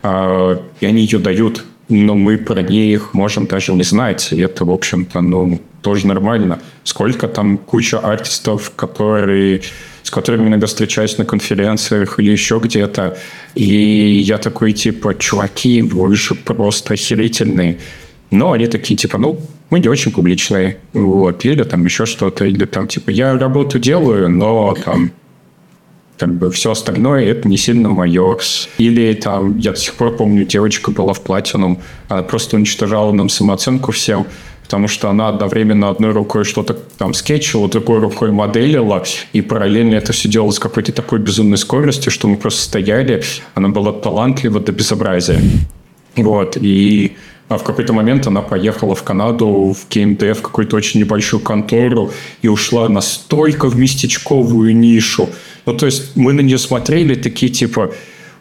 а, 0.02 0.62
и 0.80 0.86
они 0.86 1.02
ее 1.02 1.20
дают, 1.20 1.64
но 1.90 2.16
мы 2.16 2.38
про 2.38 2.62
них 2.62 3.14
можем 3.14 3.46
даже 3.46 3.74
не 3.74 3.84
знать. 3.84 4.32
И 4.32 4.40
это, 4.40 4.66
в 4.66 4.72
общем-то, 4.72 5.22
ну, 5.22 5.60
тоже 5.82 6.08
нормально. 6.08 6.60
Сколько 6.84 7.28
там 7.28 7.58
куча 7.58 8.00
артистов, 8.00 8.72
которые 8.76 9.62
с 10.10 10.12
которыми 10.12 10.48
иногда 10.48 10.66
встречаюсь 10.66 11.20
на 11.20 11.26
конференциях 11.26 12.20
или 12.20 12.32
еще 12.32 12.60
где-то. 12.64 13.18
И 13.54 14.24
я 14.26 14.40
такой, 14.40 14.74
типа, 14.74 15.14
чуваки, 15.14 15.84
вы 15.84 16.16
же 16.16 16.34
просто 16.34 16.96
охерительные. 16.96 17.78
Но 18.32 18.54
они 18.54 18.66
такие, 18.66 18.96
типа, 18.96 19.20
ну, 19.20 19.40
мы 19.70 19.80
не 19.80 19.88
очень 19.88 20.12
публичные, 20.12 20.78
вот, 20.94 21.46
или 21.46 21.64
там 21.64 21.86
еще 21.86 22.06
что-то, 22.06 22.46
или 22.46 22.66
там, 22.66 22.88
типа, 22.88 23.10
я 23.12 23.38
работу 23.38 23.80
делаю, 23.80 24.30
но 24.30 24.76
там 24.84 25.12
как 26.18 26.36
бы 26.36 26.52
все 26.52 26.72
остальное 26.72 27.26
это 27.26 27.48
не 27.48 27.58
сильно 27.58 27.90
мое. 27.90 28.38
Или 28.78 29.14
там, 29.14 29.58
я 29.58 29.72
до 29.72 29.78
сих 29.78 29.94
пор 29.94 30.16
помню, 30.18 30.46
девочка 30.46 30.92
была 30.92 31.14
в 31.14 31.22
платинум, 31.22 31.80
она 32.10 32.24
просто 32.24 32.58
уничтожала 32.58 33.14
нам 33.14 33.30
самооценку 33.30 33.92
всем, 33.94 34.26
потому 34.64 34.88
что 34.88 35.10
она 35.10 35.30
одновременно 35.30 35.90
одной 35.90 36.12
рукой 36.12 36.44
что-то 36.44 36.74
там 36.74 37.14
скетчила, 37.14 37.70
другой 37.70 38.00
рукой 38.00 38.32
моделила, 38.32 39.04
и 39.32 39.42
параллельно 39.42 39.96
это 39.96 40.12
все 40.12 40.28
делала 40.28 40.52
с 40.52 40.60
какой-то 40.60 40.92
такой 40.92 41.20
безумной 41.20 41.58
скоростью, 41.58 42.12
что 42.12 42.28
мы 42.28 42.36
просто 42.36 42.62
стояли, 42.64 43.24
она 43.56 43.70
была 43.70 43.94
талантлива 43.94 44.60
до 44.60 44.72
безобразия. 44.74 45.40
Вот, 46.16 46.58
и 46.60 47.16
а 47.50 47.58
в 47.58 47.64
какой-то 47.64 47.94
момент 47.94 48.28
она 48.28 48.42
поехала 48.42 48.94
в 48.96 49.04
Канаду, 49.04 49.76
в 49.76 49.88
КМД, 49.94 50.38
в 50.38 50.42
какую-то 50.42 50.78
очень 50.78 51.00
небольшую 51.00 51.42
контору 51.42 52.12
и 52.44 52.48
ушла 52.48 52.88
настолько 52.88 53.68
в 53.68 53.76
местечковую 53.76 54.76
нишу. 54.78 55.30
Ну, 55.66 55.74
то 55.74 55.88
есть 55.88 56.16
мы 56.16 56.34
на 56.34 56.42
нее 56.42 56.60
смотрели 56.60 57.16
такие, 57.16 57.52
типа, 57.52 57.92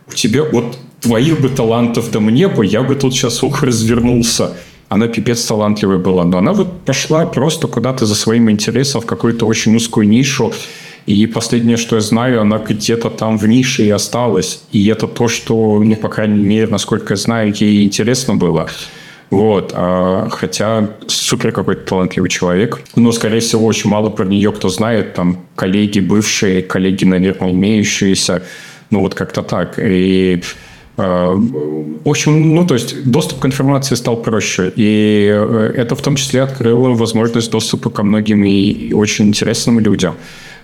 у 0.07 0.13
тебя 0.13 0.45
вот 0.45 0.77
твоих 1.01 1.41
бы 1.41 1.49
талантов 1.49 2.11
да 2.11 2.21
мне 2.21 2.49
бы, 2.49 2.67
я 2.67 2.83
бы 2.83 2.95
тут 2.95 3.15
сейчас 3.15 3.43
ух 3.43 3.63
развернулся. 3.63 4.55
Она 4.91 5.07
пипец 5.07 5.45
талантливая 5.45 5.99
была, 5.99 6.25
но 6.25 6.39
она 6.39 6.53
вот 6.53 6.83
пошла 6.83 7.27
просто 7.27 7.67
куда-то 7.67 8.07
за 8.07 8.15
своим 8.15 8.51
интересом 8.51 9.01
в 9.01 9.07
какую-то 9.07 9.47
очень 9.47 9.75
узкую 9.75 10.09
нишу, 10.09 10.53
и 11.09 11.27
последнее, 11.27 11.79
что 11.79 11.97
я 11.97 12.03
знаю, 12.03 12.43
она 12.43 12.59
где-то 12.59 13.09
там 13.09 13.39
в 13.39 13.49
нише 13.49 13.83
и 13.83 13.91
осталась. 13.91 14.61
И 14.73 14.87
это 14.89 15.07
то, 15.07 15.27
что, 15.27 15.83
ну, 15.83 15.97
по 15.97 16.09
крайней 16.11 16.45
мере, 16.45 16.67
насколько 16.67 17.15
я 17.15 17.17
знаю, 17.17 17.55
ей 17.57 17.85
интересно 17.85 18.35
было. 18.35 18.69
Вот, 19.31 19.73
а, 19.75 20.29
хотя 20.31 20.91
супер 21.07 21.53
какой-то 21.53 21.87
талантливый 21.87 22.29
человек. 22.29 22.81
Но, 22.95 23.13
скорее 23.13 23.41
всего, 23.41 23.65
очень 23.65 23.89
мало 23.89 24.11
про 24.11 24.27
нее 24.27 24.53
кто 24.53 24.69
знает. 24.69 25.15
Там 25.15 25.39
коллеги 25.57 26.01
бывшие, 26.01 26.63
коллеги, 26.63 27.07
наверное, 27.07 27.53
имеющиеся. 27.53 28.43
Ну, 28.91 29.01
вот 29.01 29.15
как-то 29.15 29.43
так. 29.43 29.79
И 29.79 30.43
а, 30.99 31.33
в 31.35 32.09
общем, 32.09 32.55
ну, 32.55 32.67
то 32.67 32.75
есть 32.75 33.11
доступ 33.11 33.39
к 33.39 33.47
информации 33.47 33.95
стал 33.95 34.19
проще. 34.19 34.71
И 34.77 35.27
э, 35.33 35.73
это 35.75 35.95
в 35.95 36.03
том 36.03 36.17
числе 36.17 36.43
открыло 36.43 36.91
возможность 36.91 37.51
доступа 37.51 37.89
ко 37.89 38.03
многим 38.03 38.45
и 38.45 38.93
очень 38.93 39.29
интересным 39.29 39.81
людям 39.81 40.15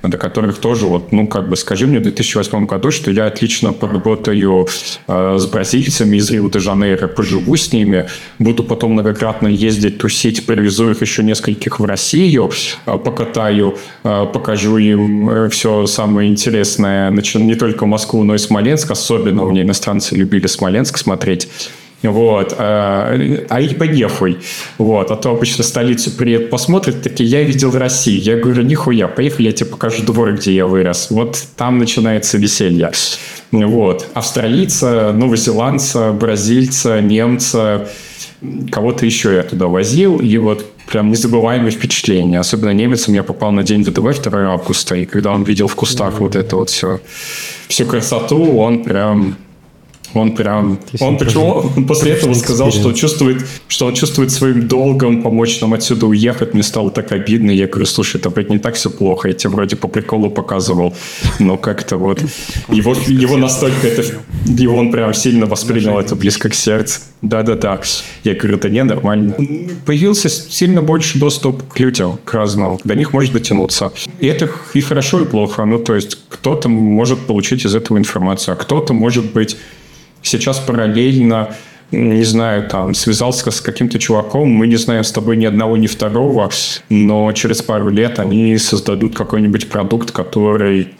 до 0.08 0.18
которых 0.18 0.58
тоже. 0.58 0.86
Вот, 0.86 1.12
ну, 1.12 1.26
как 1.26 1.48
бы, 1.48 1.56
скажи 1.56 1.86
мне 1.86 1.98
в 1.98 2.02
2008 2.02 2.66
году, 2.66 2.90
что 2.90 3.10
я 3.10 3.26
отлично 3.26 3.72
поработаю 3.72 4.66
э, 5.06 5.36
с 5.38 5.46
бразильцами 5.46 6.16
из 6.16 6.30
Рио-де-Жанейро, 6.30 7.08
поживу 7.08 7.56
с 7.56 7.72
ними, 7.72 8.08
буду 8.38 8.64
потом 8.64 8.92
многократно 8.92 9.48
ездить, 9.48 9.98
тусить, 9.98 10.46
привезу 10.46 10.90
их 10.90 11.00
еще 11.00 11.22
нескольких 11.22 11.80
в 11.80 11.84
Россию, 11.84 12.50
э, 12.86 12.98
покатаю, 12.98 13.76
э, 14.04 14.26
покажу 14.32 14.76
им 14.78 15.30
э, 15.30 15.48
все 15.48 15.86
самое 15.86 16.30
интересное, 16.30 17.10
значит, 17.10 17.42
не 17.42 17.54
только 17.54 17.86
Москву, 17.86 18.24
но 18.24 18.34
и 18.34 18.38
Смоленск, 18.38 18.90
особенно 18.90 19.44
у 19.44 19.50
меня 19.50 19.62
иностранцы 19.62 20.14
любили 20.16 20.46
Смоленск 20.46 20.98
смотреть, 20.98 21.48
вот. 22.10 22.54
А, 22.58 23.16
а 23.48 23.60
их 23.60 23.78
бы. 23.78 24.38
Вот. 24.78 25.10
А 25.10 25.16
то 25.16 25.30
обычно 25.30 25.64
столицу 25.64 26.10
приедут, 26.10 26.50
посмотрят, 26.50 27.02
такие, 27.02 27.28
я 27.28 27.42
видел 27.42 27.70
Россию. 27.76 28.20
Я 28.20 28.36
говорю, 28.36 28.62
нихуя, 28.62 29.08
поехали, 29.08 29.46
я 29.46 29.52
тебе 29.52 29.70
покажу 29.70 30.02
двор, 30.04 30.34
где 30.34 30.54
я 30.54 30.66
вырос. 30.66 31.08
Вот 31.10 31.42
там 31.56 31.78
начинается 31.78 32.38
веселье. 32.38 32.90
Вот. 33.50 34.06
Австралийца, 34.14 35.12
новозеландца, 35.12 36.12
бразильца, 36.12 37.00
немца, 37.00 37.88
кого-то 38.70 39.06
еще 39.06 39.34
я 39.34 39.42
туда 39.42 39.66
возил, 39.66 40.18
и 40.18 40.36
вот 40.38 40.64
прям 40.86 41.10
незабываемые 41.10 41.70
впечатления. 41.70 42.40
Особенно 42.40 42.70
немецам 42.70 43.14
я 43.14 43.22
попал 43.22 43.52
на 43.52 43.62
день 43.62 43.84
ВДВ 43.84 44.22
2 44.22 44.52
августа, 44.52 44.96
и 44.96 45.04
когда 45.06 45.32
он 45.32 45.44
видел 45.44 45.68
в 45.68 45.74
кустах 45.74 46.20
вот 46.20 46.36
это 46.36 46.56
вот 46.56 46.70
все, 46.70 47.00
всю 47.68 47.86
красоту, 47.86 48.58
он 48.58 48.84
прям 48.84 49.36
он 50.14 50.34
прям... 50.34 50.78
Он 51.00 51.18
почему 51.18 51.72
он 51.76 51.86
после 51.88 52.12
этого 52.12 52.34
сказал, 52.34 52.70
что 52.72 52.92
чувствует, 52.92 53.44
что 53.68 53.86
он 53.86 53.94
чувствует 53.94 54.30
своим 54.30 54.68
долгом 54.68 55.22
помочь 55.22 55.60
нам 55.60 55.74
отсюда 55.74 56.06
уехать. 56.06 56.54
Мне 56.54 56.62
стало 56.62 56.90
так 56.90 57.12
обидно. 57.12 57.50
Я 57.50 57.66
говорю, 57.66 57.86
слушай, 57.86 58.16
это 58.16 58.32
ведь 58.34 58.50
не 58.50 58.58
так 58.58 58.74
все 58.74 58.90
плохо. 58.90 59.28
Я 59.28 59.34
тебе 59.34 59.50
вроде 59.50 59.76
по 59.76 59.88
приколу 59.88 60.30
показывал. 60.30 60.94
Но 61.38 61.56
как-то 61.56 61.96
вот... 61.96 62.20
Его, 62.68 62.94
его 63.06 63.36
настолько 63.36 63.86
это... 63.86 64.04
Его 64.46 64.76
он 64.76 64.90
прям 64.90 65.14
сильно 65.14 65.46
воспринял 65.46 65.98
это 65.98 66.14
близко 66.16 66.48
к 66.48 66.54
сердцу. 66.54 67.00
Да-да-да. 67.22 67.80
Я 68.22 68.34
говорю, 68.34 68.56
это 68.56 68.68
не 68.68 68.84
нормально. 68.84 69.34
Появился 69.86 70.28
сильно 70.28 70.82
больше 70.82 71.18
доступ 71.18 71.66
к 71.72 71.80
людям, 71.80 72.18
к 72.24 72.34
разным. 72.34 72.78
До 72.84 72.94
них 72.94 73.12
может 73.12 73.32
дотянуться. 73.32 73.92
И 74.20 74.26
это 74.26 74.50
и 74.74 74.80
хорошо, 74.80 75.20
и 75.20 75.24
плохо. 75.24 75.64
Ну, 75.64 75.78
то 75.78 75.94
есть 75.94 76.18
кто-то 76.28 76.68
может 76.68 77.20
получить 77.20 77.64
из 77.64 77.74
этого 77.74 77.98
информацию, 77.98 78.52
а 78.52 78.56
кто-то 78.56 78.92
может 78.92 79.32
быть 79.32 79.56
сейчас 80.24 80.58
параллельно 80.58 81.54
не 81.90 82.24
знаю, 82.24 82.68
там, 82.68 82.94
связался 82.94 83.50
с 83.50 83.60
каким-то 83.60 83.98
чуваком, 83.98 84.48
мы 84.48 84.66
не 84.66 84.76
знаем 84.76 85.04
с 85.04 85.12
тобой 85.12 85.36
ни 85.36 85.44
одного, 85.44 85.76
ни 85.76 85.86
второго, 85.86 86.50
но 86.88 87.32
через 87.32 87.62
пару 87.62 87.88
лет 87.88 88.18
они 88.18 88.58
создадут 88.58 89.14
какой-нибудь 89.14 89.68
продукт, 89.68 90.10
который 90.10 90.94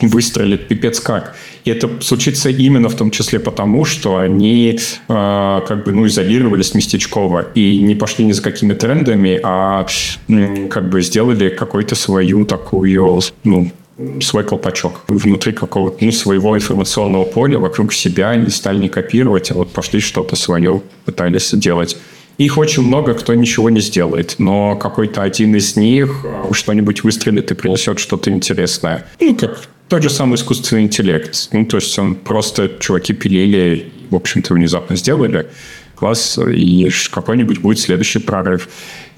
выстрелит 0.00 0.68
пипец 0.68 1.00
как. 1.00 1.36
И 1.64 1.70
это 1.70 1.88
случится 2.00 2.50
именно 2.50 2.88
в 2.88 2.94
том 2.94 3.10
числе 3.10 3.40
потому, 3.40 3.84
что 3.84 4.18
они 4.18 4.78
э, 5.08 5.60
как 5.66 5.84
бы 5.84 5.92
ну, 5.92 6.06
изолировались 6.06 6.74
местечково 6.74 7.46
и 7.54 7.80
не 7.80 7.94
пошли 7.94 8.26
ни 8.26 8.32
за 8.32 8.42
какими 8.42 8.74
трендами, 8.74 9.40
а 9.42 9.86
э, 10.28 10.68
как 10.68 10.90
бы 10.90 11.00
сделали 11.00 11.48
какую-то 11.48 11.94
свою 11.94 12.44
такую 12.44 13.20
ну, 13.44 13.70
свой 14.20 14.44
колпачок 14.44 15.02
внутри 15.08 15.52
какого-то 15.52 16.04
ну, 16.04 16.12
своего 16.12 16.56
информационного 16.56 17.24
поля 17.24 17.58
вокруг 17.58 17.92
себя, 17.92 18.34
не 18.36 18.50
стали 18.50 18.78
не 18.78 18.88
копировать, 18.88 19.50
а 19.50 19.54
вот 19.54 19.72
пошли 19.72 20.00
что-то 20.00 20.36
свое 20.36 20.82
пытались 21.04 21.52
делать. 21.54 21.96
Их 22.38 22.58
очень 22.58 22.82
много, 22.82 23.14
кто 23.14 23.32
ничего 23.32 23.70
не 23.70 23.80
сделает, 23.80 24.34
но 24.38 24.76
какой-то 24.76 25.22
один 25.22 25.56
из 25.56 25.74
них 25.76 26.20
э, 26.24 26.52
что-нибудь 26.52 27.02
выстрелит 27.02 27.50
и 27.50 27.54
принесет 27.54 27.98
что-то 27.98 28.30
интересное. 28.30 29.06
И 29.18 29.34
как 29.34 29.62
тот 29.88 30.02
же 30.02 30.10
самый 30.10 30.34
искусственный 30.34 30.82
интеллект. 30.82 31.48
Ну, 31.52 31.64
то 31.64 31.78
есть 31.78 31.98
он 31.98 32.14
просто 32.14 32.70
чуваки 32.78 33.14
пилили, 33.14 33.90
в 34.10 34.16
общем-то, 34.16 34.52
внезапно 34.52 34.96
сделали 34.96 35.46
класс, 35.94 36.38
и 36.38 36.88
какой-нибудь 37.10 37.60
будет 37.60 37.78
следующий 37.78 38.18
прорыв. 38.18 38.68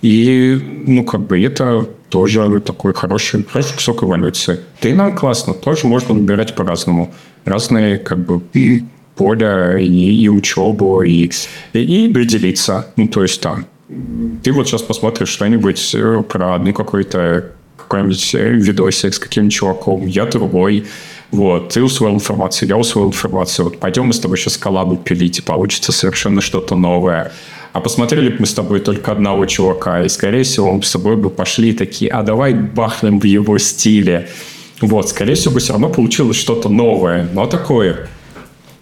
И, 0.02 0.84
ну, 0.86 1.04
как 1.04 1.26
бы 1.26 1.40
это 1.42 1.88
тоже 2.08 2.60
такой 2.60 2.94
хороший, 2.94 3.44
хороший 3.44 3.74
кусок 3.74 4.02
эволюции. 4.02 4.60
И 4.82 4.92
нам 4.92 5.16
классно, 5.16 5.54
тоже 5.54 5.86
можно 5.86 6.14
выбирать 6.14 6.54
по-разному. 6.54 7.12
Разные, 7.44 7.98
как 7.98 8.18
бы, 8.18 8.40
поля, 9.16 9.76
и, 9.78 10.22
и 10.22 10.28
учебу, 10.28 11.02
и, 11.02 11.30
и, 11.72 12.06
и 12.06 12.24
делиться. 12.24 12.86
Ну, 12.96 13.08
то 13.08 13.22
есть 13.22 13.40
там, 13.40 13.66
ты 14.42 14.52
вот 14.52 14.68
сейчас 14.68 14.82
посмотришь 14.82 15.28
что-нибудь 15.28 15.94
э, 15.94 16.22
про 16.28 16.54
одну 16.54 16.72
какой-то 16.72 17.52
какой-нибудь 17.76 18.34
э, 18.34 18.52
видосик 18.52 19.14
с 19.14 19.18
каким-нибудь 19.18 19.54
чуваком, 19.54 20.06
я 20.06 20.26
другой, 20.26 20.84
вот, 21.30 21.70
ты 21.70 21.82
усвоил 21.82 22.14
информацию, 22.14 22.68
я 22.68 22.76
усвоил 22.76 23.08
информацию, 23.08 23.66
вот 23.66 23.78
пойдем 23.78 24.06
мы 24.06 24.12
с 24.12 24.20
тобой 24.20 24.38
сейчас 24.38 24.56
коллабу 24.56 24.96
пилить, 24.96 25.38
и 25.38 25.42
получится 25.42 25.92
совершенно 25.92 26.40
что-то 26.40 26.74
новое. 26.74 27.32
А 27.78 27.80
посмотрели 27.80 28.30
бы 28.30 28.38
мы 28.40 28.46
с 28.46 28.54
тобой 28.54 28.80
только 28.80 29.12
одного 29.12 29.46
чувака, 29.46 30.02
и, 30.02 30.08
скорее 30.08 30.42
всего, 30.42 30.72
мы 30.72 30.82
с 30.82 30.90
тобой 30.90 31.14
бы 31.14 31.30
пошли 31.30 31.72
такие, 31.72 32.10
а 32.10 32.24
давай 32.24 32.52
бахнем 32.52 33.20
в 33.20 33.24
его 33.24 33.56
стиле. 33.58 34.28
Вот, 34.80 35.10
скорее 35.10 35.34
всего, 35.34 35.54
бы 35.54 35.60
все 35.60 35.74
равно 35.74 35.88
получилось 35.88 36.36
что-то 36.36 36.68
новое, 36.68 37.28
но 37.32 37.46
такое. 37.46 38.08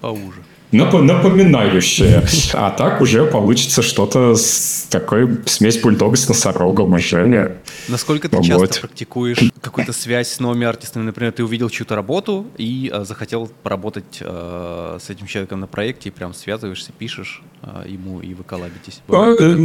Поуже 0.01 0.46
напоминающее. 0.73 2.25
А 2.55 2.71
так 2.71 3.01
уже 3.01 3.27
получится 3.27 3.83
что-то 3.83 4.35
с 4.35 4.87
такой 4.91 5.39
смесь 5.47 5.79
бульдога 5.79 6.17
с 6.17 6.29
носорогом 6.29 6.95
уже. 6.95 7.59
Насколько 7.89 8.29
ты 8.29 8.37
вот. 8.37 8.45
часто 8.45 8.81
практикуешь 8.81 9.39
какую-то 9.61 9.93
связь 9.93 10.29
с 10.29 10.41
новыми 10.41 10.67
артистами? 10.67 11.05
Например, 11.05 11.33
ты 11.33 11.45
увидел 11.45 11.69
чью-то 11.69 11.95
работу 11.95 12.47
и 12.57 12.91
э, 12.93 13.05
захотел 13.05 13.51
поработать 13.63 14.19
э, 14.21 14.99
с 15.01 15.11
этим 15.11 15.27
человеком 15.27 15.61
на 15.61 15.67
проекте, 15.67 16.09
и 16.09 16.13
прям 16.13 16.35
связываешься, 16.35 16.93
пишешь 16.97 17.43
э, 17.63 17.85
ему, 17.89 18.21
и 18.21 18.35
вы 18.35 18.45
коллабитесь? 18.45 19.03
Бывает? 19.09 19.41
Э, 19.41 19.57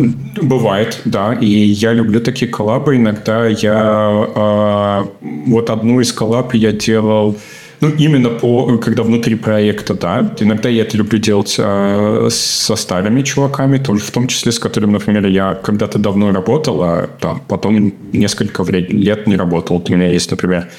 бывает, 0.41 1.01
да. 1.05 1.33
И 1.33 1.47
я 1.47 1.93
люблю 1.93 2.19
такие 2.19 2.51
коллабы. 2.51 2.97
Иногда 2.97 3.47
я... 3.47 4.27
Э, 4.35 5.05
вот 5.21 5.69
одну 5.69 5.99
из 6.01 6.11
коллаб 6.11 6.53
я 6.53 6.71
делал 6.71 7.37
ну, 7.81 7.89
именно 7.89 8.29
по, 8.29 8.77
когда 8.77 9.01
внутри 9.01 9.35
проекта, 9.35 9.95
да. 9.95 10.35
Иногда 10.39 10.69
я 10.69 10.83
это 10.83 10.97
люблю 10.97 11.17
делать 11.17 11.55
э, 11.57 12.27
со 12.31 12.75
старыми 12.75 13.23
чуваками, 13.23 13.79
тоже 13.79 14.01
в 14.03 14.11
том 14.11 14.27
числе, 14.27 14.51
с 14.51 14.59
которыми, 14.59 14.91
например, 14.91 15.25
я 15.25 15.55
когда-то 15.55 15.97
давно 15.97 16.31
работал, 16.31 16.83
а 16.83 17.09
там, 17.19 17.41
потом 17.47 17.93
несколько 18.13 18.63
лет 18.71 19.25
не 19.25 19.35
работал. 19.35 19.83
У 19.87 19.91
меня 19.91 20.09
есть, 20.09 20.29
например, 20.29 20.69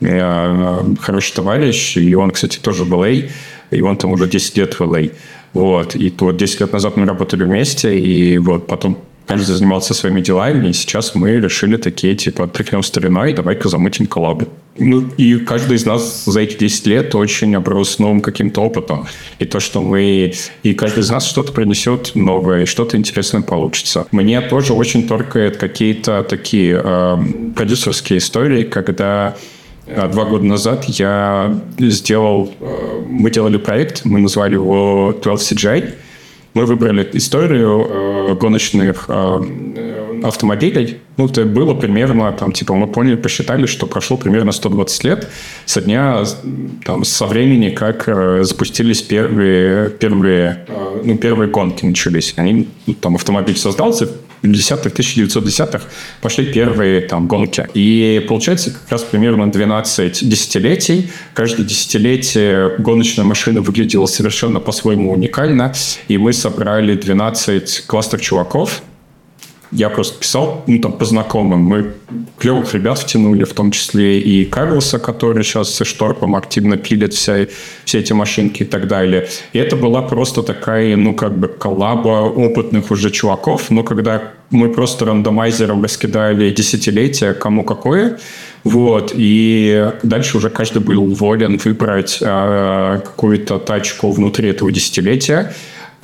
э, 0.00 0.94
хороший 0.98 1.34
товарищ, 1.34 1.98
и 1.98 2.14
он, 2.14 2.30
кстати, 2.30 2.58
тоже 2.58 2.84
в 2.84 2.94
LA, 2.94 3.30
и 3.70 3.82
он 3.82 3.98
там 3.98 4.12
уже 4.12 4.26
10 4.26 4.56
лет 4.56 4.74
в 4.74 4.80
LA. 4.80 5.12
Вот. 5.52 5.94
И 5.94 6.08
то 6.08 6.32
10 6.32 6.60
лет 6.60 6.72
назад 6.72 6.96
мы 6.96 7.04
работали 7.04 7.44
вместе, 7.44 7.98
и 7.98 8.38
вот 8.38 8.66
потом 8.66 8.96
каждый 9.26 9.54
занимался 9.54 9.94
своими 9.94 10.20
делами, 10.20 10.68
и 10.68 10.72
сейчас 10.72 11.14
мы 11.14 11.32
решили 11.32 11.76
такие, 11.76 12.14
типа, 12.14 12.46
тряхнем 12.46 12.82
стариной, 12.82 13.32
давай-ка 13.32 13.68
замутим 13.68 14.06
коллабы. 14.06 14.48
Ну, 14.78 15.08
и 15.16 15.36
каждый 15.38 15.76
из 15.76 15.86
нас 15.86 16.24
за 16.26 16.40
эти 16.40 16.58
10 16.58 16.86
лет 16.86 17.14
очень 17.14 17.54
оброс 17.56 17.98
новым 17.98 18.20
каким-то 18.20 18.60
опытом. 18.60 19.06
И 19.38 19.44
то, 19.44 19.58
что 19.58 19.80
мы... 19.80 20.34
И 20.62 20.74
каждый 20.74 21.00
из 21.00 21.10
нас 21.10 21.26
что-то 21.26 21.52
принесет 21.52 22.12
новое, 22.14 22.66
что-то 22.66 22.96
интересное 22.96 23.42
получится. 23.42 24.06
Мне 24.12 24.40
тоже 24.42 24.74
очень 24.74 25.08
торкает 25.08 25.56
какие-то 25.56 26.22
такие 26.28 26.80
э, 26.82 27.16
продюсерские 27.56 28.18
истории, 28.18 28.64
когда 28.64 29.36
э, 29.86 30.08
Два 30.12 30.24
года 30.26 30.44
назад 30.44 30.84
я 30.84 31.58
сделал, 31.78 32.52
э, 32.60 33.02
мы 33.08 33.30
делали 33.30 33.56
проект, 33.56 34.04
мы 34.04 34.20
назвали 34.20 34.54
его 34.54 35.14
12 35.22 35.58
CGI, 35.58 35.94
мы 36.56 36.64
выбрали 36.64 37.06
историю 37.12 37.86
э, 37.86 38.34
гоночных 38.34 39.04
э, 39.08 40.20
автомобилей. 40.24 41.00
Ну, 41.18 41.26
это 41.26 41.44
было 41.44 41.74
примерно, 41.74 42.32
там, 42.32 42.52
типа, 42.52 42.74
мы 42.74 42.86
поняли, 42.86 43.16
посчитали, 43.16 43.66
что 43.66 43.86
прошло 43.86 44.16
примерно 44.16 44.52
120 44.52 45.04
лет 45.04 45.28
со 45.66 45.82
дня, 45.82 46.24
там, 46.84 47.04
со 47.04 47.26
времени, 47.26 47.68
как 47.68 48.08
э, 48.08 48.42
запустились 48.42 49.02
первые, 49.02 49.90
первые, 49.90 50.64
э, 50.66 51.02
ну, 51.04 51.18
первые 51.18 51.50
гонки 51.50 51.84
начались. 51.84 52.32
Они, 52.36 52.68
ну, 52.86 52.94
там, 52.94 53.16
автомобиль 53.16 53.58
создался, 53.58 54.08
10-х, 54.42 54.90
1910-х 54.90 55.84
пошли 56.20 56.46
первые 56.52 57.00
там 57.00 57.26
гонки. 57.26 57.66
И 57.74 58.24
получается 58.28 58.70
как 58.72 58.90
раз 58.90 59.02
примерно 59.02 59.50
12 59.50 60.28
десятилетий. 60.28 61.10
Каждое 61.34 61.64
десятилетие 61.64 62.76
гоночная 62.78 63.24
машина 63.24 63.60
выглядела 63.60 64.06
совершенно 64.06 64.60
по-своему 64.60 65.12
уникально. 65.12 65.72
И 66.08 66.18
мы 66.18 66.32
собрали 66.32 66.94
12 66.94 67.84
классных 67.86 68.20
чуваков, 68.20 68.82
я 69.72 69.90
просто 69.90 70.18
писал, 70.18 70.62
ну, 70.66 70.78
там, 70.78 70.92
по 70.92 71.04
знакомым. 71.04 71.60
Мы 71.60 71.94
клевых 72.38 72.74
ребят 72.74 72.98
втянули, 72.98 73.44
в 73.44 73.52
том 73.52 73.70
числе 73.70 74.20
и 74.20 74.44
Карлоса, 74.44 74.98
который 74.98 75.42
сейчас 75.42 75.74
со 75.74 75.84
Шторпом 75.84 76.36
активно 76.36 76.76
пилит 76.76 77.14
вся, 77.14 77.46
все 77.84 77.98
эти 77.98 78.12
машинки 78.12 78.62
и 78.62 78.66
так 78.66 78.86
далее. 78.86 79.28
И 79.52 79.58
это 79.58 79.76
была 79.76 80.02
просто 80.02 80.42
такая, 80.42 80.96
ну, 80.96 81.14
как 81.14 81.36
бы 81.36 81.48
коллаба 81.48 82.22
опытных 82.22 82.90
уже 82.90 83.10
чуваков, 83.10 83.70
но 83.70 83.82
когда 83.82 84.32
мы 84.50 84.72
просто 84.72 85.04
рандомайзером 85.04 85.82
раскидали 85.82 86.50
десятилетия, 86.50 87.32
кому 87.32 87.64
какое, 87.64 88.18
вот, 88.62 89.12
и 89.14 89.92
дальше 90.02 90.38
уже 90.38 90.50
каждый 90.50 90.82
был 90.82 91.06
волен 91.14 91.56
выбрать 91.56 92.18
э, 92.20 93.00
какую-то 93.04 93.58
тачку 93.58 94.10
внутри 94.10 94.48
этого 94.50 94.72
десятилетия, 94.72 95.52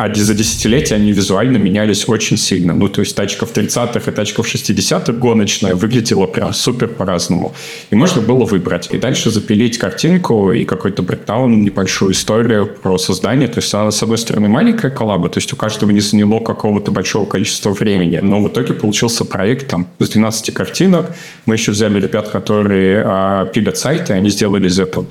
а 0.03 0.13
за 0.13 0.35
десятилетия 0.35 0.97
они 0.97 1.13
визуально 1.13 1.59
менялись 1.59 2.09
очень 2.09 2.37
сильно. 2.37 2.75
Ну, 2.75 2.89
то 2.89 3.03
есть 3.03 3.15
тачка 3.15 3.47
в 3.47 3.55
30-х 3.55 4.11
и 4.11 4.15
тачка 4.15 4.43
в 4.43 4.53
60-х 4.53 5.13
гоночная 5.13 5.77
выглядела 5.77 6.27
прям 6.27 6.53
супер 6.53 6.89
по-разному. 6.89 7.55
И 7.91 7.95
можно 7.95 8.21
было 8.21 8.45
выбрать. 8.45 8.89
И 8.91 8.99
дальше 8.99 9.31
запилить 9.31 9.79
картинку 9.79 10.51
и 10.51 10.65
какой-то 10.65 11.03
брекдаун, 11.03 11.63
небольшую 11.63 12.13
историю 12.13 12.67
про 12.67 12.99
создание. 12.99 13.47
То 13.47 13.61
есть 13.61 13.73
она, 13.75 13.93
с 13.93 14.03
одной 14.03 14.19
стороны, 14.19 14.49
маленькая 14.49 14.91
коллаба, 14.91 15.29
то 15.29 15.39
есть 15.39 15.53
у 15.53 15.57
каждого 15.57 15.93
не 15.93 16.01
заняло 16.01 16.41
какого-то 16.41 16.91
большого 16.91 17.25
количества 17.27 17.71
времени. 17.71 18.19
Но 18.21 18.43
в 18.43 18.49
итоге 18.49 18.75
получился 18.75 19.25
проект 19.25 19.69
там 19.69 19.87
с 20.01 20.09
12 20.09 20.53
картинок. 20.53 21.15
Мы 21.47 21.55
еще 21.55 21.71
взяли 21.71 22.01
ребят, 22.01 22.29
которые 22.29 23.05
а, 23.07 23.45
пилят 23.47 23.79
сайты, 23.79 24.15
они 24.15 24.31
сделали 24.31 24.67
из 24.67 24.81
этого 24.81 25.07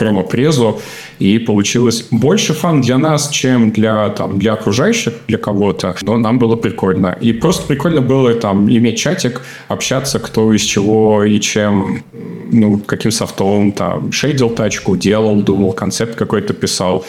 там, 0.00 0.08
промо-презу, 0.08 0.80
и 1.20 1.38
получилось 1.38 2.06
больше 2.10 2.54
фан 2.54 2.80
для 2.80 2.98
нас, 2.98 3.28
чем 3.30 3.70
для, 3.70 4.08
там, 4.08 4.38
для 4.38 4.52
окружающих, 4.52 5.12
для 5.28 5.38
кого-то, 5.38 5.94
но 6.02 6.18
нам 6.18 6.38
было 6.38 6.56
прикольно. 6.56 7.16
И 7.22 7.32
просто 7.32 7.66
прикольно 7.66 8.00
было 8.00 8.34
там 8.34 8.68
иметь 8.68 8.98
чатик, 8.98 9.42
общаться, 9.68 10.18
кто 10.18 10.52
из 10.52 10.62
чего 10.62 11.24
и 11.24 11.40
чем, 11.40 12.02
ну, 12.52 12.80
каким 12.86 13.10
софтом, 13.10 13.72
там, 13.72 14.12
шейдил 14.12 14.50
тачку, 14.50 14.96
делал, 14.96 15.42
думал, 15.42 15.72
концепт 15.72 16.14
какой-то 16.14 16.54
писал, 16.54 17.04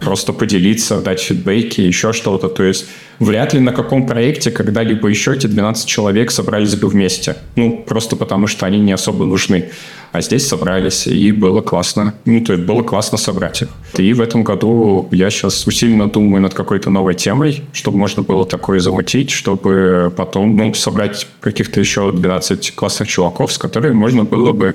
просто 0.00 0.32
поделиться, 0.32 1.00
дать 1.00 1.20
фидбэки, 1.20 1.80
еще 1.80 2.12
что-то. 2.12 2.48
То 2.48 2.64
есть 2.64 2.86
вряд 3.18 3.54
ли 3.54 3.60
на 3.60 3.72
каком 3.72 4.06
проекте 4.06 4.50
когда-либо 4.50 5.08
еще 5.08 5.34
эти 5.34 5.46
12 5.46 5.86
человек 5.86 6.30
собрались 6.30 6.74
бы 6.76 6.88
вместе. 6.88 7.36
Ну, 7.56 7.84
просто 7.86 8.16
потому 8.16 8.46
что 8.46 8.66
они 8.66 8.78
не 8.78 8.92
особо 8.92 9.24
нужны. 9.24 9.70
А 10.12 10.20
здесь 10.20 10.46
собрались, 10.46 11.06
и 11.06 11.32
было 11.32 11.62
классно. 11.62 12.14
Ну, 12.26 12.44
то 12.44 12.52
есть 12.52 12.64
было 12.66 12.82
классно 12.82 13.16
собрать 13.16 13.62
их. 13.62 13.68
И 13.96 14.12
в 14.12 14.20
этом 14.20 14.44
году 14.44 15.08
я 15.10 15.30
сейчас 15.30 15.66
усиленно 15.66 16.10
думаю 16.10 16.42
над 16.42 16.52
какой-то 16.52 16.90
новой 16.90 17.14
темой, 17.14 17.64
чтобы 17.72 17.96
можно 17.96 18.22
было 18.22 18.44
такое 18.44 18.80
замутить, 18.80 19.30
чтобы 19.30 20.12
потом 20.14 20.54
ну, 20.54 20.74
собрать 20.74 21.26
каких-то 21.40 21.80
еще 21.80 22.12
12 22.12 22.74
классных 22.74 23.08
чуваков, 23.08 23.52
с 23.52 23.58
которыми 23.58 23.94
можно 23.94 24.24
было 24.24 24.52
бы 24.52 24.74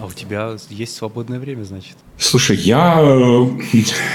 а 0.00 0.06
у 0.06 0.12
тебя 0.12 0.56
есть 0.70 0.96
свободное 0.96 1.38
время, 1.38 1.64
значит? 1.64 1.96
Слушай, 2.18 2.56
я, 2.56 3.00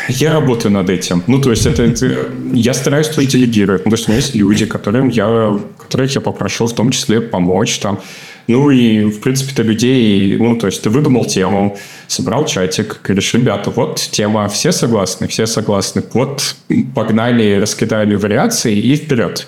я 0.09 0.33
работаю 0.33 0.71
над 0.71 0.89
этим. 0.89 1.23
Ну, 1.27 1.41
то 1.41 1.51
есть, 1.51 1.65
это, 1.65 1.83
это 1.83 2.31
я 2.53 2.73
стараюсь 2.73 3.07
тоже 3.07 3.27
делегировать. 3.27 3.85
Ну, 3.85 3.91
то 3.91 3.97
есть, 3.97 4.07
у 4.07 4.11
меня 4.11 4.19
есть 4.21 4.35
люди, 4.35 4.65
которым 4.65 5.09
я, 5.09 5.59
которых 5.77 6.13
я 6.15 6.21
попрошу 6.21 6.67
в 6.67 6.73
том 6.73 6.91
числе 6.91 7.21
помочь 7.21 7.79
там. 7.79 7.99
Ну 8.47 8.71
и, 8.71 9.05
в 9.05 9.19
принципе-то, 9.19 9.61
людей, 9.61 10.35
ну, 10.37 10.57
то 10.57 10.65
есть 10.65 10.81
ты 10.81 10.89
выдумал 10.89 11.25
тему, 11.25 11.77
собрал 12.07 12.45
чатик, 12.45 12.99
говоришь, 13.03 13.31
ребята, 13.35 13.69
вот 13.69 13.97
тема, 13.97 14.49
все 14.49 14.71
согласны, 14.71 15.27
все 15.27 15.45
согласны, 15.45 16.03
вот 16.13 16.55
погнали, 16.95 17.59
раскидали 17.61 18.15
вариации 18.15 18.75
и 18.75 18.95
вперед. 18.95 19.45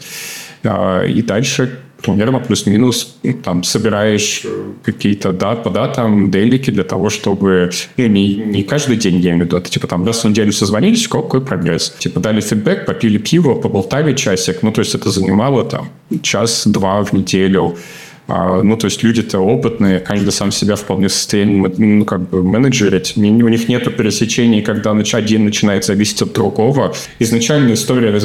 А, 0.64 1.04
и 1.04 1.24
дальше 1.24 1.80
примерно 2.02 2.40
плюс-минус 2.40 3.16
там 3.44 3.64
собираешь 3.64 4.44
какие-то 4.84 5.32
дат 5.32 5.64
по 5.64 5.70
датам, 5.70 6.32
делики 6.32 6.72
для 6.72 6.84
того, 6.84 7.10
чтобы 7.10 7.72
ну, 7.98 8.08
не, 8.08 8.36
не 8.36 8.64
каждый 8.64 8.98
день, 8.98 9.16
я 9.16 9.32
имею 9.32 9.44
в 9.44 9.48
виду, 9.48 9.58
это 9.58 9.70
типа 9.70 9.88
там 9.88 10.06
раз 10.06 10.24
в 10.24 10.30
неделю 10.30 10.52
созвонились, 10.52 11.08
какой 11.08 11.42
прогресс. 11.42 11.94
Типа 12.00 12.20
дали 12.20 12.42
фидбэк, 12.42 12.86
попили 12.86 13.18
пиво, 13.18 13.56
поболтали 13.56 14.16
часик, 14.16 14.64
ну 14.64 14.72
то 14.72 14.80
есть 14.80 14.96
это 14.96 15.10
занимало 15.10 15.64
там 15.66 15.90
час-два 16.22 17.04
в 17.04 17.14
неделю. 17.14 17.76
А, 18.28 18.62
ну, 18.64 18.78
то 18.78 18.86
есть 18.86 19.04
люди-то 19.04 19.40
опытные, 19.40 20.00
каждый 20.00 20.32
сам 20.32 20.52
себя 20.52 20.76
вполне 20.76 21.08
в 21.08 21.14
состоянии 21.14 21.68
ну, 21.78 22.06
как 22.06 22.30
бы 22.30 22.44
менеджерить. 22.44 23.14
У 23.18 23.22
них 23.22 23.68
нет 23.68 23.96
пересечений, 23.98 24.62
когда 24.62 24.92
один 24.92 25.46
начинает 25.46 25.84
зависеть 25.84 26.22
от 26.22 26.34
другого. 26.34 26.94
Изначально 27.20 27.74
история 27.74 28.18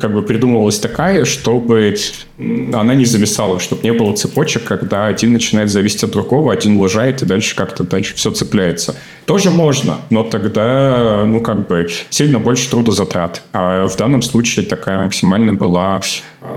как 0.00 0.12
бы 0.12 0.22
придумывалась 0.22 0.78
такая, 0.78 1.24
чтобы 1.24 1.94
она 2.38 2.94
не 2.94 3.04
зависала, 3.04 3.60
чтобы 3.60 3.82
не 3.82 3.92
было 3.92 4.14
цепочек, 4.14 4.64
когда 4.64 5.06
один 5.06 5.32
начинает 5.32 5.70
зависеть 5.70 6.04
от 6.04 6.10
другого, 6.10 6.52
один 6.52 6.78
лажает, 6.78 7.22
и 7.22 7.26
дальше 7.26 7.54
как-то 7.54 7.84
дальше 7.84 8.14
все 8.14 8.30
цепляется. 8.30 8.96
Тоже 9.26 9.50
можно, 9.50 9.98
но 10.08 10.24
тогда, 10.24 11.24
ну, 11.26 11.40
как 11.40 11.68
бы, 11.68 11.88
сильно 12.08 12.38
больше 12.38 12.70
трудозатрат. 12.70 13.42
А 13.52 13.86
в 13.86 13.96
данном 13.96 14.22
случае 14.22 14.64
такая 14.64 15.04
максимально 15.04 15.52
была, 15.52 16.00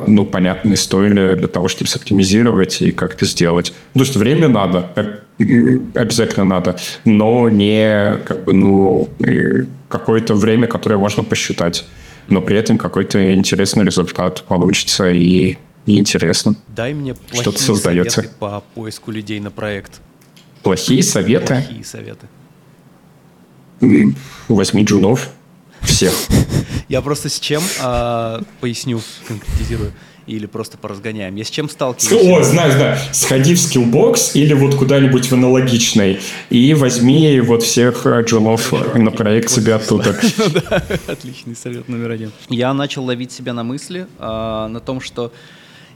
ну, 0.07 0.25
понятная 0.25 0.75
история 0.75 1.35
для 1.35 1.47
того, 1.47 1.67
чтобы 1.67 1.89
соптимизировать 1.89 2.81
и 2.81 2.91
как-то 2.91 3.25
сделать. 3.25 3.73
Ну, 3.93 3.99
то 3.99 4.05
есть 4.05 4.15
время 4.15 4.47
надо, 4.47 4.89
обязательно 5.37 6.45
надо, 6.45 6.77
но 7.05 7.49
не, 7.49 8.17
как 8.25 8.45
бы, 8.45 8.53
ну, 8.53 9.09
какое-то 9.89 10.33
время, 10.33 10.67
которое 10.67 10.97
можно 10.97 11.23
посчитать 11.23 11.85
но 12.27 12.41
при 12.41 12.57
этом 12.57 12.77
какой-то 12.77 13.33
интересный 13.33 13.85
результат 13.85 14.43
получится 14.43 15.09
и, 15.09 15.57
и 15.85 15.99
интересно. 15.99 16.55
Дай 16.67 16.93
мне 16.93 17.15
что-то 17.31 17.61
создается. 17.61 18.21
советы 18.21 18.35
по 18.39 18.63
поиску 18.75 19.11
людей 19.11 19.39
на 19.39 19.51
проект. 19.51 20.01
Плохие 20.61 21.03
советы? 21.03 21.55
Плохие 21.55 21.83
советы. 21.83 22.27
Возьми 24.47 24.83
джунов 24.83 25.29
всех. 25.81 26.13
Я 26.87 27.01
просто 27.01 27.29
с 27.29 27.39
чем 27.39 27.61
а, 27.81 28.41
поясню, 28.61 29.01
конкретизирую 29.27 29.91
или 30.27 30.45
просто 30.45 30.77
поразгоняем? 30.77 31.35
Я 31.35 31.43
с 31.43 31.49
чем 31.49 31.69
сталкиваюсь? 31.69 32.27
О, 32.27 32.43
знаю, 32.43 32.71
знаю. 32.71 32.97
Сходи 33.11 33.55
в 33.55 33.59
Skillbox 33.59 34.35
или 34.35 34.53
вот 34.53 34.75
куда-нибудь 34.75 35.27
в 35.27 35.33
аналогичный 35.33 36.19
и 36.49 36.73
возьми 36.73 37.39
вот 37.41 37.63
всех 37.63 38.05
э, 38.05 38.23
джунов 38.23 38.71
на 38.95 39.11
проект 39.11 39.49
себе 39.49 39.75
оттуда. 39.75 40.17
Отличный 41.07 41.55
совет 41.55 41.89
номер 41.89 42.11
один. 42.11 42.31
Я 42.49 42.73
начал 42.73 43.03
ловить 43.03 43.31
себя 43.31 43.53
на 43.53 43.63
мысли, 43.63 44.07
а, 44.19 44.67
на 44.67 44.79
том, 44.79 45.01
что 45.01 45.31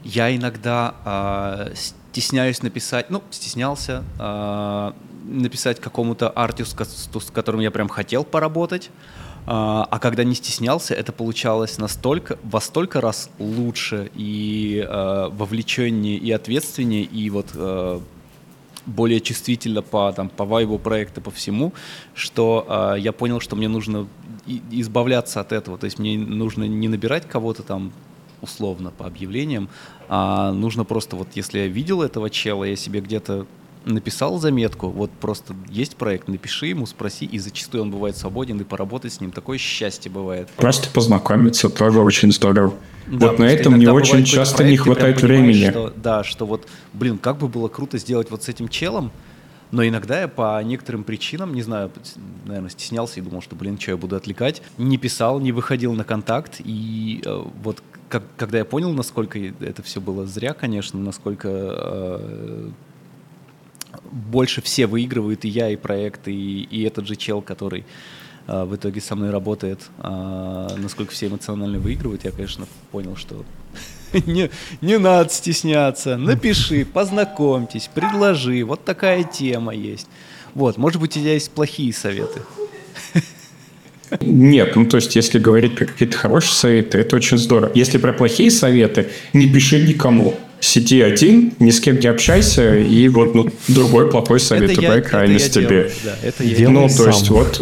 я 0.04 0.34
иногда 0.34 0.94
а, 1.04 1.72
стесняюсь 1.74 2.62
написать, 2.62 3.10
ну, 3.10 3.22
стеснялся 3.30 4.04
а, 4.18 4.94
написать 5.24 5.80
какому-то 5.80 6.30
артисту, 6.30 7.20
с 7.20 7.30
которым 7.30 7.60
я 7.60 7.70
прям 7.70 7.88
хотел 7.88 8.24
поработать, 8.24 8.90
а, 9.50 9.88
а 9.90 9.98
когда 9.98 10.24
не 10.24 10.34
стеснялся, 10.34 10.92
это 10.92 11.10
получалось 11.10 11.78
настолько, 11.78 12.38
во 12.42 12.60
столько 12.60 13.00
раз 13.00 13.30
лучше 13.38 14.10
и 14.14 14.84
э, 14.86 15.28
вовлеченнее 15.32 16.18
и 16.18 16.30
ответственнее, 16.30 17.04
и 17.04 17.30
вот 17.30 17.46
э, 17.54 18.00
более 18.84 19.22
чувствительно 19.22 19.80
по, 19.80 20.12
там, 20.12 20.28
по 20.28 20.44
вайбу 20.44 20.78
проекта, 20.78 21.22
по 21.22 21.30
всему, 21.30 21.72
что 22.12 22.92
э, 22.94 23.00
я 23.00 23.12
понял, 23.12 23.40
что 23.40 23.56
мне 23.56 23.68
нужно 23.68 24.06
избавляться 24.70 25.40
от 25.40 25.52
этого. 25.52 25.78
То 25.78 25.86
есть 25.86 25.98
мне 25.98 26.18
нужно 26.18 26.64
не 26.64 26.88
набирать 26.88 27.26
кого-то 27.26 27.62
там 27.62 27.94
условно 28.42 28.90
по 28.90 29.06
объявлениям, 29.06 29.70
а 30.10 30.52
нужно 30.52 30.84
просто 30.84 31.16
вот, 31.16 31.28
если 31.36 31.60
я 31.60 31.68
видел 31.68 32.02
этого 32.02 32.28
чела, 32.28 32.64
я 32.64 32.76
себе 32.76 33.00
где-то 33.00 33.46
написал 33.84 34.38
заметку, 34.38 34.88
вот 34.88 35.10
просто 35.10 35.54
есть 35.68 35.96
проект, 35.96 36.28
напиши 36.28 36.66
ему, 36.66 36.86
спроси, 36.86 37.26
и 37.26 37.38
зачастую 37.38 37.82
он 37.82 37.90
бывает 37.90 38.16
свободен, 38.16 38.60
и 38.60 38.64
поработать 38.64 39.12
с 39.12 39.20
ним 39.20 39.30
такое 39.30 39.58
счастье 39.58 40.10
бывает. 40.10 40.48
Просто 40.56 40.90
познакомиться 40.90 41.70
тоже 41.70 42.00
очень 42.00 42.32
здорово. 42.32 42.74
Да, 43.06 43.28
вот 43.28 43.38
на 43.38 43.44
этом 43.44 43.74
мне 43.74 43.90
очень 43.90 44.24
часто 44.24 44.64
не 44.64 44.76
хватает 44.76 45.22
времени. 45.22 45.70
Что, 45.70 45.92
да, 45.96 46.24
что 46.24 46.46
вот, 46.46 46.68
блин, 46.92 47.18
как 47.18 47.38
бы 47.38 47.48
было 47.48 47.68
круто 47.68 47.98
сделать 47.98 48.30
вот 48.30 48.42
с 48.42 48.48
этим 48.48 48.68
челом, 48.68 49.10
но 49.70 49.86
иногда 49.86 50.20
я 50.20 50.28
по 50.28 50.62
некоторым 50.62 51.04
причинам, 51.04 51.54
не 51.54 51.62
знаю, 51.62 51.90
наверное, 52.44 52.70
стеснялся 52.70 53.20
и 53.20 53.22
думал, 53.22 53.42
что, 53.42 53.54
блин, 53.54 53.78
что 53.78 53.92
я 53.92 53.96
буду 53.96 54.16
отвлекать, 54.16 54.62
не 54.78 54.96
писал, 54.96 55.40
не 55.40 55.52
выходил 55.52 55.92
на 55.92 56.04
контакт, 56.04 56.60
и 56.64 57.22
э, 57.24 57.44
вот 57.62 57.82
как, 58.08 58.22
когда 58.36 58.58
я 58.58 58.64
понял, 58.64 58.92
насколько 58.92 59.38
это 59.38 59.82
все 59.82 60.00
было 60.00 60.26
зря, 60.26 60.54
конечно, 60.54 60.98
насколько 60.98 61.48
э, 61.50 62.70
больше 64.10 64.62
все 64.62 64.86
выигрывают, 64.86 65.44
и 65.44 65.48
я, 65.48 65.70
и 65.70 65.76
проект, 65.76 66.28
и, 66.28 66.62
и 66.62 66.82
этот 66.82 67.06
же 67.06 67.16
чел, 67.16 67.42
который 67.42 67.84
э, 68.46 68.64
в 68.64 68.76
итоге 68.76 69.00
со 69.00 69.16
мной 69.16 69.30
работает, 69.30 69.80
э, 69.98 70.68
насколько 70.76 71.12
все 71.12 71.26
эмоционально 71.26 71.78
выигрывают, 71.78 72.24
я, 72.24 72.30
конечно, 72.30 72.66
понял, 72.90 73.16
что 73.16 73.44
не, 74.26 74.50
не 74.80 74.98
надо 74.98 75.30
стесняться, 75.30 76.16
напиши, 76.16 76.84
познакомьтесь, 76.92 77.90
предложи, 77.92 78.64
вот 78.64 78.84
такая 78.84 79.24
тема 79.24 79.74
есть. 79.74 80.08
Вот, 80.54 80.76
может 80.76 81.00
быть, 81.00 81.16
у 81.16 81.20
тебя 81.20 81.34
есть 81.34 81.50
плохие 81.50 81.92
советы. 81.92 82.40
Нет, 84.20 84.74
ну 84.74 84.86
то 84.86 84.96
есть, 84.96 85.14
если 85.16 85.38
говорить 85.38 85.76
про 85.76 85.84
какие-то 85.84 86.16
хорошие 86.16 86.54
советы, 86.54 86.98
это 86.98 87.16
очень 87.16 87.36
здорово. 87.36 87.70
Если 87.74 87.98
про 87.98 88.12
плохие 88.14 88.50
советы, 88.50 89.08
не 89.34 89.46
пиши 89.46 89.86
никому. 89.86 90.34
Сиди 90.60 91.00
один, 91.00 91.52
ни 91.60 91.70
с 91.70 91.80
кем 91.80 92.00
не 92.00 92.06
общайся, 92.08 92.76
и 92.76 93.08
вот 93.08 93.34
ну, 93.34 93.48
другой 93.68 94.10
плохой 94.10 94.40
совет, 94.40 94.72
это 94.72 94.80
я, 94.80 95.00
крайность 95.00 95.56
это 95.56 95.60
я 95.60 95.66
тебе. 95.66 95.76
Делаю, 95.76 95.92
да, 96.04 96.28
это 96.28 96.44
я 96.44 96.68
ну, 96.68 96.88
то 96.88 96.94
сам. 96.94 97.06
есть, 97.06 97.30
вот 97.30 97.60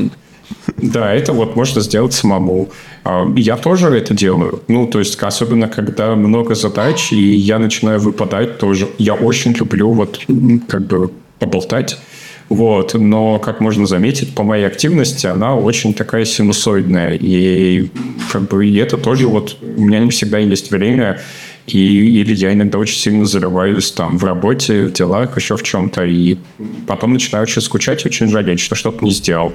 да, 0.77 1.15
это 1.15 1.33
вот 1.33 1.57
можно 1.57 1.81
сделать 1.81 2.13
самому. 2.13 2.71
А, 3.05 3.27
я 3.37 3.57
тоже 3.57 3.89
это 3.89 4.15
делаю. 4.15 4.63
Ну, 4.69 4.87
то 4.87 4.99
есть, 4.99 5.21
особенно 5.23 5.69
когда 5.69 6.15
много 6.15 6.55
задач, 6.55 7.13
и 7.13 7.35
я 7.35 7.59
начинаю 7.59 8.01
выпадать 8.01 8.59
тоже. 8.59 8.89
Я 8.99 9.15
очень 9.15 9.53
люблю 9.53 9.93
вот 9.93 10.21
как 10.69 10.87
бы 10.87 11.11
поболтать. 11.39 11.99
Вот, 12.49 12.95
но, 12.95 13.41
как 13.41 13.61
можно 13.61 13.87
заметить, 13.87 14.35
по 14.35 14.45
моей 14.45 14.67
активности 14.67 15.27
она 15.27 15.57
очень 15.57 15.95
такая 15.95 16.25
синусоидная. 16.25 17.15
И 17.21 17.91
как 18.31 18.43
бы 18.43 18.67
и 18.67 18.77
это 18.77 18.99
тоже 18.99 19.27
вот 19.27 19.57
у 19.61 19.83
меня 19.83 19.99
не 19.99 20.11
всегда 20.11 20.39
есть 20.39 20.71
время 20.71 21.21
и, 21.67 22.21
или 22.21 22.35
я 22.35 22.53
иногда 22.53 22.79
очень 22.79 22.99
сильно 22.99 23.25
зарываюсь 23.25 23.91
там 23.91 24.19
в 24.19 24.25
работе, 24.25 24.85
в 24.85 24.93
делах, 24.93 25.37
еще 25.37 25.57
в 25.57 25.63
чем-то. 25.63 26.05
И 26.05 26.39
потом 26.87 27.13
начинаю 27.13 27.43
очень 27.43 27.63
скучать, 27.63 28.07
очень 28.07 28.29
жалеть, 28.29 28.61
что 28.61 28.75
что-то 28.75 29.05
не 29.05 29.11
сделал 29.11 29.53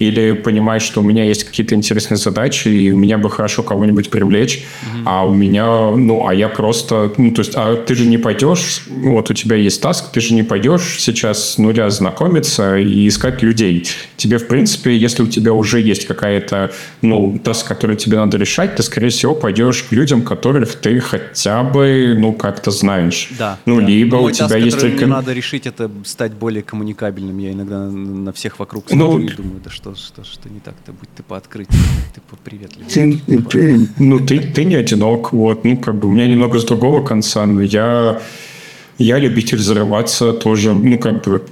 или 0.00 0.32
понимать, 0.32 0.80
что 0.82 1.00
у 1.00 1.04
меня 1.04 1.24
есть 1.24 1.44
какие-то 1.44 1.74
интересные 1.74 2.16
задачи, 2.16 2.68
и 2.68 2.90
у 2.90 2.96
меня 2.96 3.18
бы 3.18 3.30
хорошо 3.30 3.62
кого-нибудь 3.62 4.08
привлечь, 4.08 4.58
mm-hmm. 4.58 5.02
а 5.04 5.26
у 5.26 5.34
меня, 5.34 5.90
ну, 5.90 6.26
а 6.26 6.34
я 6.34 6.48
просто, 6.48 7.12
ну, 7.18 7.30
то 7.32 7.40
есть, 7.40 7.52
а 7.54 7.76
ты 7.76 7.94
же 7.94 8.06
не 8.06 8.16
пойдешь, 8.16 8.82
вот 8.88 9.30
у 9.30 9.34
тебя 9.34 9.56
есть 9.56 9.80
таск, 9.82 10.10
ты 10.10 10.20
же 10.20 10.32
не 10.32 10.42
пойдешь 10.42 10.96
сейчас 10.98 11.50
с 11.50 11.58
нуля 11.58 11.90
знакомиться 11.90 12.78
и 12.78 13.06
искать 13.06 13.42
людей. 13.42 13.86
Тебе, 14.16 14.38
в 14.38 14.48
принципе, 14.48 14.96
если 14.96 15.22
у 15.22 15.26
тебя 15.26 15.52
уже 15.52 15.82
есть 15.82 16.06
какая-то, 16.06 16.72
ну, 17.02 17.38
таск, 17.44 17.68
который 17.68 17.96
тебе 17.96 18.16
надо 18.16 18.38
решать, 18.38 18.76
ты, 18.76 18.82
скорее 18.82 19.10
всего, 19.10 19.34
пойдешь 19.34 19.82
к 19.82 19.92
людям, 19.92 20.22
которых 20.22 20.76
ты 20.76 20.98
хотя 21.00 21.49
бы, 21.62 22.16
ну, 22.18 22.32
как-то 22.32 22.70
знаешь. 22.70 23.30
Да. 23.38 23.58
Ну, 23.66 23.80
да. 23.80 23.86
либо 23.86 24.16
Мой 24.18 24.30
у 24.30 24.34
тебя 24.34 24.48
таск, 24.48 24.58
есть 24.58 24.80
только... 24.80 24.96
мне 24.96 25.06
надо 25.06 25.32
решить, 25.32 25.66
это 25.66 25.90
стать 26.04 26.32
более 26.32 26.62
коммуникабельным. 26.62 27.38
Я 27.38 27.52
иногда 27.52 27.78
на 27.90 28.32
всех 28.32 28.58
вокруг 28.58 28.88
смотрю 28.88 29.18
ну, 29.18 29.18
и 29.18 29.28
думаю, 29.34 29.60
да 29.64 29.70
что 29.70 29.94
что, 29.94 30.24
что, 30.24 30.48
не 30.48 30.60
так-то, 30.60 30.92
будь 30.92 31.08
ты 31.16 31.22
пооткрытие, 31.22 31.78
ты 32.14 32.20
поприветливее. 32.20 33.40
Ты, 33.42 33.88
ну, 33.98 34.18
ты, 34.18 34.40
ты 34.40 34.64
не 34.64 34.76
одинок, 34.76 35.32
вот, 35.32 35.64
ну, 35.64 35.76
как 35.76 35.94
бы, 35.94 36.08
у 36.08 36.10
меня 36.10 36.26
немного 36.26 36.58
с 36.58 36.64
другого 36.64 37.04
конца, 37.04 37.46
но 37.46 37.62
я, 37.62 38.20
я 38.98 39.18
любитель 39.18 39.58
зарываться 39.58 40.32
тоже, 40.32 40.74
ну, 40.74 40.98
как 40.98 41.24
бы, 41.24 41.42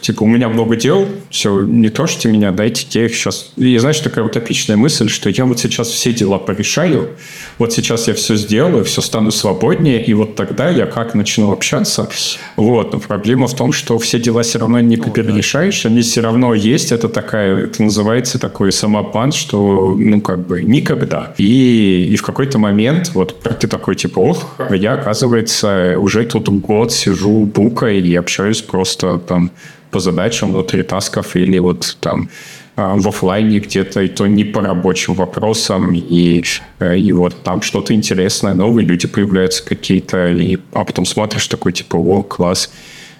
типа, 0.00 0.22
у 0.22 0.26
меня 0.26 0.48
много 0.48 0.76
дел, 0.76 1.06
все, 1.30 1.62
не 1.62 1.88
тожьте 1.88 2.28
меня, 2.28 2.50
дайте 2.50 2.86
я 2.98 3.06
их 3.06 3.14
сейчас... 3.14 3.52
И 3.56 3.76
знаешь, 3.78 4.00
такая 4.00 4.24
утопичная 4.24 4.76
мысль, 4.76 5.08
что 5.08 5.30
я 5.30 5.44
вот 5.44 5.58
сейчас 5.58 5.88
все 5.88 6.12
дела 6.12 6.38
порешаю, 6.38 7.10
вот 7.58 7.72
сейчас 7.72 8.08
я 8.08 8.14
все 8.14 8.36
сделаю, 8.36 8.84
все 8.84 9.00
стану 9.00 9.30
свободнее, 9.30 10.04
и 10.04 10.14
вот 10.14 10.34
тогда 10.36 10.68
я 10.70 10.86
как 10.86 11.14
начну 11.14 11.52
общаться. 11.52 12.08
Вот, 12.56 12.92
но 12.92 13.00
проблема 13.00 13.46
в 13.46 13.54
том, 13.54 13.72
что 13.72 13.98
все 13.98 14.18
дела 14.18 14.42
все 14.42 14.58
равно 14.58 14.80
не 14.80 14.96
перерешаешь, 14.96 15.86
они 15.86 16.02
все 16.02 16.20
равно 16.20 16.54
есть, 16.54 16.92
это 16.92 17.08
такая, 17.08 17.64
это 17.64 17.82
называется 17.82 18.38
такой 18.38 18.72
самопан, 18.72 19.32
что, 19.32 19.94
ну, 19.98 20.20
как 20.20 20.46
бы, 20.46 20.62
никогда. 20.62 21.34
И, 21.38 22.08
и 22.12 22.16
в 22.16 22.22
какой-то 22.22 22.58
момент, 22.58 23.10
вот 23.14 23.40
ты 23.60 23.68
такой, 23.68 23.96
типа, 23.96 24.20
ох, 24.20 24.56
я, 24.70 24.94
оказывается, 24.94 25.96
уже 25.98 26.24
тут 26.24 26.48
год 26.48 26.92
сижу 26.92 27.44
букой 27.44 28.00
и 28.00 28.14
общаюсь 28.14 28.62
просто 28.62 29.18
там 29.18 29.50
по 29.92 30.00
задачам 30.00 30.50
внутри 30.52 30.82
тасков 30.82 31.36
или 31.36 31.58
вот 31.58 31.96
там 32.00 32.28
а, 32.74 32.96
в 32.96 33.06
офлайне 33.06 33.58
где-то, 33.58 34.00
и 34.00 34.08
то 34.08 34.26
не 34.26 34.44
по 34.44 34.62
рабочим 34.62 35.14
вопросам, 35.14 35.92
и, 35.94 36.42
э, 36.78 36.98
и 36.98 37.12
вот 37.12 37.36
там 37.44 37.60
что-то 37.60 37.92
интересное, 37.92 38.54
новые 38.54 38.86
люди 38.86 39.06
появляются 39.06 39.62
какие-то, 39.62 40.28
и, 40.28 40.58
а 40.72 40.84
потом 40.84 41.04
смотришь 41.04 41.46
такой, 41.48 41.72
типа, 41.72 41.96
о, 41.96 42.22
класс, 42.22 42.72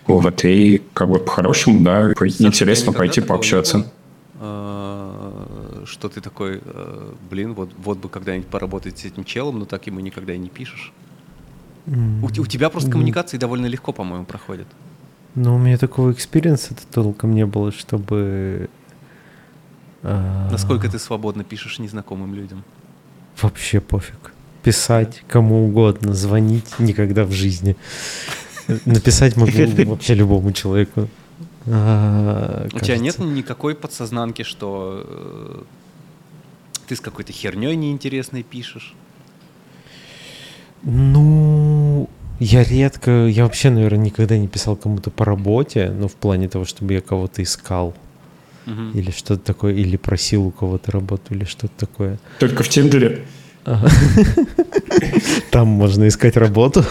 вот, 0.07 0.45
и 0.45 0.81
как 0.95 1.11
бы 1.11 1.19
по-хорошему, 1.19 1.81
да, 1.85 2.13
интересно 2.39 2.93
пойти 2.93 3.21
пообщаться. 3.21 3.93
А, 4.41 5.83
что 5.85 6.09
ты 6.09 6.23
такой, 6.23 6.63
э, 6.65 7.13
блин, 7.31 7.53
вот, 7.53 7.71
вот 7.77 7.99
бы 7.99 8.09
когда-нибудь 8.09 8.49
поработать 8.49 8.99
с 8.99 9.05
этим 9.05 9.25
челом, 9.25 9.59
но 9.59 9.67
так 9.67 9.87
ему 9.87 10.01
никогда 10.01 10.33
и 10.33 10.39
не 10.39 10.49
пишешь. 10.49 10.95
У, 11.87 12.27
у 12.27 12.47
тебя 12.47 12.71
просто 12.71 12.91
коммуникации 12.91 13.37
довольно 13.37 13.67
легко, 13.67 13.93
по-моему, 13.93 14.25
проходят. 14.25 14.69
Ну, 15.35 15.55
у 15.55 15.59
меня 15.59 15.79
такого 15.79 16.13
experience 16.13 16.69
а 16.69 16.75
толком 16.93 17.35
не 17.35 17.47
было, 17.47 17.73
чтобы... 17.73 18.69
А, 20.03 20.49
Насколько 20.51 20.91
ты 20.91 20.99
свободно 20.99 21.43
пишешь 21.43 21.79
незнакомым 21.79 22.35
людям? 22.35 22.65
Вообще 23.41 23.81
пофиг. 23.81 24.33
Писать 24.63 25.23
кому 25.29 25.67
угодно, 25.67 26.13
звонить 26.13 26.79
никогда 26.79 27.25
в 27.25 27.33
жизни. 27.33 27.77
Написать 28.85 29.37
могу 29.37 29.53
вообще 29.87 30.15
любому 30.15 30.53
человеку. 30.53 31.09
А, 31.67 32.69
У 32.73 32.81
тебя 32.81 32.99
нет 32.99 33.19
никакой 33.19 33.75
подсознанки, 33.75 34.43
что 34.43 35.05
э, 35.07 35.63
ты 36.89 36.97
с 36.97 37.01
какой-то 37.01 37.33
херней 37.33 37.75
неинтересной 37.77 38.43
пишешь? 38.43 38.95
Ну, 40.83 41.62
я 42.41 42.65
редко, 42.65 43.27
я 43.27 43.45
вообще, 43.45 43.71
наверное, 43.71 44.07
никогда 44.07 44.37
не 44.39 44.49
писал 44.49 44.77
кому-то 44.77 45.11
по 45.11 45.25
работе, 45.25 45.93
ну, 45.97 46.09
в 46.09 46.15
плане 46.15 46.49
того, 46.49 46.65
чтобы 46.65 46.95
я 46.95 47.01
кого-то 47.01 47.43
искал. 47.43 47.95
Угу. 48.67 48.99
Или 48.99 49.11
что-то 49.11 49.43
такое, 49.43 49.75
или 49.75 49.97
просил 49.97 50.47
у 50.47 50.51
кого-то 50.51 50.93
работу, 50.93 51.35
или 51.35 51.45
что-то 51.45 51.73
такое. 51.77 52.19
Только 52.39 52.63
в 52.63 52.69
Тиндере. 52.69 53.25
Там 55.51 55.69
можно 55.69 56.09
искать 56.09 56.37
работу. 56.37 56.85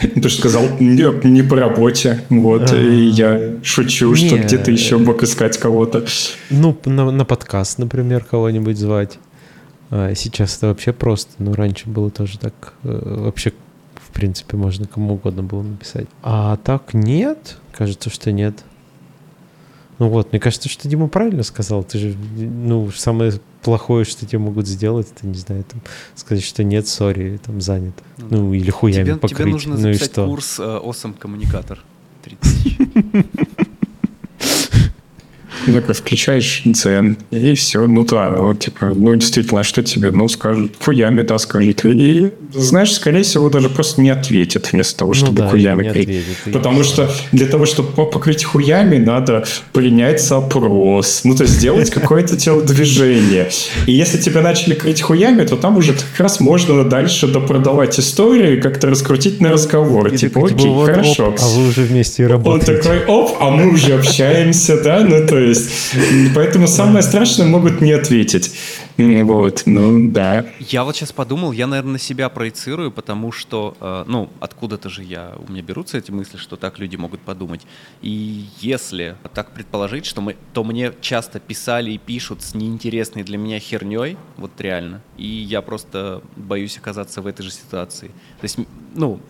Ты 0.00 0.28
же 0.28 0.36
сказал, 0.36 0.64
нет, 0.80 1.24
не 1.24 1.42
по 1.42 1.56
работе. 1.56 2.24
Вот, 2.28 2.72
и 2.72 3.06
я 3.06 3.56
шучу, 3.62 4.14
что 4.14 4.38
где-то 4.38 4.70
еще 4.70 4.98
мог 4.98 5.22
искать 5.22 5.58
кого-то. 5.58 6.04
Ну, 6.50 6.76
на, 6.84 7.10
на 7.10 7.24
подкаст, 7.24 7.78
например, 7.78 8.24
кого-нибудь 8.24 8.76
звать. 8.76 9.18
А 9.94 10.14
сейчас 10.14 10.56
это 10.56 10.68
вообще 10.68 10.94
просто, 10.94 11.30
но 11.38 11.52
раньше 11.52 11.86
было 11.86 12.10
тоже 12.10 12.38
так. 12.38 12.72
Э, 12.82 13.24
вообще 13.24 13.52
в 13.94 14.14
принципе, 14.14 14.56
можно 14.56 14.86
кому 14.86 15.14
угодно 15.14 15.42
было 15.42 15.62
написать. 15.62 16.06
А 16.22 16.56
так 16.58 16.94
нет, 16.94 17.58
кажется, 17.72 18.08
что 18.08 18.32
нет. 18.32 18.64
Ну 19.98 20.08
вот, 20.08 20.32
мне 20.32 20.40
кажется, 20.40 20.70
что 20.70 20.88
Дима 20.88 21.08
правильно 21.08 21.42
сказал. 21.42 21.84
Ты 21.84 21.98
же, 21.98 22.16
ну, 22.36 22.90
самое 22.90 23.34
плохое, 23.62 24.06
что 24.06 24.26
тебе 24.26 24.38
могут 24.38 24.66
сделать, 24.66 25.08
это, 25.14 25.26
не 25.26 25.38
знаю, 25.38 25.64
там, 25.64 25.82
сказать, 26.14 26.42
что 26.42 26.64
нет, 26.64 26.88
сори, 26.88 27.38
там, 27.44 27.60
занят. 27.60 27.94
Ну, 28.16 28.28
ну 28.30 28.54
или 28.54 28.70
хуями 28.70 29.04
тебе, 29.04 29.16
покрыть. 29.16 29.38
Тебе 29.38 29.50
нужно 29.52 29.74
ну, 29.74 29.80
записать 29.80 30.14
курс 30.14 30.58
э, 30.58 30.62
Awesome 30.62 31.16
коммуникатор. 31.18 31.84
30 32.22 32.76
Ну, 35.66 35.74
такой 35.74 35.94
включаешь 35.94 36.62
дзен, 36.64 37.16
и 37.30 37.54
все, 37.54 37.86
ну 37.86 38.04
да, 38.04 38.30
вот, 38.30 38.60
типа, 38.60 38.92
ну, 38.94 39.14
действительно, 39.14 39.60
а 39.60 39.64
что 39.64 39.82
тебе, 39.82 40.10
ну, 40.10 40.26
скажут, 40.28 40.74
фуями, 40.78 41.22
да, 41.22 41.38
скажет, 41.38 41.84
и 41.84 42.32
знаешь, 42.52 42.92
скорее 42.92 43.22
всего, 43.22 43.48
даже 43.48 43.68
просто 43.68 44.00
не 44.00 44.10
ответит 44.10 44.72
вместо 44.72 44.98
того, 44.98 45.14
чтобы 45.14 45.32
ну, 45.32 45.38
да, 45.38 45.48
хуями 45.48 45.88
крыть. 45.88 46.24
Потому 46.52 46.84
что 46.84 47.10
для 47.32 47.46
того, 47.46 47.66
чтобы 47.66 47.90
покрыть 48.06 48.44
хуями, 48.44 48.98
надо 48.98 49.44
принять 49.72 50.22
запрос, 50.22 51.22
ну, 51.24 51.34
то 51.34 51.44
есть 51.44 51.54
сделать 51.54 51.90
какое-то 52.02 52.36
телодвижение. 52.36 53.50
И 53.86 53.92
если 53.92 54.18
тебя 54.18 54.42
начали 54.42 54.74
крыть 54.74 55.00
хуями, 55.00 55.44
то 55.44 55.56
там 55.56 55.76
уже 55.76 55.92
как 55.92 56.18
раз 56.18 56.40
можно 56.40 56.84
дальше 56.84 57.26
допродавать 57.26 57.98
историю 57.98 58.58
и 58.58 58.60
как-то 58.60 58.88
раскрутить 58.88 59.40
на 59.40 59.50
разговор. 59.50 60.08
И 60.08 60.16
типа, 60.16 60.46
окей, 60.46 60.68
вот, 60.68 60.86
хорошо. 60.86 61.28
Оп, 61.28 61.38
а 61.40 61.48
вы 61.48 61.68
уже 61.68 61.82
вместе 61.82 62.26
работаете. 62.26 62.72
Он 62.72 62.82
такой, 62.82 63.04
оп, 63.06 63.36
а 63.40 63.50
мы 63.50 63.72
уже 63.72 63.94
общаемся, 63.94 64.80
да, 64.82 65.00
ну, 65.00 65.26
то 65.26 65.38
есть, 65.38 65.70
поэтому 66.34 66.68
самое 66.68 67.02
страшное 67.02 67.46
могут 67.46 67.80
не 67.80 67.92
ответить. 67.92 68.52
Вот, 68.96 69.62
ну 69.66 70.10
да. 70.10 70.46
Я 70.58 70.84
вот 70.84 70.96
сейчас 70.96 71.12
подумал, 71.12 71.52
я, 71.52 71.66
наверное, 71.66 71.92
на 71.92 71.98
себя 71.98 72.28
проецирую, 72.28 72.90
потому 72.90 73.32
что, 73.32 73.76
э, 73.80 74.04
ну, 74.06 74.30
откуда-то 74.40 74.88
же 74.88 75.02
я, 75.02 75.34
у 75.36 75.50
меня 75.50 75.62
берутся 75.62 75.98
эти 75.98 76.10
мысли, 76.10 76.36
что 76.36 76.56
так 76.56 76.78
люди 76.78 76.96
могут 76.96 77.20
подумать. 77.20 77.62
И 78.02 78.46
если 78.60 79.16
так 79.34 79.52
предположить, 79.52 80.06
что 80.06 80.20
мы, 80.20 80.36
то 80.52 80.64
мне 80.64 80.92
часто 81.00 81.40
писали 81.40 81.92
и 81.92 81.98
пишут 81.98 82.42
с 82.42 82.54
неинтересной 82.54 83.22
для 83.22 83.38
меня 83.38 83.58
херней, 83.58 84.16
вот 84.36 84.52
реально, 84.60 85.02
и 85.16 85.26
я 85.26 85.62
просто 85.62 86.22
боюсь 86.36 86.76
оказаться 86.76 87.22
в 87.22 87.26
этой 87.26 87.42
же 87.42 87.50
ситуации. 87.50 88.08
То 88.08 88.44
есть, 88.44 88.58
ну, 88.94 89.20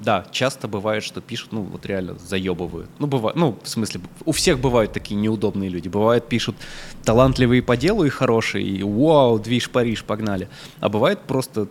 да, 0.00 0.26
часто 0.30 0.68
бывает, 0.68 1.02
что 1.04 1.20
пишут, 1.20 1.52
ну, 1.52 1.62
вот 1.62 1.86
реально 1.86 2.16
заебывают. 2.18 2.90
Ну, 2.98 3.06
бывает, 3.06 3.36
ну, 3.36 3.58
в 3.62 3.68
смысле, 3.68 4.00
у 4.24 4.32
всех 4.32 4.58
бывают 4.58 4.92
такие 4.92 5.16
неудобные 5.16 5.70
люди. 5.70 5.88
Бывает, 5.88 6.28
пишут 6.28 6.56
талантливые 7.04 7.62
по 7.62 7.76
делу 7.76 8.04
и 8.04 8.08
хорошие, 8.08 8.64
и 8.66 8.82
вау, 8.82 9.38
движ 9.38 9.70
Париж, 9.70 10.04
погнали. 10.04 10.48
А 10.80 10.88
бывает 10.88 11.20
просто 11.20 11.68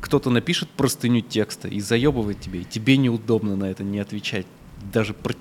кто-то 0.00 0.30
напишет 0.30 0.70
простыню 0.70 1.20
текста 1.20 1.68
и 1.68 1.80
заебывает 1.80 2.40
тебе, 2.40 2.62
и 2.62 2.64
тебе 2.64 2.96
неудобно 2.96 3.56
на 3.56 3.66
это 3.66 3.84
не 3.84 3.98
отвечать 3.98 4.46
даже 4.92 5.12
про... 5.12 5.34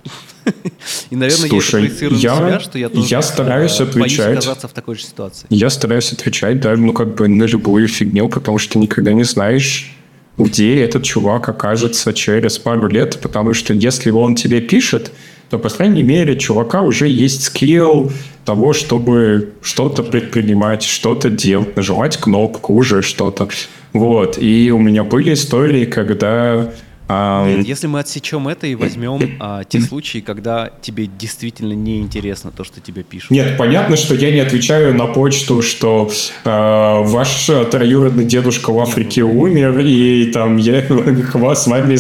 И, 1.10 1.16
наверное, 1.16 1.50
Слушай, 1.50 1.84
я 1.84 2.08
я, 2.10 2.36
себя, 2.36 2.60
что 2.60 2.78
я 2.78 2.90
тоже 2.90 3.08
я 3.08 3.22
стараюсь 3.22 3.80
отвечать. 3.80 4.34
оказаться 4.34 4.68
в 4.68 4.74
такой 4.74 4.96
же 4.96 5.04
ситуации. 5.04 5.48
Я 5.50 5.70
стараюсь 5.70 6.12
отвечать, 6.12 6.60
да, 6.60 6.76
ну, 6.76 6.94
как 6.94 7.16
бы 7.16 7.28
на 7.28 7.46
любую 7.46 7.88
фигню, 7.88 8.28
потому 8.30 8.58
что 8.58 8.78
никогда 8.80 9.14
не 9.14 9.24
знаешь, 9.24 9.96
где 10.40 10.82
этот 10.84 11.04
чувак 11.04 11.50
окажется 11.50 12.14
через 12.14 12.58
пару 12.58 12.88
лет, 12.88 13.20
потому 13.22 13.54
что 13.54 13.74
если 13.74 14.10
он 14.10 14.36
тебе 14.36 14.62
пишет, 14.62 15.12
то, 15.50 15.60
по 15.60 15.70
крайней 15.70 16.04
мере, 16.04 16.38
чувака 16.38 16.82
уже 16.82 17.08
есть 17.08 17.44
скилл 17.44 18.12
того, 18.46 18.74
чтобы 18.74 19.50
что-то 19.62 20.04
предпринимать, 20.04 20.84
что-то 20.84 21.30
делать, 21.30 21.76
нажимать 21.76 22.18
кнопку, 22.18 22.74
уже 22.74 23.02
что-то. 23.02 23.50
Вот. 23.94 24.38
И 24.40 24.72
у 24.72 24.78
меня 24.78 25.04
были 25.04 25.34
истории, 25.34 25.86
когда 25.86 26.72
нет, 27.10 27.66
если 27.66 27.88
мы 27.88 28.00
отсечем 28.00 28.48
это 28.48 28.68
и 28.68 28.76
возьмем 28.76 29.38
а, 29.40 29.64
те 29.64 29.82
случаи, 29.82 30.20
когда 30.20 30.70
тебе 30.82 31.08
действительно 31.08 31.74
неинтересно 31.74 32.52
то, 32.52 32.64
что 32.64 32.82
тебе 32.82 33.02
пишут. 33.04 33.32
Нет, 33.32 33.58
понятно, 33.58 33.96
что 33.96 34.14
я 34.14 34.32
не 34.32 34.40
отвечаю 34.40 34.94
на 34.94 35.08
почту, 35.08 35.64
что 35.64 36.12
э, 36.46 36.50
ваш 36.50 37.50
троюродный 37.72 38.26
дедушка 38.26 38.72
в 38.72 38.80
Африке 38.80 39.24
умер, 39.24 39.80
и 39.80 40.32
там 40.32 40.58
я, 40.58 40.82
с 41.56 41.68
вами 41.68 41.98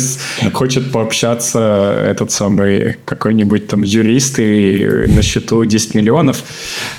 хочет 0.52 0.91
пообщаться 0.91 2.03
этот 2.06 2.31
самый 2.31 2.98
какой-нибудь 3.06 3.68
там 3.68 3.81
юрист 3.81 4.40
и 4.40 5.06
на 5.07 5.23
счету 5.23 5.65
10 5.65 5.95
миллионов, 5.95 6.44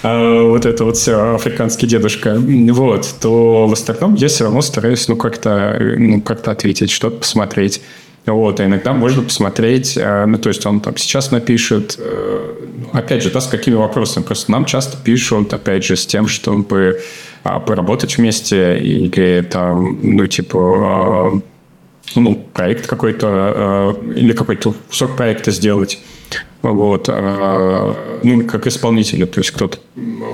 э, 0.03 0.43
вот 0.43 0.66
это 0.66 0.85
вот 0.85 0.97
все 0.97 1.35
африканский 1.37 1.87
дедушка, 1.87 2.37
вот, 2.39 3.15
то 3.20 3.69
в 3.69 3.73
остальном 3.73 4.15
я 4.16 4.27
все 4.27 4.45
равно 4.45 4.62
стараюсь 4.62 5.07
ну 5.07 5.16
как-то 5.16 5.77
ну, 5.97 6.20
как-то 6.20 6.51
ответить, 6.51 6.91
что-то 6.91 7.19
посмотреть. 7.19 7.81
Вот, 8.26 8.60
а 8.60 8.66
иногда 8.66 8.92
можно 8.92 9.22
посмотреть, 9.22 9.97
э, 9.97 10.26
ну, 10.26 10.38
то 10.38 10.51
есть 10.51 10.64
он 10.66 10.80
там 10.80 10.97
сейчас 10.97 11.30
напишет, 11.30 11.97
э, 11.98 12.55
опять 12.92 13.22
же, 13.22 13.30
да, 13.30 13.40
с 13.40 13.47
какими 13.47 13.74
вопросами. 13.74 14.24
Просто 14.24 14.52
нам 14.52 14.66
часто 14.66 14.98
пишут, 15.02 15.52
опять 15.55 15.84
же, 15.84 15.97
с 15.97 16.06
тем, 16.06 16.28
чтобы 16.28 17.01
а, 17.42 17.60
поработать 17.60 18.18
вместе 18.18 18.78
или 18.78 19.40
там, 19.40 19.98
ну, 20.02 20.26
типа, 20.26 20.59
а, 20.59 21.40
ну, 22.14 22.34
проект 22.52 22.86
какой-то 22.86 23.26
а, 23.26 23.92
или 24.14 24.32
какой-то 24.32 24.74
кусок 24.88 25.16
проекта 25.16 25.51
сделать. 25.51 25.98
Вот, 26.62 27.09
ну, 27.09 28.44
как 28.47 28.66
исполнителя. 28.66 29.24
То 29.24 29.40
есть 29.40 29.51
кто-то 29.51 29.78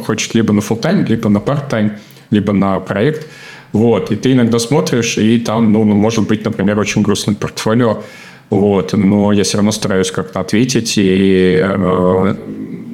хочет 0.04 0.34
либо 0.34 0.52
на 0.52 0.58
full 0.58 0.80
time 0.80 1.06
либо 1.06 1.28
на 1.28 1.38
part-time, 1.38 1.92
либо 2.30 2.52
на 2.52 2.80
проект– 2.80 3.28
вот, 3.77 4.11
и 4.11 4.16
ты 4.16 4.32
иногда 4.32 4.59
смотришь, 4.59 5.19
и 5.19 5.39
там, 5.39 5.73
ну, 5.73 5.85
может 5.85 6.27
быть, 6.27 6.44
например, 6.44 6.78
очень 6.78 7.03
грустное 7.03 7.35
портфолио, 7.35 8.03
вот, 8.48 8.93
но 8.94 9.32
я 9.32 9.43
все 9.43 9.59
равно 9.59 9.73
стараюсь 9.73 10.11
как-то 10.11 10.40
ответить, 10.40 10.94
и, 10.97 11.61
э, 11.62 12.35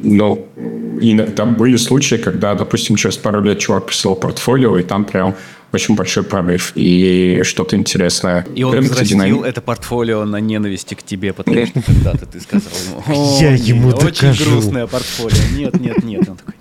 ну, 0.03 0.47
иногда 1.01 1.45
были 1.45 1.77
случаи, 1.77 2.17
когда, 2.17 2.55
допустим, 2.55 2.97
через 2.97 3.17
пару 3.17 3.43
лет 3.43 3.59
чувак 3.59 3.87
прислал 3.87 4.17
портфолио, 4.17 4.77
и 4.79 4.83
там 4.83 5.05
прям 5.05 5.37
очень 5.73 5.95
большой 5.95 6.23
прорыв 6.25 6.73
и 6.75 7.41
что-то 7.45 7.77
интересное. 7.77 8.45
И 8.55 8.63
он 8.63 8.81
взрастил 8.81 9.45
это 9.45 9.61
портфолио 9.61 10.25
на 10.25 10.41
ненависти 10.41 10.95
к 10.95 11.03
тебе, 11.03 11.33
потому 11.33 11.65
что 11.67 11.81
когда-то 11.81 12.27
ты 12.27 12.41
сказал 12.41 12.73
ему, 13.09 13.39
я 13.41 13.55
ему 13.55 13.91
докажу. 13.93 14.29
Очень 14.31 14.51
грустное 14.51 14.87
портфолио. 14.87 15.37
Нет, 15.57 15.81
нет, 15.81 16.03
нет. 16.03 16.29
Он 16.29 16.37
такой, 16.37 16.55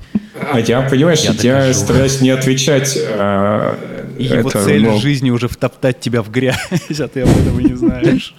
а 0.52 0.60
я, 0.60 0.82
понимаешь, 0.82 1.22
я, 1.22 1.66
я 1.68 1.74
стараюсь 1.74 2.22
не 2.22 2.30
отвечать. 2.30 2.98
А, 2.98 3.78
и 4.18 4.26
это, 4.26 4.38
его 4.38 4.50
цель 4.50 4.84
ну... 4.84 4.98
в 4.98 5.02
жизни 5.02 5.30
уже 5.30 5.48
втоптать 5.48 6.00
тебя 6.00 6.22
в 6.22 6.32
грязь, 6.32 6.58
а 7.00 7.08
ты 7.08 7.22
об 7.22 7.30
этом 7.30 7.60
и 7.60 7.64
не 7.64 7.76
знаешь. 7.76 8.34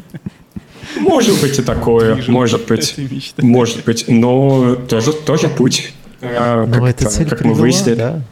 Может 0.98 1.40
быть 1.40 1.58
и 1.58 1.62
такое, 1.62 2.22
может 2.28 2.66
быть, 2.66 2.96
может 3.38 3.84
быть, 3.84 4.04
но 4.08 4.74
тоже, 4.74 5.12
тоже 5.12 5.48
путь. 5.48 5.92
А, 6.20 6.66
но 6.66 6.86
эта 6.86 7.08
цель 7.08 7.28
как 7.28 7.44
мы 7.44 7.54
выяснили. 7.54 7.94
Да? 7.94 8.22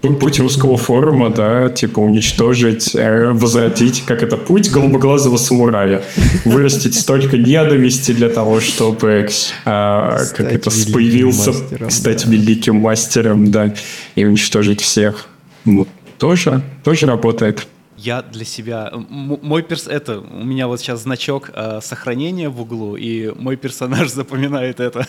путь 0.00 0.40
русского 0.40 0.76
форума, 0.76 1.30
да, 1.30 1.68
типа 1.68 2.00
уничтожить, 2.00 2.94
э, 2.94 3.30
возвратить, 3.32 4.02
как 4.06 4.22
это, 4.22 4.36
путь 4.36 4.70
голубоглазого 4.70 5.36
самурая. 5.36 6.02
Вырастить 6.44 6.94
столько 6.94 7.36
ненависти 7.36 8.12
для 8.12 8.28
того, 8.28 8.60
чтобы, 8.60 9.08
э, 9.08 9.26
как 9.64 10.40
это, 10.40 10.70
появился, 10.92 11.52
мастером, 11.52 11.90
стать 11.90 12.24
да. 12.24 12.32
великим 12.32 12.76
мастером, 12.76 13.50
да, 13.50 13.74
и 14.14 14.24
уничтожить 14.24 14.80
всех. 14.80 15.26
Ну, 15.64 15.86
тоже, 16.22 16.62
тоже 16.84 17.06
работает. 17.06 17.66
Я 17.96 18.22
для 18.22 18.44
себя, 18.44 18.92
мой 18.94 19.62
перс, 19.64 19.88
это, 19.88 20.20
у 20.20 20.44
меня 20.44 20.68
вот 20.68 20.78
сейчас 20.78 21.02
значок 21.02 21.50
э, 21.52 21.80
сохранения 21.82 22.48
в 22.48 22.60
углу, 22.60 22.94
и 22.94 23.32
мой 23.34 23.56
персонаж 23.56 24.08
запоминает 24.12 24.78
это. 24.78 25.04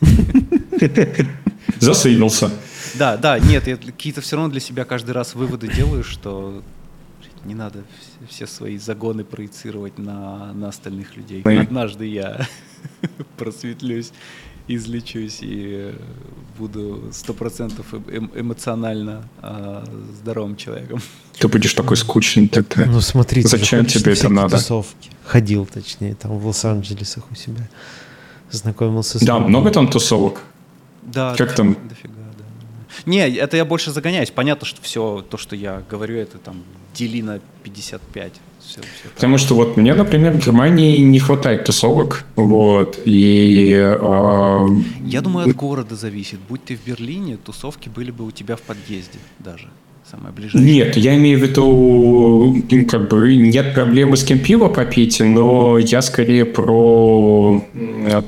Засейвился. 1.80 2.50
Да, 2.94 3.18
да, 3.18 3.38
нет, 3.38 3.66
я 3.66 3.76
какие-то 3.76 4.22
все 4.22 4.36
равно 4.36 4.50
для 4.50 4.60
себя 4.60 4.86
каждый 4.86 5.10
раз 5.10 5.34
выводы 5.34 5.68
делаю, 5.68 6.02
что 6.02 6.62
не 7.44 7.54
надо 7.54 7.84
все 8.30 8.46
свои 8.46 8.78
загоны 8.78 9.22
проецировать 9.22 9.98
на, 9.98 10.54
на 10.54 10.68
остальных 10.68 11.14
людей. 11.14 11.42
Однажды 11.42 12.06
я 12.06 12.48
просветлюсь, 13.36 14.12
излечусь 14.68 15.38
и 15.42 15.94
буду 16.58 17.10
сто 17.12 17.34
процентов 17.34 17.86
эм, 17.92 18.30
эмоционально 18.34 19.28
э, 19.42 19.84
здоровым 20.20 20.56
человеком. 20.56 21.00
Ты 21.38 21.48
будешь 21.48 21.74
такой 21.74 21.96
скучный 21.96 22.48
тогда. 22.48 22.86
Ну 22.86 23.00
смотрите, 23.00 23.48
зачем 23.48 23.84
тебе 23.84 24.12
это 24.12 24.28
надо? 24.28 24.56
Тусовки. 24.56 25.10
Ходил, 25.24 25.66
точнее, 25.66 26.14
там 26.14 26.38
в 26.38 26.46
Лос-Анджелесах 26.46 27.24
у 27.30 27.34
себя. 27.34 27.68
Знакомился 28.50 29.18
с... 29.18 29.22
Да, 29.22 29.38
много 29.38 29.70
там 29.70 29.88
тусовок? 29.88 30.40
Да. 31.02 31.34
Как 31.36 31.54
там? 31.54 31.76
Дофига. 31.88 32.14
Не, 33.06 33.28
это 33.28 33.56
я 33.56 33.64
больше 33.64 33.90
загоняюсь. 33.90 34.30
Понятно, 34.30 34.66
что 34.66 34.80
все 34.80 35.24
то, 35.28 35.36
что 35.36 35.56
я 35.56 35.82
говорю, 35.90 36.16
это 36.16 36.38
там 36.38 36.62
дели 36.94 37.20
на 37.20 37.40
55. 37.62 38.32
Все, 38.66 38.80
все 38.80 39.08
Потому 39.14 39.38
что 39.38 39.54
вот 39.54 39.76
мне, 39.76 39.94
например, 39.94 40.32
в 40.32 40.44
Германии 40.44 40.98
не 40.98 41.18
хватает 41.18 41.64
тусовок, 41.64 42.24
вот, 42.36 42.98
и... 43.04 43.72
Э, 43.74 44.66
я 45.04 45.20
думаю, 45.20 45.48
от 45.48 45.56
города 45.56 45.94
зависит. 45.96 46.40
Будь 46.48 46.64
ты 46.64 46.76
в 46.76 46.84
Берлине, 46.84 47.36
тусовки 47.36 47.88
были 47.88 48.10
бы 48.10 48.24
у 48.24 48.30
тебя 48.30 48.56
в 48.56 48.62
подъезде 48.62 49.18
даже 49.38 49.68
самое 50.10 50.32
ближайшее? 50.34 50.64
Нет, 50.64 50.96
я 50.96 51.16
имею 51.16 51.38
в 51.38 51.42
виду, 51.42 52.62
ну, 52.70 52.86
как 52.86 53.08
бы 53.08 53.36
нет 53.36 53.74
проблемы 53.74 54.16
с 54.16 54.24
кем 54.24 54.38
пиво 54.38 54.68
попить, 54.68 55.20
но 55.20 55.78
я 55.78 56.02
скорее 56.02 56.44
про 56.44 57.62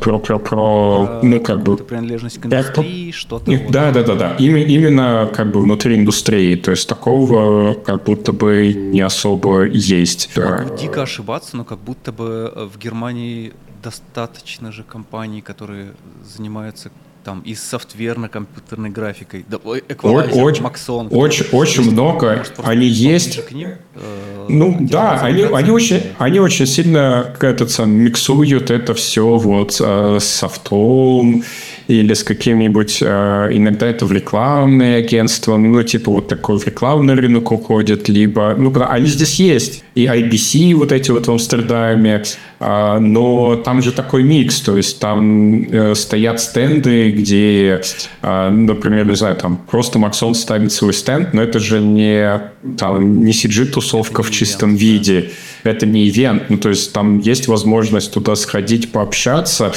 про 0.01 0.19
про, 0.19 0.39
про 0.39 1.21
ну 1.23 1.41
как 1.41 1.63
бы 1.63 1.77
принадлежность 1.77 2.39
к 2.41 2.47
индустрии, 2.47 3.11
что-то. 3.13 3.51
Вот. 3.51 3.71
Да, 3.71 3.93
да, 3.93 4.03
да, 4.03 4.15
да. 4.15 4.37
Именно, 4.39 4.65
именно 4.65 5.31
как 5.35 5.51
бы 5.51 5.61
внутри 5.61 5.97
индустрии, 5.97 6.57
то 6.57 6.71
есть 6.71 6.89
такого 6.89 7.75
как 7.75 8.05
будто 8.05 8.33
бы 8.33 8.73
не 8.73 9.01
особо 9.01 9.65
есть. 9.65 10.31
Могу 10.37 10.77
дико 10.77 11.03
ошибаться, 11.03 11.57
но 11.57 11.65
как 11.65 11.79
будто 11.79 12.13
бы 12.13 12.69
в 12.73 12.79
Германии 12.79 13.53
достаточно 13.83 14.73
же 14.73 14.83
компаний, 14.83 15.43
которые 15.43 15.93
занимаются 16.25 16.91
там 17.27 17.41
и 17.41 17.57
с 17.57 17.63
софтверно-компьютерной 17.65 18.91
графикой. 18.91 19.45
Да, 19.49 19.57
очень, 19.57 20.63
Максон. 20.63 21.09
Очень, 21.11 21.47
очень 21.51 21.83
есть, 21.83 21.93
много. 21.93 22.47
Они 22.63 22.87
есть. 22.87 23.45
К 23.45 23.51
ним, 23.51 23.71
э, 23.97 24.47
ну 24.49 24.77
да, 24.81 25.19
они, 25.23 25.43
они, 25.43 25.73
очень, 25.73 26.03
они 26.19 26.39
очень 26.39 26.67
сильно 26.67 27.35
этот 27.41 27.73
сам, 27.73 27.91
миксуют 27.91 28.71
это 28.71 28.95
все 28.95 29.39
вот 29.39 29.77
э, 29.81 30.19
с 30.21 30.25
софтом 30.25 31.43
или 31.89 32.15
с 32.15 32.25
каким-нибудь, 32.25 32.99
э, 33.01 33.49
иногда 33.53 33.87
это 33.87 34.07
в 34.07 34.13
рекламные 34.13 34.97
агентства, 34.97 35.57
ну, 35.57 35.83
типа 35.83 36.11
вот 36.11 36.29
такой 36.29 36.59
в 36.59 36.67
рекламный 36.67 37.15
рынок 37.15 37.53
уходит, 37.53 38.09
либо, 38.09 38.55
ну, 38.59 38.73
они 38.89 39.07
здесь 39.07 39.39
есть. 39.39 39.85
И 39.95 40.05
IBC 40.07 40.75
вот 40.75 40.93
эти 40.93 41.11
вот 41.11 41.27
в 41.27 41.31
Амстердаме, 41.31 42.25
э, 42.61 42.99
но 42.99 43.57
там 43.57 43.83
же 43.83 43.93
такой 43.93 44.25
микс, 44.25 44.61
то 44.61 44.77
есть 44.77 44.99
там 44.99 45.63
э, 45.63 45.95
стоят 45.95 46.41
стенды, 46.41 47.13
где, 47.13 47.81
э, 48.23 48.51
например, 48.51 49.07
не 49.07 49.17
знаю, 49.17 49.37
там 49.37 49.57
просто 49.57 49.99
Максон 49.99 50.35
ставит 50.35 50.73
свой 50.73 50.93
стенд, 50.93 51.35
но 51.35 51.43
это 51.43 51.61
же 51.61 51.81
не, 51.81 52.41
там, 52.77 53.25
не 53.25 53.33
CG-тусовка 53.33 54.23
в 54.23 54.31
чистом 54.31 54.75
виде, 54.75 55.31
это 55.67 55.87
не 55.87 56.09
ивент, 56.09 56.51
ну, 56.51 56.59
то 56.59 56.69
есть 56.69 56.93
там 56.93 57.19
есть 57.19 57.49
возможность 57.49 58.13
туда 58.13 58.37
сходить, 58.37 58.93
пообщаться, 58.93 59.73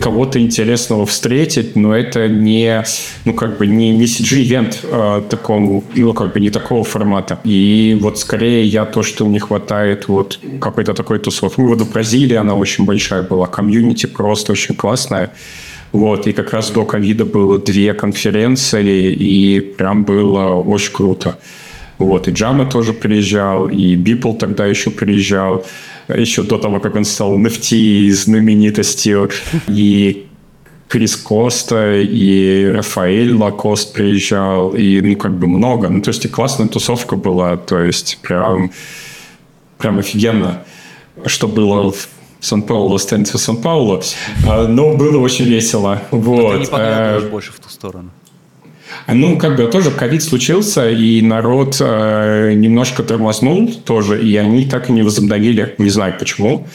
кого-то 0.00 0.40
интересного 0.40 1.06
встретить, 1.06 1.76
но 1.76 1.94
это 1.94 2.28
не, 2.28 2.84
ну, 3.24 3.34
как 3.34 3.58
бы 3.58 3.66
не, 3.66 3.90
не 3.90 4.04
CG-ивент 4.04 4.80
э, 4.84 5.22
такому, 5.28 5.84
ну, 5.94 6.12
как 6.12 6.32
бы 6.32 6.40
не 6.40 6.50
такого 6.50 6.84
формата. 6.84 7.38
И 7.44 7.98
вот 8.00 8.18
скорее 8.18 8.64
я 8.64 8.84
то, 8.84 9.02
что 9.02 9.26
не 9.26 9.38
хватает 9.38 10.08
вот 10.08 10.38
какой-то 10.60 10.94
такой 10.94 11.18
тусовки. 11.18 11.60
Ну, 11.60 11.68
вот 11.68 11.80
в 11.80 11.92
Бразилии 11.92 12.36
она 12.36 12.54
очень 12.54 12.84
большая 12.84 13.22
была, 13.22 13.46
комьюнити 13.46 14.06
просто 14.06 14.52
очень 14.52 14.74
классная. 14.74 15.30
Вот, 15.92 16.26
и 16.26 16.32
как 16.32 16.52
раз 16.52 16.70
до 16.70 16.84
ковида 16.84 17.24
было 17.24 17.58
две 17.58 17.94
конференции, 17.94 19.12
и 19.12 19.60
прям 19.60 20.04
было 20.04 20.54
очень 20.54 20.92
круто. 20.92 21.38
Вот, 22.00 22.28
и 22.28 22.30
Джама 22.30 22.64
тоже 22.64 22.94
приезжал, 22.94 23.68
и 23.68 23.94
Бипл 23.94 24.32
тогда 24.32 24.66
еще 24.66 24.90
приезжал, 24.90 25.66
еще 26.08 26.42
до 26.42 26.56
того, 26.56 26.80
как 26.80 26.96
он 26.96 27.04
стал 27.04 27.38
NFT 27.38 28.10
знаменитостью, 28.10 29.30
и 29.68 30.26
Крис 30.88 31.16
Коста, 31.16 32.00
и 32.00 32.64
Рафаэль 32.64 33.34
Лакост 33.34 33.92
приезжал, 33.92 34.70
и, 34.70 35.00
ну, 35.02 35.16
как 35.16 35.38
бы 35.38 35.46
много. 35.46 35.90
Ну, 35.90 36.00
то 36.00 36.08
есть, 36.08 36.24
и 36.24 36.28
классная 36.28 36.68
тусовка 36.68 37.16
была, 37.16 37.58
то 37.58 37.78
есть, 37.78 38.18
прям, 38.22 38.72
прям 39.76 39.98
офигенно, 39.98 40.64
что 41.26 41.48
было 41.48 41.92
в 41.92 42.08
Сан-Паулу, 42.40 42.98
станция 42.98 43.38
Сан-Паулу, 43.38 44.02
а, 44.48 44.66
но 44.66 44.96
было 44.96 45.18
очень 45.18 45.44
весело. 45.44 46.02
Вот. 46.10 46.42
Но 46.42 46.52
ты 46.52 46.58
не 46.60 46.66
поглядываешь 46.66 47.24
э, 47.24 47.28
больше 47.28 47.52
в 47.52 47.60
ту 47.60 47.68
сторону. 47.68 48.10
Ну, 49.06 49.38
как 49.38 49.56
бы 49.56 49.66
тоже 49.66 49.90
ковид 49.90 50.22
случился, 50.22 50.90
и 50.90 51.22
народ 51.22 51.76
э, 51.80 52.52
немножко 52.54 53.02
тормознул 53.02 53.72
тоже, 53.84 54.22
и 54.22 54.36
они 54.36 54.66
так 54.66 54.88
и 54.90 54.92
не 54.92 55.02
возобновили. 55.02 55.74
Не 55.78 55.90
знаю 55.90 56.14
почему. 56.18 56.66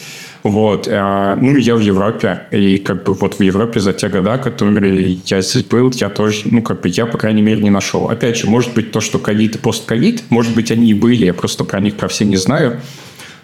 Вот. 0.42 0.86
Э, 0.86 1.36
ну, 1.40 1.56
я 1.56 1.74
в 1.74 1.80
Европе, 1.80 2.42
и 2.52 2.78
как 2.78 3.04
бы 3.04 3.14
вот 3.14 3.38
в 3.38 3.42
Европе 3.42 3.80
за 3.80 3.92
те 3.92 4.08
года, 4.08 4.38
которые 4.38 5.18
я 5.26 5.40
здесь 5.40 5.64
был, 5.64 5.92
я 5.94 6.08
тоже, 6.08 6.42
ну, 6.44 6.62
как 6.62 6.82
бы 6.82 6.88
я, 6.88 7.06
по 7.06 7.18
крайней 7.18 7.42
мере, 7.42 7.62
не 7.62 7.70
нашел. 7.70 8.08
Опять 8.08 8.36
же, 8.36 8.48
может 8.48 8.74
быть, 8.74 8.92
то, 8.92 9.00
что 9.00 9.18
ковид 9.18 9.56
и 9.56 9.58
постковид, 9.58 10.22
может 10.30 10.54
быть, 10.54 10.70
они 10.70 10.90
и 10.90 10.94
были, 10.94 11.26
я 11.26 11.34
просто 11.34 11.64
про 11.64 11.80
них 11.80 11.96
про 11.96 12.08
все 12.08 12.24
не 12.24 12.36
знаю. 12.36 12.80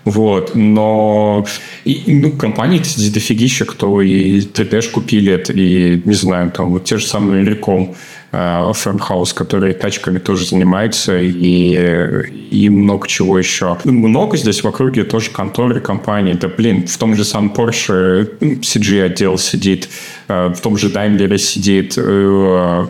Вот, 0.05 0.55
но 0.55 1.47
и, 1.85 2.03
ну, 2.07 2.33
компании 2.33 2.79
дофигища, 2.79 3.65
кто 3.65 4.01
и 4.01 4.41
3D 4.41 4.91
купили, 4.91 5.45
и, 5.55 6.03
не 6.05 6.15
знаю, 6.15 6.51
там 6.51 6.71
вот 6.71 6.85
те 6.85 6.99
же 6.99 7.07
самые 7.07 7.45
Реком, 7.45 7.95
Фермхаус, 8.33 9.35
который 9.35 9.75
тачками 9.75 10.19
тоже 10.19 10.47
занимается, 10.47 11.19
и, 11.21 12.25
и 12.51 12.71
много 12.71 13.07
чего 13.07 13.39
еще. 13.39 13.77
Много 13.85 14.39
здесь 14.39 14.65
в 14.65 14.67
округе 14.67 15.05
тоже 15.05 15.31
конторы 15.31 15.81
компаний. 15.81 16.33
Да, 16.33 16.49
блин, 16.49 16.87
в 16.87 16.97
том 16.97 17.15
же 17.15 17.25
самом 17.25 17.53
Porsche 17.53 18.39
CG 18.41 19.03
отдел 19.03 19.37
сидит, 19.37 19.91
э, 20.29 20.49
в 20.49 20.61
том 20.61 20.79
же 20.79 20.89
Daimler 20.89 21.37
сидит. 21.37 21.95
Э, 21.99 22.87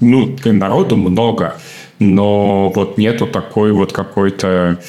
ну, 0.00 0.36
народу 0.44 0.96
много, 0.96 1.56
но 1.98 2.70
вот 2.74 2.98
нету 2.98 3.26
такой 3.26 3.72
вот 3.72 3.92
какой-то 3.92 4.80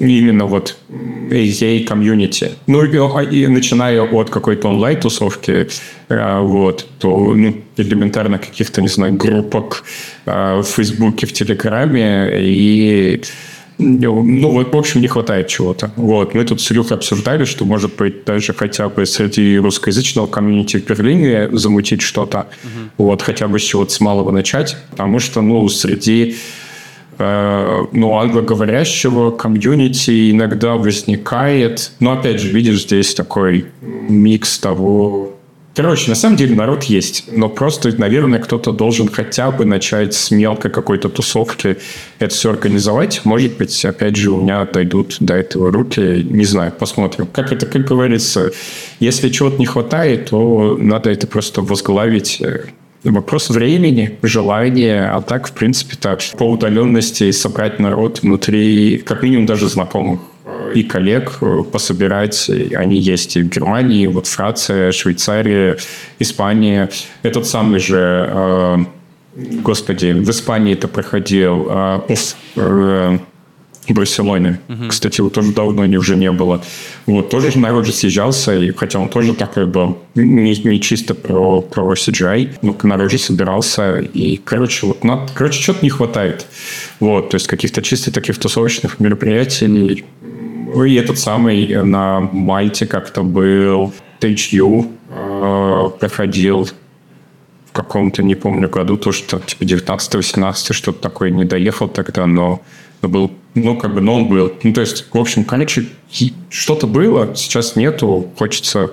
именно 0.00 0.46
вот 0.46 0.76
AZA 0.88 1.84
комьюнити. 1.84 2.52
Ну, 2.66 2.84
и, 2.84 3.26
и 3.36 3.46
начиная 3.46 4.02
от 4.02 4.30
какой-то 4.30 4.68
онлайн-тусовки, 4.68 5.68
э, 6.08 6.40
вот, 6.40 6.86
то 6.98 7.34
ну, 7.34 7.54
элементарно 7.82 8.38
каких-то, 8.38 8.82
не 8.82 8.88
знаю, 8.88 9.14
группок 9.14 9.84
э, 10.26 10.60
в 10.60 10.64
Фейсбуке, 10.64 11.26
в 11.26 11.32
Телеграме, 11.32 12.30
и 12.40 13.22
ну, 13.78 14.50
вот, 14.50 14.74
в 14.74 14.76
общем, 14.76 15.00
не 15.00 15.08
хватает 15.08 15.48
чего-то. 15.48 15.90
Вот. 15.96 16.34
Мы 16.34 16.44
тут 16.44 16.60
с 16.60 16.70
Илюхой 16.70 16.98
обсуждали, 16.98 17.44
что, 17.44 17.64
может 17.64 17.96
быть, 17.96 18.24
даже 18.24 18.52
хотя 18.52 18.90
бы 18.90 19.06
среди 19.06 19.56
русскоязычного 19.58 20.26
комьюнити 20.26 20.76
в 20.76 20.86
Берлине 20.86 21.48
замутить 21.52 22.02
что-то. 22.02 22.40
Угу. 22.62 23.06
Вот, 23.06 23.22
хотя 23.22 23.48
бы 23.48 23.58
с 23.58 23.62
чего-то 23.62 23.90
с 23.90 24.00
малого 24.00 24.32
начать. 24.32 24.76
Потому 24.90 25.18
что, 25.18 25.40
ну, 25.40 25.66
среди 25.70 26.36
Э, 27.22 27.84
ну, 27.92 28.18
англоговорящего 28.18 29.30
комьюнити 29.30 30.30
иногда 30.30 30.76
возникает. 30.76 31.92
Но, 32.00 32.12
опять 32.12 32.40
же, 32.40 32.48
видишь, 32.48 32.82
здесь 32.84 33.14
такой 33.14 33.66
микс 33.82 34.58
того... 34.58 35.34
Короче, 35.74 36.10
на 36.10 36.16
самом 36.16 36.36
деле 36.36 36.56
народ 36.56 36.84
есть, 36.84 37.24
но 37.30 37.48
просто, 37.48 37.94
наверное, 37.96 38.40
кто-то 38.40 38.72
должен 38.72 39.08
хотя 39.08 39.52
бы 39.52 39.64
начать 39.64 40.14
с 40.14 40.32
мелкой 40.32 40.70
какой-то 40.70 41.08
тусовки 41.08 41.76
это 42.18 42.34
все 42.34 42.50
организовать. 42.50 43.20
Может 43.24 43.56
быть, 43.56 43.84
опять 43.84 44.16
же, 44.16 44.32
у 44.32 44.42
меня 44.42 44.66
дойдут 44.66 45.16
до 45.20 45.34
этого 45.34 45.70
руки. 45.70 46.26
Не 46.28 46.44
знаю, 46.44 46.72
посмотрим. 46.72 47.28
Как 47.32 47.52
это, 47.52 47.66
как 47.66 47.84
говорится, 47.84 48.50
если 48.98 49.28
чего-то 49.28 49.58
не 49.58 49.66
хватает, 49.66 50.30
то 50.30 50.76
надо 50.76 51.10
это 51.10 51.26
просто 51.26 51.62
возглавить 51.62 52.42
Вопрос 53.02 53.48
времени, 53.48 54.18
желания, 54.22 55.10
а 55.10 55.22
так, 55.22 55.48
в 55.48 55.52
принципе, 55.52 55.96
так, 55.98 56.20
по 56.36 56.42
удаленности 56.42 57.30
собрать 57.30 57.78
народ 57.78 58.20
внутри, 58.20 58.98
как 58.98 59.22
минимум, 59.22 59.46
даже 59.46 59.70
знакомых 59.70 60.20
и 60.74 60.82
коллег 60.82 61.38
э, 61.40 61.62
пособирать. 61.70 62.50
Они 62.74 62.96
есть 62.96 63.36
и 63.36 63.42
в 63.42 63.48
Германии, 63.48 64.06
вот 64.06 64.26
Франция, 64.26 64.92
Швейцария, 64.92 65.78
Испания. 66.18 66.90
Этот 67.22 67.46
самый 67.46 67.80
же, 67.80 68.28
э, 68.30 68.76
господи, 69.62 70.12
в 70.12 70.30
Испании 70.30 70.74
это 70.74 70.88
проходил 70.88 71.66
э, 71.70 72.16
э, 72.56 73.18
Барселоне. 73.92 74.60
Угу. 74.68 74.88
Кстати, 74.88 75.20
его 75.20 75.30
тоже 75.30 75.52
давно 75.52 75.86
не, 75.86 75.96
уже 75.96 76.16
не 76.16 76.30
было. 76.30 76.62
Вот, 77.06 77.30
тоже 77.30 77.58
народ 77.58 77.86
же 77.86 77.92
съезжался, 77.92 78.56
и, 78.56 78.72
хотя 78.72 78.98
он 78.98 79.08
тоже 79.08 79.34
такой 79.34 79.66
был 79.66 79.98
не, 80.14 80.54
не 80.54 80.80
чисто 80.80 81.14
про, 81.14 81.60
про 81.60 81.92
CGI, 81.94 82.58
но 82.62 82.76
народ 82.82 83.10
же 83.10 83.18
собирался, 83.18 83.98
и, 83.98 84.36
короче, 84.36 84.86
вот, 84.86 85.04
на, 85.04 85.26
короче, 85.34 85.60
что-то 85.60 85.80
не 85.82 85.90
хватает. 85.90 86.46
Вот, 87.00 87.30
то 87.30 87.36
есть 87.36 87.46
каких-то 87.46 87.82
чисто 87.82 88.12
таких 88.12 88.38
тусовочных 88.38 89.00
мероприятий. 89.00 90.04
И 90.86 90.94
этот 90.94 91.18
самый 91.18 91.82
на 91.82 92.20
Мальте 92.20 92.86
как-то 92.86 93.22
был 93.22 93.92
THU, 94.20 94.90
э, 95.08 95.90
проходил 95.98 96.68
в 97.66 97.72
каком-то, 97.72 98.22
не 98.22 98.34
помню, 98.34 98.68
году, 98.68 98.96
то, 98.96 99.12
что 99.12 99.38
типа 99.38 99.62
19-18, 99.62 100.72
что-то 100.72 101.00
такое, 101.00 101.30
не 101.30 101.44
доехал 101.44 101.88
тогда, 101.88 102.26
но 102.26 102.60
был, 103.02 103.30
ну, 103.54 103.76
как 103.76 103.94
бы, 103.94 104.00
но 104.00 104.16
он 104.16 104.28
был. 104.28 104.52
Ну, 104.62 104.72
то 104.72 104.80
есть, 104.80 105.06
в 105.12 105.18
общем, 105.18 105.44
короче, 105.44 105.86
что-то 106.50 106.86
было, 106.86 107.34
сейчас 107.34 107.76
нету, 107.76 108.30
хочется 108.36 108.90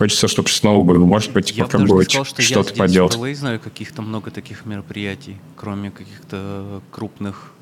Хочется, 0.00 0.28
чтобы 0.28 0.48
снова 0.48 0.82
было. 0.82 1.04
Может 1.04 1.34
быть, 1.34 1.50
я 1.50 1.64
попробовать 1.64 2.10
что 2.10 2.24
что-то 2.40 2.72
поделать. 2.72 3.14
Я 3.14 3.34
знаю 3.34 3.60
каких-то 3.60 4.00
много 4.00 4.30
таких 4.30 4.64
мероприятий, 4.64 5.36
кроме 5.56 5.90
каких-то 5.90 6.80
крупных 6.90 7.52
э, 7.58 7.59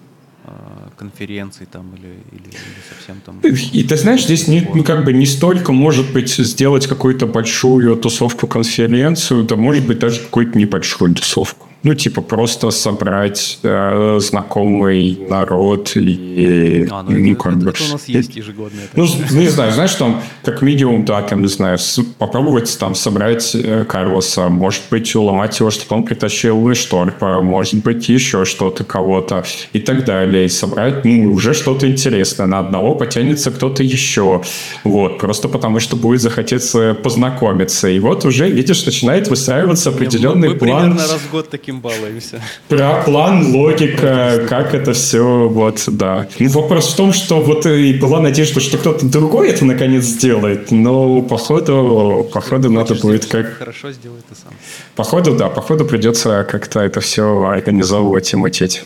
конференций 0.97 1.67
там 1.71 1.95
или, 1.97 2.15
или, 2.33 2.49
или 2.49 2.83
совсем 2.89 3.21
там. 3.25 3.41
И 3.41 3.83
ты 3.85 3.97
знаешь, 3.97 4.25
здесь 4.25 4.49
не, 4.49 4.69
ну, 4.75 4.83
как 4.85 5.05
бы 5.05 5.13
не 5.13 5.27
столько 5.27 5.73
может 5.73 6.13
быть 6.13 6.31
сделать 6.31 6.87
какую-то 6.87 7.27
большую 7.27 7.97
тусовку 7.97 8.47
конференцию, 8.47 9.45
да 9.45 9.57
может 9.57 9.87
быть 9.87 9.99
даже 9.99 10.21
какую-то 10.21 10.59
небольшую 10.59 11.15
тусовку. 11.15 11.68
Ну, 11.85 11.95
типа, 11.95 12.23
просто 12.23 12.71
собрать 12.71 13.61
э, 13.63 14.19
знакомый 14.21 15.19
народ 15.29 15.93
и... 15.97 16.89
А, 16.91 17.03
ну, 17.03 17.11
ну, 17.17 17.33
это, 17.33 17.43
как 17.43 17.53
это- 17.53 17.65
бы, 17.65 17.71
это 17.71 17.85
у 17.85 17.93
нас 17.93 18.09
есть 18.09 18.37
ежегодное. 18.37 18.89
ну, 18.97 19.07
с- 19.07 19.17
ну, 19.31 19.41
не 19.41 19.49
знаю, 19.49 19.73
знаешь, 19.73 19.95
там, 19.95 20.21
как 20.45 20.61
минимум, 20.63 21.05
да, 21.05 21.23
там, 21.23 21.43
не 21.43 21.49
знаю, 21.49 21.79
попробовать 22.19 22.77
там 22.81 22.95
собрать 22.95 23.55
э, 23.55 23.85
Карлоса, 23.89 24.49
может 24.49 24.83
быть, 24.91 25.15
уломать 25.15 25.59
его, 25.61 25.71
чтобы 25.71 25.97
он 25.97 26.03
притащил 26.05 26.75
Шторпа, 26.75 27.41
может 27.43 27.77
быть, 27.85 28.09
еще 28.09 28.45
что-то 28.45 28.83
кого-то 28.85 29.45
и 29.73 29.79
так 29.79 30.05
далее. 30.05 30.47
И 30.47 30.49
собрать, 30.49 31.05
ну, 31.05 31.33
уже 31.33 31.55
что-то 31.55 31.89
интересное. 31.89 32.47
На 32.47 32.59
одного 32.59 32.95
потянется 32.97 33.51
кто-то 33.53 33.83
еще. 33.85 34.43
Вот, 34.85 35.19
просто 35.19 35.49
потому 35.49 35.79
что 35.81 35.97
будет 35.97 36.21
захотеться 36.23 36.95
познакомиться. 37.03 37.89
И 37.89 38.01
вот 38.01 38.25
уже, 38.25 38.51
видишь, 38.51 38.85
начинает 38.85 39.29
выстраиваться 39.29 39.91
определенный 39.91 40.49
мы, 40.49 40.55
мы 40.55 40.59
план. 40.59 40.81
примерно 40.83 41.03
раз 41.03 41.21
в 41.21 41.31
год 41.31 41.49
таким 41.51 41.68
балуемся. 41.73 42.41
Про 42.69 43.03
план, 43.05 43.55
логика, 43.55 44.47
как 44.49 44.75
это 44.75 44.93
все, 44.93 45.49
вот, 45.49 45.85
да. 45.87 46.27
Вопрос 46.39 46.93
в 46.93 46.97
том, 46.97 47.13
что 47.13 47.41
вот 47.41 47.67
и 47.67 47.95
была 47.95 48.21
надежда, 48.21 48.61
что 48.61 48.79
кто-то 48.79 49.07
другой 49.07 49.51
это 49.51 49.65
наконец 49.65 50.05
сделает, 50.05 50.71
но 50.71 51.23
походу, 51.23 52.29
походу 52.33 52.71
надо 52.71 52.95
будет 52.95 53.27
как... 53.27 53.59
Хорошо 53.59 53.93
сделай 53.93 54.21
ты 54.29 54.35
сам. 54.35 54.53
Походу, 54.97 55.37
да, 55.37 55.49
походу 55.49 55.85
придется 55.85 56.47
как-то 56.51 56.81
это 56.81 57.01
все 57.01 57.45
организовывать 57.45 58.33
и 58.33 58.37
мутить. 58.37 58.85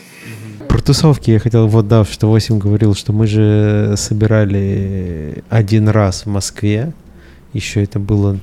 Про 0.67 0.81
тусовки 0.81 1.31
я 1.31 1.39
хотел, 1.39 1.67
вот 1.67 1.87
да, 1.87 2.03
что 2.03 2.27
8 2.27 2.57
говорил, 2.57 2.95
что 2.95 3.13
мы 3.13 3.27
же 3.27 3.93
собирали 3.97 5.43
один 5.49 5.87
раз 5.87 6.25
в 6.25 6.29
Москве. 6.29 6.93
Еще 7.53 7.83
это 7.83 7.99
было 7.99 8.39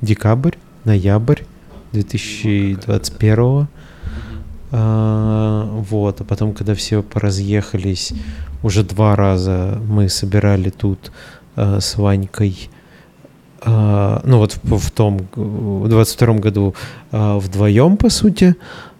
декабрь, 0.00 0.54
ноябрь 0.84 1.42
2021. 1.92 3.66
А, 4.70 5.64
вот, 5.88 6.20
а 6.20 6.24
потом, 6.24 6.52
когда 6.52 6.74
все 6.74 7.02
поразъехались, 7.02 8.12
уже 8.62 8.82
два 8.84 9.16
раза 9.16 9.80
мы 9.88 10.08
собирали 10.08 10.68
тут 10.70 11.10
а, 11.56 11.80
с 11.80 11.96
Ванькой. 11.96 12.68
а, 13.62 14.20
ну 14.24 14.38
вот 14.38 14.58
в, 14.62 14.78
в 14.78 14.90
том, 14.90 15.26
в 15.34 15.88
22 15.88 16.34
году 16.34 16.74
а, 17.12 17.38
вдвоем, 17.38 17.96
по 17.96 18.10
сути, 18.10 18.56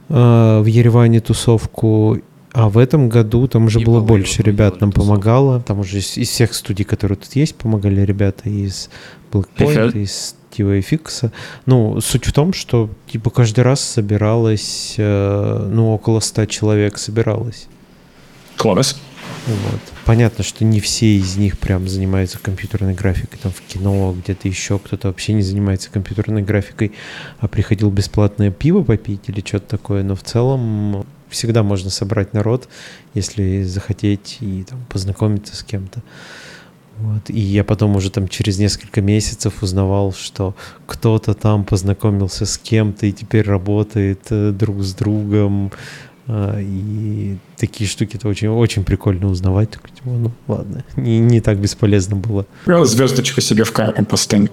а, 0.09 0.63
в 0.63 0.67
Ереване 0.67 1.21
тусовку. 1.21 2.19
А 2.55 2.71
в 2.71 2.79
этом 2.79 3.11
году 3.11 3.47
там 3.47 3.67
уже 3.67 3.79
И 3.81 3.85
было 3.85 4.01
больше 4.01 4.43
ребят 4.43 4.81
нам 4.81 4.91
тусовку. 4.91 5.13
помогало. 5.13 5.61
Там 5.61 5.81
уже 5.81 5.99
из, 5.99 6.17
из 6.17 6.31
всех 6.31 6.55
студий, 6.55 6.85
которые 6.87 7.19
тут 7.19 7.37
есть, 7.37 7.55
помогали 7.57 8.01
ребята 8.01 8.49
из 8.49 8.89
Blackpoint, 9.31 9.89
Ага. 9.91 9.99
Из 10.51 10.59
TVFX. 10.59 11.33
Ну, 11.67 12.01
суть 12.01 12.27
в 12.27 12.33
том, 12.33 12.53
что 12.53 12.91
типа 13.07 13.31
каждый 13.31 13.61
раз 13.61 13.81
собиралось, 13.81 14.95
э, 14.97 15.69
ну, 15.71 15.93
около 15.93 16.21
100 16.21 16.47
человек 16.47 16.99
собиралось. 16.99 17.67
Класс. 18.57 19.01
Вот. 19.47 19.81
Понятно, 20.05 20.45
что 20.45 20.65
не 20.65 20.81
все 20.81 21.17
из 21.17 21.37
них 21.37 21.59
прям 21.59 21.89
занимаются 21.89 22.39
компьютерной 22.39 22.95
графикой, 22.95 23.39
там 23.43 23.53
в 23.53 23.61
кино, 23.63 24.15
где-то 24.23 24.49
еще 24.49 24.79
кто-то 24.79 25.09
вообще 25.09 25.33
не 25.33 25.43
занимается 25.43 25.91
компьютерной 25.91 26.43
графикой, 26.43 26.93
а 27.39 27.49
приходил 27.49 27.91
бесплатное 27.91 28.51
пиво 28.51 28.83
попить 28.83 29.23
или 29.29 29.43
что-то 29.47 29.69
такое, 29.69 30.03
но 30.03 30.17
в 30.17 30.23
целом 30.23 31.07
всегда 31.29 31.63
можно 31.63 31.91
собрать 31.91 32.33
народ, 32.33 32.69
если 33.15 33.63
захотеть 33.63 34.39
и 34.41 34.65
там, 34.65 34.85
познакомиться 34.89 35.57
с 35.57 35.63
кем-то. 35.63 36.03
Вот. 37.01 37.31
И 37.31 37.39
я 37.39 37.65
потом 37.65 37.97
уже 37.97 38.11
там 38.11 38.29
через 38.29 38.59
несколько 38.59 39.01
месяцев 39.01 39.63
узнавал, 39.63 40.13
что 40.13 40.55
кто-то 40.87 41.35
там 41.35 41.65
познакомился 41.65 42.45
с 42.45 42.59
кем-то 42.59 43.07
и 43.07 43.13
теперь 43.13 43.47
работает 43.47 44.21
э, 44.31 44.51
друг 44.51 44.83
с 44.83 44.95
другом. 44.95 45.71
А, 46.27 46.59
И 46.61 47.37
такие 47.57 47.89
штуки 47.89 48.17
это 48.17 48.29
очень, 48.29 48.49
очень 48.49 48.85
прикольно 48.85 49.29
узнавать. 49.29 49.71
Такой, 49.71 49.91
типа, 49.91 50.09
ну 50.11 50.33
ладно, 50.47 50.85
не, 50.97 51.19
не 51.21 51.41
так 51.41 51.59
бесполезно 51.59 52.17
было. 52.17 52.47
Я 52.67 52.85
звездочку 52.85 53.41
себе 53.41 53.65
в 53.65 53.73
карму 53.73 54.05
поставил. 54.05 54.49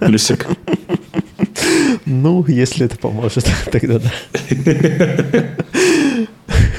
Плюсик. 0.00 0.46
Ну, 2.10 2.42
если 2.48 2.86
это 2.86 2.96
поможет, 2.96 3.46
тогда 3.70 3.98
да. 3.98 4.10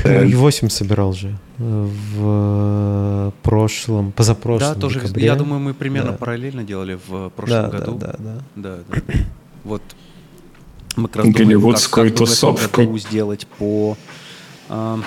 Ну, 0.03 0.23
И 0.23 0.33
8 0.33 0.69
собирал 0.69 1.13
же 1.13 1.37
э, 1.57 1.87
в 2.15 3.33
прошлом, 3.43 4.11
позапрошлом 4.11 4.73
да, 4.75 4.79
тоже. 4.79 4.99
декабре. 5.01 5.25
Я 5.25 5.35
думаю, 5.35 5.59
мы 5.59 5.73
примерно 5.73 6.11
Да. 6.11 6.17
параллельно 6.17 6.63
делали 6.63 6.97
в 7.07 7.29
прошлом 7.29 7.69
да, 7.69 7.69
году. 7.69 7.95
Да, 7.95 8.15
да, 8.17 8.17
да. 8.17 8.41
Да, 8.55 8.77
да. 8.87 9.01
Вот 9.63 9.81
мы 10.95 11.07
как 11.07 11.17
раз 11.17 11.25
думаем, 11.25 11.33
как, 11.33 11.45
Голливудскую 11.47 12.05
как 12.05 12.13
бы 12.13 12.17
в 12.17 12.21
этом 12.21 12.27
тусовку. 12.27 12.81
году 12.81 12.97
сделать 12.97 13.47
по... 13.57 13.97
а, 14.69 14.99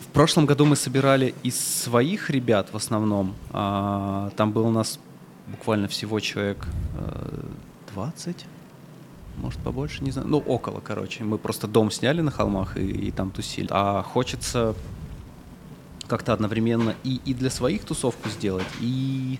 в 0.00 0.12
прошлом 0.12 0.46
году 0.46 0.64
мы 0.66 0.76
собирали 0.76 1.34
из 1.42 1.58
своих 1.58 2.30
ребят 2.30 2.68
в 2.72 2.76
основном. 2.76 3.34
А, 3.52 4.30
там 4.36 4.52
было 4.52 4.66
у 4.66 4.70
нас 4.70 4.98
буквально 5.46 5.88
всего 5.88 6.20
человек 6.20 6.66
э, 6.98 7.40
20, 7.94 8.46
может 9.40 9.60
побольше, 9.60 10.04
не 10.04 10.10
знаю. 10.10 10.28
Ну, 10.28 10.38
около, 10.38 10.80
короче. 10.80 11.24
Мы 11.24 11.38
просто 11.38 11.66
дом 11.66 11.90
сняли 11.90 12.20
на 12.20 12.30
холмах 12.30 12.76
и, 12.76 12.86
и 12.86 13.10
там 13.10 13.30
тусили. 13.30 13.68
А 13.70 14.02
хочется 14.02 14.74
как-то 16.06 16.32
одновременно 16.32 16.94
и, 17.04 17.20
и 17.24 17.34
для 17.34 17.50
своих 17.50 17.84
тусовку 17.84 18.28
сделать, 18.28 18.66
и 18.80 19.38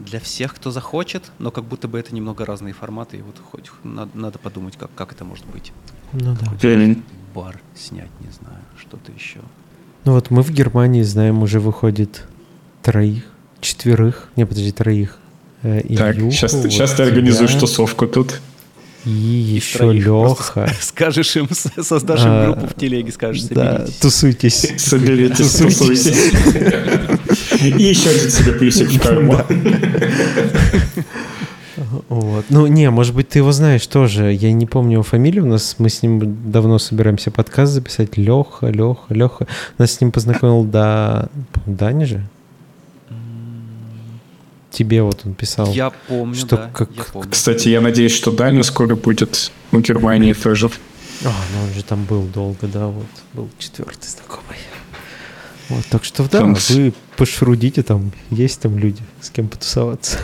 для 0.00 0.18
всех, 0.18 0.54
кто 0.54 0.70
захочет, 0.70 1.30
но 1.38 1.50
как 1.50 1.64
будто 1.64 1.86
бы 1.86 1.98
это 1.98 2.14
немного 2.14 2.44
разные 2.44 2.74
форматы, 2.74 3.18
и 3.18 3.22
вот 3.22 3.36
хоть 3.50 3.70
надо, 3.84 4.10
надо 4.14 4.38
подумать, 4.38 4.76
как, 4.76 4.90
как 4.94 5.12
это 5.12 5.24
может 5.24 5.46
быть. 5.46 5.72
Ну 6.12 6.36
да. 6.40 6.46
Бар 7.34 7.60
снять, 7.76 8.10
не 8.20 8.30
знаю, 8.30 8.60
что-то 8.78 9.12
еще. 9.12 9.40
Ну 10.04 10.12
вот 10.12 10.30
мы 10.30 10.42
в 10.42 10.50
Германии 10.50 11.02
знаем, 11.02 11.42
уже 11.42 11.60
выходит 11.60 12.26
троих, 12.82 13.24
четверых, 13.60 14.28
не, 14.36 14.44
подожди, 14.44 14.72
троих. 14.72 15.18
Э, 15.62 15.80
Так, 15.96 16.16
сейчас, 16.16 16.54
вот 16.54 16.64
сейчас 16.64 16.92
ты 16.94 17.04
организуешь 17.04 17.54
тусовку 17.54 18.06
тут. 18.06 18.40
И 19.04 19.10
еще 19.10 19.78
троих 19.78 20.04
просто 20.04 20.60
Леха. 20.60 20.74
Скажешь 20.80 21.36
им, 21.36 21.48
создашь 21.50 22.20
им 22.20 22.26
А, 22.28 22.46
группу 22.52 22.66
в 22.68 22.74
телеге, 22.78 23.10
скажешь, 23.12 23.42
Да, 23.44 23.78
соберитесь. 23.78 23.96
тусуйтесь. 23.98 24.72
Соберитесь, 24.78 25.52
Тусуйтесь. 25.52 25.78
тусуйтесь. 25.78 26.32
И 27.62 27.82
еще 27.82 28.10
один 28.10 28.30
себе 28.30 28.52
плюсик 28.52 28.90
в 28.90 29.00
карму. 29.00 29.38
Вот. 32.08 32.44
Ну, 32.50 32.66
не, 32.66 32.90
может 32.90 33.14
быть, 33.14 33.28
ты 33.30 33.38
его 33.40 33.50
знаешь 33.52 33.86
тоже. 33.86 34.32
Я 34.32 34.52
не 34.52 34.66
помню 34.66 34.94
его 34.94 35.02
фамилию. 35.02 35.44
У 35.44 35.48
нас 35.48 35.76
мы 35.78 35.88
с 35.88 36.02
ним 36.02 36.50
давно 36.50 36.78
собираемся 36.78 37.30
подкаст 37.30 37.72
записать. 37.72 38.16
Леха, 38.16 38.68
Леха, 38.68 39.02
Леха. 39.12 39.46
Нас 39.78 39.92
с 39.92 40.00
ним 40.00 40.12
познакомил 40.12 40.64
да... 40.64 41.28
Даня 41.66 42.06
же? 42.06 42.22
Тебе 44.72 45.02
вот 45.02 45.20
он 45.24 45.34
писал. 45.34 45.70
Я 45.72 45.90
помню, 46.08 46.34
Что 46.34 46.56
да, 46.56 46.70
как- 46.72 46.90
я 46.96 47.04
помню. 47.04 47.30
Кстати, 47.30 47.68
я 47.68 47.80
надеюсь, 47.80 48.12
что 48.14 48.30
Даня 48.32 48.62
скоро 48.62 48.96
будет 48.96 49.52
в 49.70 49.80
Германии 49.80 50.32
тоже. 50.32 50.70
А, 51.24 51.28
ну 51.54 51.62
он 51.64 51.72
же 51.74 51.84
там 51.84 52.04
был 52.04 52.22
долго, 52.22 52.66
да, 52.66 52.86
вот. 52.86 53.06
Был 53.34 53.50
четвертый 53.58 54.08
знакомый. 54.08 54.56
Вот, 55.68 55.84
так 55.86 56.04
что 56.04 56.22
да, 56.24 56.40
Там 56.40 56.54
вы 56.54 56.92
пошрудите, 57.16 57.82
там 57.82 58.12
есть 58.30 58.60
там 58.60 58.78
люди, 58.78 59.02
с 59.20 59.30
кем 59.30 59.48
потусоваться. 59.48 60.18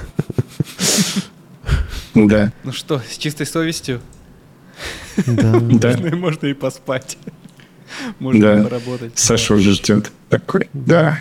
Да. 2.14 2.52
Ну 2.64 2.72
что, 2.72 3.00
с 3.08 3.16
чистой 3.18 3.46
совестью 3.46 4.00
Да. 5.26 5.60
Да. 5.60 5.90
можно, 5.96 6.16
можно 6.16 6.46
и 6.46 6.54
поспать. 6.54 7.16
Можно 8.18 8.40
Да. 8.40 8.60
и 8.60 8.62
поработать. 8.64 9.12
Саша 9.18 9.54
уже 9.54 9.72
ждет. 9.72 10.10
Такой, 10.28 10.68
да. 10.72 11.20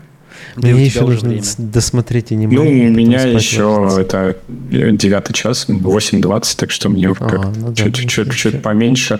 Да 0.55 0.67
Мне 0.67 0.85
еще 0.85 1.01
нужно 1.01 1.29
время. 1.29 1.43
досмотреть 1.57 2.31
аниме. 2.31 2.55
Ну, 2.55 2.61
у 2.61 2.65
меня 2.65 3.21
еще 3.23 3.89
это 3.99 4.37
э, 4.71 4.91
девятый 4.91 5.33
час, 5.33 5.67
8.20, 5.67 6.55
так 6.57 6.71
что 6.71 6.89
мне 6.89 7.13
как 7.13 7.55
ну 7.55 7.69
да, 7.69 7.75
чуть, 7.75 8.01
ну, 8.03 8.09
чуть, 8.09 8.33
чуть 8.33 8.61
поменьше. 8.61 9.19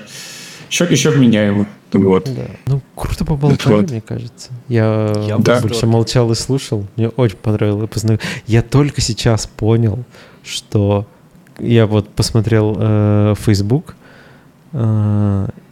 Еще, 0.70 0.86
еще 0.90 1.12
вменяемо. 1.12 1.68
Вот. 1.94 2.26
Да. 2.26 2.44
Ну, 2.66 2.82
круто 2.96 3.24
поболтали, 3.24 3.76
Вот. 3.76 3.92
мне 3.92 4.02
кажется. 4.02 4.50
Я, 4.68 5.14
Я 5.28 5.38
в 5.38 5.62
больше 5.62 5.86
молчал 5.86 6.32
и 6.32 6.36
слушал. 6.36 6.86
Мне 6.98 7.10
очень 7.10 7.38
понравилось. 7.38 7.90
Я 8.46 8.62
только 8.62 9.00
сейчас 9.00 9.48
понял, 9.48 10.04
что 10.44 11.08
я 11.60 11.88
вот 11.88 12.10
посмотрел 12.10 12.76
э, 12.78 13.36
Facebook, 13.40 13.96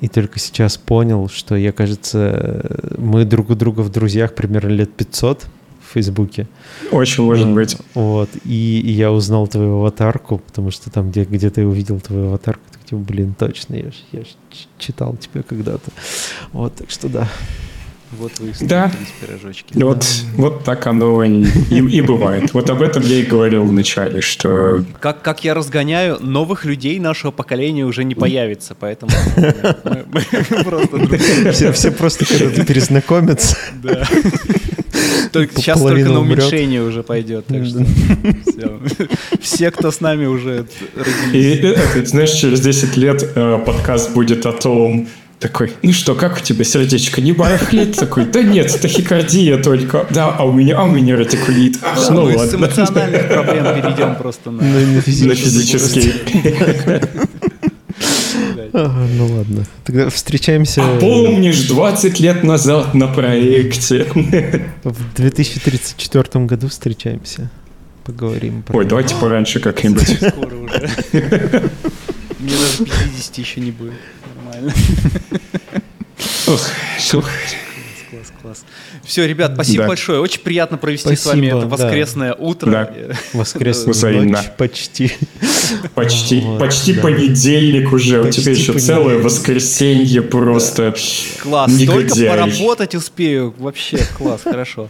и 0.02 0.08
только 0.08 0.40
сейчас 0.40 0.78
понял, 0.78 1.30
что 1.30 1.56
я, 1.56 1.72
кажется, 1.72 2.92
мы 2.98 3.24
друг 3.24 3.52
у 3.52 3.56
друга 3.56 3.82
в 3.82 3.92
друзьях 3.92 4.34
примерно 4.34 4.70
лет 4.70 4.94
500 4.94 5.44
в 5.44 5.94
Фейсбуке. 5.94 6.48
Очень 6.92 7.26
может 7.26 7.48
быть. 7.50 7.78
Вот, 7.94 8.30
и, 8.44 8.80
и 8.80 8.92
я 8.92 9.12
узнал 9.12 9.48
твою 9.48 9.78
аватарку, 9.78 10.40
потому 10.40 10.72
что 10.72 10.90
там, 10.90 11.12
где, 11.12 11.24
где-то 11.24 11.62
я 11.62 11.68
увидел 11.68 12.00
твою 12.00 12.28
аватарку, 12.28 12.64
так 12.72 12.84
типа, 12.84 12.98
блин, 12.98 13.36
точно, 13.38 13.76
я 13.76 13.92
ж, 13.92 13.96
я 14.12 14.22
ж 14.22 14.28
читал 14.80 15.16
тебя 15.18 15.44
когда-то. 15.44 15.92
Вот, 16.52 16.74
так 16.76 16.90
что 16.90 17.08
да. 17.08 17.30
Вот 18.20 18.40
вы 18.40 18.50
и 18.50 18.66
Да. 18.66 18.92
пирожочки. 19.22 19.74
Вот, 19.74 20.06
вот 20.36 20.64
так 20.64 20.86
оно 20.88 21.24
и, 21.24 21.44
и 21.72 22.02
бывает. 22.02 22.54
Вот 22.54 22.70
об 22.70 22.82
этом 22.82 23.04
я 23.04 23.18
и 23.20 23.24
говорил 23.24 23.64
в 23.66 23.72
начале, 23.74 24.22
что 24.22 24.84
Как, 25.00 25.22
как 25.22 25.44
я 25.44 25.54
разгоняю, 25.54 26.18
новых 26.22 26.66
людей 26.66 27.00
нашего 27.00 27.32
поколения 27.32 27.86
уже 27.86 28.04
не 28.04 28.16
появится, 28.16 28.76
поэтому 28.80 29.12
Все, 31.52 31.72
все 31.72 31.92
просто 31.92 32.26
когда-то 32.26 32.66
перезнакомятся. 32.66 33.58
да. 33.82 34.08
Только- 35.32 35.56
Сейчас 35.60 35.82
только 35.82 36.06
на 36.10 36.20
умрет. 36.22 36.40
уменьшение 36.40 36.82
уже 36.82 37.04
пойдет, 37.04 37.46
так 37.48 37.66
что 37.66 37.84
всё. 38.48 38.80
все, 39.42 39.70
кто 39.72 39.92
с 39.92 40.00
нами 40.00 40.26
уже 40.26 40.66
И 41.34 41.40
родились. 41.44 41.78
это, 41.96 42.06
знаешь, 42.06 42.32
через 42.32 42.62
10 42.62 42.96
лет 42.96 43.32
э, 43.36 43.60
подкаст 43.66 44.14
будет 44.14 44.46
о 44.46 44.54
том, 44.54 45.10
такой, 45.46 45.72
ну 45.84 45.94
что, 45.94 46.16
как 46.16 46.38
у 46.38 46.40
тебя 46.42 46.64
сердечко 46.64 47.22
не 47.22 47.32
барахлит? 47.32 47.96
Такой, 47.96 48.26
да 48.26 48.42
нет, 48.42 48.76
тахикардия 48.82 49.62
только. 49.62 50.08
Да, 50.10 50.36
а 50.36 50.44
у 50.44 50.52
меня, 50.52 50.80
а 50.80 50.86
у 50.86 50.88
меня 50.88 51.16
ретикулит. 51.16 51.78
Ах, 51.84 52.08
Да, 52.08 52.14
ну 52.14 52.32
мы 52.32 52.48
с 52.48 52.56
эмоциональных 52.56 53.28
проблем 53.28 53.64
перейдем 53.76 54.16
просто 54.16 54.50
на... 54.50 54.64
На, 54.64 54.80
на 54.80 55.02
физический. 55.02 56.14
Ага, 58.74 59.08
ну 59.18 59.28
ладно. 59.28 59.66
Тогда 59.86 60.10
встречаемся 60.10 60.82
А 60.84 61.00
помнишь, 61.00 61.62
20 61.62 62.20
лет 62.20 62.44
назад 62.44 62.94
на 62.94 63.08
проекте. 63.08 64.06
в 64.84 65.16
2034 65.16 66.46
году 66.46 66.68
встречаемся. 66.68 67.50
Поговорим 68.04 68.64
про... 68.64 68.80
Ой, 68.80 68.86
давайте 68.86 69.16
пораньше 69.16 69.62
как-нибудь. 69.62 70.18
Скоро 70.18 70.56
уже. 70.58 71.72
Мне 72.46 72.58
даже 72.58 72.86
50 72.86 73.38
еще 73.40 73.60
не 73.60 73.72
будет. 73.72 73.94
Нормально. 74.36 74.72
Класс, 76.46 78.32
класс. 78.40 78.66
Все, 79.06 79.28
ребят, 79.28 79.54
спасибо 79.54 79.84
Да. 79.84 79.88
большое. 79.88 80.20
Очень 80.20 80.42
приятно 80.42 80.78
провести 80.78 81.16
с 81.16 81.26
вами 81.26 81.48
Спасибо, 81.50 81.58
это 81.58 81.78
да. 81.78 81.86
воскресное 81.86 82.34
утро. 82.34 82.72
Да. 82.72 82.92
Воскресную 83.34 83.94
Взаимно. 83.94 84.38
ночь 84.40 84.52
почти. 84.58 85.12
Почти, 85.94 86.42
Вот, 86.42 86.60
почти 86.60 86.94
да. 86.94 87.02
понедельник 87.02 87.92
уже. 87.94 88.22
У 88.22 88.26
Почти 88.26 88.42
тебя 88.42 88.52
еще 88.52 88.74
понедельник. 88.74 88.86
целое 88.98 89.18
воскресенье 89.20 90.22
просто. 90.22 90.94
Класс, 91.42 91.72
только 91.86 92.04
Негодяй. 92.04 92.30
поработать 92.30 92.96
успею. 92.96 93.54
Вообще, 93.58 94.00
класс, 94.18 94.42
хорошо. 94.44 94.88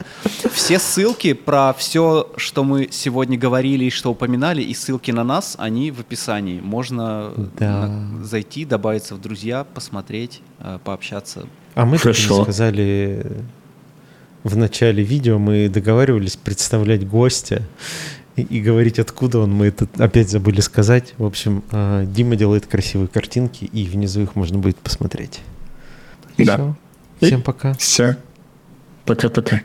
Все 0.53 0.79
ссылки 0.79 1.33
про 1.33 1.73
все, 1.77 2.29
что 2.37 2.63
мы 2.63 2.89
сегодня 2.91 3.37
говорили 3.37 3.85
и 3.85 3.89
что 3.89 4.11
упоминали, 4.11 4.61
и 4.61 4.73
ссылки 4.73 5.11
на 5.11 5.23
нас, 5.23 5.55
они 5.59 5.91
в 5.91 5.99
описании. 5.99 6.59
Можно 6.61 7.31
Да. 7.59 7.91
зайти, 8.23 8.65
добавиться 8.65 9.15
в 9.15 9.21
друзья, 9.21 9.63
посмотреть, 9.73 10.41
э, 10.59 10.79
пообщаться. 10.83 11.47
А 11.75 11.85
мы 11.85 11.97
Хорошо. 11.97 12.43
сказали 12.43 13.25
в 14.45 14.55
начале 14.55 15.03
видео, 15.03 15.39
мы 15.39 15.67
договаривались 15.69 16.35
представлять 16.37 17.05
гостя 17.07 17.63
и, 18.35 18.43
и 18.43 18.61
говорить, 18.61 18.99
откуда 18.99 19.39
он. 19.39 19.51
Мы 19.51 19.65
это 19.65 19.87
опять 19.97 20.29
забыли 20.29 20.61
сказать. 20.61 21.15
В 21.17 21.25
общем, 21.25 21.63
а, 21.71 22.05
Дима 22.05 22.35
делает 22.35 22.67
красивые 22.67 23.07
картинки, 23.07 23.65
и 23.65 23.85
внизу 23.85 24.21
их 24.21 24.35
можно 24.35 24.59
будет 24.59 24.77
посмотреть. 24.77 25.41
Да. 26.37 26.55
Всё. 26.55 26.75
И- 27.21 27.25
Всем 27.25 27.41
пока. 27.41 27.73
Все. 27.73 28.17
Пока-пока. 29.05 29.61